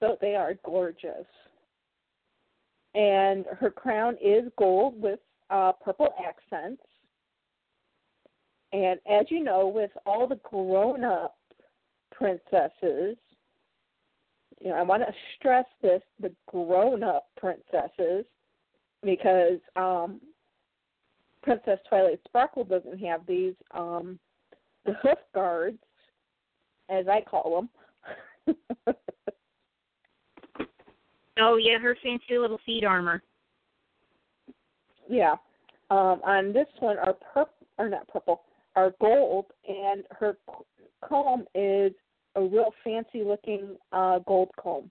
So 0.00 0.18
they 0.20 0.34
are 0.34 0.54
gorgeous. 0.64 1.26
And 2.96 3.44
her 3.58 3.70
crown 3.70 4.16
is 4.22 4.44
gold 4.58 5.00
with 5.00 5.20
uh, 5.50 5.72
purple 5.84 6.08
accents. 6.18 6.82
And 8.72 8.98
as 9.08 9.26
you 9.28 9.44
know, 9.44 9.68
with 9.68 9.92
all 10.04 10.26
the 10.26 10.40
grown 10.42 11.04
up 11.04 11.36
princesses, 12.10 13.16
you 14.60 14.70
know, 14.70 14.74
I 14.74 14.82
want 14.82 15.04
to 15.06 15.12
stress 15.38 15.66
this 15.80 16.02
the 16.20 16.32
grown 16.48 17.04
up 17.04 17.28
princesses 17.36 18.24
because 19.02 19.60
um, 19.76 20.20
Princess 21.44 21.78
Twilight 21.88 22.20
Sparkle 22.26 22.64
doesn't 22.64 22.98
have 22.98 23.26
these 23.26 23.54
um, 23.72 24.18
the 24.84 24.94
hoof 25.02 25.18
guards, 25.34 25.78
as 26.88 27.06
I 27.08 27.20
call 27.20 27.68
them. 28.46 28.56
Oh 31.38 31.56
yeah, 31.56 31.78
her 31.78 31.96
fancy 32.02 32.38
little 32.38 32.60
feet 32.64 32.84
armor. 32.84 33.22
Yeah. 35.08 35.34
Um, 35.90 36.20
on 36.24 36.52
this 36.52 36.66
one 36.78 36.98
are 36.98 37.14
purple 37.32 37.66
or 37.78 37.88
not 37.88 38.06
purple, 38.08 38.42
are 38.76 38.92
gold, 39.00 39.46
and 39.68 40.04
her 40.12 40.36
comb 41.06 41.44
is 41.54 41.92
a 42.36 42.40
real 42.40 42.72
fancy 42.84 43.22
looking 43.24 43.76
uh, 43.92 44.20
gold 44.20 44.50
comb 44.60 44.90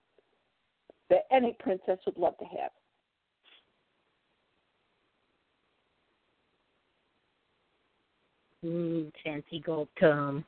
that 1.09 1.25
any 1.31 1.55
princess 1.59 1.99
would 2.05 2.17
love 2.17 2.37
to 2.39 2.45
have. 2.45 2.71
Fancy 8.63 9.59
gold 9.65 9.89
comb. 9.99 10.45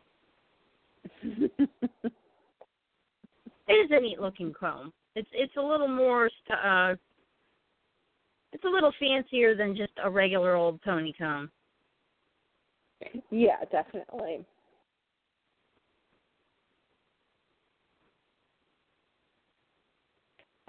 It 3.68 3.74
is 3.74 3.92
a 3.92 4.00
neat 4.00 4.22
looking 4.22 4.54
comb. 4.54 4.94
It's 5.16 5.28
it's 5.34 5.56
a 5.58 5.62
little 5.62 5.88
more 5.88 6.30
st- 6.46 6.60
uh 6.64 6.96
it's 8.54 8.64
a 8.64 8.70
little 8.70 8.94
fancier 9.00 9.56
than 9.56 9.76
just 9.76 9.92
a 10.02 10.10
regular 10.10 10.56
old 10.56 10.82
pony 10.82 11.12
comb. 11.18 11.52
yeah, 13.32 13.66
definitely. 13.70 14.46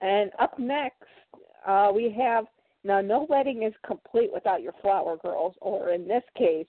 And 0.01 0.31
up 0.41 0.59
next, 0.59 1.05
uh, 1.67 1.91
we 1.95 2.15
have 2.19 2.47
now. 2.83 3.01
No 3.01 3.27
wedding 3.29 3.63
is 3.63 3.73
complete 3.87 4.31
without 4.33 4.63
your 4.63 4.75
flower 4.83 5.17
girls, 5.17 5.55
or 5.61 5.91
in 5.91 6.09
this 6.09 6.25
case, 6.37 6.67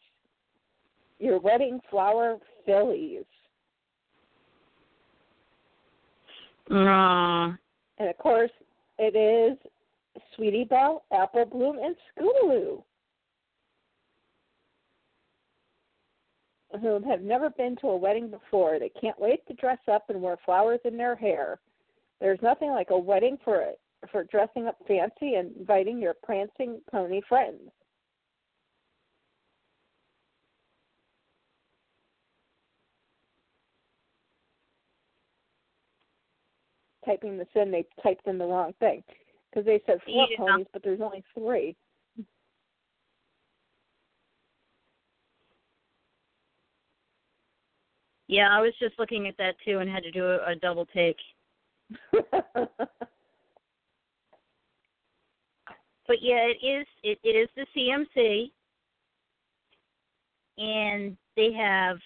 your 1.20 1.40
wedding 1.40 1.80
flower 1.90 2.38
fillies. 2.66 3.24
Aw. 6.72 7.58
And 7.98 8.10
of 8.10 8.18
course, 8.18 8.52
it 9.00 9.16
is 9.16 9.58
Sweetie 10.36 10.66
Belle, 10.66 11.04
Apple 11.12 11.46
Bloom, 11.46 11.78
and 11.80 11.96
Scootaloo, 12.18 12.84
who 16.82 17.10
have 17.10 17.22
never 17.22 17.50
been 17.50 17.76
to 17.78 17.88
a 17.88 17.98
wedding 17.98 18.30
before. 18.30 18.80
They 18.80 18.92
can't 19.02 19.20
wait 19.20 19.46
to 19.48 19.54
dress 19.54 19.80
up 19.92 20.10
and 20.10 20.22
wear 20.22 20.38
flowers 20.46 20.80
in 20.86 20.98
their 20.98 21.16
hair. 21.16 21.60
There's 22.20 22.42
nothing 22.42 22.72
like 22.72 22.90
a 22.90 22.98
wedding 22.98 23.38
for 23.44 23.64
for 24.12 24.24
dressing 24.26 24.68
up 24.68 24.78
fancy 24.88 25.36
and 25.36 25.56
inviting 25.58 26.00
your 26.00 26.14
prancing 26.24 26.80
pony 26.92 27.22
friends. 27.28 27.72
Typing 37.08 37.38
this 37.38 37.48
in, 37.56 37.72
they 37.72 37.86
typed 38.04 38.28
in 38.28 38.38
the 38.38 38.46
wrong 38.46 38.74
thing 38.80 39.02
because 39.50 39.66
they 39.66 39.82
said 39.86 40.00
four 40.04 40.28
Yeah. 40.30 40.38
ponies, 40.38 40.68
but 40.74 40.84
there's 40.84 41.02
only 41.02 41.24
three. 41.34 41.76
Yeah, 48.28 48.50
I 48.52 48.60
was 48.62 48.74
just 48.78 49.00
looking 49.00 49.26
at 49.28 49.38
that 49.38 49.56
too 49.66 49.80
and 49.80 49.90
had 49.90 50.04
to 50.04 50.12
do 50.12 50.26
a, 50.26 50.52
a 50.52 50.56
double 50.56 50.86
take. 50.86 51.18
But 56.08 56.22
yeah, 56.22 56.48
it 56.48 56.66
is 56.66 56.88
it, 57.04 57.20
it 57.24 57.36
is 57.36 57.50
the 57.56 57.66
CMC 57.76 58.52
and 60.58 61.18
they 61.36 61.52
have 61.52 61.98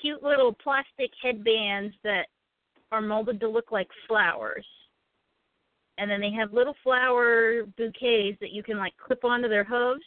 cute 0.00 0.22
little 0.22 0.52
plastic 0.52 1.10
headbands 1.22 1.94
that 2.04 2.26
are 2.92 3.00
molded 3.00 3.40
to 3.40 3.48
look 3.48 3.70
like 3.70 3.88
flowers. 4.06 4.66
And 5.98 6.10
then 6.10 6.20
they 6.20 6.30
have 6.30 6.52
little 6.52 6.76
flower 6.82 7.64
bouquets 7.76 8.38
that 8.40 8.52
you 8.52 8.62
can 8.62 8.78
like 8.78 8.94
clip 9.04 9.24
onto 9.24 9.48
their 9.48 9.64
hooves. 9.64 10.04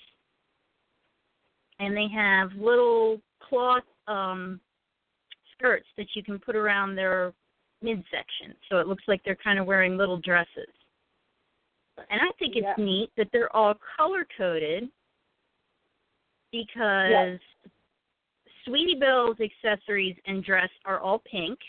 And 1.80 1.96
they 1.96 2.08
have 2.14 2.52
little 2.54 3.22
cloth 3.42 3.84
um 4.08 4.60
skirts 5.54 5.88
that 5.98 6.08
you 6.16 6.24
can 6.24 6.40
put 6.40 6.56
around 6.56 6.96
their 6.96 7.34
midsection. 7.82 8.56
So 8.70 8.80
it 8.80 8.88
looks 8.88 9.04
like 9.08 9.22
they're 9.24 9.38
kind 9.44 9.60
of 9.60 9.66
wearing 9.66 9.98
little 9.98 10.18
dresses. 10.18 10.70
And 12.10 12.22
I 12.22 12.32
think 12.40 12.56
it's 12.56 12.66
Yeah. 12.78 12.84
neat 12.84 13.12
that 13.18 13.28
they're 13.32 13.54
all 13.56 13.76
color 13.98 14.26
coded 14.38 14.90
because 16.52 17.10
Yes. 17.10 17.40
Sweetie 18.66 18.96
Belle's 18.96 19.40
accessories 19.40 20.16
and 20.26 20.44
dress 20.44 20.70
are 20.86 21.00
all 21.00 21.20
pink. 21.20 21.60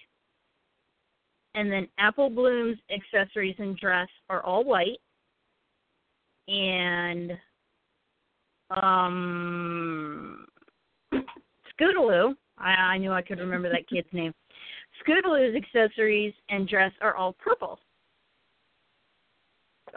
And 1.55 1.71
then 1.71 1.87
Apple 1.99 2.31
Bloom's 2.31 2.79
accessories 2.91 3.57
and 3.59 3.77
dress 3.77 4.09
are 4.31 4.43
all 4.43 4.65
white. 4.65 4.99
and 6.49 7.33
um, 8.71 10.47
Scootaloo. 11.13 12.35
I, 12.59 12.71
I 12.71 12.99
knew 12.99 13.13
I 13.13 13.23
could 13.23 13.39
remember 13.39 13.71
that 13.71 13.89
kid's 13.89 14.09
name. 14.13 14.33
Scootaloo's 15.07 15.57
accessories 15.57 16.35
and 16.49 16.69
dress 16.69 16.93
are 17.01 17.15
all 17.17 17.35
purple. 17.35 17.79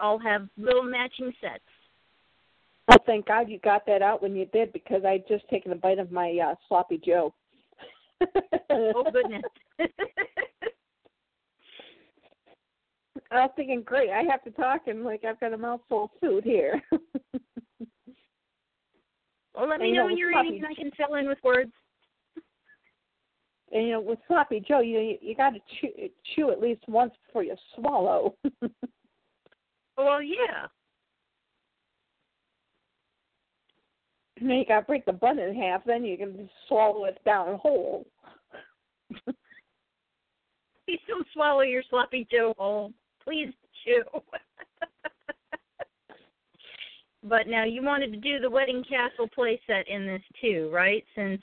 All 0.01 0.19
have 0.19 0.47
little 0.57 0.83
matching 0.83 1.31
sets. 1.39 1.63
Oh, 2.91 2.97
thank 3.05 3.27
God 3.27 3.49
you 3.49 3.59
got 3.59 3.85
that 3.87 4.01
out 4.01 4.21
when 4.21 4.35
you 4.35 4.45
did 4.47 4.73
because 4.73 5.03
I'd 5.05 5.27
just 5.27 5.47
taken 5.49 5.71
a 5.71 5.75
bite 5.75 5.99
of 5.99 6.11
my 6.11 6.37
uh, 6.37 6.55
sloppy 6.67 6.99
Joe. 7.03 7.33
oh 8.69 9.05
goodness. 9.11 9.41
I 13.31 13.41
was 13.41 13.51
thinking, 13.55 13.81
great, 13.81 14.09
I 14.11 14.23
have 14.29 14.43
to 14.43 14.51
talk 14.51 14.87
and 14.87 15.03
like 15.03 15.23
I've 15.25 15.39
got 15.39 15.53
a 15.53 15.57
mouthful 15.57 16.05
of 16.05 16.09
food 16.21 16.43
here. 16.43 16.81
well, 19.55 19.67
let 19.67 19.79
me 19.79 19.91
know 19.91 20.01
know, 20.01 20.05
when 20.05 20.17
you're 20.17 20.31
sloppy- 20.31 20.49
eating 20.49 20.63
and 20.63 20.71
I 20.71 20.75
can 20.75 20.91
fill 20.95 21.15
in 21.15 21.27
with 21.27 21.39
words. 21.43 21.71
and 23.71 23.83
you 23.87 23.91
know, 23.93 24.01
with 24.01 24.19
sloppy 24.27 24.59
Joe, 24.65 24.81
you 24.81 24.99
you, 24.99 25.17
you 25.21 25.35
got 25.35 25.51
to 25.51 25.59
chew 25.81 25.89
chew 26.35 26.51
at 26.51 26.61
least 26.61 26.83
once 26.87 27.13
before 27.25 27.43
you 27.43 27.55
swallow. 27.75 28.35
Well, 29.97 30.21
yeah. 30.21 30.67
and 34.37 34.49
then 34.49 34.57
you 34.57 34.65
got 34.65 34.81
to 34.81 34.85
break 34.85 35.05
the 35.05 35.13
bun 35.13 35.39
in 35.39 35.55
half. 35.55 35.85
Then 35.85 36.03
you 36.03 36.17
can 36.17 36.35
just 36.35 36.51
swallow 36.67 37.05
it 37.05 37.17
down 37.23 37.57
whole. 37.59 38.05
Please 40.85 40.99
don't 41.07 41.25
swallow 41.33 41.61
your 41.61 41.81
sloppy 41.89 42.27
Joe 42.29 42.53
whole. 42.57 42.91
Please 43.25 43.53
chew. 43.83 44.03
but 47.23 47.47
now 47.47 47.63
you 47.65 47.83
wanted 47.83 48.11
to 48.13 48.19
do 48.19 48.39
the 48.39 48.49
wedding 48.49 48.83
castle 48.87 49.27
play 49.33 49.59
set 49.65 49.87
in 49.87 50.05
this 50.05 50.21
too, 50.39 50.69
right? 50.71 51.03
Since 51.15 51.41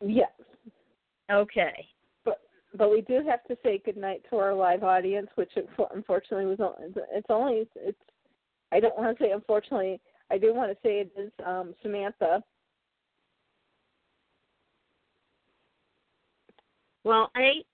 Yes. 0.00 0.30
okay. 1.30 1.88
but 2.24 2.40
but 2.74 2.90
we 2.90 3.00
do 3.02 3.22
have 3.26 3.44
to 3.44 3.56
say 3.62 3.80
goodnight 3.84 4.22
to 4.30 4.36
our 4.36 4.54
live 4.54 4.82
audience, 4.84 5.28
which 5.36 5.52
unfortunately 5.94 6.46
was 6.46 6.60
only, 6.60 6.94
it's 7.12 7.26
only 7.30 7.66
it's 7.76 7.98
I 8.72 8.80
don't 8.80 8.96
want 8.96 9.16
to 9.16 9.24
say 9.24 9.30
unfortunately 9.30 10.00
I 10.30 10.38
do 10.38 10.54
want 10.54 10.70
to 10.70 10.76
say 10.82 11.00
it 11.00 11.12
is 11.18 11.30
um, 11.46 11.74
Samantha. 11.82 12.42
Well, 17.04 17.30
hey, 17.36 17.64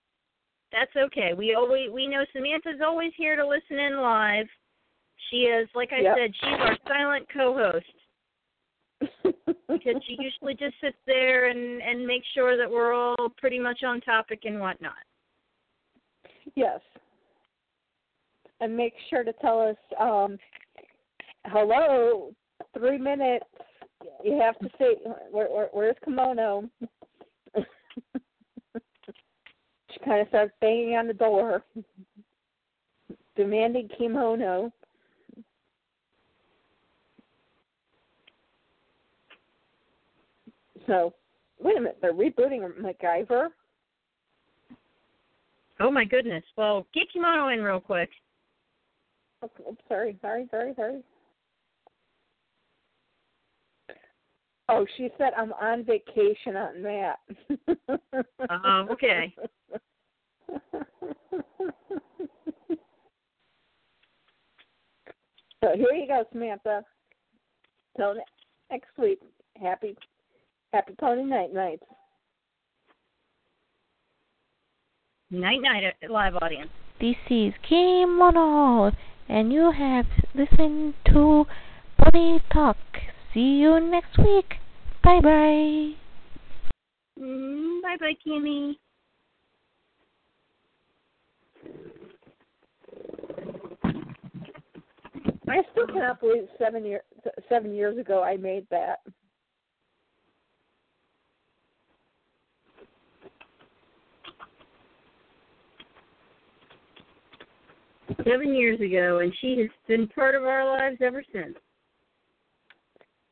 that's 0.71 0.95
okay. 0.95 1.33
We 1.35 1.55
always 1.55 1.89
we 1.91 2.07
know 2.07 2.23
Samantha's 2.33 2.81
always 2.85 3.11
here 3.17 3.35
to 3.35 3.47
listen 3.47 3.79
in 3.79 3.97
live. 4.01 4.47
She 5.29 5.37
is, 5.37 5.67
like 5.75 5.89
I 5.91 6.01
Yep. 6.01 6.15
said, 6.17 6.31
she's 6.39 6.59
our 6.59 6.77
silent 6.87 7.27
co-host 7.33 7.85
because 9.67 10.01
she 10.07 10.17
usually 10.19 10.55
just 10.55 10.75
sits 10.81 10.97
there 11.05 11.47
and 11.47 11.81
and 11.81 12.05
makes 12.05 12.27
sure 12.33 12.57
that 12.57 12.69
we're 12.69 12.93
all 12.93 13.29
pretty 13.37 13.59
much 13.59 13.83
on 13.83 14.01
topic 14.01 14.41
and 14.45 14.59
whatnot. 14.59 14.93
yes, 16.55 16.79
and 18.61 18.75
make 18.75 18.93
sure 19.09 19.23
to 19.23 19.33
tell 19.33 19.59
us 19.61 19.77
um, 19.99 20.37
hello. 21.45 22.33
Three 22.77 22.97
minutes. 22.97 23.45
You 24.23 24.39
have 24.39 24.57
to 24.59 24.69
say 24.77 24.97
where, 25.31 25.47
where, 25.47 25.69
where's 25.71 25.95
kimono. 26.03 26.69
She 29.99 30.05
kind 30.05 30.21
of 30.21 30.27
starts 30.29 30.53
banging 30.61 30.95
on 30.95 31.07
the 31.07 31.13
door, 31.13 31.63
demanding 33.35 33.89
kimono. 33.97 34.71
So, 40.87 41.13
wait 41.61 41.77
a 41.77 41.81
minute, 41.81 41.97
they're 42.01 42.13
rebooting 42.13 42.67
MacGyver. 42.79 43.49
Oh 45.79 45.91
my 45.91 46.03
goodness. 46.03 46.43
Well, 46.57 46.85
get 46.93 47.11
kimono 47.13 47.49
in 47.49 47.61
real 47.61 47.79
quick. 47.79 48.09
Oh, 49.41 49.49
sorry, 49.87 50.17
sorry, 50.21 50.47
sorry, 50.51 50.73
sorry. 50.75 51.01
Oh, 54.71 54.85
she 54.97 55.09
said 55.17 55.33
I'm 55.35 55.51
on 55.53 55.83
vacation 55.83 56.55
on 56.55 56.83
that. 56.83 57.17
Oh, 58.51 58.87
okay. 58.91 59.33
so 65.61 65.71
here 65.75 65.91
you 65.93 66.07
go, 66.07 66.23
Samantha. 66.31 66.83
Till 67.97 68.13
next 68.69 68.89
week. 68.97 69.19
Happy, 69.59 69.95
happy 70.71 70.93
pony 70.99 71.23
night 71.23 71.51
nights. 71.53 71.83
Night 75.31 75.61
night, 75.61 75.83
uh, 75.83 76.11
live 76.11 76.35
audience. 76.41 76.69
This 77.01 77.15
is 77.29 77.53
Kim 77.67 78.19
Kimono, 78.19 78.91
and 79.27 79.51
you 79.51 79.71
have 79.71 80.05
listened 80.35 80.93
to 81.07 81.45
Pony 81.97 82.39
Talk. 82.53 82.77
See 83.33 83.39
you 83.39 83.79
next 83.79 84.17
week. 84.17 84.55
Bye 85.03 85.19
bye. 85.21 85.93
Mm, 87.19 87.81
bye 87.81 87.97
bye, 87.99 88.13
Kimmy. 88.25 88.75
I 95.47 95.61
still 95.71 95.87
cannot 95.87 96.19
believe 96.19 96.47
seven 96.57 96.85
year 96.85 97.01
seven 97.49 97.75
years 97.75 97.97
ago 97.97 98.23
I 98.23 98.37
made 98.37 98.67
that. 98.71 98.99
Seven 108.25 108.55
years 108.55 108.79
ago, 108.81 109.19
and 109.19 109.33
she 109.39 109.57
has 109.59 109.69
been 109.87 110.07
part 110.07 110.35
of 110.35 110.43
our 110.43 110.65
lives 110.65 110.97
ever 111.01 111.23
since. 111.31 111.55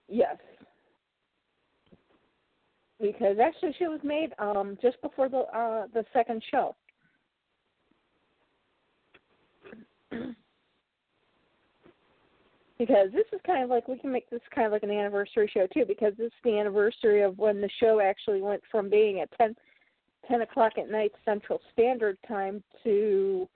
Yes. 0.08 0.38
Because 3.00 3.38
actually 3.44 3.76
she 3.78 3.88
was 3.88 4.00
made 4.04 4.34
um 4.40 4.78
just 4.82 5.00
before 5.02 5.30
the 5.30 5.46
uh 5.56 5.88
the 5.94 6.04
second 6.14 6.44
show. 6.50 6.76
because 12.80 13.12
this 13.12 13.26
is 13.34 13.40
kind 13.46 13.64
of 13.64 13.70
like 13.70 13.88
we 13.88 14.00
can 14.00 14.12
make 14.12 14.30
this 14.30 14.42
kind 14.54 14.66
of 14.66 14.72
like 14.72 14.84
an 14.84 14.92
anniversary 14.92 15.50
show 15.54 15.68
too 15.68 15.86
because 15.88 16.14
this 16.18 16.28
is 16.28 16.34
the 16.44 16.58
anniversary 16.58 17.22
of 17.22 17.38
when 17.38 17.62
the 17.62 17.70
show 17.80 18.00
actually 18.00 18.42
went 18.42 18.62
from 18.72 18.90
being 18.90 19.20
at 19.20 19.30
ten 19.38 19.56
ten 20.28 20.42
o'clock 20.42 20.74
at 20.78 20.90
night 20.90 21.12
central 21.24 21.60
standard 21.74 22.18
time 22.28 22.64
to 22.84 23.48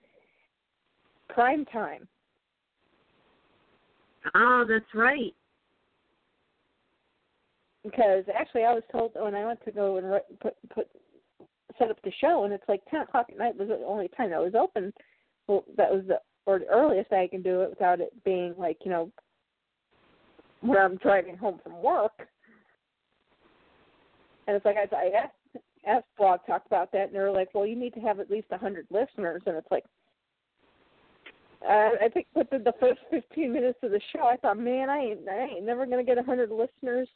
prime 1.28 1.64
time 1.66 2.06
Oh, 4.34 4.64
that's 4.68 4.94
right. 4.94 5.34
Because 7.84 8.24
actually 8.34 8.64
I 8.64 8.74
was 8.74 8.82
told 8.90 9.12
when 9.14 9.34
I 9.34 9.44
went 9.44 9.64
to 9.64 9.72
go 9.72 9.96
and 9.96 10.20
put 10.40 10.54
put 10.72 10.88
set 11.78 11.90
up 11.90 11.98
the 12.02 12.12
show 12.20 12.44
and 12.44 12.52
it's 12.52 12.68
like 12.68 12.80
ten 12.90 13.00
o'clock 13.00 13.26
at 13.30 13.38
night 13.38 13.56
was 13.56 13.68
the 13.68 13.84
only 13.86 14.08
time 14.16 14.30
that 14.30 14.40
was 14.40 14.54
open. 14.54 14.92
Well, 15.48 15.64
that 15.76 15.90
was 15.90 16.04
the 16.06 16.20
or 16.46 16.58
the 16.58 16.66
earliest 16.66 17.12
I 17.12 17.28
can 17.28 17.42
do 17.42 17.62
it 17.62 17.70
without 17.70 18.00
it 18.00 18.12
being 18.24 18.54
like 18.56 18.78
you 18.84 18.90
know 18.90 19.10
where 20.60 20.84
I'm 20.84 20.96
driving 20.96 21.36
home 21.36 21.60
from 21.62 21.82
work. 21.82 22.28
And 24.46 24.56
it's 24.56 24.64
like 24.64 24.76
I, 24.76 24.94
I 24.94 25.24
asked 25.24 25.64
asked 25.86 26.06
Blog 26.16 26.40
Talk 26.46 26.62
about 26.66 26.92
that 26.92 27.06
and 27.08 27.14
they 27.14 27.20
were 27.20 27.30
like, 27.30 27.48
well, 27.54 27.66
you 27.66 27.76
need 27.76 27.94
to 27.94 28.00
have 28.00 28.20
at 28.20 28.30
least 28.30 28.46
a 28.52 28.58
hundred 28.58 28.86
listeners, 28.90 29.42
and 29.46 29.56
it's 29.56 29.70
like. 29.70 29.84
Uh, 31.66 31.90
I 32.04 32.08
think 32.12 32.26
within 32.34 32.64
the 32.64 32.72
first 32.80 33.00
15 33.10 33.52
minutes 33.52 33.78
of 33.82 33.92
the 33.92 34.00
show, 34.12 34.22
I 34.22 34.36
thought, 34.36 34.58
man, 34.58 34.90
I 34.90 34.98
ain't, 34.98 35.20
I 35.28 35.54
ain't 35.56 35.64
never 35.64 35.86
gonna 35.86 36.02
get 36.02 36.18
a 36.18 36.22
hundred 36.22 36.50
listeners. 36.50 37.08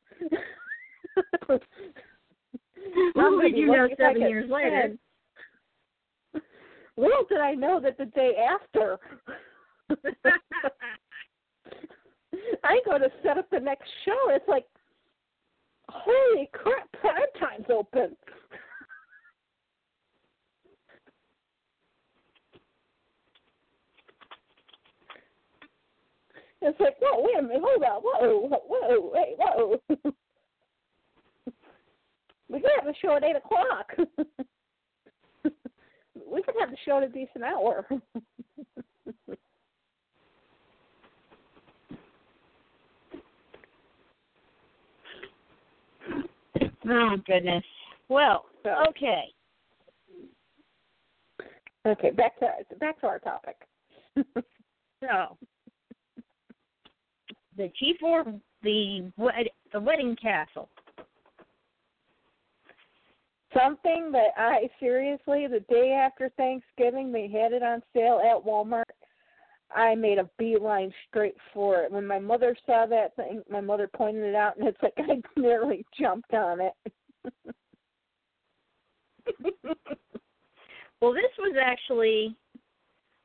I'm 1.48 1.59
Little 3.14 3.39
gonna 3.39 3.51
did 3.51 3.56
you 3.59 3.66
know 3.66 3.82
lucky 3.82 3.93
if 3.94 4.01
I 4.01 4.12
seven 4.12 4.23
years 4.23 4.51
later. 4.51 4.97
10. 6.32 6.43
Little 6.97 7.24
did 7.28 7.40
I 7.40 7.55
know 7.55 7.81
that 7.81 7.98
the 7.98 8.06
day 8.06 8.36
after, 8.36 8.98
I 12.64 12.81
go 12.85 12.98
to 12.98 13.10
set 13.23 13.39
up 13.39 13.51
the 13.51 13.60
next 13.60 13.89
show. 14.05 14.18
It's 14.28 14.48
like, 14.48 14.66
holy 15.89 16.48
crap, 16.52 16.90
prime 17.01 17.16
time's 17.39 17.66
open. 17.70 18.16
It's 26.62 26.81
like, 26.81 26.97
whoa, 27.01 27.23
wait 27.23 27.39
a 27.39 27.43
minute, 27.43 27.62
hold 27.62 27.83
on, 27.83 28.01
whoa, 28.03 28.49
whoa, 28.66 29.12
hey, 29.15 29.35
whoa. 29.39 29.81
we 32.49 32.61
could 32.61 32.70
have 32.81 32.89
a 32.89 32.95
show 33.01 33.16
at 33.16 33.24
8 33.24 33.37
o'clock. 33.37 33.93
we 36.31 36.43
could 36.43 36.55
have 36.59 36.70
the 36.70 36.77
show 36.85 36.97
at 36.99 37.03
a 37.05 37.09
decent 37.09 37.45
hour. 37.45 37.87
oh, 46.89 47.16
goodness. 47.27 47.65
Well, 48.09 48.47
okay. 48.89 49.24
Okay, 51.87 52.11
back 52.11 52.39
to 52.41 52.49
back 52.81 53.01
to 53.01 53.07
our 53.07 53.20
topic. 53.20 53.57
so, 54.16 55.37
the 57.57 57.70
chief 57.77 57.97
or 58.03 58.24
the 58.62 59.11
wed- 59.16 59.51
the 59.73 59.81
wedding 59.81 60.16
castle. 60.16 60.69
Something 63.57 64.12
that 64.12 64.33
I 64.37 64.69
seriously, 64.78 65.47
the 65.47 65.61
day 65.61 65.93
after 65.93 66.28
Thanksgiving, 66.37 67.11
they 67.11 67.28
had 67.28 67.53
it 67.53 67.62
on 67.62 67.83
sale 67.95 68.20
at 68.23 68.45
Walmart. 68.45 68.85
I 69.74 69.95
made 69.95 70.19
a 70.19 70.28
beeline 70.39 70.93
straight 71.09 71.37
for 71.53 71.83
it. 71.83 71.91
When 71.91 72.07
my 72.07 72.19
mother 72.19 72.57
saw 72.66 72.87
that 72.87 73.16
thing, 73.16 73.43
my 73.51 73.61
mother 73.61 73.89
pointed 73.89 74.24
it 74.24 74.35
out, 74.35 74.57
and 74.59 74.69
it's 74.69 74.83
like 74.83 74.95
I 74.99 75.23
nearly 75.41 75.85
jumped 75.99 76.35
on 76.35 76.61
it. 76.61 76.73
well, 81.01 81.12
this 81.12 81.33
was 81.39 81.57
actually 81.61 82.37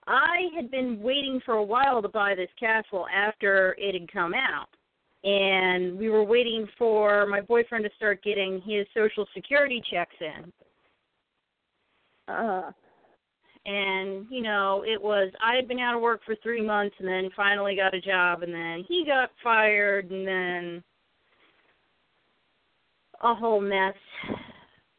I 0.07 0.48
had 0.56 0.72
been 0.72 1.02
waiting 1.02 1.40
for 1.45 1.53
a 1.56 1.64
while 1.64 2.02
to 2.02 2.10
buy 2.10 2.36
this 2.36 2.49
castle 2.60 3.06
after 3.14 3.76
it 3.78 3.94
had 3.99 4.11
come 4.11 4.34
out. 4.34 4.69
And 5.23 5.98
we 5.98 6.10
were 6.10 6.23
waiting 6.23 6.68
for 6.78 7.28
my 7.28 7.41
boyfriend 7.41 7.84
to 7.86 7.91
start 7.95 8.23
getting 8.23 8.61
his 8.65 8.88
social 8.94 9.28
security 9.36 9.82
checks 9.91 10.15
in. 10.19 10.52
Uh, 12.28 12.72
And, 13.65 14.26
you 14.32 14.41
know, 14.41 14.84
it 14.88 14.99
was 14.99 15.32
I 15.44 15.56
had 15.56 15.68
been 15.68 15.80
out 15.80 15.95
of 15.95 16.02
work 16.02 16.22
for 16.26 16.36
3 16.41 16.61
months 16.65 16.95
and 16.98 17.07
then 17.07 17.30
finally 17.36 17.76
got 17.76 17.94
a 17.94 18.02
job 18.02 18.41
and 18.41 18.52
then 18.52 18.84
he 18.88 19.06
got 19.06 19.30
fired 19.44 20.10
and 20.10 20.28
then 20.28 20.84
a 23.22 23.36
whole 23.36 23.61
mess. 23.61 23.94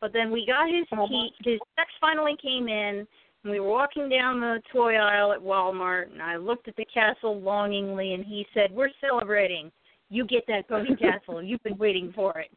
But 0.00 0.12
then 0.12 0.30
we 0.30 0.46
got 0.46 0.68
his 0.68 0.86
key 1.08 1.30
his 1.42 1.58
checks 1.76 1.92
finally 2.00 2.36
came 2.40 2.68
in 2.68 3.06
we 3.44 3.58
were 3.58 3.68
walking 3.68 4.08
down 4.08 4.40
the 4.40 4.62
toy 4.72 4.94
aisle 4.94 5.32
at 5.32 5.40
Walmart, 5.40 6.12
and 6.12 6.22
I 6.22 6.36
looked 6.36 6.68
at 6.68 6.76
the 6.76 6.84
castle 6.84 7.40
longingly, 7.40 8.14
and 8.14 8.24
he 8.24 8.46
said, 8.54 8.70
"We're 8.72 8.90
celebrating. 9.00 9.72
You 10.10 10.24
get 10.26 10.44
that 10.46 10.68
pony 10.68 10.94
castle. 11.00 11.42
You've 11.42 11.62
been 11.62 11.78
waiting 11.78 12.12
for 12.14 12.38
it." 12.38 12.50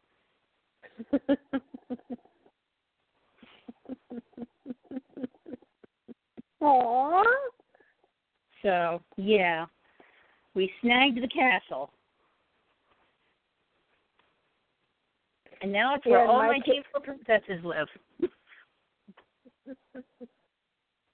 Aww. 6.62 7.24
So 8.62 9.02
yeah, 9.18 9.66
we 10.54 10.72
snagged 10.82 11.22
the 11.22 11.28
castle, 11.28 11.92
and 15.62 15.72
now 15.72 15.96
it's 15.96 16.06
where 16.06 16.24
Yeah, 16.24 16.30
all 16.30 16.38
my 16.38 16.60
my 16.94 17.00
princesses 17.04 17.64
live. 17.64 17.88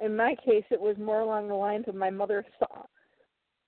In 0.01 0.15
my 0.15 0.35
case, 0.43 0.63
it 0.71 0.81
was 0.81 0.97
more 0.97 1.19
along 1.19 1.47
the 1.47 1.53
lines 1.53 1.85
of 1.87 1.95
my 1.95 2.09
mother 2.09 2.43
saw. 2.57 2.83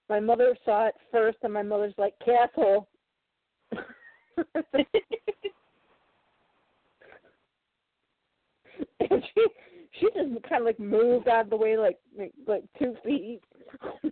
My 0.10 0.20
mother 0.20 0.58
saw 0.66 0.88
it 0.88 0.96
first, 1.12 1.38
and 1.44 1.54
my 1.54 1.62
mother's 1.62 1.94
like 1.98 2.16
castle. 2.26 2.88
and 3.72 3.84
she 9.00 9.48
she 10.00 10.08
just 10.08 10.44
kind 10.50 10.62
of 10.62 10.66
like 10.66 10.80
moved 10.80 11.28
out 11.28 11.46
of 11.46 11.50
the 11.50 11.58
way 11.58 11.78
like 11.78 11.98
like, 12.18 12.34
like 12.48 12.64
two 12.80 12.96
feet. 13.04 13.42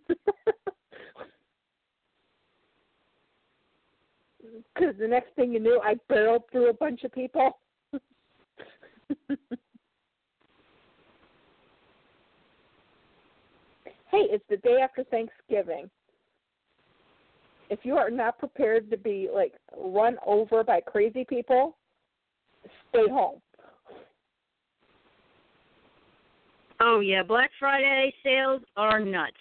Because 4.73 4.95
the 4.99 5.07
next 5.07 5.33
thing 5.35 5.53
you 5.53 5.59
knew, 5.59 5.79
I 5.83 5.95
barreled 6.09 6.43
through 6.51 6.69
a 6.69 6.73
bunch 6.73 7.03
of 7.03 7.11
people. 7.11 7.59
hey, 14.11 14.27
it's 14.29 14.43
the 14.49 14.57
day 14.57 14.79
after 14.83 15.03
Thanksgiving. 15.05 15.89
If 17.69 17.79
you 17.83 17.95
are 17.95 18.09
not 18.09 18.37
prepared 18.37 18.91
to 18.91 18.97
be 18.97 19.29
like 19.33 19.53
run 19.77 20.17
over 20.25 20.63
by 20.63 20.81
crazy 20.81 21.25
people, 21.27 21.77
stay 22.89 23.07
home. 23.09 23.41
Oh 26.81 26.99
yeah, 26.99 27.23
Black 27.23 27.49
Friday 27.59 28.13
sales 28.23 28.61
are 28.75 28.99
nuts. 28.99 29.37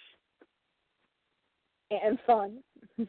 and 1.90 2.18
fun. 2.24 2.58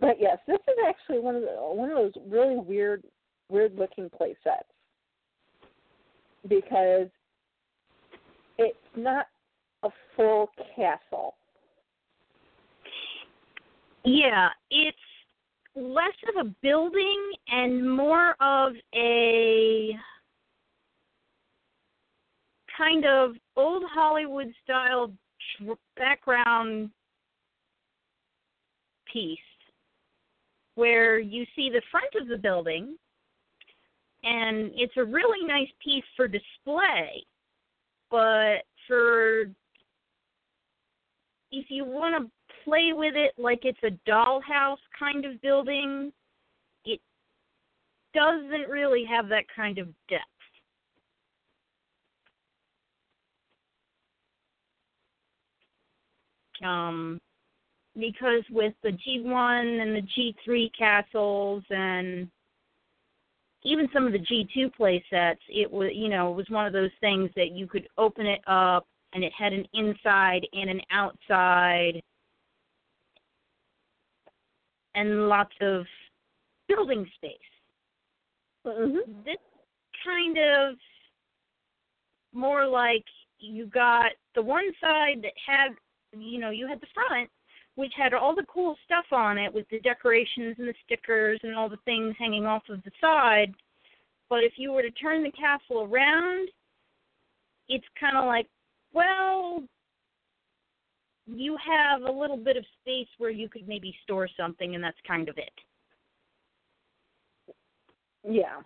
but 0.00 0.16
yes, 0.18 0.38
this 0.48 0.56
is 0.56 0.76
actually 0.88 1.20
one 1.20 1.36
of 1.36 1.42
the 1.42 1.48
one 1.50 1.90
of 1.90 1.96
those 1.96 2.14
really 2.28 2.56
weird 2.56 3.04
weird 3.48 3.76
looking 3.76 4.10
play 4.10 4.34
sets 4.42 4.69
because 6.48 7.08
it's 8.58 8.76
not 8.96 9.26
a 9.82 9.88
full 10.16 10.50
castle. 10.76 11.34
Yeah, 14.04 14.48
it's 14.70 14.96
less 15.76 16.14
of 16.28 16.46
a 16.46 16.54
building 16.62 17.32
and 17.48 17.88
more 17.88 18.34
of 18.40 18.72
a 18.94 19.90
kind 22.76 23.04
of 23.04 23.32
old 23.56 23.82
Hollywood 23.92 24.52
style 24.64 25.12
background 25.96 26.90
piece 29.12 29.38
where 30.76 31.18
you 31.18 31.44
see 31.54 31.68
the 31.70 31.82
front 31.90 32.14
of 32.20 32.28
the 32.28 32.38
building 32.38 32.96
and 34.22 34.70
it's 34.74 34.96
a 34.96 35.04
really 35.04 35.46
nice 35.46 35.70
piece 35.82 36.04
for 36.16 36.28
display 36.28 37.24
but 38.10 38.64
for 38.86 39.42
if 41.52 41.66
you 41.68 41.84
want 41.84 42.24
to 42.24 42.30
play 42.64 42.92
with 42.92 43.14
it 43.16 43.32
like 43.38 43.60
it's 43.64 43.78
a 43.82 44.10
dollhouse 44.10 44.76
kind 44.98 45.24
of 45.24 45.40
building, 45.40 46.12
it 46.84 47.00
doesn't 48.14 48.68
really 48.68 49.04
have 49.04 49.28
that 49.28 49.44
kind 49.54 49.78
of 49.78 49.88
depth. 50.08 50.24
Um, 56.62 57.18
because 57.94 58.42
with 58.50 58.74
the 58.82 58.90
G1 58.90 59.82
and 59.82 59.96
the 59.96 60.34
G3 60.46 60.70
castles 60.78 61.64
and 61.70 62.28
even 63.62 63.88
some 63.92 64.06
of 64.06 64.12
the 64.12 64.18
G2 64.18 64.74
play 64.74 65.04
sets, 65.10 65.40
it 65.48 65.70
was 65.70 65.90
you 65.94 66.08
know 66.08 66.30
it 66.30 66.36
was 66.36 66.48
one 66.48 66.66
of 66.66 66.72
those 66.72 66.90
things 67.00 67.30
that 67.36 67.52
you 67.52 67.66
could 67.66 67.88
open 67.98 68.26
it 68.26 68.40
up 68.46 68.86
and 69.12 69.24
it 69.24 69.32
had 69.36 69.52
an 69.52 69.66
inside 69.74 70.46
and 70.52 70.70
an 70.70 70.80
outside 70.90 72.02
and 74.94 75.28
lots 75.28 75.54
of 75.60 75.84
building 76.68 77.06
space. 77.16 77.32
Mm-hmm. 78.66 79.12
This 79.24 79.36
kind 80.04 80.38
of 80.38 80.76
more 82.32 82.66
like 82.66 83.04
you 83.38 83.66
got 83.66 84.12
the 84.34 84.42
one 84.42 84.70
side 84.80 85.22
that 85.22 85.32
had 85.46 85.72
you 86.18 86.38
know 86.38 86.50
you 86.50 86.66
had 86.66 86.80
the 86.80 86.86
front 86.94 87.30
which 87.80 87.92
had 87.96 88.14
all 88.14 88.34
the 88.34 88.44
cool 88.52 88.76
stuff 88.84 89.06
on 89.10 89.38
it 89.38 89.52
with 89.52 89.66
the 89.70 89.80
decorations 89.80 90.54
and 90.58 90.68
the 90.68 90.74
stickers 90.84 91.40
and 91.42 91.56
all 91.56 91.68
the 91.68 91.78
things 91.84 92.14
hanging 92.18 92.46
off 92.46 92.62
of 92.68 92.82
the 92.84 92.90
side 93.00 93.52
but 94.28 94.44
if 94.44 94.52
you 94.56 94.70
were 94.70 94.82
to 94.82 94.90
turn 94.92 95.22
the 95.22 95.32
castle 95.32 95.88
around 95.90 96.48
it's 97.68 97.86
kind 97.98 98.16
of 98.16 98.26
like 98.26 98.46
well 98.92 99.62
you 101.26 101.56
have 101.64 102.02
a 102.02 102.12
little 102.12 102.36
bit 102.36 102.56
of 102.56 102.64
space 102.80 103.08
where 103.18 103.30
you 103.30 103.48
could 103.48 103.66
maybe 103.66 103.94
store 104.02 104.28
something 104.36 104.74
and 104.74 104.84
that's 104.84 104.98
kind 105.06 105.28
of 105.28 105.38
it 105.38 105.52
Yeah. 108.28 108.60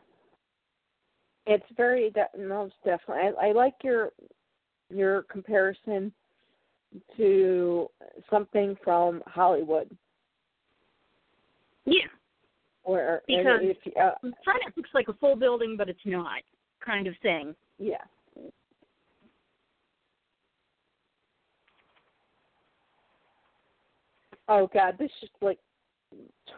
It's 1.47 1.65
very 1.77 2.11
de- 2.11 2.47
most 2.47 2.75
definitely. 2.85 3.33
I, 3.39 3.49
I 3.49 3.53
like 3.53 3.75
your 3.83 4.11
your 4.91 5.23
comparison 5.25 6.13
to 7.17 7.89
something 8.31 8.77
from 8.85 9.23
Hollywood, 9.27 9.89
yeah 11.85 12.07
where 12.85 13.23
and 13.29 13.39
Because- 13.39 13.61
if 13.63 13.97
uh, 13.97 14.13
in 14.23 14.35
front 14.45 14.63
it 14.67 14.77
looks 14.77 14.91
like 14.95 15.09
a 15.09 15.15
full 15.15 15.37
building 15.37 15.77
but 15.77 15.89
it's 15.89 15.99
not 16.05 16.43
kind 16.85 17.07
of 17.07 17.15
thing 17.23 17.55
yeah. 17.79 17.97
Oh 24.49 24.69
God, 24.73 24.97
this 24.99 25.11
just 25.21 25.33
like 25.41 25.59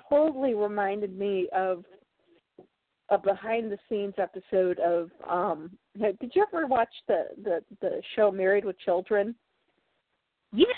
totally 0.09 0.55
reminded 0.55 1.17
me 1.17 1.49
of 1.55 1.85
a 3.09 3.17
behind 3.19 3.71
the 3.71 3.79
scenes 3.89 4.15
episode 4.19 4.79
of 4.81 5.11
um 5.29 5.71
did 5.99 6.33
you 6.35 6.45
ever 6.53 6.67
watch 6.67 6.93
the 7.07 7.27
the 7.45 7.63
the 7.81 8.03
show 8.17 8.31
Married 8.33 8.65
with 8.65 8.79
Children? 8.81 9.35
Yes 10.53 10.69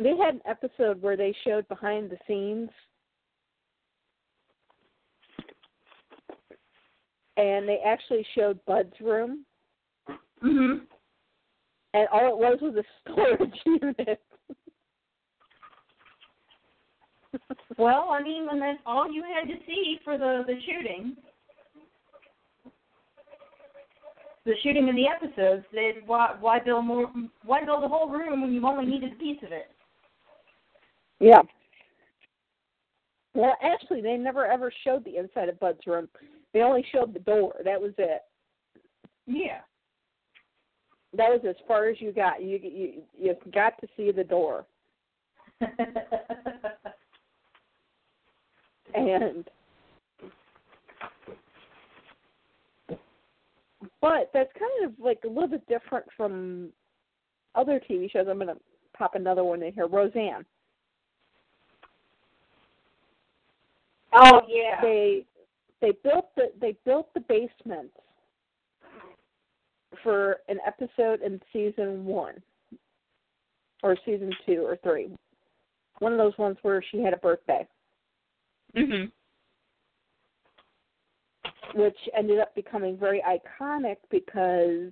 they 0.00 0.10
had 0.16 0.34
an 0.34 0.40
episode 0.46 1.00
where 1.00 1.16
they 1.16 1.34
showed 1.44 1.66
behind 1.68 2.10
the 2.10 2.18
scenes 2.26 2.68
and 7.36 7.68
they 7.68 7.78
actually 7.84 8.26
showed 8.34 8.64
Bud's 8.66 8.98
room 9.00 9.44
Mhm. 10.42 10.86
and 11.94 12.08
all 12.12 12.28
it 12.28 12.38
was 12.38 12.58
was 12.60 12.76
a 12.76 12.84
storage 13.10 13.60
unit. 13.64 14.20
Well, 17.78 18.08
I 18.10 18.22
mean, 18.22 18.46
when 18.46 18.60
that's 18.60 18.78
all 18.86 19.10
you 19.10 19.22
had 19.22 19.48
to 19.48 19.56
see 19.66 19.98
for 20.04 20.16
the 20.18 20.44
the 20.46 20.54
shooting, 20.66 21.16
the 24.46 24.54
shooting 24.62 24.88
in 24.88 24.94
the 24.94 25.08
episodes, 25.08 25.66
then 25.74 25.94
why 26.06 26.34
why 26.40 26.60
build 26.60 26.86
more? 26.86 27.12
Why 27.44 27.64
build 27.64 27.82
a 27.84 27.88
whole 27.88 28.08
room 28.08 28.40
when 28.40 28.52
you 28.52 28.64
only 28.66 28.86
needed 28.86 29.12
a 29.12 29.16
piece 29.16 29.42
of 29.44 29.50
it? 29.52 29.70
Yeah. 31.18 31.42
Well, 33.34 33.56
actually, 33.60 34.00
they 34.00 34.16
never 34.16 34.46
ever 34.46 34.72
showed 34.84 35.04
the 35.04 35.16
inside 35.16 35.48
of 35.48 35.60
Bud's 35.60 35.86
room. 35.86 36.08
They 36.54 36.60
only 36.62 36.86
showed 36.92 37.12
the 37.12 37.18
door. 37.18 37.56
That 37.64 37.80
was 37.80 37.92
it. 37.98 38.22
Yeah. 39.26 39.58
That 41.16 41.30
was 41.30 41.40
as 41.48 41.56
far 41.66 41.88
as 41.88 42.00
you 42.00 42.12
got. 42.12 42.40
You 42.42 42.60
you 42.62 43.02
you 43.18 43.34
got 43.52 43.80
to 43.80 43.88
see 43.96 44.12
the 44.12 44.22
door, 44.24 44.64
and 48.94 49.48
but 54.00 54.30
that's 54.32 54.50
kind 54.58 54.90
of 54.90 54.98
like 54.98 55.20
a 55.24 55.28
little 55.28 55.48
bit 55.48 55.66
different 55.66 56.06
from 56.16 56.70
other 57.54 57.80
TV 57.88 58.10
shows. 58.10 58.26
I'm 58.28 58.38
gonna 58.38 58.56
pop 58.96 59.14
another 59.14 59.44
one 59.44 59.62
in 59.62 59.72
here. 59.72 59.86
Roseanne. 59.86 60.44
oh 64.12 64.40
yeah. 64.48 64.80
they 64.80 65.24
they 65.80 65.92
built 66.02 66.28
the 66.36 66.50
they 66.60 66.76
built 66.84 67.12
the 67.14 67.20
basement 67.20 67.90
for 70.02 70.38
an 70.48 70.58
episode 70.66 71.20
in 71.22 71.40
season 71.52 72.04
one 72.04 72.34
or 73.82 73.96
season 74.04 74.32
two 74.46 74.62
or 74.64 74.76
three. 74.82 75.10
One 75.98 76.12
of 76.12 76.18
those 76.18 76.36
ones 76.38 76.56
where 76.62 76.82
she 76.90 76.98
had 77.02 77.14
a 77.14 77.18
birthday, 77.18 77.66
Mhm. 78.74 79.10
Which 81.76 81.98
ended 82.16 82.40
up 82.40 82.54
becoming 82.54 82.96
very 82.96 83.22
iconic 83.22 83.96
because 84.10 84.90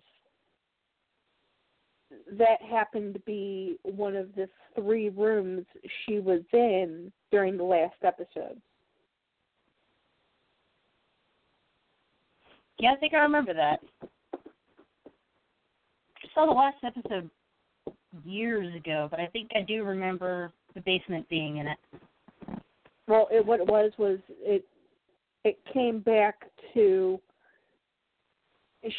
that 2.38 2.62
happened 2.62 3.14
to 3.14 3.20
be 3.20 3.78
one 3.82 4.14
of 4.14 4.34
the 4.34 4.48
three 4.74 5.08
rooms 5.08 5.64
she 6.04 6.20
was 6.20 6.42
in 6.52 7.10
during 7.30 7.56
the 7.56 7.64
last 7.64 7.96
episode. 8.02 8.60
Yeah, 12.78 12.92
I 12.92 12.96
think 12.96 13.14
I 13.14 13.18
remember 13.18 13.54
that. 13.54 13.80
I 14.02 14.06
saw 16.34 16.44
the 16.44 16.52
last 16.52 16.76
episode 16.84 17.30
years 18.24 18.74
ago, 18.74 19.08
but 19.10 19.20
I 19.20 19.26
think 19.28 19.50
I 19.56 19.62
do 19.62 19.84
remember 19.84 20.52
the 20.74 20.82
basement 20.82 21.26
being 21.30 21.58
in 21.58 21.68
it. 21.68 21.78
Well, 23.06 23.28
it, 23.30 23.44
what 23.44 23.60
it 23.60 23.66
was 23.66 23.92
was 23.98 24.18
it 24.40 24.64
it 25.44 25.58
came 25.72 26.00
back 26.00 26.50
to 26.72 27.20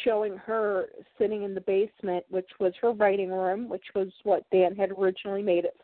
showing 0.03 0.37
her 0.37 0.87
sitting 1.17 1.43
in 1.43 1.53
the 1.53 1.61
basement, 1.61 2.25
which 2.29 2.49
was 2.59 2.73
her 2.81 2.91
writing 2.91 3.29
room, 3.29 3.69
which 3.69 3.85
was 3.93 4.07
what 4.23 4.43
Dan 4.51 4.75
had 4.75 4.91
originally 4.91 5.43
made 5.43 5.65
it 5.65 5.77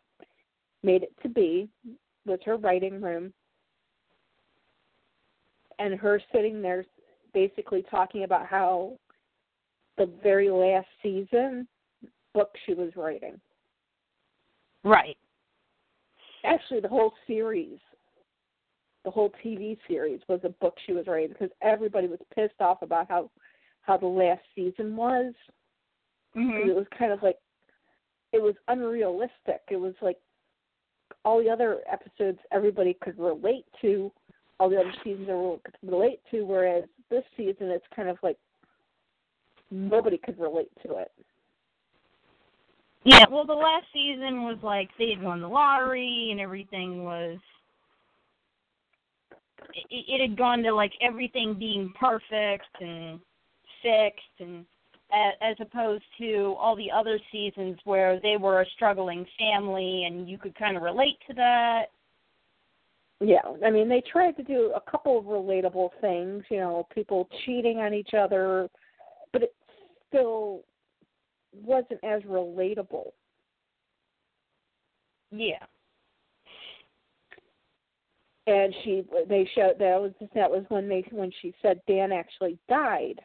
made 0.82 1.04
it 1.04 1.14
to 1.22 1.28
be, 1.28 1.68
was 2.26 2.40
her 2.44 2.56
writing 2.56 3.00
room, 3.00 3.32
and 5.78 5.94
her 5.94 6.20
sitting 6.32 6.60
there 6.60 6.84
basically 7.32 7.84
talking 7.88 8.24
about 8.24 8.46
how 8.46 8.98
the 9.96 10.10
very 10.22 10.50
last 10.50 10.88
season 11.02 11.68
book 12.34 12.50
she 12.66 12.74
was 12.74 12.90
writing. 12.96 13.40
Right. 14.84 15.16
actually 16.44 16.80
the 16.80 16.88
whole 16.88 17.12
series 17.28 17.78
the 19.04 19.10
whole 19.10 19.32
tv 19.44 19.76
series 19.88 20.20
was 20.28 20.40
a 20.44 20.48
book 20.48 20.76
she 20.86 20.92
was 20.92 21.06
writing 21.06 21.28
because 21.28 21.50
everybody 21.60 22.06
was 22.06 22.20
pissed 22.34 22.60
off 22.60 22.82
about 22.82 23.08
how 23.08 23.30
how 23.82 23.96
the 23.96 24.06
last 24.06 24.42
season 24.54 24.96
was 24.96 25.34
'Cause 26.34 26.42
Mhm. 26.42 26.68
it 26.68 26.74
was 26.74 26.88
kind 26.88 27.12
of 27.12 27.22
like 27.22 27.38
it 28.32 28.40
was 28.40 28.54
unrealistic 28.68 29.62
it 29.68 29.76
was 29.76 29.94
like 30.00 30.20
all 31.24 31.38
the 31.42 31.50
other 31.50 31.82
episodes 31.86 32.38
everybody 32.50 32.94
could 32.94 33.18
relate 33.18 33.66
to 33.80 34.10
all 34.58 34.68
the 34.68 34.78
other 34.80 34.92
seasons 35.04 35.28
everyone 35.28 35.58
could 35.60 35.76
relate 35.82 36.20
to 36.30 36.42
whereas 36.46 36.88
this 37.08 37.24
season 37.36 37.70
it's 37.70 37.86
kind 37.88 38.08
of 38.08 38.22
like 38.22 38.38
nobody 39.70 40.16
could 40.18 40.38
relate 40.38 40.70
to 40.82 40.96
it 40.96 41.12
Yeah, 43.04 43.24
well, 43.28 43.44
the 43.44 43.52
last 43.52 43.86
season 43.92 44.44
was 44.44 44.58
like 44.62 44.88
they 44.96 45.10
had 45.10 45.22
won 45.22 45.40
the 45.40 45.48
lottery 45.48 46.28
and 46.30 46.38
everything 46.40 47.04
was. 47.04 47.38
It, 49.74 50.04
it 50.08 50.28
had 50.28 50.36
gone 50.36 50.62
to 50.62 50.74
like 50.74 50.92
everything 51.00 51.54
being 51.58 51.92
perfect 51.98 52.66
and 52.80 53.20
fixed, 53.82 54.40
and 54.40 54.64
as, 55.12 55.34
as 55.40 55.56
opposed 55.60 56.04
to 56.18 56.54
all 56.58 56.76
the 56.76 56.90
other 56.90 57.18
seasons 57.30 57.78
where 57.84 58.20
they 58.20 58.36
were 58.36 58.62
a 58.62 58.66
struggling 58.74 59.26
family 59.38 60.04
and 60.04 60.28
you 60.28 60.38
could 60.38 60.54
kind 60.54 60.76
of 60.76 60.82
relate 60.82 61.18
to 61.28 61.34
that. 61.34 61.86
Yeah, 63.20 63.42
I 63.64 63.70
mean 63.70 63.88
they 63.88 64.02
tried 64.10 64.36
to 64.38 64.42
do 64.42 64.72
a 64.74 64.90
couple 64.90 65.18
of 65.18 65.26
relatable 65.26 65.90
things, 66.00 66.42
you 66.50 66.58
know, 66.58 66.86
people 66.92 67.28
cheating 67.44 67.78
on 67.78 67.94
each 67.94 68.14
other, 68.18 68.68
but 69.32 69.42
it 69.42 69.54
still 70.08 70.62
wasn't 71.52 72.02
as 72.02 72.22
relatable. 72.22 73.10
Yeah. 75.30 75.64
And 78.46 78.74
she 78.82 79.04
they 79.28 79.48
showed 79.54 79.78
that 79.78 80.00
was 80.00 80.12
that 80.34 80.50
was 80.50 80.64
when 80.68 80.88
they 80.88 81.04
when 81.12 81.30
she 81.40 81.54
said 81.62 81.80
Dan 81.86 82.10
actually 82.10 82.58
died, 82.68 83.20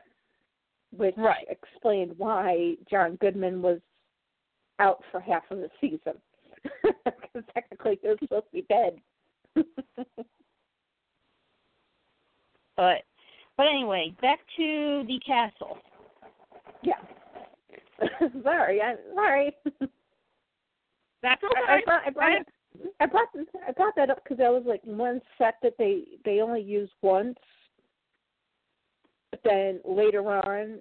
which 0.95 1.15
Right. 1.17 1.47
explained 1.49 2.13
why 2.17 2.75
John 2.89 3.15
Goodman 3.15 3.61
was 3.61 3.79
out 4.79 5.03
for 5.11 5.19
half 5.19 5.49
of 5.49 5.57
the 5.59 5.69
season. 5.81 6.21
Because 7.05 7.43
technically 7.53 7.99
he 8.01 8.07
was 8.07 8.17
supposed 8.19 8.45
to 8.45 8.51
be 8.51 8.65
dead. 8.69 9.01
But 12.77 13.03
but 13.57 13.65
anyway, 13.65 14.15
back 14.21 14.39
to 14.55 15.03
the 15.07 15.19
castle. 15.25 15.79
yeah. 16.83 16.99
sorry, 18.43 18.79
I'm 18.81 18.97
sorry. 19.15 19.57
That's 21.23 21.41
I, 21.43 21.77
I 21.77 21.81
brought 21.83 22.01
I 22.05 22.09
brought 22.11 22.45
I 22.99 23.05
brought 23.05 23.29
I 23.67 23.71
brought 23.71 23.95
that 23.95 24.09
up 24.09 24.23
because 24.23 24.37
that 24.37 24.51
was 24.51 24.63
like 24.65 24.81
one 24.83 25.21
set 25.37 25.55
that 25.63 25.73
they 25.77 26.03
they 26.25 26.41
only 26.41 26.61
used 26.61 26.93
once, 27.01 27.37
but 29.31 29.39
then 29.43 29.79
later 29.85 30.21
on 30.31 30.79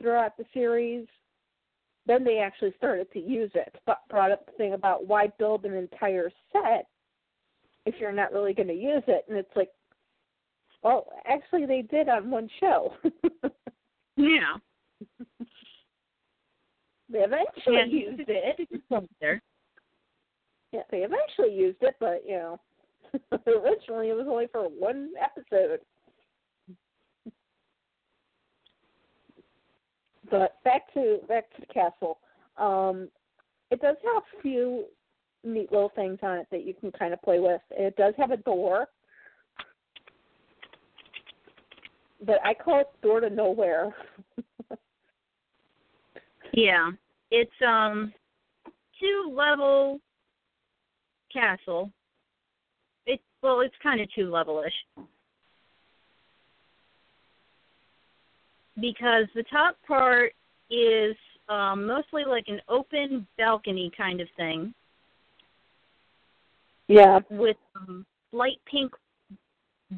throughout 0.00 0.36
the 0.36 0.44
series, 0.54 1.06
then 2.06 2.24
they 2.24 2.38
actually 2.38 2.72
started 2.76 3.10
to 3.12 3.20
use 3.20 3.50
it. 3.54 3.74
But 3.86 4.00
brought 4.08 4.32
up 4.32 4.46
the 4.46 4.52
thing 4.52 4.72
about 4.74 5.06
why 5.06 5.28
build 5.38 5.64
an 5.64 5.74
entire 5.74 6.30
set 6.52 6.86
if 7.86 7.94
you're 7.98 8.12
not 8.12 8.32
really 8.32 8.52
going 8.52 8.68
to 8.68 8.74
use 8.74 9.02
it, 9.06 9.24
and 9.28 9.38
it's 9.38 9.56
like, 9.56 9.70
well, 10.82 11.06
actually 11.26 11.66
they 11.66 11.82
did 11.82 12.08
on 12.08 12.30
one 12.30 12.48
show. 12.58 12.94
Yeah. 14.16 14.56
they 17.08 17.20
eventually 17.20 17.76
Yeah. 17.76 17.84
used 17.84 18.28
it. 18.28 18.68
There. 19.20 19.40
Yeah, 20.72 20.82
they 20.90 20.98
eventually 20.98 21.54
used 21.54 21.78
it, 21.82 21.96
but 21.98 22.22
you 22.26 22.36
know, 22.36 22.60
originally 23.46 24.08
it 24.08 24.16
was 24.16 24.26
only 24.28 24.46
for 24.52 24.64
one 24.64 25.10
episode. 25.20 25.80
But 30.30 30.62
back 30.62 30.92
to 30.94 31.18
back 31.28 31.50
to 31.54 31.60
the 31.60 31.72
castle. 31.72 32.18
Um, 32.56 33.08
it 33.70 33.80
does 33.80 33.96
have 34.04 34.22
a 34.22 34.42
few 34.42 34.84
neat 35.42 35.72
little 35.72 35.90
things 35.96 36.18
on 36.22 36.38
it 36.38 36.46
that 36.50 36.64
you 36.64 36.74
can 36.74 36.92
kind 36.92 37.12
of 37.12 37.22
play 37.22 37.40
with. 37.40 37.60
It 37.70 37.96
does 37.96 38.14
have 38.16 38.30
a 38.30 38.36
door, 38.36 38.86
but 42.24 42.36
I 42.44 42.54
call 42.54 42.80
it 42.80 42.88
door 43.02 43.20
to 43.20 43.30
nowhere. 43.30 43.94
Yeah. 46.52 46.90
It's 47.30 47.50
um 47.66 48.12
two 48.98 49.32
level 49.34 50.00
castle. 51.32 51.90
It 53.06 53.20
well, 53.42 53.60
it's 53.60 53.74
kind 53.82 54.00
of 54.00 54.08
two 54.14 54.30
level-ish. 54.30 55.06
Because 58.80 59.26
the 59.34 59.44
top 59.50 59.76
part 59.86 60.32
is 60.70 61.16
um 61.48 61.86
mostly 61.86 62.24
like 62.24 62.44
an 62.48 62.60
open 62.68 63.26
balcony 63.38 63.90
kind 63.96 64.20
of 64.20 64.28
thing. 64.36 64.74
Yeah. 66.88 67.20
with 67.30 67.56
um, 67.76 68.04
light 68.32 68.58
pink 68.68 68.92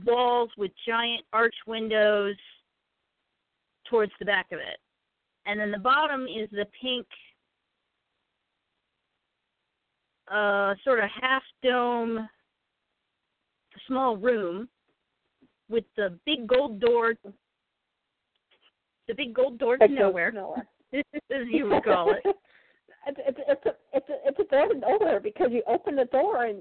walls 0.04 0.50
with 0.58 0.70
giant 0.86 1.22
arch 1.32 1.54
windows 1.66 2.36
towards 3.88 4.12
the 4.18 4.26
back 4.26 4.46
of 4.52 4.58
it. 4.58 4.78
And 5.46 5.58
then 5.58 5.70
the 5.70 5.78
bottom 5.78 6.24
is 6.24 6.48
the 6.50 6.66
pink 6.80 7.06
uh 10.32 10.74
sort 10.84 10.98
of 10.98 11.10
half 11.20 11.42
dome 11.62 12.28
small 13.86 14.16
room 14.16 14.68
with 15.68 15.84
the 15.96 16.18
big 16.24 16.46
gold 16.46 16.80
door 16.80 17.14
the 19.08 19.14
big 19.14 19.34
gold 19.34 19.58
door 19.58 19.76
to 19.76 19.88
nowhere, 19.88 20.32
nowhere. 20.32 20.66
as 20.94 21.02
you 21.50 21.68
would 21.68 21.84
call 21.84 22.12
it. 22.12 22.22
it's 23.06 23.18
it's 23.26 23.38
it's 23.48 23.66
a 23.66 23.70
it's 23.92 24.08
a 24.08 24.14
it's 24.26 24.38
a 24.38 24.44
door 24.44 24.68
to 24.68 24.78
nowhere 24.78 25.20
because 25.20 25.48
you 25.50 25.62
open 25.66 25.96
the 25.96 26.04
door 26.06 26.44
and 26.44 26.60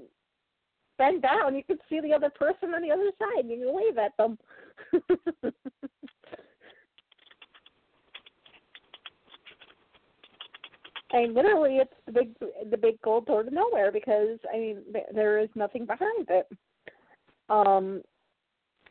bend 0.98 1.22
down, 1.22 1.54
you 1.54 1.64
can 1.64 1.78
see 1.88 2.00
the 2.00 2.12
other 2.12 2.30
person 2.30 2.74
on 2.74 2.82
the 2.82 2.90
other 2.90 3.10
side, 3.18 3.44
and 3.44 3.50
you 3.50 3.58
can 3.58 3.74
wave 3.74 3.98
at 3.98 4.16
them. 4.16 4.38
I 11.12 11.18
mean, 11.18 11.34
literally, 11.34 11.76
it's 11.76 11.92
the 12.06 12.12
big 12.12 12.34
the 12.70 12.76
big 12.76 13.00
gold 13.02 13.26
door 13.26 13.42
to 13.42 13.50
nowhere 13.50 13.92
because 13.92 14.38
I 14.52 14.58
mean 14.58 14.78
there 15.14 15.38
is 15.38 15.48
nothing 15.54 15.84
behind 15.84 16.28
it. 16.28 16.48
Um, 17.48 18.02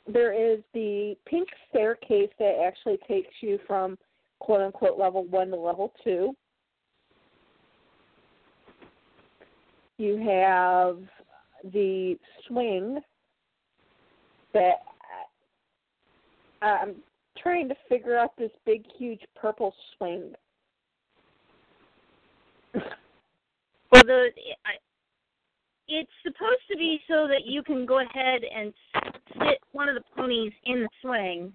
there 0.08 0.34
is 0.34 0.60
the 0.74 1.16
pink 1.26 1.48
staircase 1.70 2.30
that 2.40 2.62
actually 2.66 2.98
takes 3.08 3.34
you 3.42 3.60
from 3.66 3.98
quote 4.40 4.62
unquote 4.62 5.00
level 5.00 5.26
one 5.26 5.50
to 5.50 5.56
level 5.56 5.94
two. 6.04 6.36
You 9.98 10.18
have 10.18 11.00
the 11.72 12.18
swing 12.48 13.00
that 14.54 14.78
I'm 16.62 16.96
trying 17.38 17.70
to 17.70 17.76
figure 17.90 18.18
out 18.18 18.32
this 18.38 18.52
big, 18.66 18.84
huge 18.98 19.22
purple 19.36 19.74
swing. 19.98 20.34
Well, 23.92 24.04
the 24.06 24.30
it's 25.88 26.12
supposed 26.24 26.64
to 26.72 26.78
be 26.78 27.02
so 27.08 27.28
that 27.28 27.46
you 27.46 27.62
can 27.64 27.86
go 27.86 28.00
ahead 28.00 28.42
and 28.44 28.74
sit 29.34 29.60
one 29.74 29.90
of 29.90 29.96
the 29.96 30.04
ponies 30.16 30.54
in 30.64 30.84
the 30.84 30.90
swing, 31.02 31.52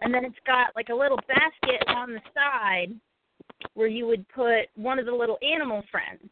and 0.00 0.12
then 0.12 0.24
it's 0.24 0.38
got 0.46 0.68
like 0.74 0.88
a 0.88 0.94
little 0.94 1.18
basket 1.28 1.86
on 1.88 2.14
the 2.14 2.20
side 2.32 2.94
where 3.74 3.88
you 3.88 4.06
would 4.06 4.26
put 4.28 4.66
one 4.74 4.98
of 4.98 5.04
the 5.04 5.12
little 5.12 5.38
animal 5.42 5.82
friends. 5.90 6.30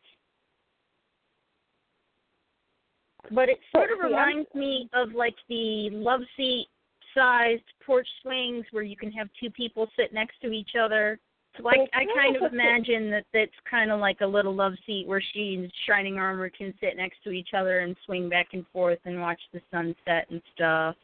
But 3.30 3.48
it 3.48 3.58
sort 3.70 3.90
of 3.92 3.98
oh, 4.02 4.08
reminds 4.08 4.48
me 4.54 4.88
of 4.94 5.12
like 5.12 5.36
the 5.48 5.90
love 5.92 6.20
seat 6.36 6.66
sized 7.14 7.62
porch 7.84 8.08
swings 8.22 8.64
where 8.70 8.82
you 8.82 8.96
can 8.96 9.12
have 9.12 9.28
two 9.38 9.50
people 9.50 9.88
sit 9.96 10.14
next 10.14 10.40
to 10.40 10.50
each 10.52 10.70
other. 10.80 11.18
So 11.58 11.68
I, 11.68 11.86
I 11.92 12.06
kind 12.16 12.36
of 12.36 12.50
imagine 12.50 13.10
that 13.10 13.24
that's 13.34 13.50
kind 13.70 13.90
of 13.90 14.00
like 14.00 14.22
a 14.22 14.26
little 14.26 14.54
love 14.54 14.72
seat 14.86 15.06
where 15.06 15.22
she 15.34 15.56
and 15.58 15.70
Shining 15.86 16.18
Armor 16.18 16.48
can 16.48 16.72
sit 16.80 16.96
next 16.96 17.22
to 17.24 17.30
each 17.30 17.50
other 17.54 17.80
and 17.80 17.94
swing 18.06 18.30
back 18.30 18.48
and 18.54 18.64
forth 18.72 18.98
and 19.04 19.20
watch 19.20 19.40
the 19.52 19.60
sunset 19.70 20.26
and 20.30 20.40
stuff. 20.54 20.96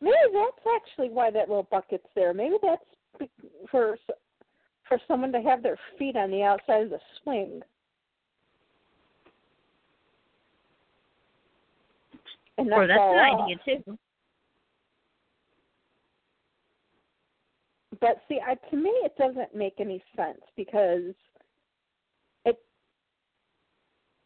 Maybe 0.00 0.14
that's 0.32 0.66
actually 0.76 1.10
why 1.10 1.30
that 1.30 1.48
little 1.48 1.68
bucket's 1.70 2.06
there. 2.14 2.32
Maybe 2.32 2.56
that's 2.62 3.30
for 3.70 3.98
for 4.88 4.98
someone 5.06 5.32
to 5.32 5.42
have 5.42 5.62
their 5.62 5.78
feet 5.98 6.16
on 6.16 6.30
the 6.30 6.42
outside 6.42 6.84
of 6.84 6.90
the 6.90 7.00
swing. 7.22 7.60
And 12.56 12.72
or 12.72 12.86
not 12.86 12.88
that's 12.88 13.00
an 13.00 13.40
idea 13.40 13.56
too. 13.84 13.98
But 18.00 18.22
see, 18.28 18.38
I, 18.44 18.54
to 18.70 18.76
me, 18.76 18.90
it 19.04 19.16
doesn't 19.18 19.54
make 19.54 19.74
any 19.78 20.02
sense 20.16 20.40
because 20.56 21.14
it 22.44 22.56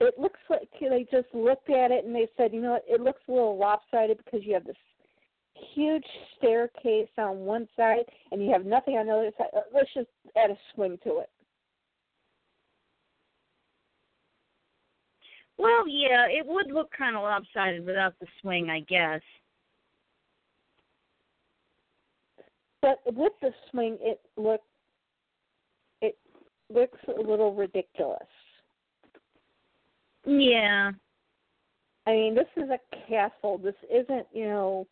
it 0.01 0.15
looks 0.19 0.41
like 0.51 0.69
they 0.81 1.07
just 1.11 1.29
looked 1.33 1.71
at 1.71 1.91
it 1.91 2.05
and 2.05 2.15
they 2.15 2.29
said, 2.37 2.53
you 2.53 2.61
know, 2.61 2.73
what, 2.73 2.85
it 2.89 3.01
looks 3.01 3.23
a 3.29 3.33
little 3.33 3.57
lopsided 3.57 4.19
because 4.25 4.41
you 4.45 4.55
have 4.55 4.65
this 4.65 4.77
huge 5.75 6.05
staircase 6.37 7.09
on 7.19 7.39
one 7.41 7.69
side 7.77 8.05
and 8.31 8.45
you 8.45 8.53
have 8.53 8.67
nothing 8.67 8.95
on 8.95 9.07
the 9.07 9.13
other 9.13 9.31
side. 9.39 9.63
Let's 9.73 9.93
just 9.95 10.09
add 10.37 10.51
a 10.51 10.57
swing 10.75 10.99
to 11.05 11.19
it. 11.19 11.31
Well, 15.59 15.87
yeah, 15.87 16.27
it 16.29 16.45
would 16.45 16.73
look 16.73 16.91
kind 16.97 17.15
of 17.15 17.23
lopsided 17.23 17.87
without 17.87 18.15
the 18.21 18.27
swing, 18.41 18.69
I 18.69 18.81
guess. 18.81 19.21
But 22.83 23.01
with 23.07 23.33
the 23.41 23.53
swing, 23.71 23.97
it 24.01 24.21
look 24.37 24.61
it 26.01 26.19
looks 26.69 26.99
a 27.09 27.21
little 27.21 27.55
ridiculous. 27.55 28.19
Yeah. 30.27 30.91
I 32.07 32.11
mean, 32.11 32.35
this 32.35 32.49
is 32.57 32.69
a 32.71 32.81
castle. 33.09 33.59
This 33.59 33.77
isn't, 33.89 34.27
you 34.33 34.47
know, 34.47 34.87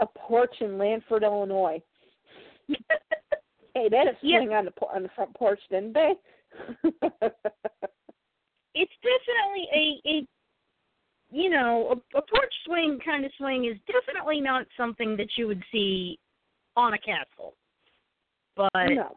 a 0.00 0.06
porch 0.06 0.54
in 0.60 0.76
Lanford, 0.78 1.22
Illinois. 1.22 1.80
Hey, 3.74 3.90
they 3.90 3.98
had 3.98 4.08
a 4.08 4.16
Yeah. 4.22 4.38
swing 4.38 4.54
on 4.54 4.64
the 4.64 4.72
on 4.86 5.02
the 5.02 5.10
front 5.10 5.34
porch, 5.34 5.60
didn't 5.68 5.92
they? 5.92 6.14
it's 8.74 8.96
definitely 9.02 9.68
a 9.70 10.00
a 10.06 10.26
you 11.36 11.50
know 11.50 11.88
a, 11.92 12.18
a 12.18 12.22
porch 12.22 12.54
swing 12.64 12.98
kind 13.04 13.24
of 13.24 13.30
swing 13.36 13.66
is 13.66 13.78
definitely 13.86 14.40
not 14.40 14.66
something 14.76 15.16
that 15.16 15.28
you 15.36 15.46
would 15.46 15.62
see 15.70 16.18
on 16.76 16.94
a 16.94 16.98
castle 16.98 17.54
but 18.56 18.70
no. 18.74 19.14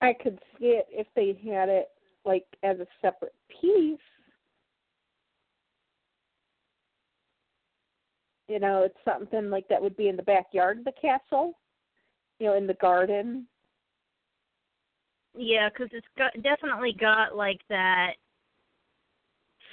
I 0.00 0.14
could 0.14 0.38
see 0.58 0.66
it 0.66 0.86
if 0.90 1.06
they 1.14 1.38
had 1.50 1.68
it 1.68 1.88
like 2.24 2.44
as 2.62 2.78
a 2.78 2.86
separate 3.02 3.34
piece. 3.60 3.98
You 8.48 8.58
know, 8.58 8.82
it's 8.82 8.96
something 9.04 9.50
like 9.50 9.68
that 9.68 9.82
would 9.82 9.96
be 9.96 10.08
in 10.08 10.16
the 10.16 10.22
backyard 10.22 10.78
of 10.78 10.84
the 10.84 10.92
castle. 11.00 11.54
You 12.38 12.46
know, 12.48 12.56
in 12.56 12.66
the 12.66 12.74
garden. 12.74 13.46
yeah 15.36 15.68
because 15.68 15.88
it's 15.92 16.06
got 16.16 16.32
definitely 16.42 16.96
got 16.98 17.36
like 17.36 17.60
that 17.68 18.12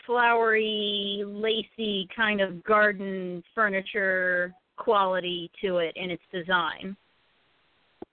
flowery 0.07 1.21
lacy 1.23 2.07
kind 2.15 2.41
of 2.41 2.63
garden 2.63 3.43
furniture 3.53 4.53
quality 4.77 5.51
to 5.61 5.77
it 5.77 5.95
in 5.95 6.09
its 6.09 6.23
design 6.33 6.95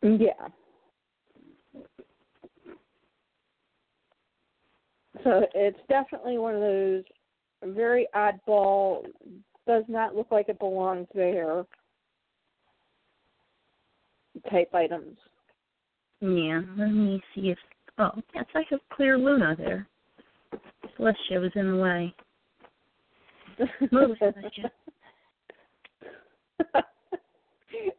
Yeah. 0.02 0.48
So 5.22 5.46
it's 5.54 5.78
definitely 5.88 6.36
one 6.36 6.54
of 6.54 6.60
those 6.60 7.04
very 7.62 8.06
oddball, 8.14 9.06
does 9.66 9.84
not 9.88 10.14
look 10.14 10.30
like 10.30 10.50
it 10.50 10.58
belongs 10.58 11.06
there 11.14 11.64
type 14.50 14.74
items. 14.74 15.16
yeah 16.20 16.60
let 16.76 16.90
me 16.90 17.22
see 17.34 17.48
if 17.50 17.58
oh 17.98 18.10
yes 18.34 18.44
i 18.54 18.62
have 18.68 18.80
clear 18.92 19.16
luna 19.16 19.54
there 19.56 19.86
celestia 20.98 21.40
was 21.40 21.52
in 21.54 21.70
the 21.72 21.76
way 21.76 22.14
Move, 23.92 24.16
Celestia. 24.22 24.70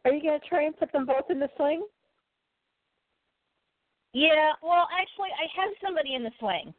Are 0.04 0.12
you 0.12 0.22
going 0.22 0.40
to 0.40 0.48
try 0.48 0.64
and 0.64 0.76
put 0.76 0.92
them 0.92 1.06
both 1.06 1.30
in 1.30 1.40
the 1.40 1.48
sling? 1.56 1.84
Yeah, 4.12 4.52
well, 4.62 4.88
actually, 4.98 5.28
I 5.36 5.60
have 5.60 5.72
somebody 5.84 6.14
in 6.14 6.22
the 6.22 6.30
swing. 6.38 6.72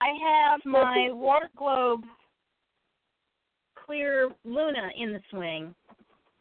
I 0.00 0.14
have 0.22 0.60
my 0.64 1.08
water 1.10 1.50
globe 1.56 2.04
clear 3.74 4.30
Luna 4.44 4.90
in 4.98 5.12
the 5.12 5.20
swing, 5.30 5.74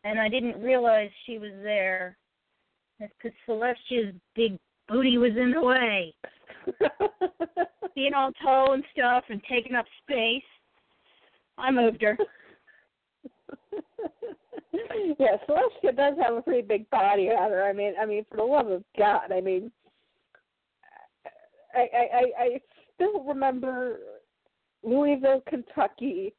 and 0.03 0.19
I 0.19 0.29
didn't 0.29 0.61
realize 0.61 1.09
she 1.25 1.39
was 1.39 1.51
there. 1.63 2.17
That's 2.99 3.11
because 3.21 3.37
Celestia's 3.47 4.13
big 4.35 4.57
booty 4.87 5.17
was 5.17 5.31
in 5.35 5.51
the 5.51 5.61
way, 5.61 6.13
being 7.95 8.13
all 8.13 8.31
tall 8.41 8.73
and 8.73 8.83
stuff 8.93 9.23
and 9.29 9.41
taking 9.49 9.75
up 9.75 9.85
space. 10.03 10.43
I 11.57 11.71
moved 11.71 12.01
her. 12.01 12.17
yeah, 15.19 15.37
Celestia 15.49 15.95
does 15.95 16.15
have 16.21 16.35
a 16.35 16.41
pretty 16.41 16.61
big 16.61 16.89
body 16.89 17.29
on 17.29 17.51
her. 17.51 17.63
I 17.63 17.73
mean, 17.73 17.93
I 17.99 18.05
mean, 18.05 18.25
for 18.29 18.37
the 18.37 18.43
love 18.43 18.67
of 18.67 18.83
God, 18.97 19.31
I 19.31 19.41
mean, 19.41 19.71
I 21.73 21.79
I 21.79 22.07
I, 22.13 22.43
I 22.43 22.61
still 22.93 23.23
remember 23.23 23.99
Louisville, 24.83 25.41
Kentucky, 25.47 26.33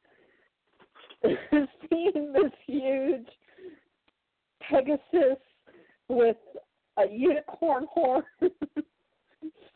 seeing 1.23 2.33
this 2.33 2.51
huge 2.65 3.27
Pegasus 4.61 5.37
with 6.07 6.37
a 6.97 7.03
unicorn 7.11 7.85
horn 7.91 8.23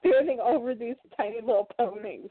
standing 0.05 0.39
over 0.39 0.75
these 0.75 0.95
tiny 1.17 1.41
little 1.41 1.67
ponies. 1.77 2.30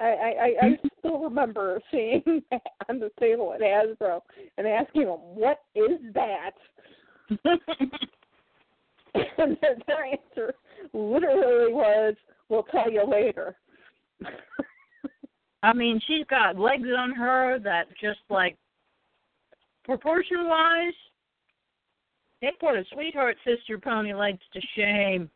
I 0.00 0.04
I, 0.04 0.08
I, 0.08 0.10
I 0.10 0.68
mm-hmm. 0.70 0.88
still 0.98 1.20
remember 1.20 1.80
seeing 1.90 2.22
that 2.50 2.62
on 2.88 3.00
the 3.00 3.10
table 3.20 3.52
at 3.54 3.60
Hasbro 3.60 4.20
and 4.56 4.66
asking 4.66 5.04
them, 5.06 5.18
"What 5.20 5.58
is 5.74 6.00
that?" 6.14 6.52
and 7.44 7.60
their, 9.60 9.76
their 9.86 10.04
answer 10.04 10.54
literally 10.92 11.72
was, 11.72 12.14
"We'll 12.48 12.64
tell 12.64 12.90
you 12.90 13.04
later." 13.08 13.56
I 15.62 15.72
mean, 15.72 16.00
she's 16.06 16.24
got 16.30 16.58
legs 16.58 16.88
on 16.96 17.12
her 17.12 17.58
that 17.60 17.88
just 18.00 18.20
like 18.30 18.56
proportion 19.84 20.46
wise, 20.46 20.92
they 22.40 22.52
put 22.60 22.76
a 22.76 22.84
sweetheart 22.92 23.36
sister 23.44 23.78
pony 23.78 24.14
legs 24.14 24.42
to 24.52 24.60
shame. 24.76 25.28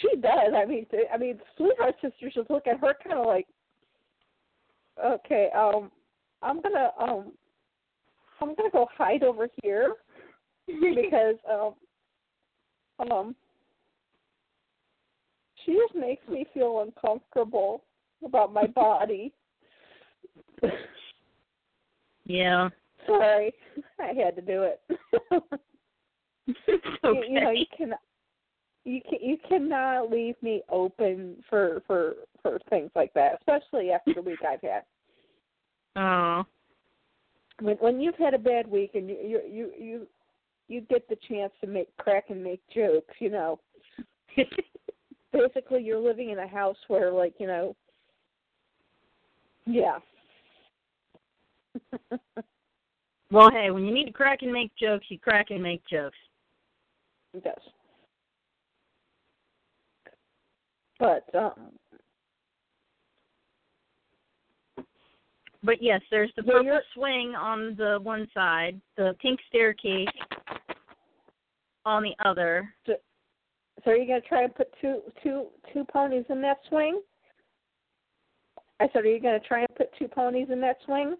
She 0.00 0.20
does. 0.20 0.52
I 0.56 0.64
mean, 0.64 0.86
I 1.12 1.16
mean, 1.18 1.38
sweetheart 1.56 1.94
Sister 2.00 2.30
just 2.32 2.50
look 2.50 2.66
at 2.66 2.80
her 2.80 2.94
kind 3.02 3.18
of 3.18 3.26
like, 3.26 3.46
okay, 5.04 5.48
um, 5.56 5.90
I'm 6.42 6.60
gonna 6.60 6.90
um, 7.00 7.32
I'm 8.40 8.54
gonna 8.54 8.70
go 8.70 8.86
hide 8.96 9.22
over 9.22 9.48
here 9.62 9.94
because 10.66 11.36
um, 11.50 11.74
um, 13.10 13.36
she 15.64 15.72
just 15.72 15.94
makes 15.94 16.26
me 16.28 16.46
feel 16.52 16.80
uncomfortable 16.80 17.84
about 18.24 18.52
my 18.52 18.66
body. 18.74 19.32
yeah. 22.24 22.68
Sorry, 23.06 23.52
I 23.98 24.12
had 24.12 24.36
to 24.36 24.42
do 24.42 24.62
it. 24.62 24.80
okay. 25.32 25.40
you, 27.04 27.24
you 27.28 27.40
know, 27.40 27.50
you 27.50 27.66
can 27.76 27.94
you 28.84 29.00
can 29.08 29.18
you 29.20 29.36
cannot 29.48 30.10
leave 30.10 30.34
me 30.42 30.62
open 30.68 31.36
for 31.48 31.82
for 31.86 32.14
for 32.42 32.58
things 32.68 32.90
like 32.94 33.12
that, 33.14 33.38
especially 33.40 33.90
after 33.90 34.14
the 34.14 34.22
week 34.22 34.40
I've 34.48 34.60
had. 34.60 34.82
Oh. 35.96 36.44
When 37.60 37.76
when 37.76 38.00
you've 38.00 38.16
had 38.16 38.34
a 38.34 38.38
bad 38.38 38.66
week 38.66 38.92
and 38.94 39.08
you 39.08 39.16
you 39.16 39.40
you 39.48 39.70
you, 39.78 40.06
you 40.68 40.80
get 40.82 41.08
the 41.08 41.16
chance 41.28 41.52
to 41.60 41.66
make 41.66 41.94
crack 41.96 42.24
and 42.30 42.42
make 42.42 42.60
jokes, 42.74 43.14
you 43.18 43.30
know. 43.30 43.60
Basically, 45.32 45.82
you're 45.82 45.98
living 45.98 46.30
in 46.30 46.38
a 46.38 46.46
house 46.46 46.76
where, 46.88 47.10
like, 47.10 47.34
you 47.38 47.46
know, 47.46 47.74
yeah. 49.66 49.98
well, 53.30 53.50
hey, 53.50 53.70
when 53.70 53.84
you 53.84 53.94
need 53.94 54.04
to 54.06 54.12
crack 54.12 54.42
and 54.42 54.52
make 54.52 54.70
jokes, 54.76 55.06
you 55.08 55.18
crack 55.18 55.46
and 55.50 55.62
make 55.62 55.82
jokes. 55.86 56.18
It 57.32 57.44
does. 57.44 57.54
But 61.02 61.24
um 61.34 61.72
But 65.64 65.82
yes, 65.82 66.00
there's 66.10 66.30
the 66.36 66.44
purple 66.44 66.80
swing 66.94 67.34
on 67.36 67.74
the 67.76 67.98
one 68.02 68.28
side, 68.32 68.80
the 68.96 69.14
pink 69.20 69.38
staircase 69.48 70.08
on 71.84 72.04
the 72.04 72.14
other. 72.24 72.72
so 72.86 72.94
are 73.86 73.96
you 73.96 74.06
gonna 74.06 74.20
try 74.20 74.44
and 74.44 74.54
put 74.54 74.68
two 74.80 75.00
two 75.24 75.46
two 75.72 75.84
ponies 75.92 76.24
in 76.28 76.40
that 76.42 76.58
swing? 76.68 77.00
I 78.78 78.88
said, 78.92 79.04
are 79.04 79.10
you 79.10 79.20
gonna 79.20 79.40
try 79.40 79.60
and 79.60 79.74
put 79.76 79.90
two 79.98 80.06
ponies 80.06 80.48
in 80.52 80.60
that 80.60 80.76
swing? 80.84 81.16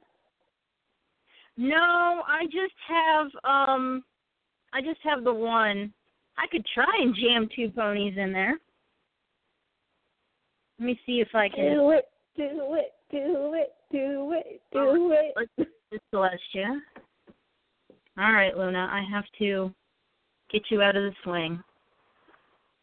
No, 1.57 2.23
I 2.29 2.45
just 2.45 2.75
have 2.89 3.27
um 3.45 4.05
I 4.73 4.81
just 4.81 5.01
have 5.03 5.25
the 5.25 5.35
one. 5.35 5.93
I 6.39 6.47
could 6.53 6.65
try 6.73 6.93
and 7.01 7.17
jam 7.17 7.49
two 7.55 7.71
ponies 7.71 8.15
in 8.17 8.33
there. 8.33 8.59
Let 10.83 10.87
me 10.87 11.01
see 11.07 11.21
if 11.21 11.29
I 11.33 11.49
can 11.49 11.77
Do 11.77 11.91
it, 11.91 12.07
do 12.37 12.75
it, 12.75 12.93
do 13.13 13.55
it, 13.55 13.73
do 13.93 14.33
it, 14.35 14.61
do 14.73 15.13
it. 15.13 15.33
let's 15.37 15.71
this 15.93 16.01
Celestia. 16.13 16.81
All 18.19 18.33
right, 18.33 18.57
Luna, 18.57 18.89
I 18.91 19.05
have 19.09 19.23
to 19.39 19.73
get 20.51 20.63
you 20.71 20.83
out 20.83 20.97
of 20.97 21.05
the 21.05 21.13
swing. 21.23 21.63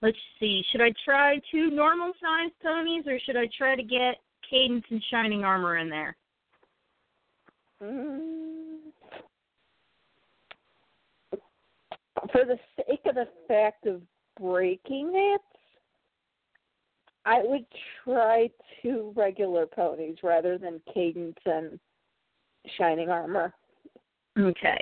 Let's 0.01 0.15
see. 0.39 0.63
Should 0.71 0.79
I 0.79 0.93
try 1.03 1.41
two 1.51 1.71
normal 1.71 2.13
sized 2.21 2.53
ponies 2.63 3.03
or 3.05 3.19
should 3.25 3.35
I 3.35 3.49
try 3.57 3.75
to 3.75 3.83
get 3.83 4.15
Cadance 4.49 4.85
and 4.91 5.03
Shining 5.11 5.43
Armor 5.43 5.79
in 5.79 5.89
there? 5.89 6.15
Mm. 7.83 8.77
For 12.31 12.45
the 12.45 12.57
sake 12.77 13.01
of 13.07 13.15
the 13.15 13.27
fact 13.45 13.87
of 13.87 14.01
breaking 14.39 15.11
it, 15.13 15.41
I 17.29 17.43
would 17.43 17.65
try 18.03 18.49
two 18.81 19.13
regular 19.15 19.67
ponies 19.67 20.17
rather 20.23 20.57
than 20.57 20.81
Cadance 20.95 21.37
and 21.45 21.79
Shining 22.75 23.09
Armor. 23.09 23.53
Okay. 24.39 24.79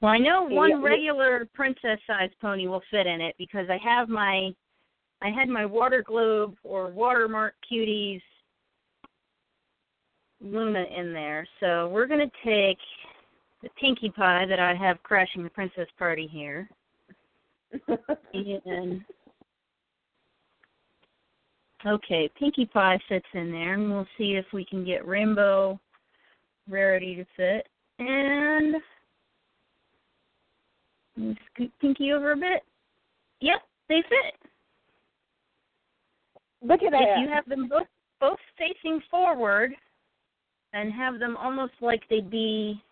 Well, 0.00 0.12
I 0.12 0.18
know 0.18 0.44
one 0.44 0.70
yeah. 0.70 0.82
regular 0.82 1.46
princess 1.52 1.98
sized 2.06 2.32
pony 2.40 2.68
will 2.68 2.82
fit 2.90 3.06
in 3.06 3.20
it 3.20 3.34
because 3.36 3.66
I 3.68 3.76
have 3.84 4.08
my 4.08 4.50
I 5.20 5.28
had 5.28 5.48
my 5.48 5.66
water 5.66 6.02
globe 6.02 6.54
or 6.62 6.88
watermark 6.88 7.54
cuties 7.70 8.22
Luna 10.40 10.84
in 10.96 11.12
there. 11.12 11.46
So 11.60 11.88
we're 11.88 12.06
gonna 12.06 12.30
take 12.44 12.78
the 13.62 13.68
Pinkie 13.78 14.10
Pie 14.10 14.46
that 14.46 14.60
I 14.60 14.74
have 14.74 15.02
crashing 15.02 15.44
the 15.44 15.50
princess 15.50 15.88
party 15.98 16.26
here. 16.26 16.70
And 18.32 19.04
okay, 21.86 22.30
Pinkie 22.38 22.66
Pie 22.66 22.98
fits 23.08 23.26
in 23.34 23.52
there 23.52 23.74
and 23.74 23.90
we'll 23.90 24.06
see 24.16 24.34
if 24.34 24.46
we 24.52 24.64
can 24.64 24.84
get 24.84 25.06
Rainbow 25.06 25.78
Rarity 26.68 27.14
to 27.16 27.24
fit. 27.36 27.66
And 27.98 28.76
scoot 31.52 31.72
Pinky 31.80 32.12
over 32.12 32.32
a 32.32 32.36
bit. 32.36 32.62
Yep, 33.40 33.62
they 33.88 34.02
fit. 34.08 34.50
Look 36.62 36.82
at 36.82 36.90
that. 36.90 37.02
If 37.02 37.20
you 37.20 37.28
have 37.28 37.48
them 37.48 37.68
both 37.68 37.86
both 38.20 38.38
facing 38.56 39.00
forward 39.10 39.72
and 40.72 40.92
have 40.92 41.20
them 41.20 41.36
almost 41.36 41.74
like 41.80 42.02
they'd 42.10 42.30
be 42.30 42.82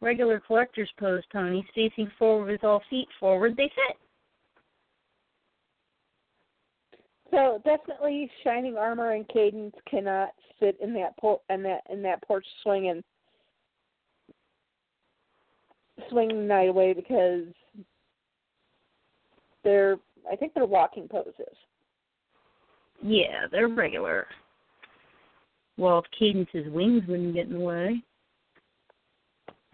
regular 0.00 0.40
collector's 0.40 0.90
pose 0.98 1.22
ponies 1.32 1.64
facing 1.74 2.10
forward 2.18 2.52
with 2.52 2.64
all 2.64 2.82
feet 2.90 3.08
forward, 3.18 3.56
they 3.56 3.70
fit. 3.74 3.96
So 7.34 7.60
definitely, 7.64 8.30
Shining 8.44 8.76
Armor 8.76 9.12
and 9.12 9.26
Cadance 9.26 9.74
cannot 9.90 10.28
sit 10.60 10.78
in 10.80 10.94
that 10.94 11.16
por- 11.16 11.40
in 11.50 11.64
that 11.64 11.80
in 11.90 12.00
that 12.02 12.22
porch 12.22 12.46
swing 12.62 12.88
and 12.88 13.02
swing 16.10 16.28
the 16.28 16.34
night 16.34 16.68
away 16.68 16.92
because 16.92 17.42
they're 19.64 19.96
I 20.30 20.36
think 20.36 20.54
they're 20.54 20.64
walking 20.64 21.08
poses. 21.08 21.56
Yeah, 23.02 23.46
they're 23.50 23.68
regular. 23.68 24.28
Well, 25.76 25.98
if 25.98 26.04
Cadance's 26.16 26.72
wings 26.72 27.02
wouldn't 27.08 27.34
get 27.34 27.48
in 27.48 27.54
the 27.54 27.58
way. 27.58 28.00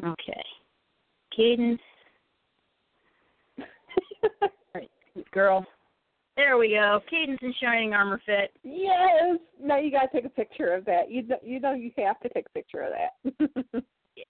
Okay. 0.02 0.44
Cadance. 1.38 1.78
Alright, 4.74 4.90
girl. 5.30 5.66
There 6.40 6.56
we 6.56 6.70
go. 6.70 7.00
Cadance 7.12 7.42
and 7.42 7.54
Shining 7.62 7.92
Armor 7.92 8.18
fit. 8.24 8.50
yes. 8.64 9.36
Now 9.62 9.76
you 9.76 9.90
gotta 9.90 10.08
take 10.10 10.24
a 10.24 10.30
picture 10.30 10.72
of 10.72 10.86
that. 10.86 11.10
You 11.10 11.26
know, 11.26 11.36
you 11.44 11.60
know 11.60 11.74
you 11.74 11.90
have 11.98 12.18
to 12.20 12.30
take 12.30 12.46
a 12.46 12.50
picture 12.50 12.80
of 12.80 12.92
that. 12.92 13.10
Yeah. 14.16 14.24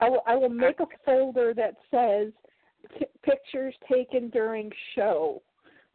I 0.00 0.08
will 0.08 0.22
I 0.26 0.34
will 0.34 0.48
make 0.48 0.80
a 0.80 0.86
folder 1.04 1.52
that 1.54 1.76
says 1.90 2.32
pictures 3.22 3.74
taken 3.90 4.30
during 4.30 4.72
show. 4.94 5.42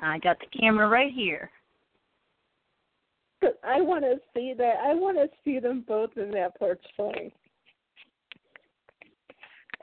I 0.00 0.18
got 0.18 0.38
the 0.40 0.46
camera 0.58 0.88
right 0.88 1.12
here. 1.12 1.50
I 3.66 3.80
want 3.80 4.04
to 4.04 4.16
see 4.34 4.54
that. 4.58 4.74
I 4.84 4.94
want 4.94 5.16
to 5.16 5.28
see 5.44 5.58
them 5.58 5.84
both 5.86 6.16
in 6.16 6.30
that 6.32 6.58
porch 6.58 6.82
swing. 6.96 7.32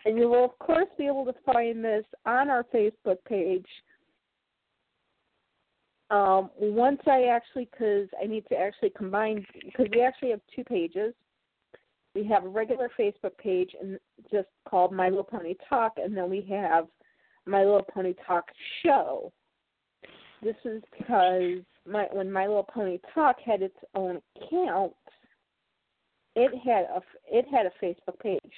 And 0.05 0.17
you 0.17 0.29
will, 0.29 0.45
of 0.45 0.59
course, 0.59 0.87
be 0.97 1.05
able 1.05 1.25
to 1.25 1.33
find 1.45 1.83
this 1.83 2.05
on 2.25 2.49
our 2.49 2.65
Facebook 2.73 3.17
page. 3.27 3.67
Um, 6.09 6.49
once 6.59 6.99
I 7.07 7.25
actually, 7.25 7.69
because 7.71 8.07
I 8.21 8.25
need 8.25 8.45
to 8.49 8.57
actually 8.57 8.89
combine, 8.97 9.45
because 9.63 9.87
we 9.93 10.01
actually 10.01 10.31
have 10.31 10.41
two 10.53 10.63
pages. 10.63 11.13
We 12.13 12.25
have 12.25 12.43
a 12.43 12.49
regular 12.49 12.89
Facebook 12.99 13.37
page 13.37 13.71
and 13.79 13.97
just 14.29 14.49
called 14.67 14.91
My 14.91 15.07
Little 15.07 15.23
Pony 15.23 15.55
Talk, 15.69 15.93
and 15.95 16.15
then 16.15 16.29
we 16.29 16.45
have 16.49 16.87
My 17.45 17.59
Little 17.63 17.85
Pony 17.93 18.13
Talk 18.27 18.43
Show. 18.83 19.31
This 20.43 20.55
is 20.65 20.81
because 20.97 21.59
my 21.87 22.07
when 22.11 22.29
My 22.29 22.47
Little 22.47 22.63
Pony 22.63 22.99
Talk 23.13 23.37
had 23.39 23.61
its 23.61 23.77
own 23.95 24.19
account, 24.35 24.93
it 26.35 26.51
had 26.65 26.85
a 26.93 27.01
it 27.25 27.45
had 27.49 27.65
a 27.65 27.85
Facebook 27.85 28.19
page. 28.19 28.53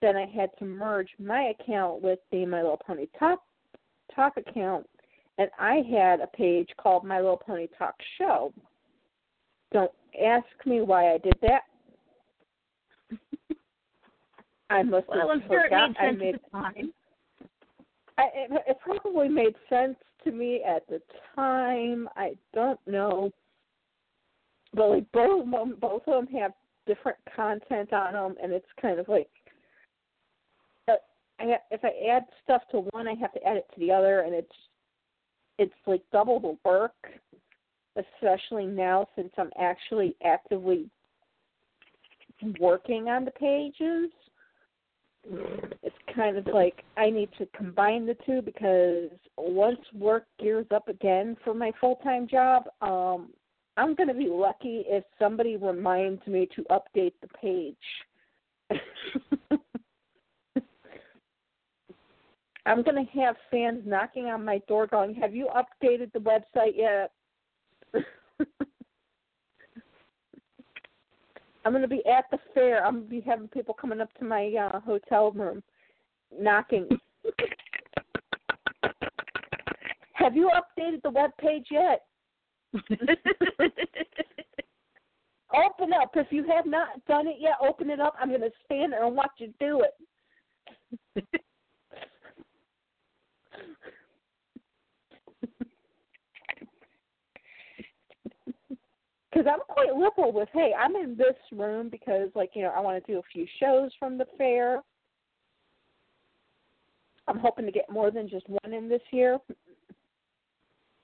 Then 0.00 0.16
I 0.16 0.26
had 0.26 0.50
to 0.58 0.64
merge 0.64 1.10
my 1.18 1.52
account 1.58 2.02
with 2.02 2.18
the 2.32 2.46
My 2.46 2.62
Little 2.62 2.80
Pony 2.84 3.06
Talk 3.18 3.40
Talk 4.14 4.36
account, 4.36 4.88
and 5.38 5.50
I 5.58 5.82
had 5.90 6.20
a 6.20 6.26
page 6.26 6.68
called 6.78 7.04
My 7.04 7.20
Little 7.20 7.36
Pony 7.36 7.68
Talk 7.78 7.94
Show. 8.18 8.52
Don't 9.72 9.92
ask 10.20 10.46
me 10.66 10.80
why 10.80 11.12
I 11.12 11.18
did 11.18 11.36
that. 11.42 11.62
I 14.70 14.82
must 14.82 15.08
Well, 15.08 15.20
have 15.20 15.30
I'm 15.30 15.42
sure 15.48 15.66
it 15.66 15.70
made 15.70 15.96
I 15.98 16.10
made 16.12 16.34
at 16.34 16.42
the 16.42 16.50
time. 16.50 16.92
I, 18.18 18.24
it, 18.34 18.50
it 18.68 18.78
probably 18.80 19.28
made 19.28 19.54
sense 19.68 19.96
to 20.24 20.32
me 20.32 20.62
at 20.62 20.86
the 20.88 21.00
time. 21.34 22.08
I 22.16 22.36
don't 22.54 22.80
know, 22.86 23.30
but 24.74 24.88
like 24.90 25.12
both 25.12 25.44
of 25.44 25.50
them, 25.50 25.76
both 25.80 26.02
of 26.06 26.26
them 26.26 26.34
have 26.38 26.52
different 26.86 27.18
content 27.34 27.92
on 27.92 28.12
them, 28.12 28.34
and 28.42 28.52
it's 28.52 28.66
kind 28.80 28.98
of 28.98 29.08
like 29.08 29.28
I 31.40 31.56
if 31.70 31.84
I 31.84 31.92
add 32.10 32.24
stuff 32.44 32.62
to 32.70 32.80
one, 32.92 33.08
I 33.08 33.14
have 33.14 33.32
to 33.32 33.42
add 33.44 33.56
it 33.56 33.66
to 33.74 33.80
the 33.80 33.92
other, 33.92 34.20
and 34.20 34.34
it's 34.34 34.48
it's 35.58 35.72
like 35.86 36.02
double 36.12 36.40
the 36.40 36.56
work. 36.64 36.94
Especially 37.96 38.66
now, 38.66 39.08
since 39.16 39.32
I'm 39.36 39.50
actually 39.58 40.14
actively 40.24 40.88
working 42.60 43.08
on 43.08 43.24
the 43.24 43.32
pages 43.32 44.10
it's 45.82 45.96
kind 46.14 46.36
of 46.36 46.46
like 46.46 46.82
I 46.96 47.10
need 47.10 47.30
to 47.38 47.46
combine 47.56 48.06
the 48.06 48.16
two 48.26 48.42
because 48.42 49.10
once 49.36 49.80
work 49.94 50.26
gears 50.38 50.66
up 50.74 50.88
again 50.88 51.36
for 51.44 51.54
my 51.54 51.72
full 51.80 51.96
time 51.96 52.26
job, 52.26 52.64
um, 52.80 53.30
I'm 53.76 53.94
going 53.94 54.08
to 54.08 54.14
be 54.14 54.28
lucky 54.28 54.84
if 54.86 55.04
somebody 55.18 55.56
reminds 55.56 56.26
me 56.26 56.48
to 56.56 56.64
update 56.64 57.14
the 57.20 57.28
page. 57.40 57.76
I'm 62.66 62.82
going 62.82 63.06
to 63.06 63.20
have 63.20 63.36
fans 63.50 63.82
knocking 63.86 64.26
on 64.26 64.44
my 64.44 64.58
door 64.68 64.86
going, 64.86 65.14
Have 65.14 65.34
you 65.34 65.48
updated 65.48 66.12
the 66.12 66.18
website 66.18 66.76
yet? 66.76 67.10
I'm 71.64 71.72
going 71.72 71.82
to 71.82 71.88
be 71.88 72.04
at 72.06 72.24
the 72.30 72.38
fair. 72.54 72.84
I'm 72.84 72.94
going 72.94 73.04
to 73.04 73.10
be 73.10 73.20
having 73.20 73.48
people 73.48 73.74
coming 73.74 74.00
up 74.00 74.12
to 74.18 74.24
my 74.24 74.46
uh, 74.46 74.80
hotel 74.80 75.30
room, 75.32 75.62
knocking. 76.38 76.88
Have 80.14 80.36
you 80.36 80.50
updated 80.50 81.02
the 81.02 81.10
web 81.10 81.30
page 81.38 81.66
yet? 81.70 82.02
Open 85.52 85.92
up. 85.92 86.10
If 86.14 86.28
you 86.30 86.44
have 86.44 86.66
not 86.66 87.04
done 87.06 87.26
it 87.26 87.36
yet, 87.40 87.54
open 87.60 87.90
it 87.90 87.98
up. 87.98 88.14
I'm 88.20 88.28
going 88.28 88.40
to 88.40 88.52
stand 88.64 88.92
there 88.92 89.04
and 89.04 89.16
watch 89.16 89.32
you 89.38 89.52
do 89.58 89.82
it. 89.82 91.40
Because 99.30 99.46
I'm 99.50 99.60
quite 99.68 99.94
liberal 99.94 100.32
with, 100.32 100.48
hey, 100.52 100.72
I'm 100.78 100.96
in 100.96 101.16
this 101.16 101.36
room 101.52 101.88
because, 101.88 102.28
like, 102.34 102.50
you 102.54 102.62
know, 102.62 102.72
I 102.76 102.80
want 102.80 103.04
to 103.04 103.12
do 103.12 103.18
a 103.18 103.22
few 103.32 103.46
shows 103.60 103.90
from 103.98 104.18
the 104.18 104.26
fair. 104.36 104.82
I'm 107.28 107.38
hoping 107.38 107.66
to 107.66 107.72
get 107.72 107.90
more 107.90 108.10
than 108.10 108.28
just 108.28 108.48
one 108.48 108.72
in 108.72 108.88
this 108.88 109.02
year, 109.12 109.38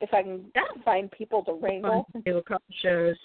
if 0.00 0.12
I 0.12 0.22
can 0.22 0.50
find 0.84 1.10
people 1.12 1.44
to 1.44 1.52
wrangle. 1.52 2.06
Do 2.24 2.38
a 2.38 2.42
couple 2.42 2.74
shows. 2.82 3.16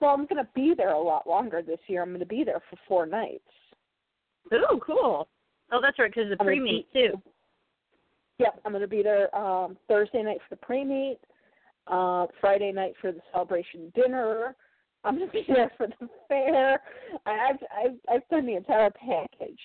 Well, 0.00 0.12
I'm 0.12 0.26
going 0.26 0.42
to 0.42 0.48
be 0.54 0.72
there 0.76 0.94
a 0.94 1.00
lot 1.00 1.28
longer 1.28 1.62
this 1.62 1.78
year. 1.88 2.02
I'm 2.02 2.08
going 2.08 2.20
to 2.20 2.26
be 2.26 2.42
there 2.42 2.60
for 2.70 2.76
four 2.88 3.06
nights. 3.06 3.44
Ooh, 4.52 4.80
cool. 4.84 5.28
Oh, 5.70 5.80
that's 5.80 5.98
right, 5.98 6.12
because 6.12 6.30
the 6.30 6.42
pre-meet 6.42 6.92
too. 6.92 7.20
Yep, 8.38 8.60
I'm 8.64 8.72
going 8.72 8.82
to 8.82 8.88
be 8.88 9.02
there 9.02 9.34
um 9.36 9.76
Thursday 9.88 10.22
night 10.22 10.38
for 10.48 10.56
the 10.56 10.60
pre-meet, 10.60 11.18
uh, 11.86 12.26
Friday 12.40 12.72
night 12.72 12.94
for 13.00 13.12
the 13.12 13.20
celebration 13.32 13.92
dinner. 13.94 14.54
I'm 15.04 15.16
going 15.16 15.28
to 15.28 15.32
be 15.32 15.44
there 15.48 15.72
for 15.76 15.86
the 15.86 16.08
fair. 16.28 16.80
I've 17.26 17.56
I've 17.76 17.98
I've 18.10 18.28
done 18.30 18.46
the 18.46 18.56
entire 18.56 18.90
package, 18.90 19.60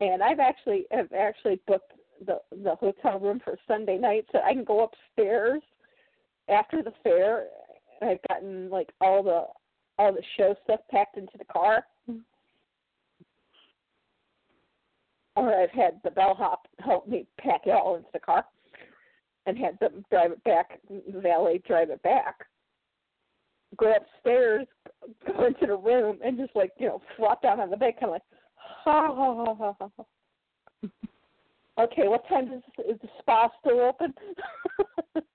and 0.00 0.22
I've 0.22 0.40
actually 0.40 0.86
have 0.90 1.12
actually 1.12 1.60
booked 1.66 1.92
the 2.26 2.38
the 2.62 2.74
hotel 2.76 3.18
room 3.18 3.40
for 3.44 3.58
Sunday 3.66 3.98
night 3.98 4.26
so 4.32 4.38
I 4.44 4.52
can 4.52 4.64
go 4.64 4.84
upstairs 4.84 5.62
after 6.48 6.82
the 6.82 6.92
fair. 7.02 7.46
I've 8.02 8.18
gotten 8.28 8.70
like 8.70 8.90
all 9.00 9.22
the 9.22 9.46
all 9.98 10.12
the 10.12 10.22
show 10.36 10.54
stuff 10.64 10.80
packed 10.90 11.16
into 11.16 11.38
the 11.38 11.44
car. 11.44 11.84
Or 15.36 15.52
I've 15.52 15.70
had 15.70 16.00
the 16.04 16.12
bellhop 16.12 16.68
help 16.78 17.08
me 17.08 17.26
pack 17.40 17.62
it 17.66 17.70
all 17.70 17.96
into 17.96 18.08
the 18.12 18.20
car 18.20 18.44
and 19.46 19.58
had 19.58 19.78
them 19.80 20.04
drive 20.10 20.32
it 20.32 20.42
back, 20.44 20.78
the 20.88 21.20
valet 21.20 21.62
drive 21.66 21.90
it 21.90 22.02
back. 22.02 22.36
Go 23.76 23.92
upstairs, 23.92 24.66
go 25.26 25.46
into 25.46 25.66
the 25.66 25.76
room, 25.76 26.18
and 26.24 26.38
just 26.38 26.54
like, 26.54 26.72
you 26.78 26.86
know, 26.86 27.02
flop 27.16 27.42
down 27.42 27.60
on 27.60 27.70
the 27.70 27.76
bed, 27.76 27.94
kind 28.00 28.06
of 28.06 28.10
like, 28.10 28.22
ha 28.56 29.08
ha 29.14 29.54
ha 29.56 29.74
ha 29.78 29.88
ha. 29.98 30.04
Okay, 31.76 32.06
what 32.06 32.22
time 32.28 32.52
is, 32.52 32.62
is 32.88 33.00
the 33.02 33.08
spa 33.18 33.48
still 33.60 33.80
open? 33.80 34.14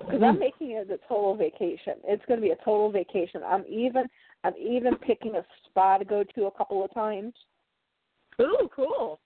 Because 0.00 0.22
I'm 0.22 0.38
making 0.38 0.72
it 0.72 0.90
a 0.90 0.98
total 1.08 1.36
vacation. 1.36 1.94
It's 2.04 2.24
going 2.26 2.40
to 2.40 2.46
be 2.46 2.52
a 2.52 2.64
total 2.64 2.90
vacation. 2.90 3.42
I'm 3.46 3.64
even 3.68 4.04
I'm 4.44 4.54
even 4.56 4.96
picking 4.96 5.36
a 5.36 5.44
spa 5.66 5.98
to 5.98 6.04
go 6.04 6.24
to 6.34 6.46
a 6.46 6.50
couple 6.50 6.84
of 6.84 6.92
times. 6.94 7.34
Ooh, 8.40 8.68
cool. 8.74 9.20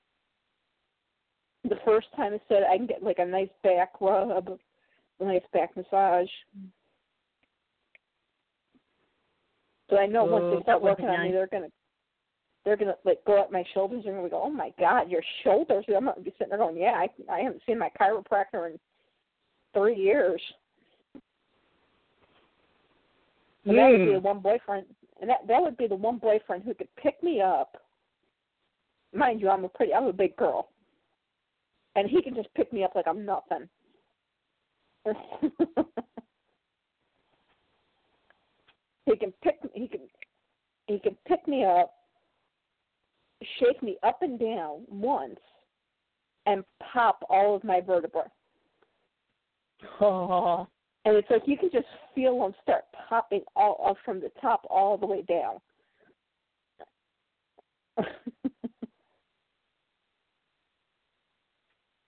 The 1.69 1.77
first 1.85 2.09
time 2.17 2.35
I 2.35 2.41
said 2.49 2.63
I 2.71 2.77
can 2.77 2.87
get 2.87 3.03
like 3.03 3.21
a 3.21 3.25
nice 3.25 3.49
back 3.63 3.93
rub, 4.01 4.59
a 5.21 5.25
nice 5.25 5.43
back 5.53 5.77
massage. 5.77 6.29
So 9.89 9.97
I 9.97 10.07
know 10.07 10.25
once 10.25 10.45
Oh, 10.47 10.57
they 10.57 10.63
start 10.63 10.83
working 10.83 11.07
on 11.07 11.23
me, 11.23 11.33
they're 11.33 11.47
gonna 11.47 11.69
they're 12.65 12.77
gonna 12.77 12.97
like 13.05 13.25
go 13.25 13.41
up 13.41 13.53
my 13.53 13.65
shoulders 13.73 14.05
and 14.07 14.17
gonna 14.17 14.29
go, 14.29 14.43
oh 14.43 14.51
my 14.51 14.73
god, 14.79 15.11
your 15.11 15.23
shoulders. 15.43 15.85
I'm 15.89 16.07
gonna 16.07 16.21
be 16.21 16.33
sitting 16.33 16.49
there 16.51 16.59
going, 16.59 16.77
yeah, 16.77 16.95
I 16.97 17.09
I 17.33 17.41
haven't 17.41 17.63
seen 17.67 17.79
my 17.79 17.91
chiropractor 18.01 18.71
in 18.71 18.79
three 19.75 19.97
years. 19.97 20.41
And 23.67 23.79
that 23.79 23.91
would 23.91 24.05
be 24.05 24.11
Mm. 24.11 24.15
the 24.15 24.21
one 24.21 24.41
boyfriend, 24.41 24.95
and 25.21 25.31
that 25.31 25.47
that 25.47 25.63
would 25.63 25.77
be 25.77 25.87
the 25.87 25.97
one 25.97 26.19
boyfriend 26.19 26.65
who 26.65 26.75
could 26.75 26.95
pick 26.97 27.23
me 27.23 27.41
up. 27.41 27.83
Mind 29.13 29.41
you, 29.41 29.49
I'm 29.49 29.65
a 29.65 29.69
pretty, 29.69 29.95
I'm 29.95 30.07
a 30.07 30.13
big 30.13 30.37
girl, 30.37 30.71
and 31.95 32.09
he 32.09 32.21
can 32.21 32.35
just 32.35 32.53
pick 32.55 32.73
me 32.73 32.85
up 32.85 32.95
like 32.95 33.07
I'm 33.07 33.25
nothing. 33.25 33.69
he 39.07 39.17
can 39.17 39.33
pick, 39.43 39.61
he 39.73 39.89
can, 39.89 40.09
he 40.87 40.99
can 40.99 41.17
pick 41.27 41.47
me 41.47 41.65
up, 41.65 41.95
shake 43.59 43.83
me 43.83 43.97
up 44.03 44.21
and 44.23 44.39
down 44.39 44.85
once, 44.89 45.41
and 46.47 46.65
pop 46.93 47.25
all 47.31 47.55
of 47.55 47.65
my 47.65 47.81
vertebrae. 47.81 48.23
Oh, 50.01 50.67
and 51.05 51.17
it's 51.17 51.29
like 51.31 51.43
you 51.47 51.59
can 51.59 51.71
just 51.71 51.87
feel 52.15 52.41
them 52.41 52.55
start 52.63 52.85
popping 53.09 53.43
all 53.55 53.85
up 53.89 53.97
from 54.05 54.21
the 54.21 54.31
top 54.41 54.67
all 54.71 54.97
the 54.97 55.07
way 55.07 55.23
down. 55.23 55.61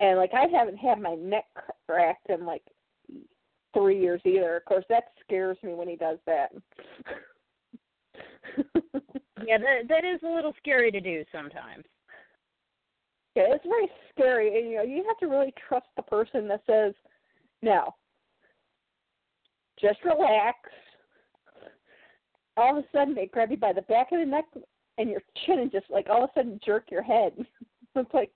and 0.00 0.18
like 0.18 0.33
I 0.34 0.47
haven't 0.52 0.78
had 0.78 1.00
my 1.00 1.15
neck 1.15 1.44
cracked 1.86 2.31
in 2.31 2.44
like 2.47 2.62
three 3.75 4.00
years 4.00 4.20
either. 4.25 4.57
Of 4.57 4.65
course, 4.65 4.84
that 4.89 5.12
scares 5.23 5.58
me 5.62 5.75
when 5.75 5.89
he 5.89 5.97
does 5.97 6.18
that. 6.26 6.50
yeah, 9.47 9.58
that 9.58 9.89
that 9.89 10.05
is 10.05 10.20
a 10.25 10.34
little 10.34 10.55
scary 10.58 10.91
to 10.91 11.00
do 11.00 11.25
sometimes. 11.31 11.84
Yeah, 13.34 13.44
it's 13.49 13.66
very 13.66 13.91
scary, 14.12 14.58
and 14.58 14.70
you 14.70 14.76
know 14.76 14.83
you 14.83 15.05
have 15.07 15.18
to 15.18 15.26
really 15.26 15.52
trust 15.68 15.86
the 15.97 16.02
person 16.02 16.49
that 16.49 16.62
says, 16.66 16.94
"No, 17.60 17.94
just 19.80 19.98
relax." 20.05 20.58
All 22.56 22.78
of 22.78 22.84
a 22.84 22.88
sudden, 22.90 23.14
they 23.14 23.26
grab 23.26 23.50
you 23.50 23.58
by 23.58 23.72
the 23.72 23.82
back 23.82 24.12
of 24.12 24.20
the 24.20 24.24
neck 24.24 24.46
and 24.98 25.10
your 25.10 25.22
chin, 25.44 25.58
and 25.58 25.70
just 25.70 25.90
like 25.90 26.08
all 26.08 26.24
of 26.24 26.30
a 26.30 26.40
sudden 26.40 26.60
jerk 26.64 26.90
your 26.90 27.02
head. 27.02 27.32
it's 27.96 28.14
like, 28.14 28.30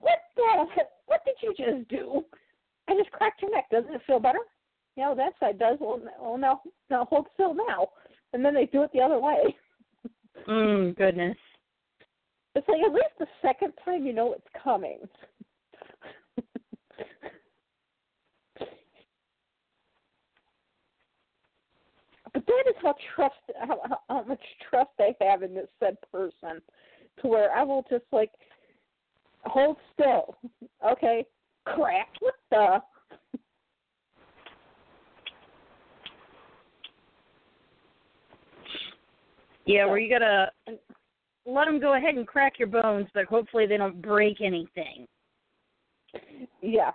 what 0.00 0.18
the? 0.36 0.66
What 1.06 1.20
did 1.24 1.36
you 1.42 1.54
just 1.56 1.88
do? 1.88 2.24
I 2.88 2.94
just 2.96 3.10
cracked 3.12 3.42
your 3.42 3.50
neck. 3.50 3.66
Doesn't 3.70 3.94
it 3.94 4.00
feel 4.06 4.20
better? 4.20 4.38
Yeah, 4.96 5.08
well, 5.08 5.16
that 5.16 5.32
side 5.40 5.58
does. 5.58 5.78
Well, 5.80 6.00
well, 6.20 6.38
no, 6.38 6.60
no, 6.90 7.04
hold 7.04 7.26
still 7.34 7.54
now. 7.54 7.88
And 8.32 8.44
then 8.44 8.54
they 8.54 8.66
do 8.66 8.82
it 8.82 8.90
the 8.92 9.00
other 9.00 9.18
way. 9.18 9.56
Mm, 10.48 10.96
goodness. 10.96 11.36
It's 12.54 12.68
like 12.68 12.82
at 12.84 12.92
least 12.92 13.14
the 13.18 13.26
second 13.40 13.72
time 13.84 14.04
you 14.04 14.12
know 14.12 14.32
it's 14.32 14.62
coming. 14.62 14.98
But 22.34 22.46
that 22.46 22.64
is 22.68 22.74
how 22.82 22.94
trust 23.14 23.34
how, 23.60 23.80
how 23.88 23.98
how 24.08 24.22
much 24.24 24.42
trust 24.68 24.90
I 24.98 25.14
have 25.20 25.42
in 25.42 25.54
this 25.54 25.68
said 25.80 25.96
person, 26.10 26.60
to 27.20 27.28
where 27.28 27.52
I 27.52 27.62
will 27.62 27.84
just 27.90 28.04
like 28.12 28.30
hold 29.44 29.76
still. 29.92 30.36
Okay, 30.86 31.24
crack. 31.64 32.08
What 32.20 32.34
the? 32.50 32.78
Yeah, 39.64 39.86
where 39.86 39.98
you 39.98 40.10
gotta 40.10 40.50
let 41.46 41.66
them 41.66 41.80
go 41.80 41.94
ahead 41.94 42.14
and 42.14 42.26
crack 42.26 42.58
your 42.58 42.68
bones, 42.68 43.06
but 43.14 43.26
hopefully 43.26 43.66
they 43.66 43.76
don't 43.76 44.02
break 44.02 44.40
anything. 44.40 45.06
Yeah. 46.60 46.90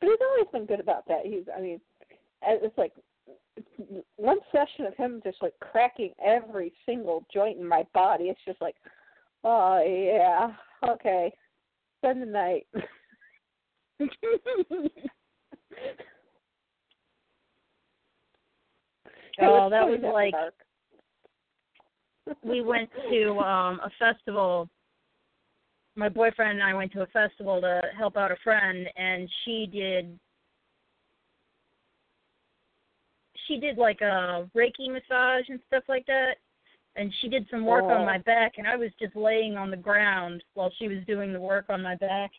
But 0.00 0.08
he's 0.08 0.18
always 0.30 0.46
been 0.52 0.66
good 0.66 0.80
about 0.80 1.06
that. 1.08 1.20
He's, 1.24 1.44
I 1.54 1.60
mean, 1.60 1.80
it's 2.42 2.78
like 2.78 2.92
one 4.16 4.38
session 4.52 4.86
of 4.86 4.94
him 4.96 5.20
just 5.24 5.42
like 5.42 5.54
cracking 5.60 6.12
every 6.24 6.72
single 6.86 7.24
joint 7.32 7.58
in 7.58 7.66
my 7.66 7.84
body. 7.92 8.24
It's 8.24 8.40
just 8.46 8.60
like, 8.60 8.76
oh 9.44 9.82
yeah, 9.84 10.52
okay, 10.88 11.32
spend 11.98 12.22
the 12.22 12.26
night. 12.26 12.66
oh, 19.42 19.70
that 19.70 19.86
was 19.86 20.00
like 20.14 20.34
we 22.42 22.62
went 22.62 22.88
to 23.10 23.38
um 23.38 23.80
a 23.80 23.90
festival 23.98 24.68
my 25.96 26.08
boyfriend 26.08 26.52
and 26.52 26.62
I 26.62 26.72
went 26.72 26.92
to 26.92 27.02
a 27.02 27.06
festival 27.08 27.60
to 27.60 27.82
help 27.96 28.16
out 28.16 28.30
a 28.30 28.36
friend 28.42 28.86
and 28.96 29.28
she 29.44 29.68
did 29.70 30.18
she 33.50 33.58
did 33.58 33.78
like 33.78 34.00
a 34.00 34.48
Reiki 34.56 34.88
massage 34.88 35.48
and 35.48 35.58
stuff 35.66 35.82
like 35.88 36.06
that. 36.06 36.34
And 36.96 37.12
she 37.20 37.28
did 37.28 37.46
some 37.50 37.64
work 37.64 37.84
oh. 37.86 37.90
on 37.90 38.06
my 38.06 38.18
back 38.18 38.54
and 38.58 38.66
I 38.66 38.76
was 38.76 38.90
just 39.00 39.16
laying 39.16 39.56
on 39.56 39.70
the 39.70 39.76
ground 39.76 40.42
while 40.54 40.72
she 40.78 40.88
was 40.88 40.98
doing 41.06 41.32
the 41.32 41.40
work 41.40 41.66
on 41.68 41.82
my 41.82 41.96
back. 41.96 42.30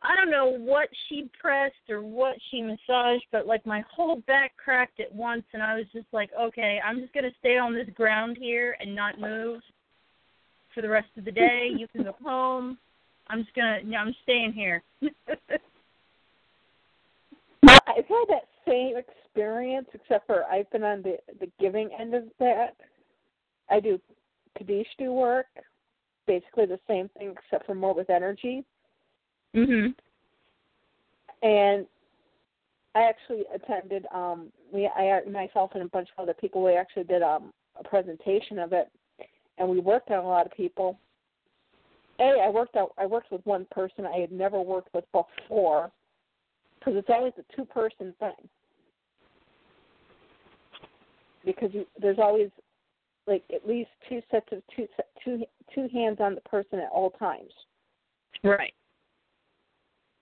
I 0.00 0.14
don't 0.14 0.30
know 0.30 0.56
what 0.56 0.88
she 1.08 1.28
pressed 1.40 1.74
or 1.88 2.02
what 2.02 2.36
she 2.50 2.62
massaged, 2.62 3.24
but 3.32 3.46
like 3.46 3.66
my 3.66 3.82
whole 3.92 4.22
back 4.28 4.52
cracked 4.56 5.00
at 5.00 5.12
once, 5.12 5.42
and 5.52 5.60
I 5.60 5.74
was 5.74 5.86
just 5.92 6.06
like, 6.12 6.30
okay, 6.40 6.78
I'm 6.84 7.00
just 7.00 7.12
gonna 7.12 7.32
stay 7.40 7.58
on 7.58 7.74
this 7.74 7.88
ground 7.96 8.36
here 8.38 8.76
and 8.80 8.94
not 8.94 9.20
move 9.20 9.60
for 10.72 10.82
the 10.82 10.88
rest 10.88 11.08
of 11.16 11.24
the 11.24 11.32
day. 11.32 11.70
you 11.76 11.88
can 11.88 12.04
go 12.04 12.14
home. 12.22 12.78
I'm 13.26 13.42
just 13.42 13.54
gonna, 13.56 13.80
yeah, 13.84 13.98
I'm 13.98 14.14
staying 14.22 14.52
here. 14.52 14.84
I've 17.88 18.06
had 18.06 18.24
that 18.28 18.48
same 18.66 18.96
experience, 18.96 19.88
except 19.94 20.26
for 20.26 20.44
I've 20.44 20.70
been 20.70 20.84
on 20.84 21.02
the 21.02 21.16
the 21.40 21.50
giving 21.58 21.90
end 21.98 22.14
of 22.14 22.24
that. 22.38 22.76
I 23.70 23.80
do 23.80 24.00
Kadishtu 24.58 25.12
work, 25.12 25.46
basically 26.26 26.66
the 26.66 26.80
same 26.86 27.08
thing, 27.16 27.34
except 27.36 27.66
for 27.66 27.74
more 27.74 27.94
with 27.94 28.10
energy. 28.10 28.64
Mhm. 29.54 29.94
And 31.42 31.86
I 32.94 33.02
actually 33.02 33.44
attended. 33.54 34.06
Um, 34.12 34.52
we, 34.72 34.86
I, 34.86 35.22
myself, 35.30 35.70
and 35.74 35.82
a 35.82 35.88
bunch 35.88 36.08
of 36.16 36.22
other 36.22 36.34
people, 36.34 36.62
we 36.62 36.74
actually 36.74 37.04
did 37.04 37.22
um, 37.22 37.52
a 37.76 37.84
presentation 37.84 38.58
of 38.58 38.72
it, 38.72 38.90
and 39.58 39.68
we 39.68 39.80
worked 39.80 40.10
on 40.10 40.24
a 40.24 40.28
lot 40.28 40.46
of 40.46 40.52
people. 40.52 40.98
A, 42.18 42.40
I 42.40 42.48
worked 42.48 42.76
out. 42.76 42.92
I 42.98 43.06
worked 43.06 43.30
with 43.30 43.44
one 43.46 43.66
person 43.70 44.04
I 44.04 44.18
had 44.18 44.32
never 44.32 44.60
worked 44.60 44.92
with 44.92 45.04
before, 45.12 45.92
because 46.88 46.98
it's 46.98 47.10
always 47.10 47.34
a 47.38 47.56
two-person 47.56 48.14
thing. 48.18 48.48
Because 51.44 51.70
you, 51.72 51.86
there's 52.00 52.18
always 52.18 52.50
like 53.26 53.44
at 53.54 53.68
least 53.68 53.90
two 54.08 54.22
sets 54.30 54.46
of 54.52 54.62
two 54.74 54.86
two 55.22 55.44
two 55.74 55.88
hands 55.92 56.18
on 56.20 56.34
the 56.34 56.40
person 56.42 56.78
at 56.78 56.88
all 56.90 57.10
times. 57.10 57.52
Right. 58.42 58.72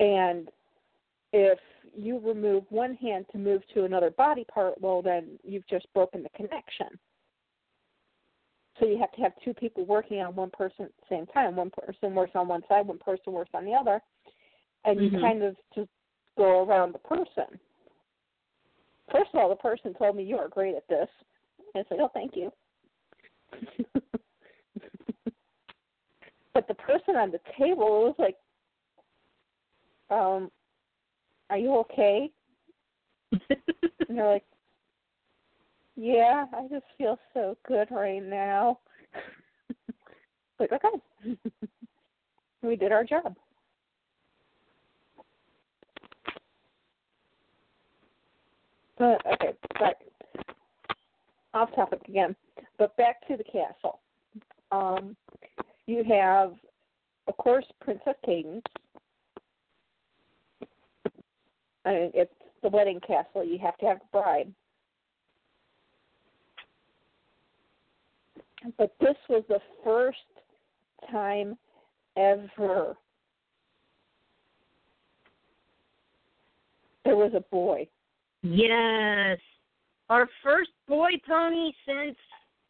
And 0.01 0.49
if 1.33 1.59
you 1.97 2.19
remove 2.19 2.65
one 2.71 2.95
hand 2.95 3.27
to 3.33 3.39
move 3.39 3.63
to 3.75 3.85
another 3.85 4.11
body 4.11 4.45
part, 4.53 4.81
well, 4.81 5.03
then 5.03 5.39
you've 5.45 5.67
just 5.69 5.87
broken 5.95 6.23
the 6.23 6.29
connection. 6.31 6.89
So 8.79 8.87
you 8.87 8.99
have 8.99 9.13
to 9.13 9.23
have 9.23 9.33
two 9.43 9.55
people 9.55 9.87
working 9.87 10.21
on 10.21 10.35
one 10.35 10.51
person 10.51 10.87
at 10.87 10.93
the 11.01 11.17
same 11.17 11.27
time. 11.27 11.57
One 11.57 11.71
person 11.71 12.15
works 12.15 12.33
on 12.35 12.49
one 12.49 12.63
side, 12.69 12.87
one 12.87 12.99
person 12.99 13.33
works 13.33 13.51
on 13.55 13.65
the 13.65 13.73
other, 13.73 14.03
and 14.85 15.01
you 15.01 15.11
Mhm. 15.11 15.21
kind 15.21 15.43
of 15.43 15.57
just 15.75 15.89
go 16.37 16.65
around 16.65 16.93
the 16.93 16.99
person. 16.99 17.59
First 19.11 19.31
of 19.33 19.41
all, 19.41 19.49
the 19.49 19.57
person 19.57 19.95
told 19.95 20.17
me 20.17 20.25
you 20.25 20.37
are 20.37 20.49
great 20.49 20.75
at 20.75 20.89
this. 20.89 21.09
And 21.75 21.85
I 21.85 21.89
said, 21.89 21.99
"Oh, 22.01 22.11
thank 22.13 22.37
you." 22.37 22.53
but 26.55 26.67
the 26.69 26.75
person 26.75 27.17
on 27.17 27.31
the 27.31 27.41
table 27.59 28.05
was 28.05 28.15
like, 28.19 28.37
um, 30.11 30.51
are 31.51 31.59
you 31.59 31.77
okay? 31.79 32.31
And 34.09 34.17
they're 34.17 34.33
like, 34.33 34.45
yeah, 35.97 36.47
I 36.53 36.69
just 36.69 36.85
feel 36.99 37.19
so 37.35 37.57
good 37.67 37.89
right 37.91 38.23
now. 38.23 38.79
like, 40.61 40.71
okay. 40.73 41.37
we 42.63 42.77
did 42.77 42.93
our 42.93 43.05
job. 43.05 43.37
But, 48.99 49.21
okay, 49.35 49.53
back, 49.79 49.97
off 51.55 51.75
topic 51.75 52.01
again. 52.09 52.35
But 52.79 52.97
back 52.97 53.27
to 53.29 53.37
the 53.37 53.45
castle. 53.45 54.01
Um, 54.73 55.17
you 55.87 56.03
have, 56.05 56.55
of 57.29 57.37
course, 57.37 57.65
Princess 57.81 58.15
Cadance. 58.27 58.63
I 61.85 61.91
mean, 61.93 62.11
it's 62.15 62.33
the 62.63 62.69
wedding 62.69 63.01
castle. 63.01 63.45
You 63.45 63.59
have 63.59 63.77
to 63.79 63.87
have 63.87 63.99
a 63.99 64.13
bride. 64.13 64.53
But 68.77 68.95
this 69.01 69.17
was 69.29 69.45
the 69.49 69.61
first 69.85 70.19
time 71.11 71.57
ever 72.17 72.97
there 77.05 77.17
was 77.17 77.33
a 77.35 77.41
boy. 77.53 77.87
Yes. 78.55 79.39
Our 80.09 80.29
first 80.43 80.71
boy 80.87 81.11
pony 81.27 81.73
since 81.87 82.17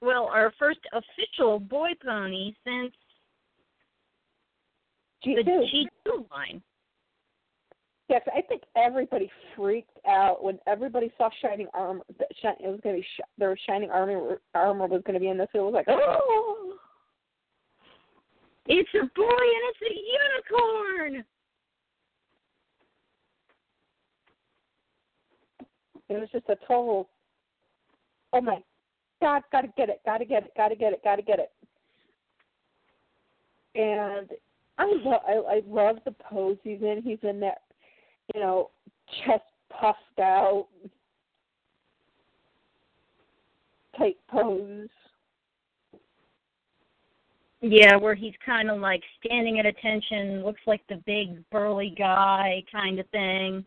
well, 0.00 0.28
our 0.32 0.52
first 0.58 0.80
official 0.92 1.58
boy 1.58 1.90
pony 2.04 2.54
since 2.64 2.92
G2. 5.24 5.44
the 5.44 5.66
G 5.70 5.88
two 6.04 6.26
line. 6.30 6.62
Yes, 8.08 8.22
I 8.34 8.40
think 8.42 8.62
everybody 8.76 9.30
freaked 9.56 9.98
out 10.06 10.42
when 10.44 10.58
everybody 10.68 11.12
saw 11.18 11.28
shining 11.42 11.66
armor. 11.74 12.04
That 12.18 12.28
shi- 12.40 12.64
it 12.64 12.68
was 12.68 12.80
going 12.82 12.96
to 12.96 13.00
be 13.00 13.06
sh- 13.16 13.28
there 13.36 13.48
was 13.48 13.58
shining 13.66 13.90
armor. 13.90 14.40
Armor 14.54 14.86
was 14.86 15.02
going 15.04 15.14
to 15.14 15.20
be 15.20 15.28
in 15.28 15.38
this. 15.38 15.48
It 15.54 15.58
was 15.58 15.74
like, 15.74 15.86
oh, 15.88 16.74
It's 18.66 18.88
a 18.94 18.98
boy 19.16 19.24
and 19.26 19.64
it's 19.70 19.82
a 19.82 19.94
unicorn. 21.10 21.24
It 26.08 26.20
was 26.20 26.28
just 26.32 26.48
a 26.48 26.56
total. 26.66 27.08
Oh 28.32 28.40
my 28.40 28.62
God! 29.20 29.42
Got 29.52 29.62
to 29.62 29.68
get 29.76 29.88
it! 29.88 30.00
Got 30.04 30.18
to 30.18 30.24
get 30.24 30.44
it! 30.44 30.52
Got 30.56 30.68
to 30.68 30.76
get 30.76 30.92
it! 30.92 31.02
Got 31.02 31.16
to 31.16 31.22
get 31.22 31.38
it! 31.38 31.50
And 33.74 34.30
I 34.78 34.86
love 35.04 35.20
I, 35.26 35.32
I 35.32 35.62
love 35.68 35.96
the 36.04 36.12
pose 36.12 36.56
he's 36.62 36.80
in. 36.82 37.02
He's 37.04 37.18
in 37.22 37.40
that, 37.40 37.62
you 38.34 38.40
know, 38.40 38.70
chest 39.24 39.42
puffed 39.70 40.18
out, 40.20 40.66
tight 43.98 44.16
pose. 44.28 44.88
Yeah, 47.62 47.96
where 47.96 48.14
he's 48.14 48.34
kind 48.44 48.70
of 48.70 48.80
like 48.80 49.02
standing 49.24 49.58
at 49.58 49.66
attention, 49.66 50.44
looks 50.44 50.60
like 50.66 50.82
the 50.88 51.02
big 51.06 51.42
burly 51.50 51.94
guy 51.96 52.62
kind 52.70 52.98
of 53.00 53.08
thing. 53.08 53.64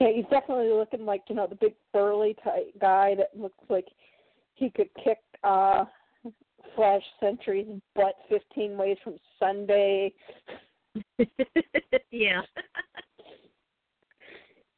Yeah, 0.00 0.08
he's 0.14 0.24
definitely 0.30 0.70
looking 0.70 1.04
like 1.04 1.22
you 1.28 1.34
know 1.34 1.46
the 1.46 1.56
big 1.56 1.74
burly 1.92 2.36
type 2.44 2.72
guy 2.80 3.14
that 3.16 3.30
looks 3.38 3.58
like 3.68 3.86
he 4.54 4.70
could 4.70 4.88
kick 5.02 5.18
uh 5.42 5.84
Flash 6.76 7.02
Sentry's 7.20 7.66
butt 7.94 8.14
fifteen 8.28 8.76
ways 8.76 8.96
from 9.02 9.16
Sunday. 9.38 10.12
yeah. 12.10 12.42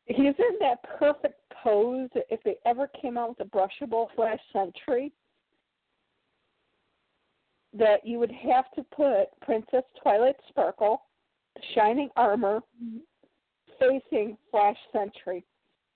He's 0.07 0.19
in 0.19 0.59
that 0.59 0.83
perfect 0.99 1.41
pose. 1.63 2.09
If 2.15 2.43
they 2.43 2.57
ever 2.67 2.89
came 3.01 3.17
out 3.17 3.29
with 3.29 3.47
a 3.47 3.51
brushable 3.57 4.09
Flash 4.17 4.41
Sentry, 4.53 5.13
that 7.79 8.05
you 8.05 8.19
would 8.19 8.33
have 8.33 8.65
to 8.73 8.83
put 8.95 9.27
Princess 9.41 9.85
Twilight 10.03 10.35
Sparkle, 10.49 11.03
Shining 11.75 12.09
Armor, 12.17 12.61
facing 13.81 14.37
Flash 14.51 14.77
Sentry. 14.93 15.45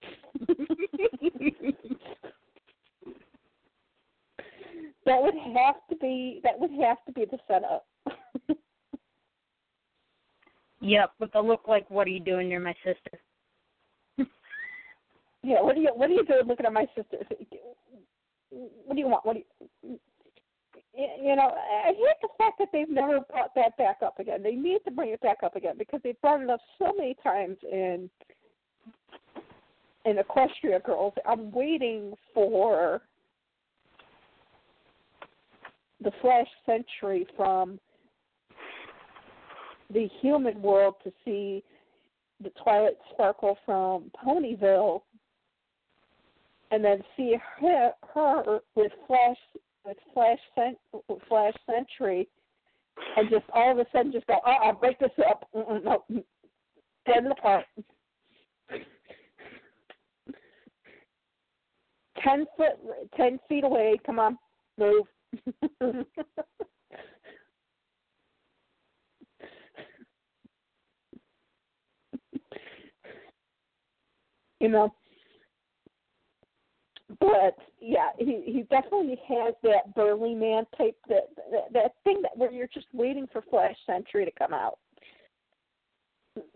that 5.07 5.23
would 5.23 5.35
have 5.55 5.77
to 5.89 5.97
be 6.01 6.41
that 6.43 6.59
would 6.59 6.71
have 6.83 6.99
to 7.07 7.13
be 7.13 7.25
the 7.27 7.39
setup. 7.47 7.87
yep, 10.81 11.13
with 11.21 11.33
the 11.33 11.41
look 11.41 11.69
like, 11.69 11.89
what 11.91 12.07
are 12.07 12.11
you 12.11 12.21
doing? 12.21 12.51
You're 12.51 12.61
my 12.61 12.75
sister. 12.85 13.19
yeah, 15.43 15.63
what 15.63 15.75
do 15.75 15.81
you 15.81 15.93
what 15.95 16.11
are 16.11 16.15
you 16.15 16.25
doing 16.27 16.47
looking 16.47 16.67
at 16.67 16.73
my 16.73 16.87
sister? 16.97 17.19
What 18.51 18.95
do 18.95 19.01
you 19.01 19.09
want? 19.09 19.25
What 19.25 19.37
do 19.37 19.43
you 19.83 19.99
you 20.97 21.37
know, 21.37 21.51
I 21.51 21.89
hate 21.89 22.21
the 22.23 22.29
fact 22.39 22.59
that 22.59 22.69
they've 22.73 22.89
never 22.89 23.21
brought 23.21 23.55
that 23.57 23.77
back 23.77 23.99
up 24.05 24.19
again. 24.19 24.43
They 24.43 24.55
need 24.55 24.81
to 24.85 24.91
bring 24.91 25.11
it 25.11 25.21
back 25.21 25.39
up 25.43 25.57
again 25.57 25.75
because 25.79 26.01
they've 26.05 26.21
brought 26.21 26.41
it 26.41 26.51
up 26.51 26.61
so 26.79 26.93
many 26.97 27.17
times 27.23 27.57
in 27.71 28.09
in 30.05 30.17
Equestria 30.17 30.83
Girls. 30.85 31.15
I'm 31.27 31.51
waiting 31.51 32.15
for 32.35 33.01
the 36.03 36.13
Flash 36.21 36.47
Sentry 36.67 37.27
from 37.37 37.81
the 39.93 40.09
human 40.21 40.61
world 40.61 40.95
to 41.05 41.13
see 41.25 41.65
the 42.43 42.51
Twilight 42.63 42.99
Sparkle 43.13 43.57
from 43.65 44.11
Ponyville, 44.25 45.03
and 46.71 46.85
then 46.85 47.03
see 47.17 47.37
her, 47.61 47.93
her 48.13 48.61
with 48.75 48.93
Flash 49.07 49.37
with 49.85 49.97
Flash 50.13 50.39
Cent- 50.55 50.79
Flash 51.29 51.55
Sentry, 51.67 52.29
and 53.17 53.29
just 53.31 53.45
all 53.53 53.73
of 53.73 53.79
a 53.79 53.87
sudden 53.93 54.13
just 54.13 54.27
go, 54.27 54.39
oh, 54.45 54.57
I'll 54.63 54.75
break 54.75 54.99
this 54.99 55.11
up. 55.29 55.49
Mm-mm, 55.55 55.85
no, 55.85 56.05
dead 57.07 57.27
apart. 57.31 57.65
Ten 62.23 62.47
foot, 62.57 62.79
ten 63.17 63.39
feet 63.49 63.65
away. 63.65 63.99
Come 64.07 64.19
on, 64.19 64.39
move. 64.79 65.07
you 74.61 74.69
know, 74.69 74.95
but 77.25 77.57
yeah, 77.81 78.11
he 78.19 78.43
he 78.45 78.63
definitely 78.71 79.19
has 79.29 79.55
that 79.63 79.95
burly 79.95 80.35
man 80.35 80.65
type 80.77 80.97
that 81.09 81.31
that, 81.51 81.73
that 81.73 81.95
thing 82.05 82.21
that 82.23 82.37
where 82.37 82.53
you're 82.53 82.69
just 82.73 82.87
waiting 82.93 83.27
for 83.33 83.43
Flash 83.43 83.77
Sentry 83.87 84.25
to 84.25 84.31
come 84.33 84.53
out. 84.53 84.79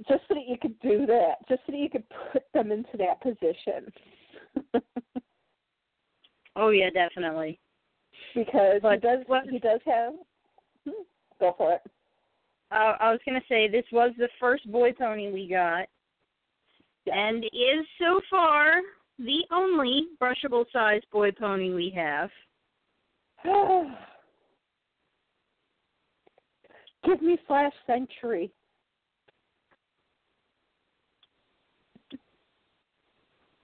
Just 0.09 0.23
so 0.29 0.35
that 0.35 0.49
you 0.49 0.57
could 0.61 0.79
do 0.81 1.07
that, 1.07 1.37
just 1.49 1.63
so 1.65 1.73
that 1.73 1.79
you 1.79 1.89
could 1.89 2.05
put 2.33 2.43
them 2.53 2.73
into 2.73 2.97
that 2.99 3.23
position. 3.23 3.93
oh 6.57 6.71
yeah, 6.71 6.91
definitely. 6.91 7.59
Because 8.35 8.81
but 8.83 8.95
he 8.95 8.99
does 8.99 9.19
what, 9.27 9.45
he 9.49 9.59
does 9.59 9.81
have 9.87 10.15
hmm, 10.85 11.03
go 11.41 11.55
for 11.57 11.75
it. 11.75 11.83
Uh, 12.71 12.97
I 13.01 13.11
was 13.11 13.21
gonna 13.25 13.41
say 13.49 13.69
this 13.69 13.87
was 13.91 14.13
the 14.19 14.29
first 14.39 14.71
boy 14.71 14.93
pony 14.93 15.31
we 15.31 15.49
got. 15.49 15.87
Yeah. 17.07 17.17
And 17.17 17.45
is 17.45 17.87
so 17.99 18.21
far 18.29 18.83
the 19.19 19.45
only 19.53 20.07
brushable 20.21 20.65
size 20.73 21.03
boy 21.13 21.33
pony 21.33 21.73
we 21.73 21.91
have. 21.95 22.31
Give 27.05 27.23
me 27.23 27.39
Flash 27.47 27.73
Sentry. 27.87 28.51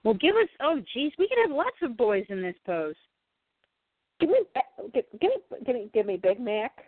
Well, 0.03 0.13
give 0.13 0.35
us. 0.35 0.47
Oh, 0.61 0.79
geez, 0.93 1.11
we 1.17 1.27
could 1.27 1.39
have 1.47 1.51
lots 1.55 1.77
of 1.81 1.97
boys 1.97 2.25
in 2.29 2.41
this 2.41 2.55
pose. 2.65 2.95
Give 4.19 4.29
me, 4.29 4.37
give, 4.93 5.03
give 5.19 5.31
me, 5.31 5.57
give 5.65 5.75
me, 5.75 5.89
give 5.93 6.05
me 6.05 6.17
Big 6.17 6.39
Mac, 6.39 6.85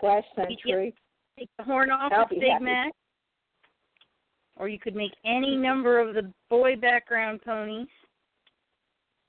Flash 0.00 0.24
Sentry. 0.34 0.94
Take 1.38 1.50
the 1.58 1.64
horn 1.64 1.90
off 1.90 2.10
I'll 2.12 2.22
of 2.22 2.30
Big 2.30 2.42
happy. 2.50 2.64
Mac. 2.64 2.92
Or 4.58 4.68
you 4.68 4.78
could 4.78 4.96
make 4.96 5.12
any 5.24 5.56
number 5.56 6.00
of 6.00 6.14
the 6.14 6.32
boy 6.50 6.76
background 6.76 7.40
ponies. 7.44 7.88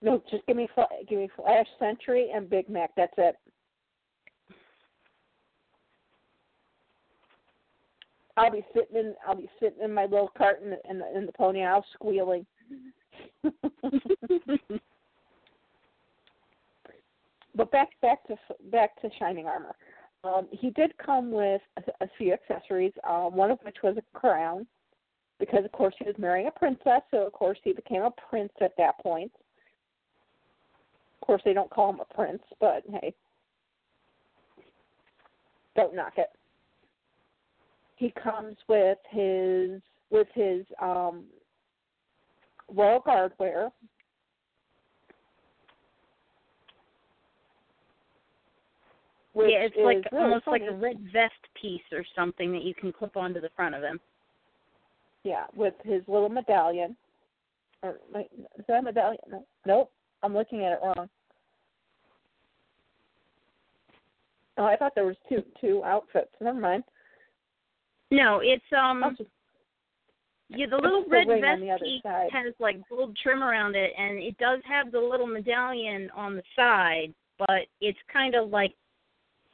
No, 0.02 0.24
just 0.32 0.46
give 0.48 0.56
me, 0.58 0.68
give 1.08 1.20
me 1.20 1.30
Flash 1.36 1.68
Sentry 1.78 2.32
and 2.34 2.50
Big 2.50 2.70
Mac. 2.70 2.92
That's 2.96 3.14
it. 3.18 3.36
I'll 8.38 8.52
be 8.52 8.66
sitting 8.74 8.96
in, 8.96 9.14
I'll 9.28 9.36
be 9.36 9.50
sitting 9.60 9.84
in 9.84 9.94
my 9.94 10.04
little 10.04 10.32
cart 10.38 10.62
in 10.64 10.70
the, 10.70 10.78
in 10.90 11.00
the, 11.00 11.18
in 11.18 11.26
the 11.26 11.34
pony 11.34 11.62
house 11.62 11.84
squealing. 11.94 12.46
but 17.56 17.70
back 17.72 17.90
back 18.02 18.26
to 18.28 18.38
back 18.72 19.00
to 19.02 19.10
Shining 19.20 19.46
Armor. 19.46 19.76
Um, 20.24 20.48
he 20.52 20.70
did 20.72 20.98
come 20.98 21.32
with 21.32 21.62
a, 21.78 22.06
a 22.06 22.08
few 22.18 22.34
accessories, 22.34 22.94
um, 23.08 23.36
one 23.36 23.52
of 23.52 23.60
which 23.64 23.78
was 23.84 23.98
a 23.98 24.18
crown, 24.18 24.66
because 25.40 25.64
of 25.66 25.72
course 25.72 25.96
he 25.98 26.06
was 26.06 26.16
marrying 26.18 26.48
a 26.48 26.52
princess, 26.52 27.02
so 27.12 27.26
of 27.26 27.34
course 27.34 27.58
he 27.64 27.74
became 27.74 28.04
a 28.04 28.12
prince 28.30 28.52
at 28.62 28.74
that 28.78 29.00
point. 29.00 29.32
Of 31.22 31.26
course 31.26 31.42
they 31.46 31.54
don't 31.54 31.70
call 31.70 31.92
him 31.92 32.02
a 32.02 32.14
prince, 32.14 32.44
but 32.60 32.84
hey, 32.92 33.14
don't 35.76 35.96
knock 35.96 36.14
it. 36.18 36.30
He 37.96 38.14
comes 38.22 38.58
with 38.68 38.98
his 39.10 39.82
with 40.10 40.28
his 40.34 40.66
um, 40.82 41.26
royal 42.74 43.00
guard 43.00 43.32
wear, 43.40 43.72
which 49.34 49.52
yeah, 49.52 49.60
it's 49.60 49.76
like 49.82 50.04
almost 50.12 50.48
like 50.48 50.64
a 50.70 50.74
red 50.74 51.00
vest 51.14 51.34
piece 51.62 51.82
or 51.92 52.04
something 52.16 52.52
that 52.52 52.64
you 52.64 52.74
can 52.74 52.92
clip 52.92 53.16
onto 53.16 53.40
the 53.40 53.50
front 53.56 53.76
of 53.76 53.84
him. 53.84 54.00
Yeah, 55.30 55.46
with 55.56 55.76
his 55.84 56.02
little 56.08 56.28
medallion. 56.28 56.98
Or 57.84 58.00
is 58.16 58.66
that 58.68 58.80
a 58.80 58.82
medallion? 58.82 59.20
No. 59.30 59.46
Nope, 59.68 59.92
I'm 60.24 60.34
looking 60.34 60.66
at 60.66 60.72
it 60.72 60.80
wrong. 60.84 61.08
Oh, 64.58 64.66
I 64.66 64.76
thought 64.76 64.94
there 64.96 65.06
was 65.06 65.16
two 65.30 65.44
two 65.62 65.84
outfits. 65.86 66.32
Never 66.42 66.60
mind. 66.60 66.84
No, 68.10 68.40
it's 68.44 68.66
um 68.76 69.04
I'll 69.04 69.12
yeah, 70.50 70.66
the 70.68 70.78
little 70.78 71.06
red 71.08 71.28
vest 71.28 71.84
piece 71.84 72.02
has 72.04 72.56
like 72.60 72.78
gold 72.90 73.16
trim 73.22 73.44
around 73.44 73.76
it 73.76 73.92
and 74.00 74.18
it 74.18 74.36
does 74.40 74.62
have 74.68 74.92
the 74.92 75.00
little 75.00 75.28
medallion 75.28 76.10
on 76.16 76.36
the 76.36 76.44
side, 76.56 77.14
but 77.38 77.68
it's 77.82 78.00
kind 78.12 78.34
of 78.34 78.50
like 78.50 78.74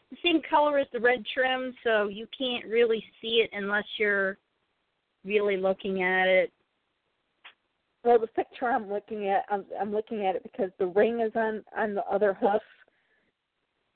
the 0.09 0.15
same 0.23 0.41
color 0.49 0.79
as 0.79 0.87
the 0.93 1.01
red 1.01 1.25
trim, 1.33 1.73
so 1.83 2.07
you 2.07 2.27
can't 2.37 2.65
really 2.65 3.03
see 3.21 3.43
it 3.43 3.49
unless 3.51 3.83
you're 3.99 4.37
really 5.25 5.57
looking 5.57 6.03
at 6.03 6.27
it. 6.27 6.51
Well, 8.03 8.19
the 8.19 8.27
picture 8.27 8.67
I'm 8.67 8.89
looking 8.89 9.27
at, 9.29 9.45
I'm, 9.49 9.65
I'm 9.79 9.91
looking 9.91 10.25
at 10.25 10.35
it 10.35 10.43
because 10.43 10.69
the 10.77 10.85
ring 10.85 11.21
is 11.21 11.31
on 11.35 11.63
on 11.77 11.95
the 11.95 12.03
other 12.03 12.33
hoof. 12.33 12.61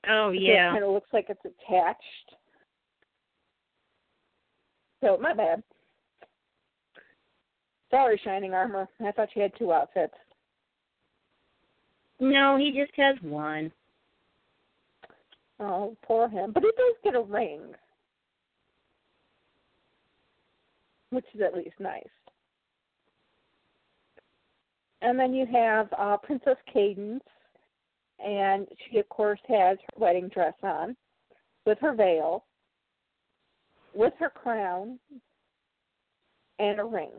Oh 0.08 0.28
so 0.28 0.32
yeah. 0.32 0.70
It 0.70 0.72
kind 0.72 0.84
of 0.84 0.90
looks 0.90 1.10
like 1.12 1.26
it's 1.28 1.40
attached. 1.44 2.34
So 5.02 5.16
my 5.20 5.32
bad. 5.32 5.62
Sorry, 7.90 8.20
Shining 8.22 8.54
Armor. 8.54 8.88
I 9.04 9.12
thought 9.12 9.30
you 9.34 9.42
had 9.42 9.52
two 9.58 9.72
outfits. 9.72 10.14
No, 12.20 12.56
he 12.56 12.70
just 12.70 12.92
has 12.96 13.16
one. 13.22 13.72
Oh, 15.58 15.96
poor 16.02 16.28
him. 16.28 16.52
But 16.52 16.62
he 16.62 16.70
does 16.70 16.96
get 17.02 17.14
a 17.14 17.22
ring, 17.22 17.60
which 21.10 21.24
is 21.34 21.40
at 21.40 21.54
least 21.54 21.74
nice. 21.78 22.02
And 25.02 25.18
then 25.18 25.32
you 25.32 25.46
have 25.46 25.88
uh, 25.98 26.16
Princess 26.18 26.56
Cadance, 26.74 27.20
and 28.24 28.66
she, 28.90 28.98
of 28.98 29.08
course, 29.08 29.40
has 29.48 29.78
her 29.78 30.00
wedding 30.00 30.28
dress 30.28 30.54
on 30.62 30.96
with 31.64 31.78
her 31.80 31.94
veil, 31.94 32.44
with 33.94 34.12
her 34.18 34.30
crown, 34.30 34.98
and 36.58 36.80
a 36.80 36.84
ring. 36.84 37.10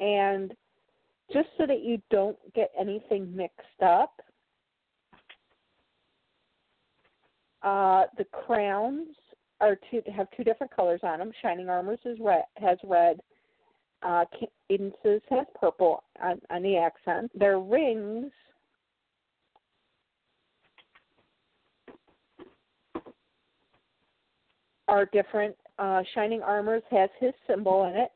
And 0.00 0.52
just 1.32 1.48
so 1.56 1.66
that 1.66 1.82
you 1.82 2.02
don't 2.10 2.36
get 2.54 2.70
anything 2.78 3.34
mixed 3.34 3.82
up, 3.82 4.20
uh, 7.62 8.04
the 8.18 8.24
crowns 8.24 9.16
are 9.60 9.78
two 9.90 10.02
have 10.14 10.26
two 10.36 10.44
different 10.44 10.74
colors 10.74 11.00
on 11.02 11.18
them. 11.18 11.32
Shining 11.42 11.68
Armors 11.68 12.00
is 12.04 12.18
red 12.20 12.44
has 12.56 12.78
red. 12.84 13.20
Uh, 14.02 14.24
Cadance's 14.68 15.22
has 15.30 15.46
purple 15.58 16.04
on, 16.22 16.38
on 16.50 16.62
the 16.62 16.76
accent. 16.76 17.30
Their 17.34 17.58
rings 17.58 18.30
are 24.88 25.06
different 25.06 25.56
uh, 25.78 26.02
Shining 26.14 26.42
Armors 26.42 26.82
has 26.90 27.10
his 27.18 27.32
symbol 27.46 27.84
in 27.84 27.96
it. 27.96 28.10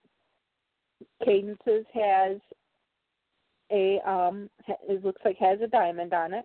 Cadance's 1.24 1.86
has 1.94 2.38
a 3.70 4.00
um 4.08 4.48
it 4.66 5.04
looks 5.04 5.20
like 5.24 5.36
has 5.38 5.60
a 5.60 5.66
diamond 5.66 6.12
on 6.14 6.32
it. 6.32 6.44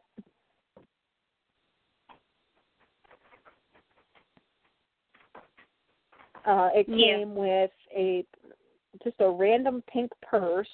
Uh, 6.46 6.70
it 6.74 6.88
Yeah. 6.90 7.18
came 7.18 7.36
with 7.36 7.72
a 7.96 8.26
just 9.04 9.16
a 9.20 9.30
random 9.30 9.82
pink 9.88 10.12
purse 10.22 10.70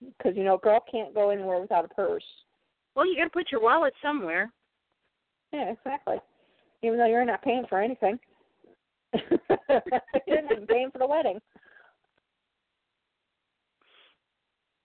because 0.00 0.36
you 0.36 0.44
know, 0.44 0.54
a 0.54 0.58
girl 0.58 0.80
can't 0.90 1.14
go 1.14 1.30
anywhere 1.30 1.60
without 1.60 1.84
a 1.84 1.88
purse. 1.88 2.24
Well, 2.94 3.06
you 3.06 3.16
got 3.16 3.24
to 3.24 3.30
put 3.30 3.50
your 3.50 3.60
wallet 3.60 3.94
somewhere. 4.02 4.52
Yeah, 5.52 5.70
exactly. 5.70 6.16
Even 6.82 6.98
though 6.98 7.06
you're 7.06 7.24
not 7.24 7.42
paying 7.42 7.64
for 7.68 7.80
anything, 7.80 8.18
you're 9.14 10.42
not 10.42 10.68
paying 10.68 10.90
for 10.90 10.98
the 10.98 11.06
wedding. 11.06 11.40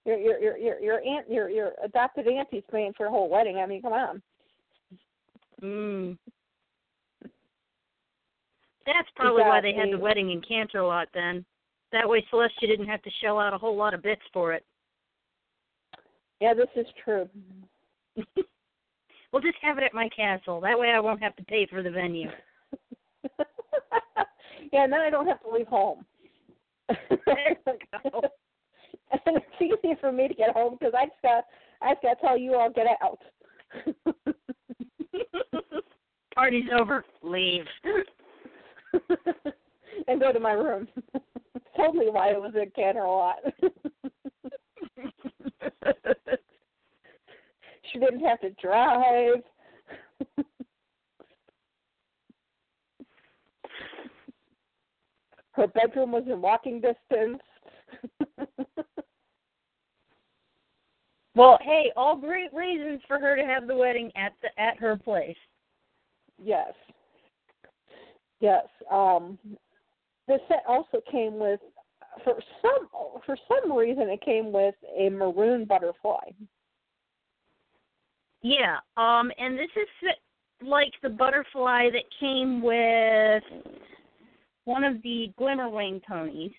Your 0.05 0.17
your 0.17 0.39
your 0.39 0.57
your 0.57 0.79
your 0.79 1.01
aunt 1.01 1.29
your 1.29 1.49
your 1.49 1.71
adopted 1.83 2.27
auntie's 2.27 2.63
paying 2.71 2.93
for 2.95 3.05
the 3.05 3.09
whole 3.09 3.29
wedding. 3.29 3.57
I 3.57 3.65
mean, 3.65 3.81
come 3.81 3.93
on. 3.93 4.21
Mm. 5.61 6.17
That's 8.87 9.09
probably 9.17 9.43
got 9.43 9.49
why 9.49 9.61
they 9.61 9.73
had 9.73 9.91
the 9.91 9.99
wedding 9.99 10.31
in 10.31 10.41
Canterlot 10.41 11.07
then. 11.13 11.45
That 11.91 12.07
way 12.07 12.25
Celestia 12.31 12.67
didn't 12.67 12.87
have 12.87 13.01
to 13.03 13.09
shell 13.21 13.37
out 13.37 13.53
a 13.53 13.57
whole 13.57 13.75
lot 13.75 13.93
of 13.93 14.01
bits 14.01 14.21
for 14.31 14.53
it. 14.53 14.65
Yeah, 16.39 16.53
this 16.53 16.69
is 16.75 16.85
true. 17.03 17.27
we'll 18.15 19.41
just 19.41 19.57
have 19.61 19.77
it 19.77 19.83
at 19.83 19.93
my 19.93 20.07
castle. 20.15 20.61
That 20.61 20.79
way 20.79 20.91
I 20.91 21.01
won't 21.01 21.21
have 21.21 21.35
to 21.35 21.43
pay 21.43 21.67
for 21.69 21.83
the 21.83 21.91
venue. 21.91 22.29
yeah, 24.71 24.83
and 24.83 24.93
then 24.93 25.01
I 25.01 25.09
don't 25.09 25.27
have 25.27 25.41
to 25.41 25.49
leave 25.49 25.67
home. 25.67 26.05
There 26.87 27.49
you 27.49 27.55
go. 28.03 28.21
and 29.25 29.37
it's 29.37 29.45
easy 29.61 29.95
for 29.99 30.13
me 30.13 30.29
to 30.29 30.33
get 30.33 30.51
home 30.51 30.77
because 30.79 30.93
I 30.97 31.07
just 31.07 31.21
got 31.21 31.43
I 31.81 31.93
just 31.93 32.03
got 32.03 32.13
to 32.13 32.21
tell 32.21 32.37
you 32.37 32.55
all 32.55 32.69
get 32.69 32.87
out. 33.01 33.19
Party's 36.33 36.69
over. 36.79 37.03
Leave. 37.21 37.65
and 40.07 40.19
go 40.19 40.31
to 40.31 40.39
my 40.39 40.51
room. 40.51 40.87
totally 41.77 42.09
why 42.09 42.29
it 42.29 42.41
was 42.41 42.53
in 42.55 42.71
Canterlot. 42.71 43.35
she 47.91 47.99
didn't 47.99 48.25
have 48.25 48.39
to 48.41 48.49
drive. 48.61 49.43
Her 55.57 55.67
bedroom 55.67 56.11
was 56.11 56.23
in 56.27 56.39
walking 56.39 56.81
distance. 56.81 57.41
well, 61.35 61.57
hey, 61.63 61.91
all 61.95 62.15
great 62.15 62.53
reasons 62.53 63.01
for 63.07 63.19
her 63.19 63.35
to 63.35 63.43
have 63.43 63.65
the 63.65 63.75
wedding 63.75 64.11
at 64.15 64.33
the 64.43 64.49
at 64.61 64.77
her 64.77 64.95
place. 64.95 65.35
yes. 66.43 66.73
Yes. 68.39 68.65
Um 68.91 69.37
the 70.27 70.37
set 70.47 70.63
also 70.67 71.01
came 71.09 71.39
with 71.39 71.59
for 72.23 72.39
some 72.61 72.87
for 73.25 73.37
some 73.47 73.71
reason 73.75 74.09
it 74.09 74.21
came 74.21 74.51
with 74.51 74.75
a 74.97 75.09
maroon 75.09 75.65
butterfly. 75.65 76.29
Yeah, 78.41 78.77
um, 78.97 79.31
and 79.37 79.57
this 79.57 79.69
is 79.75 79.87
like 80.61 80.93
the 81.01 81.09
butterfly 81.09 81.89
that 81.91 82.03
came 82.19 82.61
with 82.61 83.43
one 84.65 84.83
of 84.83 85.01
the 85.01 85.27
Glimmerwing 85.39 86.03
ponies. 86.03 86.51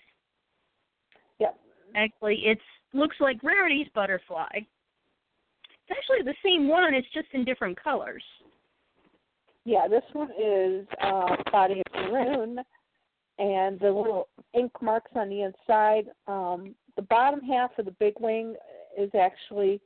Yep. 1.39 1.59
Actually, 1.95 2.43
it's 2.45 2.61
looks 2.93 3.17
like 3.21 3.43
Rarity's 3.43 3.89
butterfly. 3.95 4.49
It's 4.55 5.91
actually 5.91 6.25
the 6.25 6.35
same 6.45 6.69
one. 6.69 6.95
It's 6.95 7.09
just 7.15 7.29
in 7.33 7.45
different 7.45 7.83
colors. 7.83 8.23
Yeah, 9.69 9.87
this 9.87 10.03
one 10.15 10.31
is 10.31 10.87
uh, 11.03 11.37
body 11.53 11.83
of 11.95 12.11
maroon, 12.11 12.59
and 13.39 13.79
the 13.79 13.93
little 13.93 14.29
ink 14.55 14.73
marks 14.81 15.11
on 15.15 15.29
the 15.29 15.43
inside. 15.43 16.07
Um, 16.27 16.75
the 16.97 17.03
bottom 17.03 17.43
half 17.43 17.73
of 17.79 17.85
the 17.85 17.91
big 18.01 18.15
wing 18.19 18.55
is 18.97 19.11
actually 19.15 19.83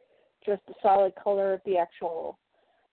just 0.46 0.62
the 0.68 0.74
solid 0.82 1.14
color 1.16 1.52
of 1.52 1.62
the 1.66 1.78
actual 1.78 2.38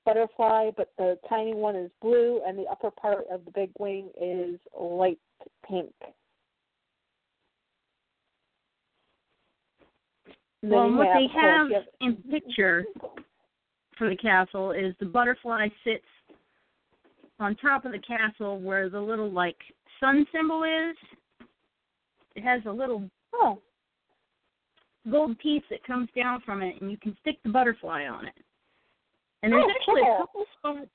butterfly, 0.03 0.72
but 0.76 0.90
the 0.98 1.19
tiny 1.30 1.53
one 1.53 1.76
is 1.76 1.92
blue, 2.01 2.42
and 2.43 2.58
the 2.58 2.66
upper 2.66 2.90
part 2.90 3.26
of 3.32 3.45
the 3.45 3.51
big 3.51 3.69
wing 3.77 4.09
is 4.19 4.59
light 4.76 5.19
pink. 5.68 5.93
Well, 10.64 10.92
what 10.92 11.09
they 11.14 11.26
of 11.26 11.32
course, 11.34 11.72
have- 11.72 11.84
in 12.01 12.16
picture 12.32 12.84
for 13.95 14.09
the 14.09 14.18
castle 14.18 14.72
is 14.72 14.95
the 15.00 15.06
butterfly 15.06 15.68
sits 15.84 16.03
on 17.40 17.56
top 17.56 17.85
of 17.85 17.92
the 17.92 18.00
castle 18.00 18.59
where 18.59 18.90
the 18.90 19.00
little 19.00 19.32
like 19.32 19.58
sun 20.00 20.26
symbol 20.34 20.64
is. 20.64 20.95
It 22.35 22.43
has 22.43 22.61
a 22.66 22.72
little 22.72 23.09
oh, 23.34 23.59
gold 25.09 25.38
piece 25.40 25.64
that 25.69 25.84
comes 25.84 26.09
down 26.16 26.42
from 26.45 26.61
it, 26.61 26.80
and 26.82 26.92
you 26.92 26.98
can 26.98 27.18
stick 27.22 27.38
the 27.43 27.50
butterfly 27.50 28.06
on 28.06 28.26
it. 28.27 28.35
And 29.42 29.51
there's 29.53 29.66
Oh, 29.66 29.72
actually 29.72 30.01
cool. 30.03 30.16
a 30.16 30.19
couple 30.19 30.45
spots 30.58 30.90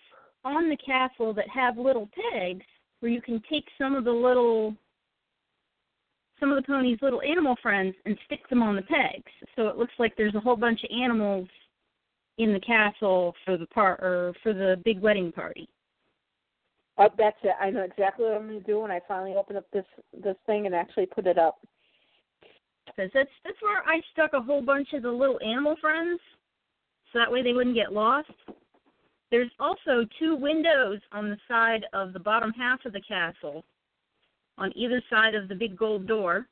on 0.45 0.69
the 0.69 0.77
castle 0.77 1.33
that 1.35 1.49
have 1.49 1.79
little 1.79 2.09
pegs 2.33 2.65
where 3.01 3.11
you 3.11 3.21
can 3.21 3.43
take 3.51 3.67
some 3.79 3.95
of 3.95 4.05
the 4.05 4.13
little 4.13 4.75
some 6.41 6.51
of 6.51 6.57
the 6.57 6.67
pony's 6.67 6.99
little 7.01 7.23
animal 7.23 7.57
friends 7.63 7.95
and 8.05 8.19
stick 8.27 8.47
them 8.49 8.63
on 8.63 8.75
the 8.75 8.83
pegs. 8.83 9.31
So 9.55 9.69
it 9.69 9.77
looks 9.77 9.93
like 9.99 10.15
there's 10.17 10.35
a 10.35 10.41
whole 10.41 10.57
bunch 10.57 10.83
of 10.83 10.91
animals 10.91 11.49
in 12.39 12.53
the 12.53 12.61
castle 12.61 13.35
for 13.45 13.57
the 13.57 13.67
part 13.67 14.01
or 14.01 14.35
for 14.43 14.53
the 14.53 14.81
big 14.85 15.01
wedding 15.01 15.31
party. 15.31 15.69
Oh, 16.97 17.09
that's 17.19 17.37
it. 17.43 17.55
I 17.61 17.71
know 17.71 17.83
exactly 17.83 18.25
what 18.25 18.35
I'm 18.37 18.49
going 18.49 18.61
to 18.61 18.67
do 18.67 18.81
when 18.81 18.91
I 18.91 19.01
finally 19.09 19.35
open 19.35 19.57
up 19.57 19.67
this 19.73 19.85
this 20.23 20.37
thing 20.47 20.67
and 20.67 20.75
actually 20.75 21.07
put 21.07 21.27
it 21.27 21.39
up. 21.39 21.59
Because 22.87 23.11
that's 23.13 23.31
that's 23.45 23.61
where 23.61 23.83
I 23.85 24.01
stuck 24.13 24.33
a 24.33 24.41
whole 24.41 24.63
bunch 24.63 24.93
of 24.93 25.03
the 25.03 25.11
little 25.11 25.41
animal 25.45 25.75
friends, 25.81 26.21
so 27.13 27.19
that 27.19 27.31
way 27.31 27.43
they 27.43 27.53
wouldn't 27.53 27.75
get 27.75 27.93
lost. 27.93 28.31
There's 29.31 29.51
also 29.59 30.07
two 30.19 30.37
windows 30.37 31.01
on 31.11 31.31
the 31.31 31.39
side 31.49 31.85
of 31.93 32.13
the 32.13 32.21
bottom 32.21 32.53
half 32.53 32.85
of 32.85 32.93
the 32.93 33.01
castle, 33.01 33.65
on 34.59 34.73
either 34.77 35.03
side 35.11 35.35
of 35.35 35.49
the 35.49 35.55
big 35.57 35.77
gold 35.77 36.07
door. 36.07 36.47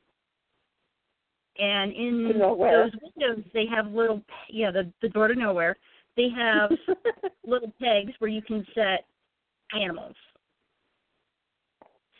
And 1.59 1.93
in 1.93 2.39
nowhere. 2.39 2.85
those 2.85 3.01
windows, 3.15 3.45
they 3.55 3.67
have 3.67 3.87
little 3.93 4.23
yeah 4.51 4.73
the 4.73 4.91
the 5.03 5.09
door 5.09 5.29
to 5.29 5.37
nowhere. 5.37 5.77
They 6.17 6.31
have 6.37 6.73
little 7.47 7.73
pegs 7.81 8.13
where 8.19 8.31
you 8.31 8.43
can 8.43 8.67
set 8.75 9.05
animals. 9.73 10.17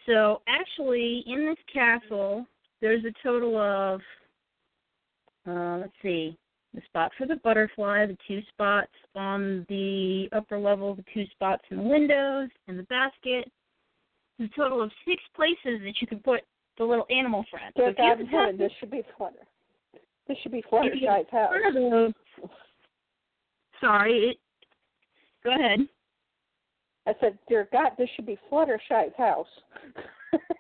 So 0.07 0.43
actually, 0.49 1.25
in 1.27 1.47
this 1.47 1.59
castle, 1.73 2.47
there's 2.81 3.05
a 3.05 3.13
total 3.23 3.57
of 3.57 4.01
uh, 5.47 5.79
let's 5.79 5.93
see, 6.03 6.37
the 6.75 6.81
spot 6.87 7.11
for 7.19 7.27
the 7.27 7.37
butterfly, 7.37 8.07
the 8.07 8.17
two 8.27 8.41
spots 8.53 8.93
on 9.15 9.67
the 9.69 10.29
upper 10.33 10.59
level, 10.59 10.95
the 10.95 11.05
two 11.13 11.25
spots 11.33 11.63
in 11.71 11.79
the 11.79 11.83
windows, 11.83 12.49
and 12.69 12.79
the 12.79 12.85
basket. 12.85 13.51
There's 14.39 14.51
a 14.51 14.57
total 14.57 14.83
of 14.83 14.91
six 15.07 15.23
places 15.35 15.81
that 15.85 15.95
you 16.01 16.07
can 16.07 16.21
put 16.21 16.41
the 16.79 16.85
little 16.85 17.07
animal 17.11 17.45
friend. 17.51 17.73
So 17.77 17.87
if 17.87 17.99
you 17.99 18.05
God 18.05 18.21
in 18.21 18.27
have 18.29 18.59
this 18.59 18.73
should 18.81 18.91
be 18.91 19.03
Flutter. 19.17 19.37
This 20.29 20.39
should 20.43 20.53
be 20.53 20.63
Fluttershy's 20.71 21.31
house. 21.31 21.51
one 21.51 21.67
of 21.67 21.75
those, 21.75 22.13
sorry, 23.81 24.31
it, 24.31 24.37
go 25.45 25.51
ahead. 25.51 25.81
I 27.07 27.15
said, 27.21 27.39
Dear 27.49 27.69
God, 27.73 27.91
this 27.99 28.09
should 28.15 28.27
be 28.27 28.39
Fluttershy's 28.51 29.15
house. 29.17 29.47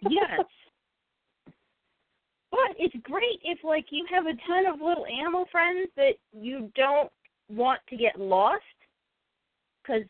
yes. 0.09 0.41
But 2.51 2.77
it's 2.79 2.95
great 3.03 3.41
if 3.43 3.65
like 3.65 3.87
you 3.89 4.05
have 4.11 4.27
a 4.27 4.37
ton 4.47 4.67
of 4.67 4.79
little 4.79 5.07
animal 5.07 5.47
friends 5.51 5.89
that 5.97 6.13
you 6.39 6.71
don't 6.77 7.11
want 7.49 7.81
to 7.89 7.97
get 7.97 8.21
lost 8.21 8.63
cuz 9.87 10.03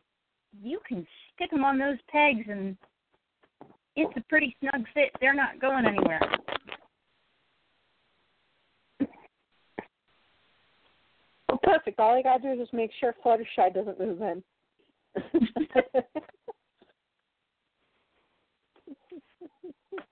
you 0.61 0.81
can 0.85 1.07
stick 1.33 1.51
them 1.51 1.65
on 1.65 1.79
those 1.79 1.99
pegs 2.09 2.45
and 2.49 2.77
it's 3.95 4.17
a 4.17 4.21
pretty 4.23 4.57
snug 4.59 4.87
fit. 4.93 5.11
They're 5.21 5.35
not 5.35 5.61
going 5.61 5.87
anywhere. 5.87 6.21
Well, 11.49 11.59
perfect. 11.63 12.01
All 12.01 12.17
I 12.17 12.23
gotta 12.23 12.43
do 12.43 12.53
is 12.53 12.59
just 12.59 12.73
make 12.73 12.91
sure 12.99 13.15
Fluttershy 13.25 13.73
doesn't 13.73 14.01
move 14.01 14.21
in. 14.23 14.43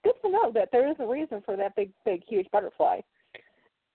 Good 0.02 0.14
to 0.22 0.30
know 0.30 0.52
that 0.52 0.68
there 0.72 0.88
is 0.90 0.96
a 0.98 1.06
reason 1.06 1.42
for 1.44 1.56
that 1.56 1.74
big, 1.76 1.90
big, 2.04 2.22
huge 2.28 2.46
butterfly. 2.52 3.00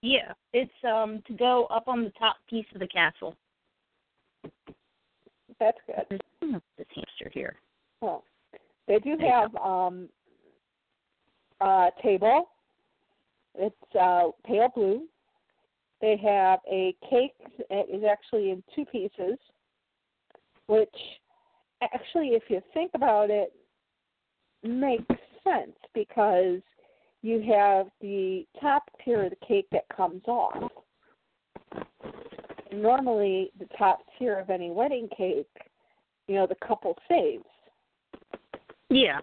Yeah, 0.02 0.34
it's 0.54 0.72
um 0.84 1.24
to 1.28 1.34
go 1.34 1.66
up 1.66 1.88
on 1.88 2.04
the 2.04 2.12
top 2.12 2.38
piece 2.50 2.66
of 2.74 2.80
the 2.80 2.88
castle. 2.88 3.36
That's 5.60 5.78
good. 5.88 6.22
There's 6.42 6.62
this 6.78 6.88
hamster 6.94 7.32
here. 7.34 7.56
Well, 8.02 8.24
they 8.88 9.00
do 9.00 9.18
have 9.20 9.56
um 9.56 10.10
uh, 11.62 11.90
table. 12.04 12.50
It's 13.56 13.96
uh, 14.00 14.30
pale 14.46 14.70
blue. 14.76 15.04
They 16.02 16.18
have 16.18 16.60
a 16.70 16.96
cake 17.10 17.34
It 17.70 17.88
is 17.90 18.04
actually 18.04 18.52
in 18.52 18.64
two 18.76 18.86
pieces, 18.86 19.38
which 20.68 20.96
actually, 21.94 22.30
if 22.30 22.44
you 22.50 22.62
think 22.74 22.92
about 22.94 23.30
it, 23.30 23.54
makes 24.64 25.06
sense 25.44 25.76
because 25.94 26.60
you 27.22 27.42
have 27.42 27.88
the 28.02 28.46
top 28.62 28.84
tier 29.04 29.24
of 29.24 29.32
the 29.32 29.46
cake 29.48 29.68
that 29.72 29.86
comes 29.96 30.22
off. 30.28 30.72
Normally, 32.74 33.52
the 33.60 33.68
top 33.78 34.00
tier 34.18 34.38
of 34.38 34.50
any 34.50 34.72
wedding 34.72 35.08
cake, 35.16 35.48
you 36.28 36.36
know, 36.36 36.48
the 36.48 36.56
couple 36.68 36.98
saves. 37.08 37.44
Yeah. 38.90 39.20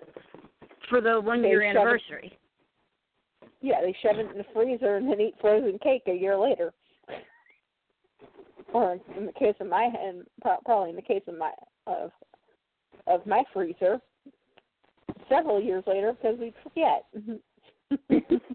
For 0.88 1.00
the 1.00 1.20
one 1.20 1.42
year 1.42 1.60
shove 1.62 1.76
it- 1.76 1.78
anniversary. 1.78 2.38
Yeah, 3.60 3.80
they 3.80 3.94
shove 4.02 4.18
it 4.18 4.30
in 4.30 4.38
the 4.38 4.46
freezer 4.52 4.96
and 4.96 5.08
then 5.08 5.20
eat 5.20 5.34
frozen 5.40 5.78
cake 5.78 6.02
a 6.08 6.14
year 6.14 6.36
later. 6.36 6.72
or 8.72 8.98
in 9.16 9.26
the 9.26 9.32
case 9.32 9.54
of 9.60 9.68
my 9.68 9.84
and 9.84 10.24
probably 10.40 10.90
in 10.90 10.96
the 10.96 11.02
case 11.02 11.22
of 11.26 11.36
my 11.36 11.52
of 11.86 12.10
of 13.06 13.26
my 13.26 13.42
freezer, 13.52 14.00
several 15.28 15.60
years 15.60 15.84
later 15.86 16.12
because 16.12 16.38
we 16.38 16.52
forget. 16.62 17.04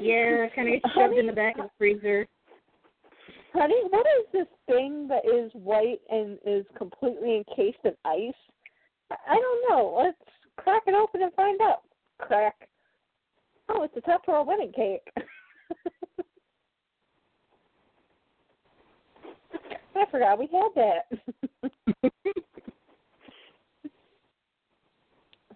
Yeah, 0.00 0.46
kind 0.54 0.74
of 0.74 0.80
shoved 0.94 1.16
in 1.16 1.26
the 1.26 1.32
back 1.32 1.58
of 1.58 1.66
the 1.66 1.70
freezer. 1.78 2.26
Honey, 3.54 3.82
what 3.88 4.06
is 4.20 4.26
this 4.32 4.46
thing 4.66 5.08
that 5.08 5.24
is 5.24 5.50
white 5.54 6.00
and 6.10 6.38
is 6.44 6.66
completely 6.76 7.36
encased 7.36 7.78
in 7.84 7.92
ice? 8.04 8.34
I 9.10 9.34
don't 9.34 9.70
know. 9.70 10.02
Let's 10.04 10.18
crack 10.56 10.82
it 10.86 10.94
open 10.94 11.22
and 11.22 11.32
find 11.34 11.60
out. 11.62 11.82
Crack. 12.18 12.68
Oh, 13.68 13.82
it's 13.82 13.94
the 13.94 14.00
top 14.02 14.24
to 14.24 14.32
our 14.32 14.44
wedding 14.44 14.72
cake. 14.72 15.08
I 19.96 20.04
forgot 20.10 20.38
we 20.38 20.48
had 20.52 20.68
that. 20.76 21.06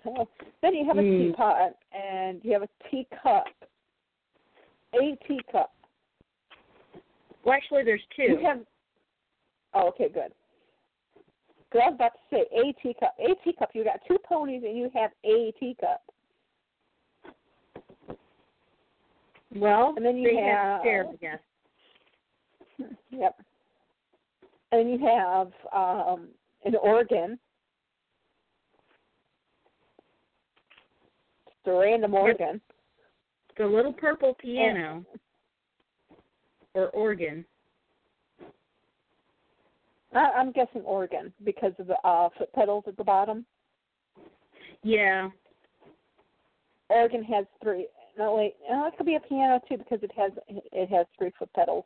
so, 0.05 0.29
then 0.63 0.75
you 0.75 0.85
have 0.87 0.99
a 0.99 1.03
Mm. 1.03 1.29
teapot 1.31 1.73
and 1.93 2.41
you 2.45 2.53
have 2.53 2.63
a 2.63 2.69
teacup. 2.91 3.47
A 4.95 5.17
teacup. 5.27 5.71
Well, 7.45 7.55
actually, 7.55 7.85
there's 7.85 8.03
two. 8.17 8.23
You 8.23 8.39
have. 8.45 8.61
Oh, 9.75 9.89
okay, 9.89 10.09
good. 10.09 10.33
'Cause 11.71 11.83
I 11.85 11.91
was 11.91 11.95
about 11.95 12.13
to 12.15 12.21
say 12.37 12.45
a 12.53 12.73
teacup. 12.83 13.15
A 13.21 13.35
teacup. 13.45 13.71
You 13.75 13.85
got 13.85 14.01
two 14.09 14.19
ponies 14.29 14.63
and 14.65 14.77
you 14.77 14.91
have 14.93 15.13
a 15.25 15.53
teacup. 15.61 16.03
Well, 19.55 19.95
And 19.97 20.05
then 20.05 20.17
you 20.17 20.31
they 20.31 20.37
have 20.43 20.59
have- 20.59 20.81
stairs, 20.81 21.07
I 21.13 21.17
guess. 21.17 21.39
Yep. 23.11 23.37
And 24.73 24.91
you 24.91 24.99
have 25.07 25.53
um 25.73 26.29
an 26.65 26.75
organ. 26.77 27.39
It's 31.61 31.71
a 31.71 31.79
random 31.79 32.15
organ. 32.15 32.61
The 33.59 33.67
little 33.67 33.93
purple 33.93 34.35
piano 34.35 35.05
or 36.75 36.89
organ. 36.91 37.45
I, 40.15 40.31
I'm 40.37 40.53
guessing 40.53 40.83
organ 40.83 41.33
because 41.45 41.73
of 41.79 41.87
the 41.87 41.97
uh 42.05 42.31
foot 42.39 42.53
pedals 42.55 42.85
at 42.87 42.97
the 42.97 43.05
bottom. 43.05 43.45
Yeah. 44.83 45.29
Organ 46.89 47.23
has 47.25 47.45
three. 47.63 47.87
No, 48.19 48.35
wait. 48.35 48.55
No, 48.69 48.87
it 48.87 48.95
could 48.97 49.07
be 49.07 49.17
a 49.17 49.21
piano 49.21 49.61
too 49.69 49.77
because 49.77 50.01
it 50.03 50.11
has 50.17 50.33
it 50.49 50.89
has 50.89 51.07
three 51.19 51.33
foot 51.39 51.53
pedals. 51.55 51.85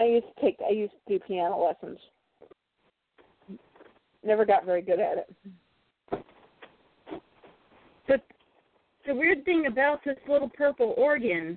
I 0.00 0.04
used 0.04 0.26
to 0.34 0.40
take. 0.40 0.56
I 0.66 0.72
used 0.72 0.94
to 1.06 1.18
do 1.18 1.24
piano 1.24 1.62
lessons. 1.62 1.98
Never 4.22 4.44
got 4.44 4.64
very 4.64 4.82
good 4.82 5.00
at 5.00 5.18
it. 5.18 6.24
But 8.06 8.22
the 9.06 9.14
weird 9.14 9.44
thing 9.44 9.66
about 9.66 10.04
this 10.04 10.18
little 10.28 10.50
purple 10.50 10.94
organ 10.96 11.56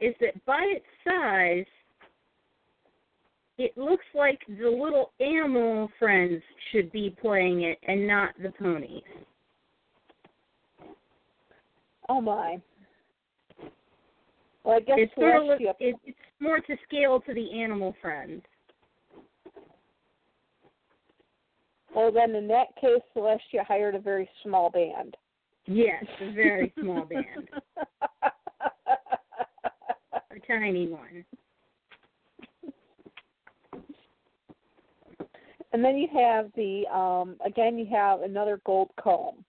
is 0.00 0.14
that 0.20 0.44
by 0.44 0.62
its 0.76 0.84
size, 1.04 1.66
it 3.58 3.76
looks 3.76 4.04
like 4.14 4.40
the 4.48 4.68
little 4.68 5.12
animal 5.20 5.90
friends 5.98 6.42
should 6.72 6.90
be 6.92 7.14
playing 7.20 7.62
it 7.62 7.78
and 7.86 8.06
not 8.06 8.30
the 8.42 8.50
ponies. 8.50 9.02
Oh 12.08 12.20
my. 12.20 12.58
Well, 14.64 14.76
I 14.76 14.80
guess 14.80 14.96
It's 14.98 15.14
sort 15.14 15.36
of 15.36 15.60
it, 15.60 15.96
it's 16.04 16.18
more 16.40 16.58
to 16.60 16.76
scale 16.86 17.20
to 17.20 17.34
the 17.34 17.62
animal 17.62 17.94
friends. 18.00 18.42
Well, 21.94 22.12
then 22.12 22.34
in 22.34 22.46
that 22.48 22.74
case, 22.80 23.02
Celestia 23.16 23.64
hired 23.66 23.94
a 23.94 24.00
very 24.00 24.28
small 24.42 24.70
band. 24.70 25.16
Yes, 25.66 26.04
a 26.20 26.32
very 26.32 26.72
small 26.80 27.04
band, 27.04 27.48
a 30.12 30.40
tiny 30.46 30.88
one. 30.88 31.24
and 35.72 35.84
then 35.84 35.96
you 35.96 36.08
have 36.12 36.50
the 36.56 36.86
um 36.92 37.36
again 37.44 37.78
you 37.78 37.86
have 37.86 38.22
another 38.22 38.60
gold 38.64 38.90
comb. 39.00 39.44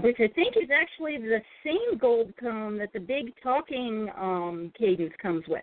which 0.00 0.16
I 0.20 0.28
think 0.28 0.56
is 0.56 0.68
actually 0.70 1.16
the 1.16 1.40
same 1.64 1.98
gold 1.98 2.32
comb 2.38 2.76
that 2.78 2.92
the 2.92 3.00
big 3.00 3.32
talking 3.42 4.08
um 4.16 4.72
Cadance 4.78 5.16
comes 5.20 5.44
with. 5.48 5.62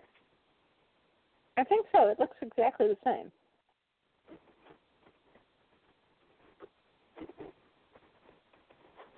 I 1.56 1.64
think 1.64 1.86
so. 1.92 2.08
It 2.08 2.18
looks 2.18 2.36
exactly 2.42 2.88
the 2.88 2.96
same. 3.04 3.30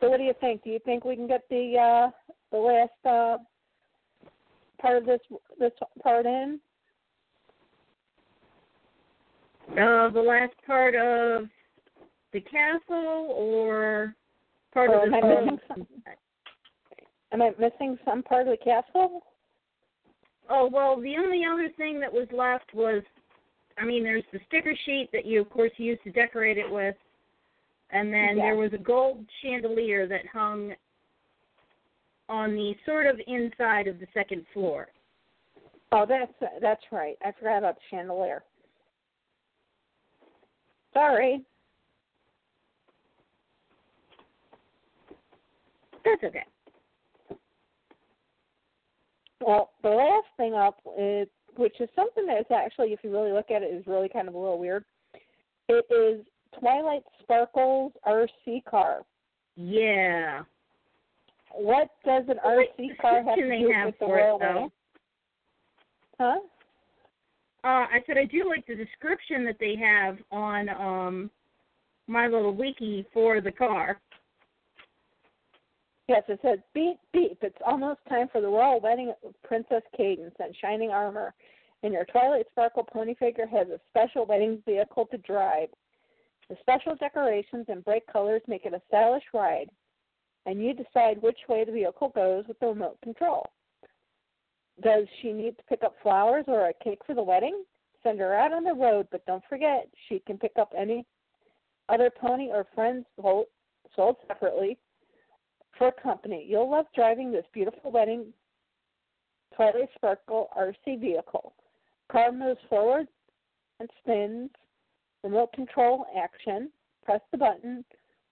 So 0.01 0.11
what 0.11 0.19
do 0.19 0.25
you 0.25 0.35
think? 0.41 0.63
Do 0.63 0.71
you 0.71 0.79
think 0.85 1.05
we 1.05 1.17
can 1.17 1.27
get 1.27 1.43
the 1.49 1.79
uh 1.79 2.11
the 2.53 2.59
last 2.59 3.07
uh 3.07 3.39
part 4.81 4.99
of 4.99 5.07
this 5.07 5.21
this 5.59 5.73
part 6.03 6.27
in? 6.27 6.61
Uh 9.73 10.11
the 10.11 10.21
last 10.21 10.55
part 10.67 10.95
of 10.95 11.49
the 12.33 12.41
castle 12.41 13.35
or 13.35 14.15
part 14.75 14.91
Or 14.91 15.05
of 15.07 15.11
the 15.11 15.17
am 15.17 15.25
I 15.25 15.41
missing 15.41 15.59
phone? 15.69 15.87
Am 17.33 17.43
I 17.43 17.51
missing 17.59 17.99
some 18.05 18.23
part 18.23 18.47
of 18.47 18.59
the 18.59 18.65
castle? 18.65 19.23
Oh 20.49 20.69
well 20.73 21.01
the 21.01 21.17
only 21.17 21.43
other 21.45 21.69
thing 21.77 22.01
that 22.01 22.13
was 22.13 22.29
left 22.33 22.73
was 22.75 23.03
I 23.79 23.85
mean 23.85 24.03
there's 24.03 24.25
the 24.33 24.41
sticker 24.47 24.75
sheet 24.85 25.09
that 25.13 25.27
you 25.27 25.41
of 25.41 25.51
course 25.51 25.73
used 25.77 26.03
to 26.05 26.11
decorate 26.11 26.59
it 26.59 26.71
with 26.71 26.97
and 27.91 28.13
then 28.13 28.37
Yeah. 28.37 28.45
there 28.45 28.57
was 28.57 28.73
a 28.73 28.79
gold 28.79 29.25
chandelier 29.43 30.07
that 30.07 30.27
hung 30.27 30.75
on 32.29 32.55
the 32.55 32.75
sort 32.85 33.07
of 33.07 33.21
inside 33.27 33.87
of 33.87 34.01
the 34.01 34.07
second 34.13 34.45
floor. 34.53 34.89
Oh, 35.93 36.05
that's 36.07 36.33
that's 36.61 36.83
right. 36.91 37.17
I 37.25 37.33
forgot 37.33 37.59
about 37.59 37.77
the 37.77 37.83
chandelier. 37.91 38.43
Sorry. 40.93 41.45
That's 46.05 46.25
okay. 46.25 46.45
Well, 49.45 49.71
the 49.83 49.91
last 49.91 50.27
thing 50.37 50.55
up 50.55 50.79
is, 50.99 51.29
which 51.57 51.81
is 51.81 51.89
something 51.95 52.27
that's 52.27 52.51
actually, 52.51 52.93
if 52.93 53.01
you 53.03 53.11
really 53.11 53.33
look 53.33 53.51
at 53.51 53.63
it, 53.63 53.67
is 53.67 53.87
really 53.87 54.09
kind 54.09 54.29
of 54.29 54.35
a 54.35 54.39
little 54.39 54.59
weird. 54.59 54.85
It 55.69 55.85
is 55.91 56.25
Twilight 56.59 57.03
Sparkles 57.23 57.93
RC 58.07 58.65
car. 58.65 59.01
Yeah. 59.57 60.43
What 61.53 61.91
does 62.05 62.25
an 62.29 62.39
What 62.43 62.69
RC 62.79 62.99
car 62.99 63.23
have 63.23 63.37
to 63.37 63.43
do 63.43 63.73
have 63.73 63.87
with 63.87 63.99
the 63.99 64.07
for 64.07 64.19
it, 64.19 64.23
royal 64.23 64.39
though? 64.39 64.73
Huh? 66.19 66.39
Uh, 67.65 67.87
I 67.91 68.03
said 68.07 68.17
I 68.17 68.25
do 68.25 68.49
like 68.49 68.67
the 68.67 68.75
description 68.75 69.45
that 69.45 69.57
they 69.59 69.75
have 69.77 70.19
on 70.31 70.69
um 70.69 71.31
my 72.07 72.27
little 72.27 72.55
wiki 72.55 73.07
for 73.13 73.41
the 73.41 73.51
car. 73.51 73.99
Yes, 76.09 76.23
it 76.29 76.39
says 76.43 76.59
beep 76.73 76.99
beep. 77.13 77.39
It's 77.43 77.59
almost 77.67 78.01
time 78.09 78.29
for 78.31 78.41
the 78.41 78.49
royal 78.49 78.81
wedding 78.81 79.13
of 79.25 79.35
Princess 79.43 79.83
Cadance 79.99 80.35
and 80.39 80.55
shining 80.61 80.91
armor. 80.91 81.35
And 81.83 81.93
your 81.93 82.05
Twilight 82.05 82.47
Sparkle 82.53 82.85
pony 82.85 83.15
figure 83.15 83.47
has 83.47 83.69
a 83.69 83.81
special 83.89 84.25
wedding 84.25 84.63
vehicle 84.67 85.07
to 85.11 85.19
drive. 85.19 85.69
The 86.49 86.57
special 86.61 86.95
decorations 86.95 87.67
and 87.69 87.85
bright 87.85 88.05
colors 88.11 88.43
make 88.47 88.65
it 88.65 88.73
a 88.73 88.81
stylish 88.87 89.25
ride, 89.35 89.69
and 90.47 90.65
you 90.65 90.75
decide 90.75 91.21
which 91.21 91.39
way 91.49 91.65
the 91.65 91.73
vehicle 91.73 92.11
goes 92.15 92.45
with 92.47 92.59
the 92.61 92.69
remote 92.69 92.99
control. 93.03 93.51
Does 94.83 95.07
she 95.21 95.33
need 95.33 95.57
to 95.59 95.65
pick 95.65 95.83
up 95.83 95.97
flowers 96.03 96.45
or 96.47 96.69
a 96.69 96.85
cake 96.85 97.01
for 97.05 97.15
the 97.15 97.23
wedding? 97.23 97.65
Send 98.03 98.21
her 98.21 98.35
out 98.35 98.53
on 98.53 98.63
the 98.63 98.75
road, 98.75 99.09
but 99.11 99.27
don't 99.27 99.43
forget 99.49 99.89
she 100.09 100.21
can 100.21 100.39
pick 100.39 100.53
up 100.59 100.73
any 100.77 101.05
other 101.89 102.11
pony 102.11 102.49
or 102.53 102.67
friends 102.75 103.05
sold, 103.21 103.47
sold 103.97 104.17
separately 104.29 104.79
for 105.79 105.89
a 105.89 106.03
company. 106.03 106.47
You'll 106.49 106.71
love 106.71 106.87
driving 106.95 107.33
this 107.33 107.45
beautiful 107.53 107.91
wedding 107.91 108.33
Twilight 109.55 109.89
Sparkle 109.95 110.49
RC 110.57 111.01
vehicle. 111.01 111.55
Car 112.11 112.33
moves 112.33 112.61
forward 112.69 113.09
and 113.81 113.89
spins. 114.01 114.51
Remote 115.23 115.53
control 115.53 116.07
action. 116.17 116.71
Press 117.05 117.21
the 117.33 117.39
button 117.39 117.85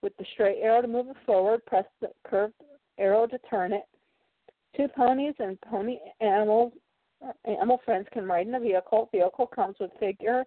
with 0.02 0.16
the 0.18 0.24
straight 0.34 0.60
arrow 0.62 0.82
to 0.82 0.88
move 0.88 1.08
it 1.08 1.16
forward. 1.24 1.64
Press 1.66 1.84
the 2.00 2.10
curved 2.24 2.54
arrow 2.98 3.26
to 3.26 3.38
turn 3.50 3.72
it. 3.72 3.84
Two 4.76 4.88
ponies 4.88 5.34
and 5.38 5.60
pony 5.62 5.98
animals 6.20 6.72
animal 7.44 7.80
friends 7.84 8.06
can 8.12 8.26
ride 8.26 8.46
in 8.46 8.52
the 8.52 8.58
vehicle. 8.58 9.08
Vehicle 9.12 9.46
comes 9.46 9.76
with 9.80 9.90
figure, 9.98 10.44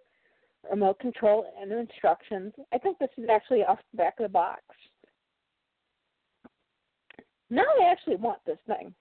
remote 0.69 0.99
control, 0.99 1.45
and 1.59 1.71
instructions. 1.71 2.53
I 2.73 2.77
think 2.77 2.99
this 2.99 3.09
is 3.17 3.27
actually 3.31 3.63
off 3.63 3.79
the 3.91 3.97
back 3.97 4.19
of 4.19 4.23
the 4.23 4.29
box. 4.29 4.61
Now 7.49 7.63
I 7.81 7.91
actually 7.91 8.17
want 8.17 8.39
this 8.45 8.57
thing. 8.67 8.93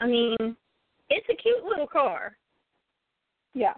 I 0.00 0.06
mean, 0.06 0.56
it's 1.10 1.26
a 1.30 1.34
cute 1.34 1.64
little 1.64 1.86
car. 1.86 2.36
Yeah, 3.54 3.74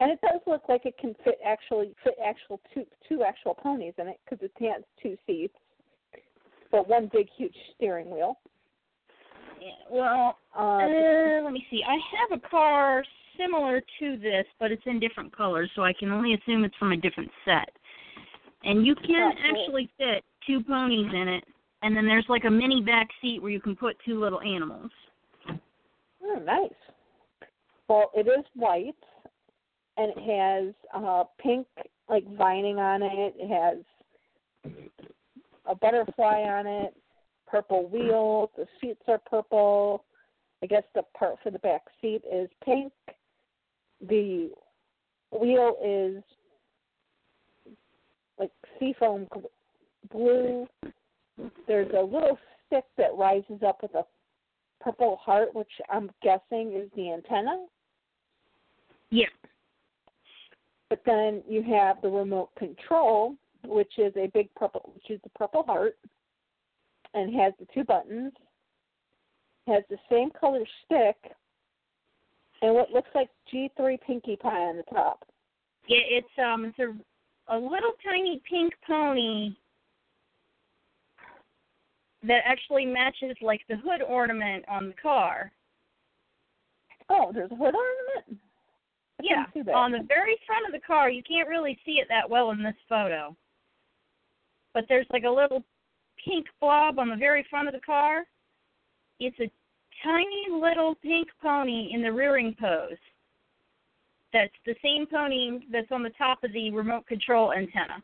and 0.00 0.12
it 0.12 0.20
does 0.20 0.40
look 0.46 0.62
like 0.68 0.86
it 0.86 0.96
can 0.98 1.14
fit 1.24 1.38
actually 1.44 1.94
fit 2.04 2.14
actual 2.24 2.60
two 2.72 2.84
two 3.08 3.22
actual 3.22 3.54
ponies 3.54 3.94
in 3.98 4.08
it 4.08 4.20
because 4.24 4.42
it 4.44 4.52
has 4.64 4.82
two 5.02 5.16
seats, 5.26 5.54
but 6.70 6.88
one 6.88 7.10
big 7.12 7.28
huge 7.36 7.54
steering 7.74 8.10
wheel. 8.10 8.38
Yeah, 9.60 9.70
well, 9.90 10.38
Uh, 10.56 10.84
uh, 10.84 11.42
let 11.42 11.52
me 11.52 11.66
see. 11.68 11.82
I 11.86 11.98
have 12.16 12.38
a 12.38 12.48
car 12.48 13.04
similar 13.36 13.80
to 13.98 14.16
this, 14.16 14.46
but 14.60 14.70
it's 14.70 14.82
in 14.86 15.00
different 15.00 15.36
colors, 15.36 15.70
so 15.74 15.82
I 15.82 15.92
can 15.92 16.12
only 16.12 16.34
assume 16.34 16.64
it's 16.64 16.76
from 16.76 16.92
a 16.92 16.96
different 16.96 17.30
set. 17.44 17.70
And 18.64 18.86
you 18.86 18.94
can 18.94 19.32
actually 19.52 19.88
fit 19.98 20.24
two 20.46 20.62
ponies 20.62 21.12
in 21.12 21.28
it, 21.28 21.44
and 21.82 21.96
then 21.96 22.06
there's 22.06 22.26
like 22.28 22.44
a 22.44 22.50
mini 22.50 22.82
back 22.82 23.08
seat 23.20 23.40
where 23.40 23.50
you 23.50 23.60
can 23.60 23.76
put 23.76 23.96
two 24.04 24.20
little 24.20 24.40
animals. 24.40 24.90
Oh, 26.22 26.42
nice. 26.44 26.72
Well, 27.88 28.10
it 28.14 28.26
is 28.26 28.44
white, 28.54 28.94
and 29.96 30.12
it 30.14 30.18
has 30.18 30.74
uh, 30.94 31.24
pink 31.40 31.66
like 32.08 32.24
vining 32.36 32.78
on 32.78 33.02
it. 33.02 33.34
It 33.36 33.48
has 33.48 33.78
a 35.66 35.74
butterfly 35.74 36.42
on 36.42 36.66
it, 36.66 36.94
purple 37.46 37.88
wheels. 37.88 38.50
The 38.56 38.66
seats 38.80 39.02
are 39.08 39.18
purple. 39.18 40.04
I 40.62 40.66
guess 40.66 40.82
the 40.94 41.02
part 41.16 41.36
for 41.42 41.50
the 41.50 41.58
back 41.60 41.82
seat 42.00 42.22
is 42.30 42.48
pink. 42.64 42.92
The 44.06 44.50
wheel 45.30 45.76
is 45.84 46.22
like 48.38 48.50
seafoam 48.78 49.26
blue. 50.10 50.66
There's 51.66 51.92
a 51.94 52.02
little 52.02 52.38
stick 52.66 52.84
that 52.96 53.16
rises 53.16 53.62
up 53.66 53.82
with 53.82 53.94
a 53.94 54.04
purple 54.80 55.16
heart, 55.16 55.54
which 55.54 55.70
I'm 55.90 56.10
guessing 56.22 56.72
is 56.74 56.90
the 56.96 57.12
antenna. 57.12 57.66
Yeah. 59.10 59.26
But 60.90 61.02
then 61.04 61.42
you 61.48 61.62
have 61.62 62.00
the 62.02 62.08
remote 62.08 62.50
control, 62.56 63.34
which 63.64 63.92
is 63.98 64.12
a 64.16 64.30
big 64.32 64.48
purple, 64.54 64.92
which 64.94 65.10
is 65.10 65.20
the 65.22 65.30
purple 65.30 65.62
heart, 65.62 65.96
and 67.14 67.34
has 67.34 67.52
the 67.58 67.66
two 67.74 67.84
buttons. 67.84 68.32
Has 69.66 69.82
the 69.90 69.98
same 70.10 70.30
color 70.30 70.64
stick, 70.86 71.16
and 72.62 72.74
what 72.74 72.90
looks 72.90 73.10
like 73.14 73.28
G3 73.52 74.00
Pinkie 74.00 74.36
Pie 74.36 74.48
on 74.48 74.78
the 74.78 74.82
top. 74.84 75.26
Yeah, 75.86 75.98
it's 76.02 76.38
um 76.42 76.64
it's 76.64 76.78
a 76.78 76.94
a 77.54 77.58
little 77.58 77.92
tiny 78.04 78.40
pink 78.48 78.72
pony 78.86 79.54
that 82.24 82.42
actually 82.44 82.84
matches 82.84 83.36
like 83.40 83.60
the 83.68 83.76
hood 83.76 84.02
ornament 84.02 84.64
on 84.68 84.88
the 84.88 84.94
car. 85.00 85.52
Oh, 87.08 87.30
there's 87.32 87.50
a 87.50 87.54
hood 87.56 87.74
ornament. 87.74 88.40
I 89.20 89.22
Yeah, 89.22 89.44
couldn't 89.46 89.64
see 89.64 89.66
that. 89.66 89.74
on 89.74 89.92
the 89.92 90.04
very 90.08 90.36
front 90.46 90.66
of 90.66 90.72
the 90.72 90.84
car, 90.86 91.10
you 91.10 91.22
can't 91.22 91.48
really 91.48 91.78
see 91.84 91.92
it 92.00 92.06
that 92.08 92.28
well 92.28 92.50
in 92.50 92.62
this 92.62 92.74
photo. 92.88 93.36
But 94.74 94.84
there's 94.88 95.06
like 95.10 95.24
a 95.24 95.30
little 95.30 95.64
pink 96.24 96.46
blob 96.60 96.98
on 96.98 97.08
the 97.08 97.16
very 97.16 97.46
front 97.48 97.68
of 97.68 97.74
the 97.74 97.80
car. 97.80 98.24
It's 99.20 99.38
a 99.40 99.50
tiny 100.04 100.46
little 100.50 100.94
pink 100.96 101.28
pony 101.42 101.90
in 101.92 102.02
the 102.02 102.12
rearing 102.12 102.54
pose. 102.60 102.98
That's 104.32 104.52
the 104.66 104.74
same 104.82 105.06
pony 105.06 105.60
that's 105.72 105.90
on 105.90 106.02
the 106.02 106.10
top 106.10 106.44
of 106.44 106.52
the 106.52 106.70
remote 106.70 107.06
control 107.06 107.52
antenna. 107.52 108.02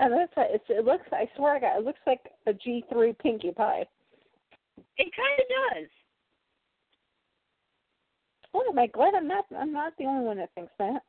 And 0.00 0.14
that's 0.14 0.32
a, 0.38 0.54
it's, 0.54 0.64
it 0.70 0.84
looks. 0.84 1.04
I 1.12 1.28
swear 1.36 1.54
to 1.54 1.60
God, 1.60 1.78
it 1.78 1.84
looks 1.84 2.00
like 2.06 2.20
a 2.46 2.52
G3 2.52 3.18
Pinkie 3.18 3.52
Pie. 3.52 3.84
It 4.96 5.12
kind 5.14 5.38
of 5.38 5.76
does. 5.76 5.88
Oh, 8.54 8.64
am 8.70 8.78
I 8.78 8.86
glad 8.86 9.14
I'm 9.14 9.28
not? 9.28 9.44
I'm 9.56 9.72
not 9.72 9.92
the 9.98 10.06
only 10.06 10.24
one 10.24 10.38
that 10.38 10.48
thinks 10.54 10.72
that. 10.78 11.02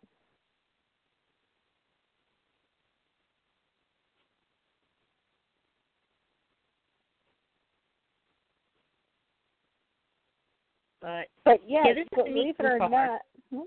But 11.01 11.27
But 11.45 11.61
yeah, 11.65 11.83
Yeah, 11.85 11.93
this 11.93 12.03
is 12.03 12.23
believe 12.25 12.55
it 12.59 12.65
or 12.65 12.77
not, 12.77 13.21
hmm? 13.51 13.61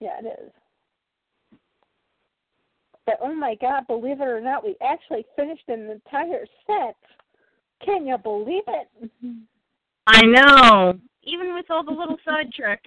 yeah, 0.00 0.20
it 0.22 0.38
is. 0.44 0.52
But 3.10 3.26
oh 3.26 3.34
my 3.34 3.56
God, 3.60 3.88
believe 3.88 4.20
it 4.20 4.28
or 4.28 4.40
not, 4.40 4.62
we 4.62 4.76
actually 4.80 5.24
finished 5.34 5.64
an 5.66 5.90
entire 5.90 6.46
set. 6.64 6.94
Can 7.84 8.06
you 8.06 8.16
believe 8.18 8.62
it? 8.68 9.10
I 10.06 10.22
know. 10.22 11.00
Even 11.24 11.54
with 11.54 11.68
all 11.70 11.82
the 11.82 11.90
little 11.90 12.18
sidetrack 12.24 12.84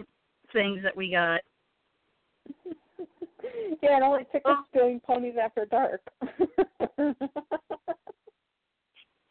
things 0.53 0.79
that 0.81 0.95
we 0.95 1.11
got. 1.11 1.41
yeah, 3.81 3.97
it 3.97 4.03
only 4.03 4.23
took 4.31 4.43
us 4.45 4.55
Oh. 4.59 4.63
doing 4.73 5.01
ponies 5.01 5.35
after 5.41 5.65
dark. 5.65 6.01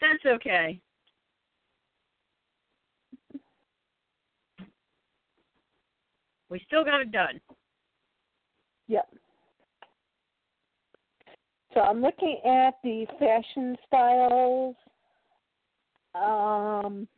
That's 0.00 0.26
okay. 0.26 0.78
We 6.50 6.62
still 6.66 6.84
got 6.84 7.00
it 7.00 7.12
done. 7.12 7.40
Yep. 8.88 9.08
So 11.74 11.80
I'm 11.80 12.02
looking 12.02 12.38
at 12.44 12.74
the 12.84 13.06
fashion 13.18 13.76
styles. 13.86 14.76
Um, 16.14 17.08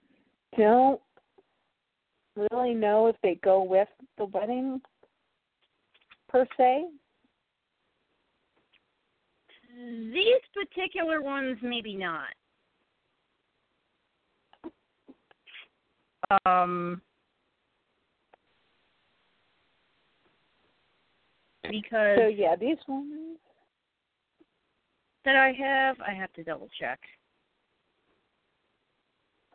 don't 0.56 1.00
really 2.36 2.74
know 2.74 3.08
if 3.08 3.16
they 3.22 3.38
go 3.42 3.62
with 3.62 3.88
the 4.18 4.26
wedding 4.26 4.80
per 6.28 6.46
se. 6.56 6.84
These 9.76 10.40
particular 10.52 11.20
ones, 11.20 11.58
maybe 11.60 11.96
not. 11.96 12.28
Um, 16.46 17.02
because 21.70 22.18
So 22.18 22.26
yeah, 22.28 22.54
these 22.56 22.76
ones. 22.86 23.38
That 25.24 25.36
I 25.36 25.52
have, 25.52 25.96
I 26.00 26.12
have 26.12 26.32
to 26.34 26.44
double 26.44 26.68
check. 26.78 26.98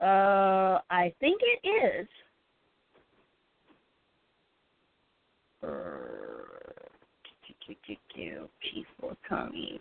Uh, 0.02 0.80
I 0.90 1.14
think 1.20 1.42
it 1.42 1.68
is. 1.68 2.08
For 9.00 9.16
ponies. 9.28 9.80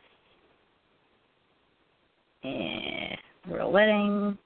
And 2.42 3.18
royal 3.48 3.72
wedding. 3.72 4.38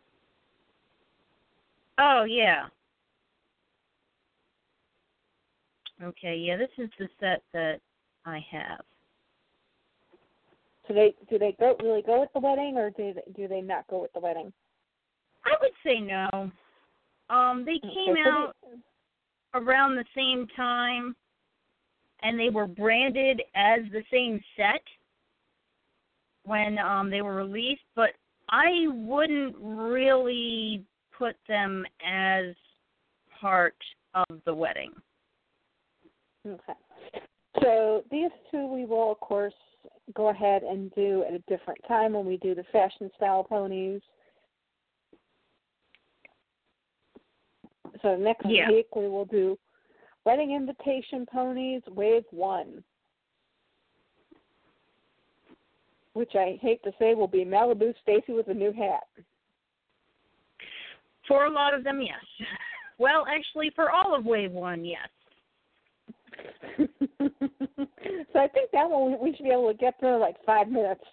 Oh 1.99 2.25
yeah. 2.25 2.67
Okay, 6.03 6.37
yeah, 6.37 6.57
this 6.57 6.71
is 6.79 6.91
the 6.99 7.09
set 7.21 7.43
that 7.53 7.81
I 8.27 8.45
have. 8.51 8.81
So 10.89 10.95
they 10.95 11.15
do 11.31 11.39
they 11.39 11.55
go 11.59 11.77
really 11.83 12.03
go 12.03 12.21
with 12.21 12.31
the 12.35 12.41
wedding, 12.41 12.77
or 12.77 12.91
do 12.91 13.15
they, 13.15 13.33
do 13.35 13.49
they 13.49 13.61
not 13.61 13.87
go 13.89 14.03
with 14.03 14.13
the 14.13 14.21
wedding? 14.21 14.53
I 15.45 15.55
would 15.61 15.73
say 15.85 16.01
no. 16.01 16.51
Um, 17.31 17.65
they 17.65 17.79
came 17.79 18.17
so 18.25 18.31
out 18.31 18.57
around 19.55 19.97
the 19.97 20.05
same 20.15 20.47
time 20.57 21.15
and 22.23 22.39
they 22.39 22.51
were 22.51 22.67
branded 22.67 23.43
as 23.55 23.81
the 23.93 24.03
same 24.11 24.41
set 24.57 24.83
when 26.45 26.79
um 26.79 27.11
they 27.11 27.23
were 27.23 27.37
released, 27.37 27.83
but 27.95 28.11
I 28.49 28.87
wouldn't 28.89 29.55
really 29.59 30.85
put 31.17 31.37
them 31.49 31.85
as 32.05 32.55
part 33.41 33.77
of 34.15 34.27
the 34.45 34.55
wedding. 34.55 34.91
Okay. 36.47 36.73
So 37.63 38.03
these 38.11 38.31
two 38.51 38.67
we 38.67 38.85
will 38.85 39.13
of 39.13 39.21
course 39.21 39.55
go 40.15 40.29
ahead 40.29 40.63
and 40.63 40.93
do 40.95 41.25
at 41.27 41.35
a 41.35 41.39
different 41.49 41.81
time 41.87 42.13
when 42.13 42.27
we 42.27 42.37
do 42.39 42.55
the 42.55 42.65
fashion 42.65 43.11
style 43.17 43.45
ponies. 43.45 44.01
So 48.03 48.17
next 48.17 48.47
Yeah. 48.47 48.69
week 48.69 48.95
we 48.97 49.09
will 49.09 49.25
do 49.27 49.59
wedding 50.25 50.53
invitation 50.53 51.27
ponies 51.27 51.83
wave 51.87 52.25
one. 52.31 52.83
Which 56.15 56.35
I 56.35 56.59
hate 56.61 56.83
to 56.83 56.93
say 56.99 57.15
will 57.15 57.29
be 57.29 57.45
Malibu 57.45 57.95
Stacy 58.03 58.33
with 58.33 58.49
a 58.49 58.55
new 58.55 58.73
hat. 58.73 59.09
For 61.27 61.47
a 61.47 61.51
lot 61.51 61.73
of 61.73 61.85
them, 61.85 62.03
yes. 62.03 62.25
Well, 62.99 63.25
actually, 63.27 63.71
for 63.71 63.91
all 63.91 64.15
of 64.15 64.27
Wave 64.27 64.53
One, 64.53 64.85
yes. 64.85 65.09
so 67.43 68.39
I 68.39 68.49
think 68.49 68.71
that 68.73 68.89
one 68.89 69.19
we 69.21 69.35
should 69.35 69.45
be 69.45 69.51
able 69.51 69.73
to 69.73 69.79
get 69.79 69.99
through 69.99 70.15
in 70.15 70.21
like 70.21 70.37
five 70.47 70.69
minutes. 70.69 71.05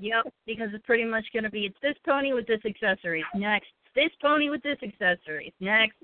Yep, 0.00 0.34
because 0.46 0.68
it's 0.74 0.84
pretty 0.84 1.04
much 1.04 1.24
going 1.32 1.44
to 1.44 1.50
be 1.50 1.66
it's 1.66 1.76
this 1.80 1.94
pony 2.04 2.32
with 2.32 2.46
this 2.46 2.60
accessory. 2.66 3.24
Next, 3.34 3.68
this 3.94 4.10
pony 4.20 4.50
with 4.50 4.62
this 4.62 4.78
accessory. 4.82 5.54
Next, 5.60 5.94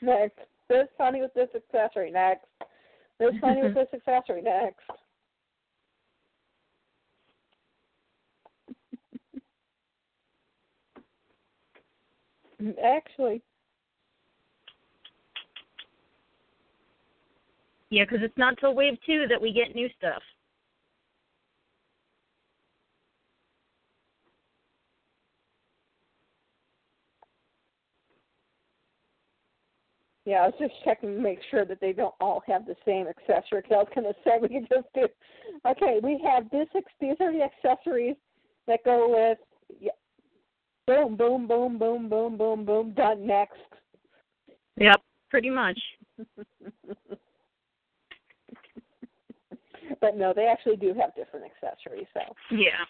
Next. 0.00 0.38
This 0.68 0.88
pony 0.96 1.20
with 1.20 1.34
this 1.34 1.48
accessory. 1.54 2.10
Next. 2.10 2.46
This 3.18 3.34
pony 3.40 3.62
with 3.62 3.74
this 3.74 3.88
accessory. 3.92 4.42
Next. 4.42 4.80
Actually, 12.84 13.42
yeah, 17.92 18.04
because 18.04 18.20
it's 18.22 18.38
not 18.38 18.56
till 18.58 18.74
Wave 18.74 18.96
Two 19.04 19.26
that 19.28 19.40
we 19.40 19.52
get 19.52 19.74
new 19.74 19.88
stuff. 19.98 20.22
yeah, 30.24 30.36
I 30.36 30.46
was 30.46 30.54
just 30.58 30.74
checking 30.84 31.16
to 31.16 31.20
make 31.20 31.40
sure 31.50 31.64
that 31.64 31.80
they 31.80 31.92
don't 31.92 32.14
all 32.20 32.42
have 32.46 32.64
the 32.64 32.76
same 32.86 33.06
accessory. 33.08 33.62
Because 33.62 33.72
I 33.72 33.76
was 33.76 33.88
going 33.94 34.06
to 34.12 34.14
say 34.24 34.38
we 34.40 34.60
just 34.60 34.88
do. 34.94 35.08
Okay, 35.66 35.98
we 36.02 36.20
have 36.24 36.48
this. 36.50 36.68
These 37.00 37.16
are 37.20 37.32
the 37.32 37.42
accessories 37.42 38.16
that 38.66 38.84
go 38.84 39.08
with. 39.10 39.38
Yeah, 39.80 39.90
boom, 40.86 41.16
boom, 41.16 41.48
boom, 41.48 41.78
boom, 41.78 42.08
boom, 42.08 42.36
boom, 42.36 42.64
boom. 42.64 42.92
Done. 42.94 43.26
Next. 43.26 43.56
Yep, 44.76 45.00
pretty 45.30 45.50
much. 45.50 45.78
but 50.00 50.16
no, 50.16 50.32
they 50.34 50.46
actually 50.46 50.76
do 50.76 50.94
have 50.94 51.14
different 51.14 51.46
accessories. 51.46 52.06
So 52.14 52.20
Yeah. 52.50 52.84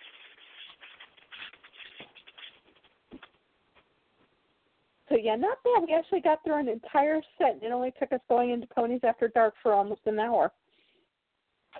so 5.08 5.16
yeah, 5.16 5.34
not 5.36 5.58
bad. 5.62 5.84
We 5.86 5.94
actually 5.94 6.20
got 6.20 6.42
through 6.44 6.60
an 6.60 6.68
entire 6.68 7.20
set. 7.38 7.54
and 7.54 7.62
It 7.62 7.72
only 7.72 7.92
took 7.98 8.12
us 8.12 8.20
going 8.28 8.50
into 8.50 8.66
Ponies 8.68 9.00
After 9.04 9.28
Dark 9.28 9.54
for 9.62 9.72
almost 9.74 10.02
an 10.06 10.18
hour. 10.18 10.52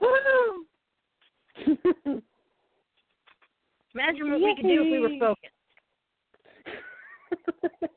Woo! 0.01 0.67
Imagine 3.95 4.31
what 4.31 4.41
we 4.41 4.57
could 4.57 4.67
do 4.67 4.83
if 4.83 4.91
we 4.91 5.01
were 5.01 5.11
focused. 5.19 5.53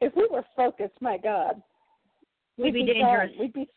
if 0.00 0.16
we 0.16 0.26
were 0.30 0.44
focused, 0.56 0.94
my 1.00 1.18
God, 1.18 1.62
We'd 2.56 2.74
be 2.74 2.84
done. 2.84 2.94
dangerous. 2.94 3.30
We'd 3.38 3.52
be, 3.52 3.68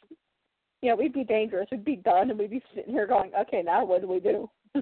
yeah, 0.82 0.94
we'd 0.94 1.14
be 1.14 1.24
dangerous. 1.24 1.68
We'd 1.72 1.86
be 1.86 1.96
done, 1.96 2.30
and 2.30 2.38
we'd 2.40 2.52
be 2.52 2.62
sitting 2.74 2.94
here 2.94 3.08
going, 3.08 3.32
"Okay, 3.42 3.62
now 3.64 3.86
what 3.86 4.02
do 4.02 4.08
we 4.08 4.20
do?" 4.20 4.50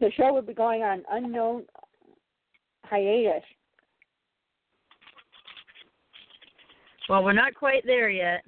the 0.00 0.10
show 0.16 0.32
would 0.34 0.46
be 0.46 0.54
going 0.54 0.82
on 0.82 1.02
unknown 1.10 1.64
hiatus. 2.84 3.44
well, 7.08 7.24
we're 7.24 7.32
not 7.32 7.54
quite 7.54 7.84
there 7.86 8.10
yet. 8.10 8.42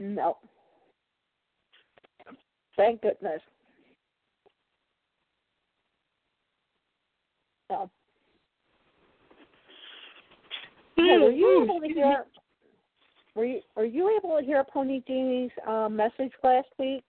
No. 0.00 0.38
Thank 2.76 3.02
goodness. 3.02 3.40
No. 7.70 7.90
Hey, 10.96 11.18
were 11.18 11.30
you 11.30 11.64
able 11.64 11.80
to 11.80 11.88
hear? 11.88 12.24
Were 13.34 13.44
you 13.44 13.60
were 13.74 13.84
you 13.84 14.16
able 14.16 14.38
to 14.38 14.44
hear 14.44 14.64
Pony 14.64 15.02
Jeannie's 15.06 15.50
um, 15.66 15.96
message 15.96 16.32
last 16.42 16.68
week? 16.78 17.04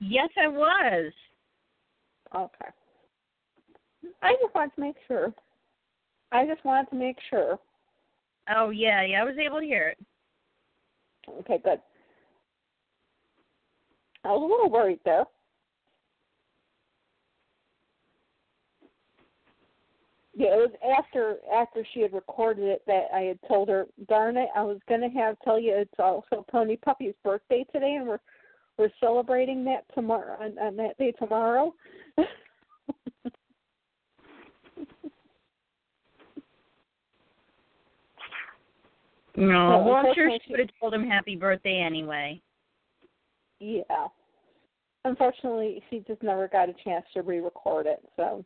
Yes, 0.00 0.28
I 0.40 0.48
was. 0.48 1.12
Okay. 2.34 2.70
I 4.22 4.32
just 4.40 4.54
wanted 4.54 4.74
to 4.74 4.80
make 4.80 4.96
sure. 5.08 5.32
I 6.30 6.46
just 6.46 6.64
wanted 6.64 6.90
to 6.90 6.96
make 6.96 7.16
sure. 7.30 7.58
Oh 8.54 8.70
yeah, 8.70 9.02
yeah, 9.02 9.22
I 9.22 9.24
was 9.24 9.36
able 9.38 9.60
to 9.60 9.66
hear 9.66 9.88
it. 9.88 9.98
Okay, 11.40 11.58
good. 11.64 11.80
I 14.24 14.28
was 14.28 14.42
a 14.42 14.44
little 14.44 14.70
worried 14.70 15.00
though. 15.04 15.26
Yeah, 20.36 20.48
it 20.48 20.70
was 20.82 20.98
after 20.98 21.36
after 21.54 21.86
she 21.94 22.00
had 22.00 22.12
recorded 22.12 22.64
it 22.64 22.82
that 22.86 23.06
I 23.14 23.20
had 23.20 23.38
told 23.46 23.68
her, 23.68 23.86
darn 24.08 24.36
it, 24.36 24.48
I 24.56 24.62
was 24.62 24.78
gonna 24.88 25.10
have 25.10 25.36
tell 25.44 25.60
you 25.60 25.74
it's 25.76 25.90
also 25.98 26.44
Pony 26.50 26.76
Puppy's 26.76 27.14
birthday 27.22 27.64
today 27.72 27.96
and 27.98 28.08
we're 28.08 28.18
we're 28.76 28.90
celebrating 28.98 29.64
that 29.66 29.84
tomorrow 29.94 30.36
on, 30.40 30.58
on 30.58 30.76
that 30.76 30.98
day 30.98 31.12
tomorrow. 31.12 31.72
No, 39.36 39.82
well, 39.84 39.94
I'm 39.96 40.14
sure 40.14 40.30
she 40.46 40.52
would 40.52 40.60
have 40.60 40.68
told 40.80 40.94
him 40.94 41.08
happy 41.08 41.34
birthday 41.34 41.80
anyway. 41.80 42.40
yeah. 43.58 43.82
Unfortunately 45.04 45.82
she 45.90 46.04
just 46.06 46.22
never 46.22 46.46
got 46.46 46.68
a 46.68 46.74
chance 46.84 47.04
to 47.14 47.22
re 47.22 47.40
record 47.40 47.86
it, 47.86 48.00
so 48.14 48.44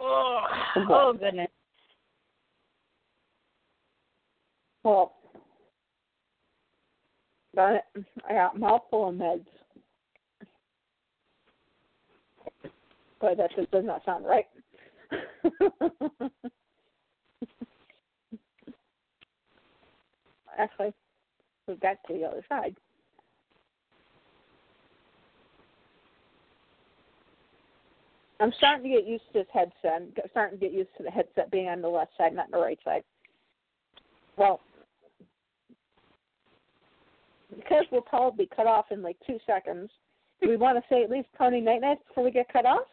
Oh, 0.00 0.40
Oh, 0.88 1.12
goodness. 1.12 1.48
Well, 4.82 5.12
it, 7.56 8.04
I 8.28 8.32
got 8.32 8.56
a 8.56 8.58
mouthful 8.58 9.08
of 9.08 9.14
meds. 9.14 9.44
But 13.20 13.36
that 13.36 13.54
just 13.54 13.70
does 13.70 13.84
not 13.84 14.02
sound 14.04 14.24
right. 14.24 14.46
Actually, 20.58 20.92
we've 21.66 21.80
got 21.80 21.96
to 22.06 22.14
the 22.14 22.24
other 22.24 22.42
side. 22.48 22.76
I'm 28.40 28.52
starting 28.56 28.90
to 28.90 28.96
get 28.96 29.06
used 29.06 29.24
to 29.32 29.40
this 29.40 29.46
headset. 29.52 29.74
I'm 29.84 30.12
starting 30.30 30.58
to 30.58 30.64
get 30.64 30.74
used 30.74 30.90
to 30.96 31.02
the 31.02 31.10
headset 31.10 31.50
being 31.50 31.68
on 31.68 31.82
the 31.82 31.88
left 31.88 32.12
side, 32.16 32.34
not 32.34 32.50
the 32.50 32.58
right 32.58 32.78
side. 32.84 33.02
Well, 34.36 34.60
because 37.54 37.84
we'll 37.92 38.00
probably 38.00 38.48
cut 38.54 38.66
off 38.66 38.86
in 38.90 39.02
like 39.02 39.16
two 39.26 39.38
seconds, 39.46 39.90
do 40.40 40.48
we 40.48 40.56
want 40.56 40.78
to 40.78 40.84
say 40.88 41.02
at 41.02 41.10
least 41.10 41.28
Pony 41.36 41.60
Night 41.60 41.82
Night 41.82 41.98
before 42.08 42.24
we 42.24 42.30
get 42.30 42.50
cut 42.50 42.64
off 42.64 42.86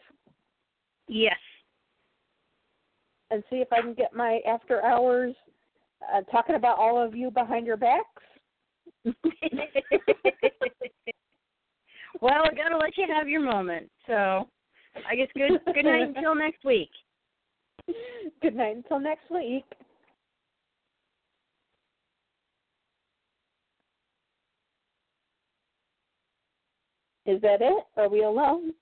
Yes. 1.08 1.38
and 3.32 3.42
see 3.50 3.58
if 3.58 3.72
I 3.72 3.82
can 3.82 3.94
get 3.94 4.14
my 4.14 4.42
after 4.48 4.84
hours 4.84 5.34
uh, 6.14 6.22
talking 6.24 6.56
about 6.56 6.78
all 6.78 7.02
of 7.02 7.16
you 7.16 7.32
behind 7.32 7.66
your 7.66 7.78
backs? 7.78 8.04
well, 12.20 12.44
I 12.44 12.54
gotta 12.54 12.78
let 12.78 12.98
you 12.98 13.06
have 13.08 13.30
your 13.30 13.42
moment. 13.42 13.90
So, 14.06 14.50
I 15.10 15.16
guess 15.16 15.28
good 15.36 15.60
good 15.74 15.86
night 15.86 16.14
until 16.16 16.36
next 16.36 16.64
week. 16.64 16.90
Good 18.42 18.56
night 18.56 18.76
until 18.76 19.00
next 19.00 19.32
week. 19.32 19.64
Is 27.26 27.42
that 27.42 27.62
it? 27.62 27.84
Are 27.98 28.10
we 28.10 28.24
alone? 28.24 28.74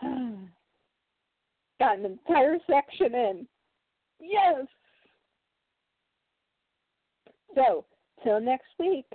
Got 0.02 1.98
an 1.98 2.04
entire 2.04 2.56
section 2.66 3.14
in. 3.14 3.46
Yes. 4.20 4.66
So, 7.54 7.84
till 8.22 8.40
next 8.40 8.68
week, 8.78 9.06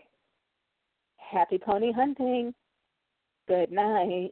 happy 1.18 1.58
pony 1.58 1.92
hunting. 1.92 2.54
Good 3.48 3.72
night. 3.72 4.32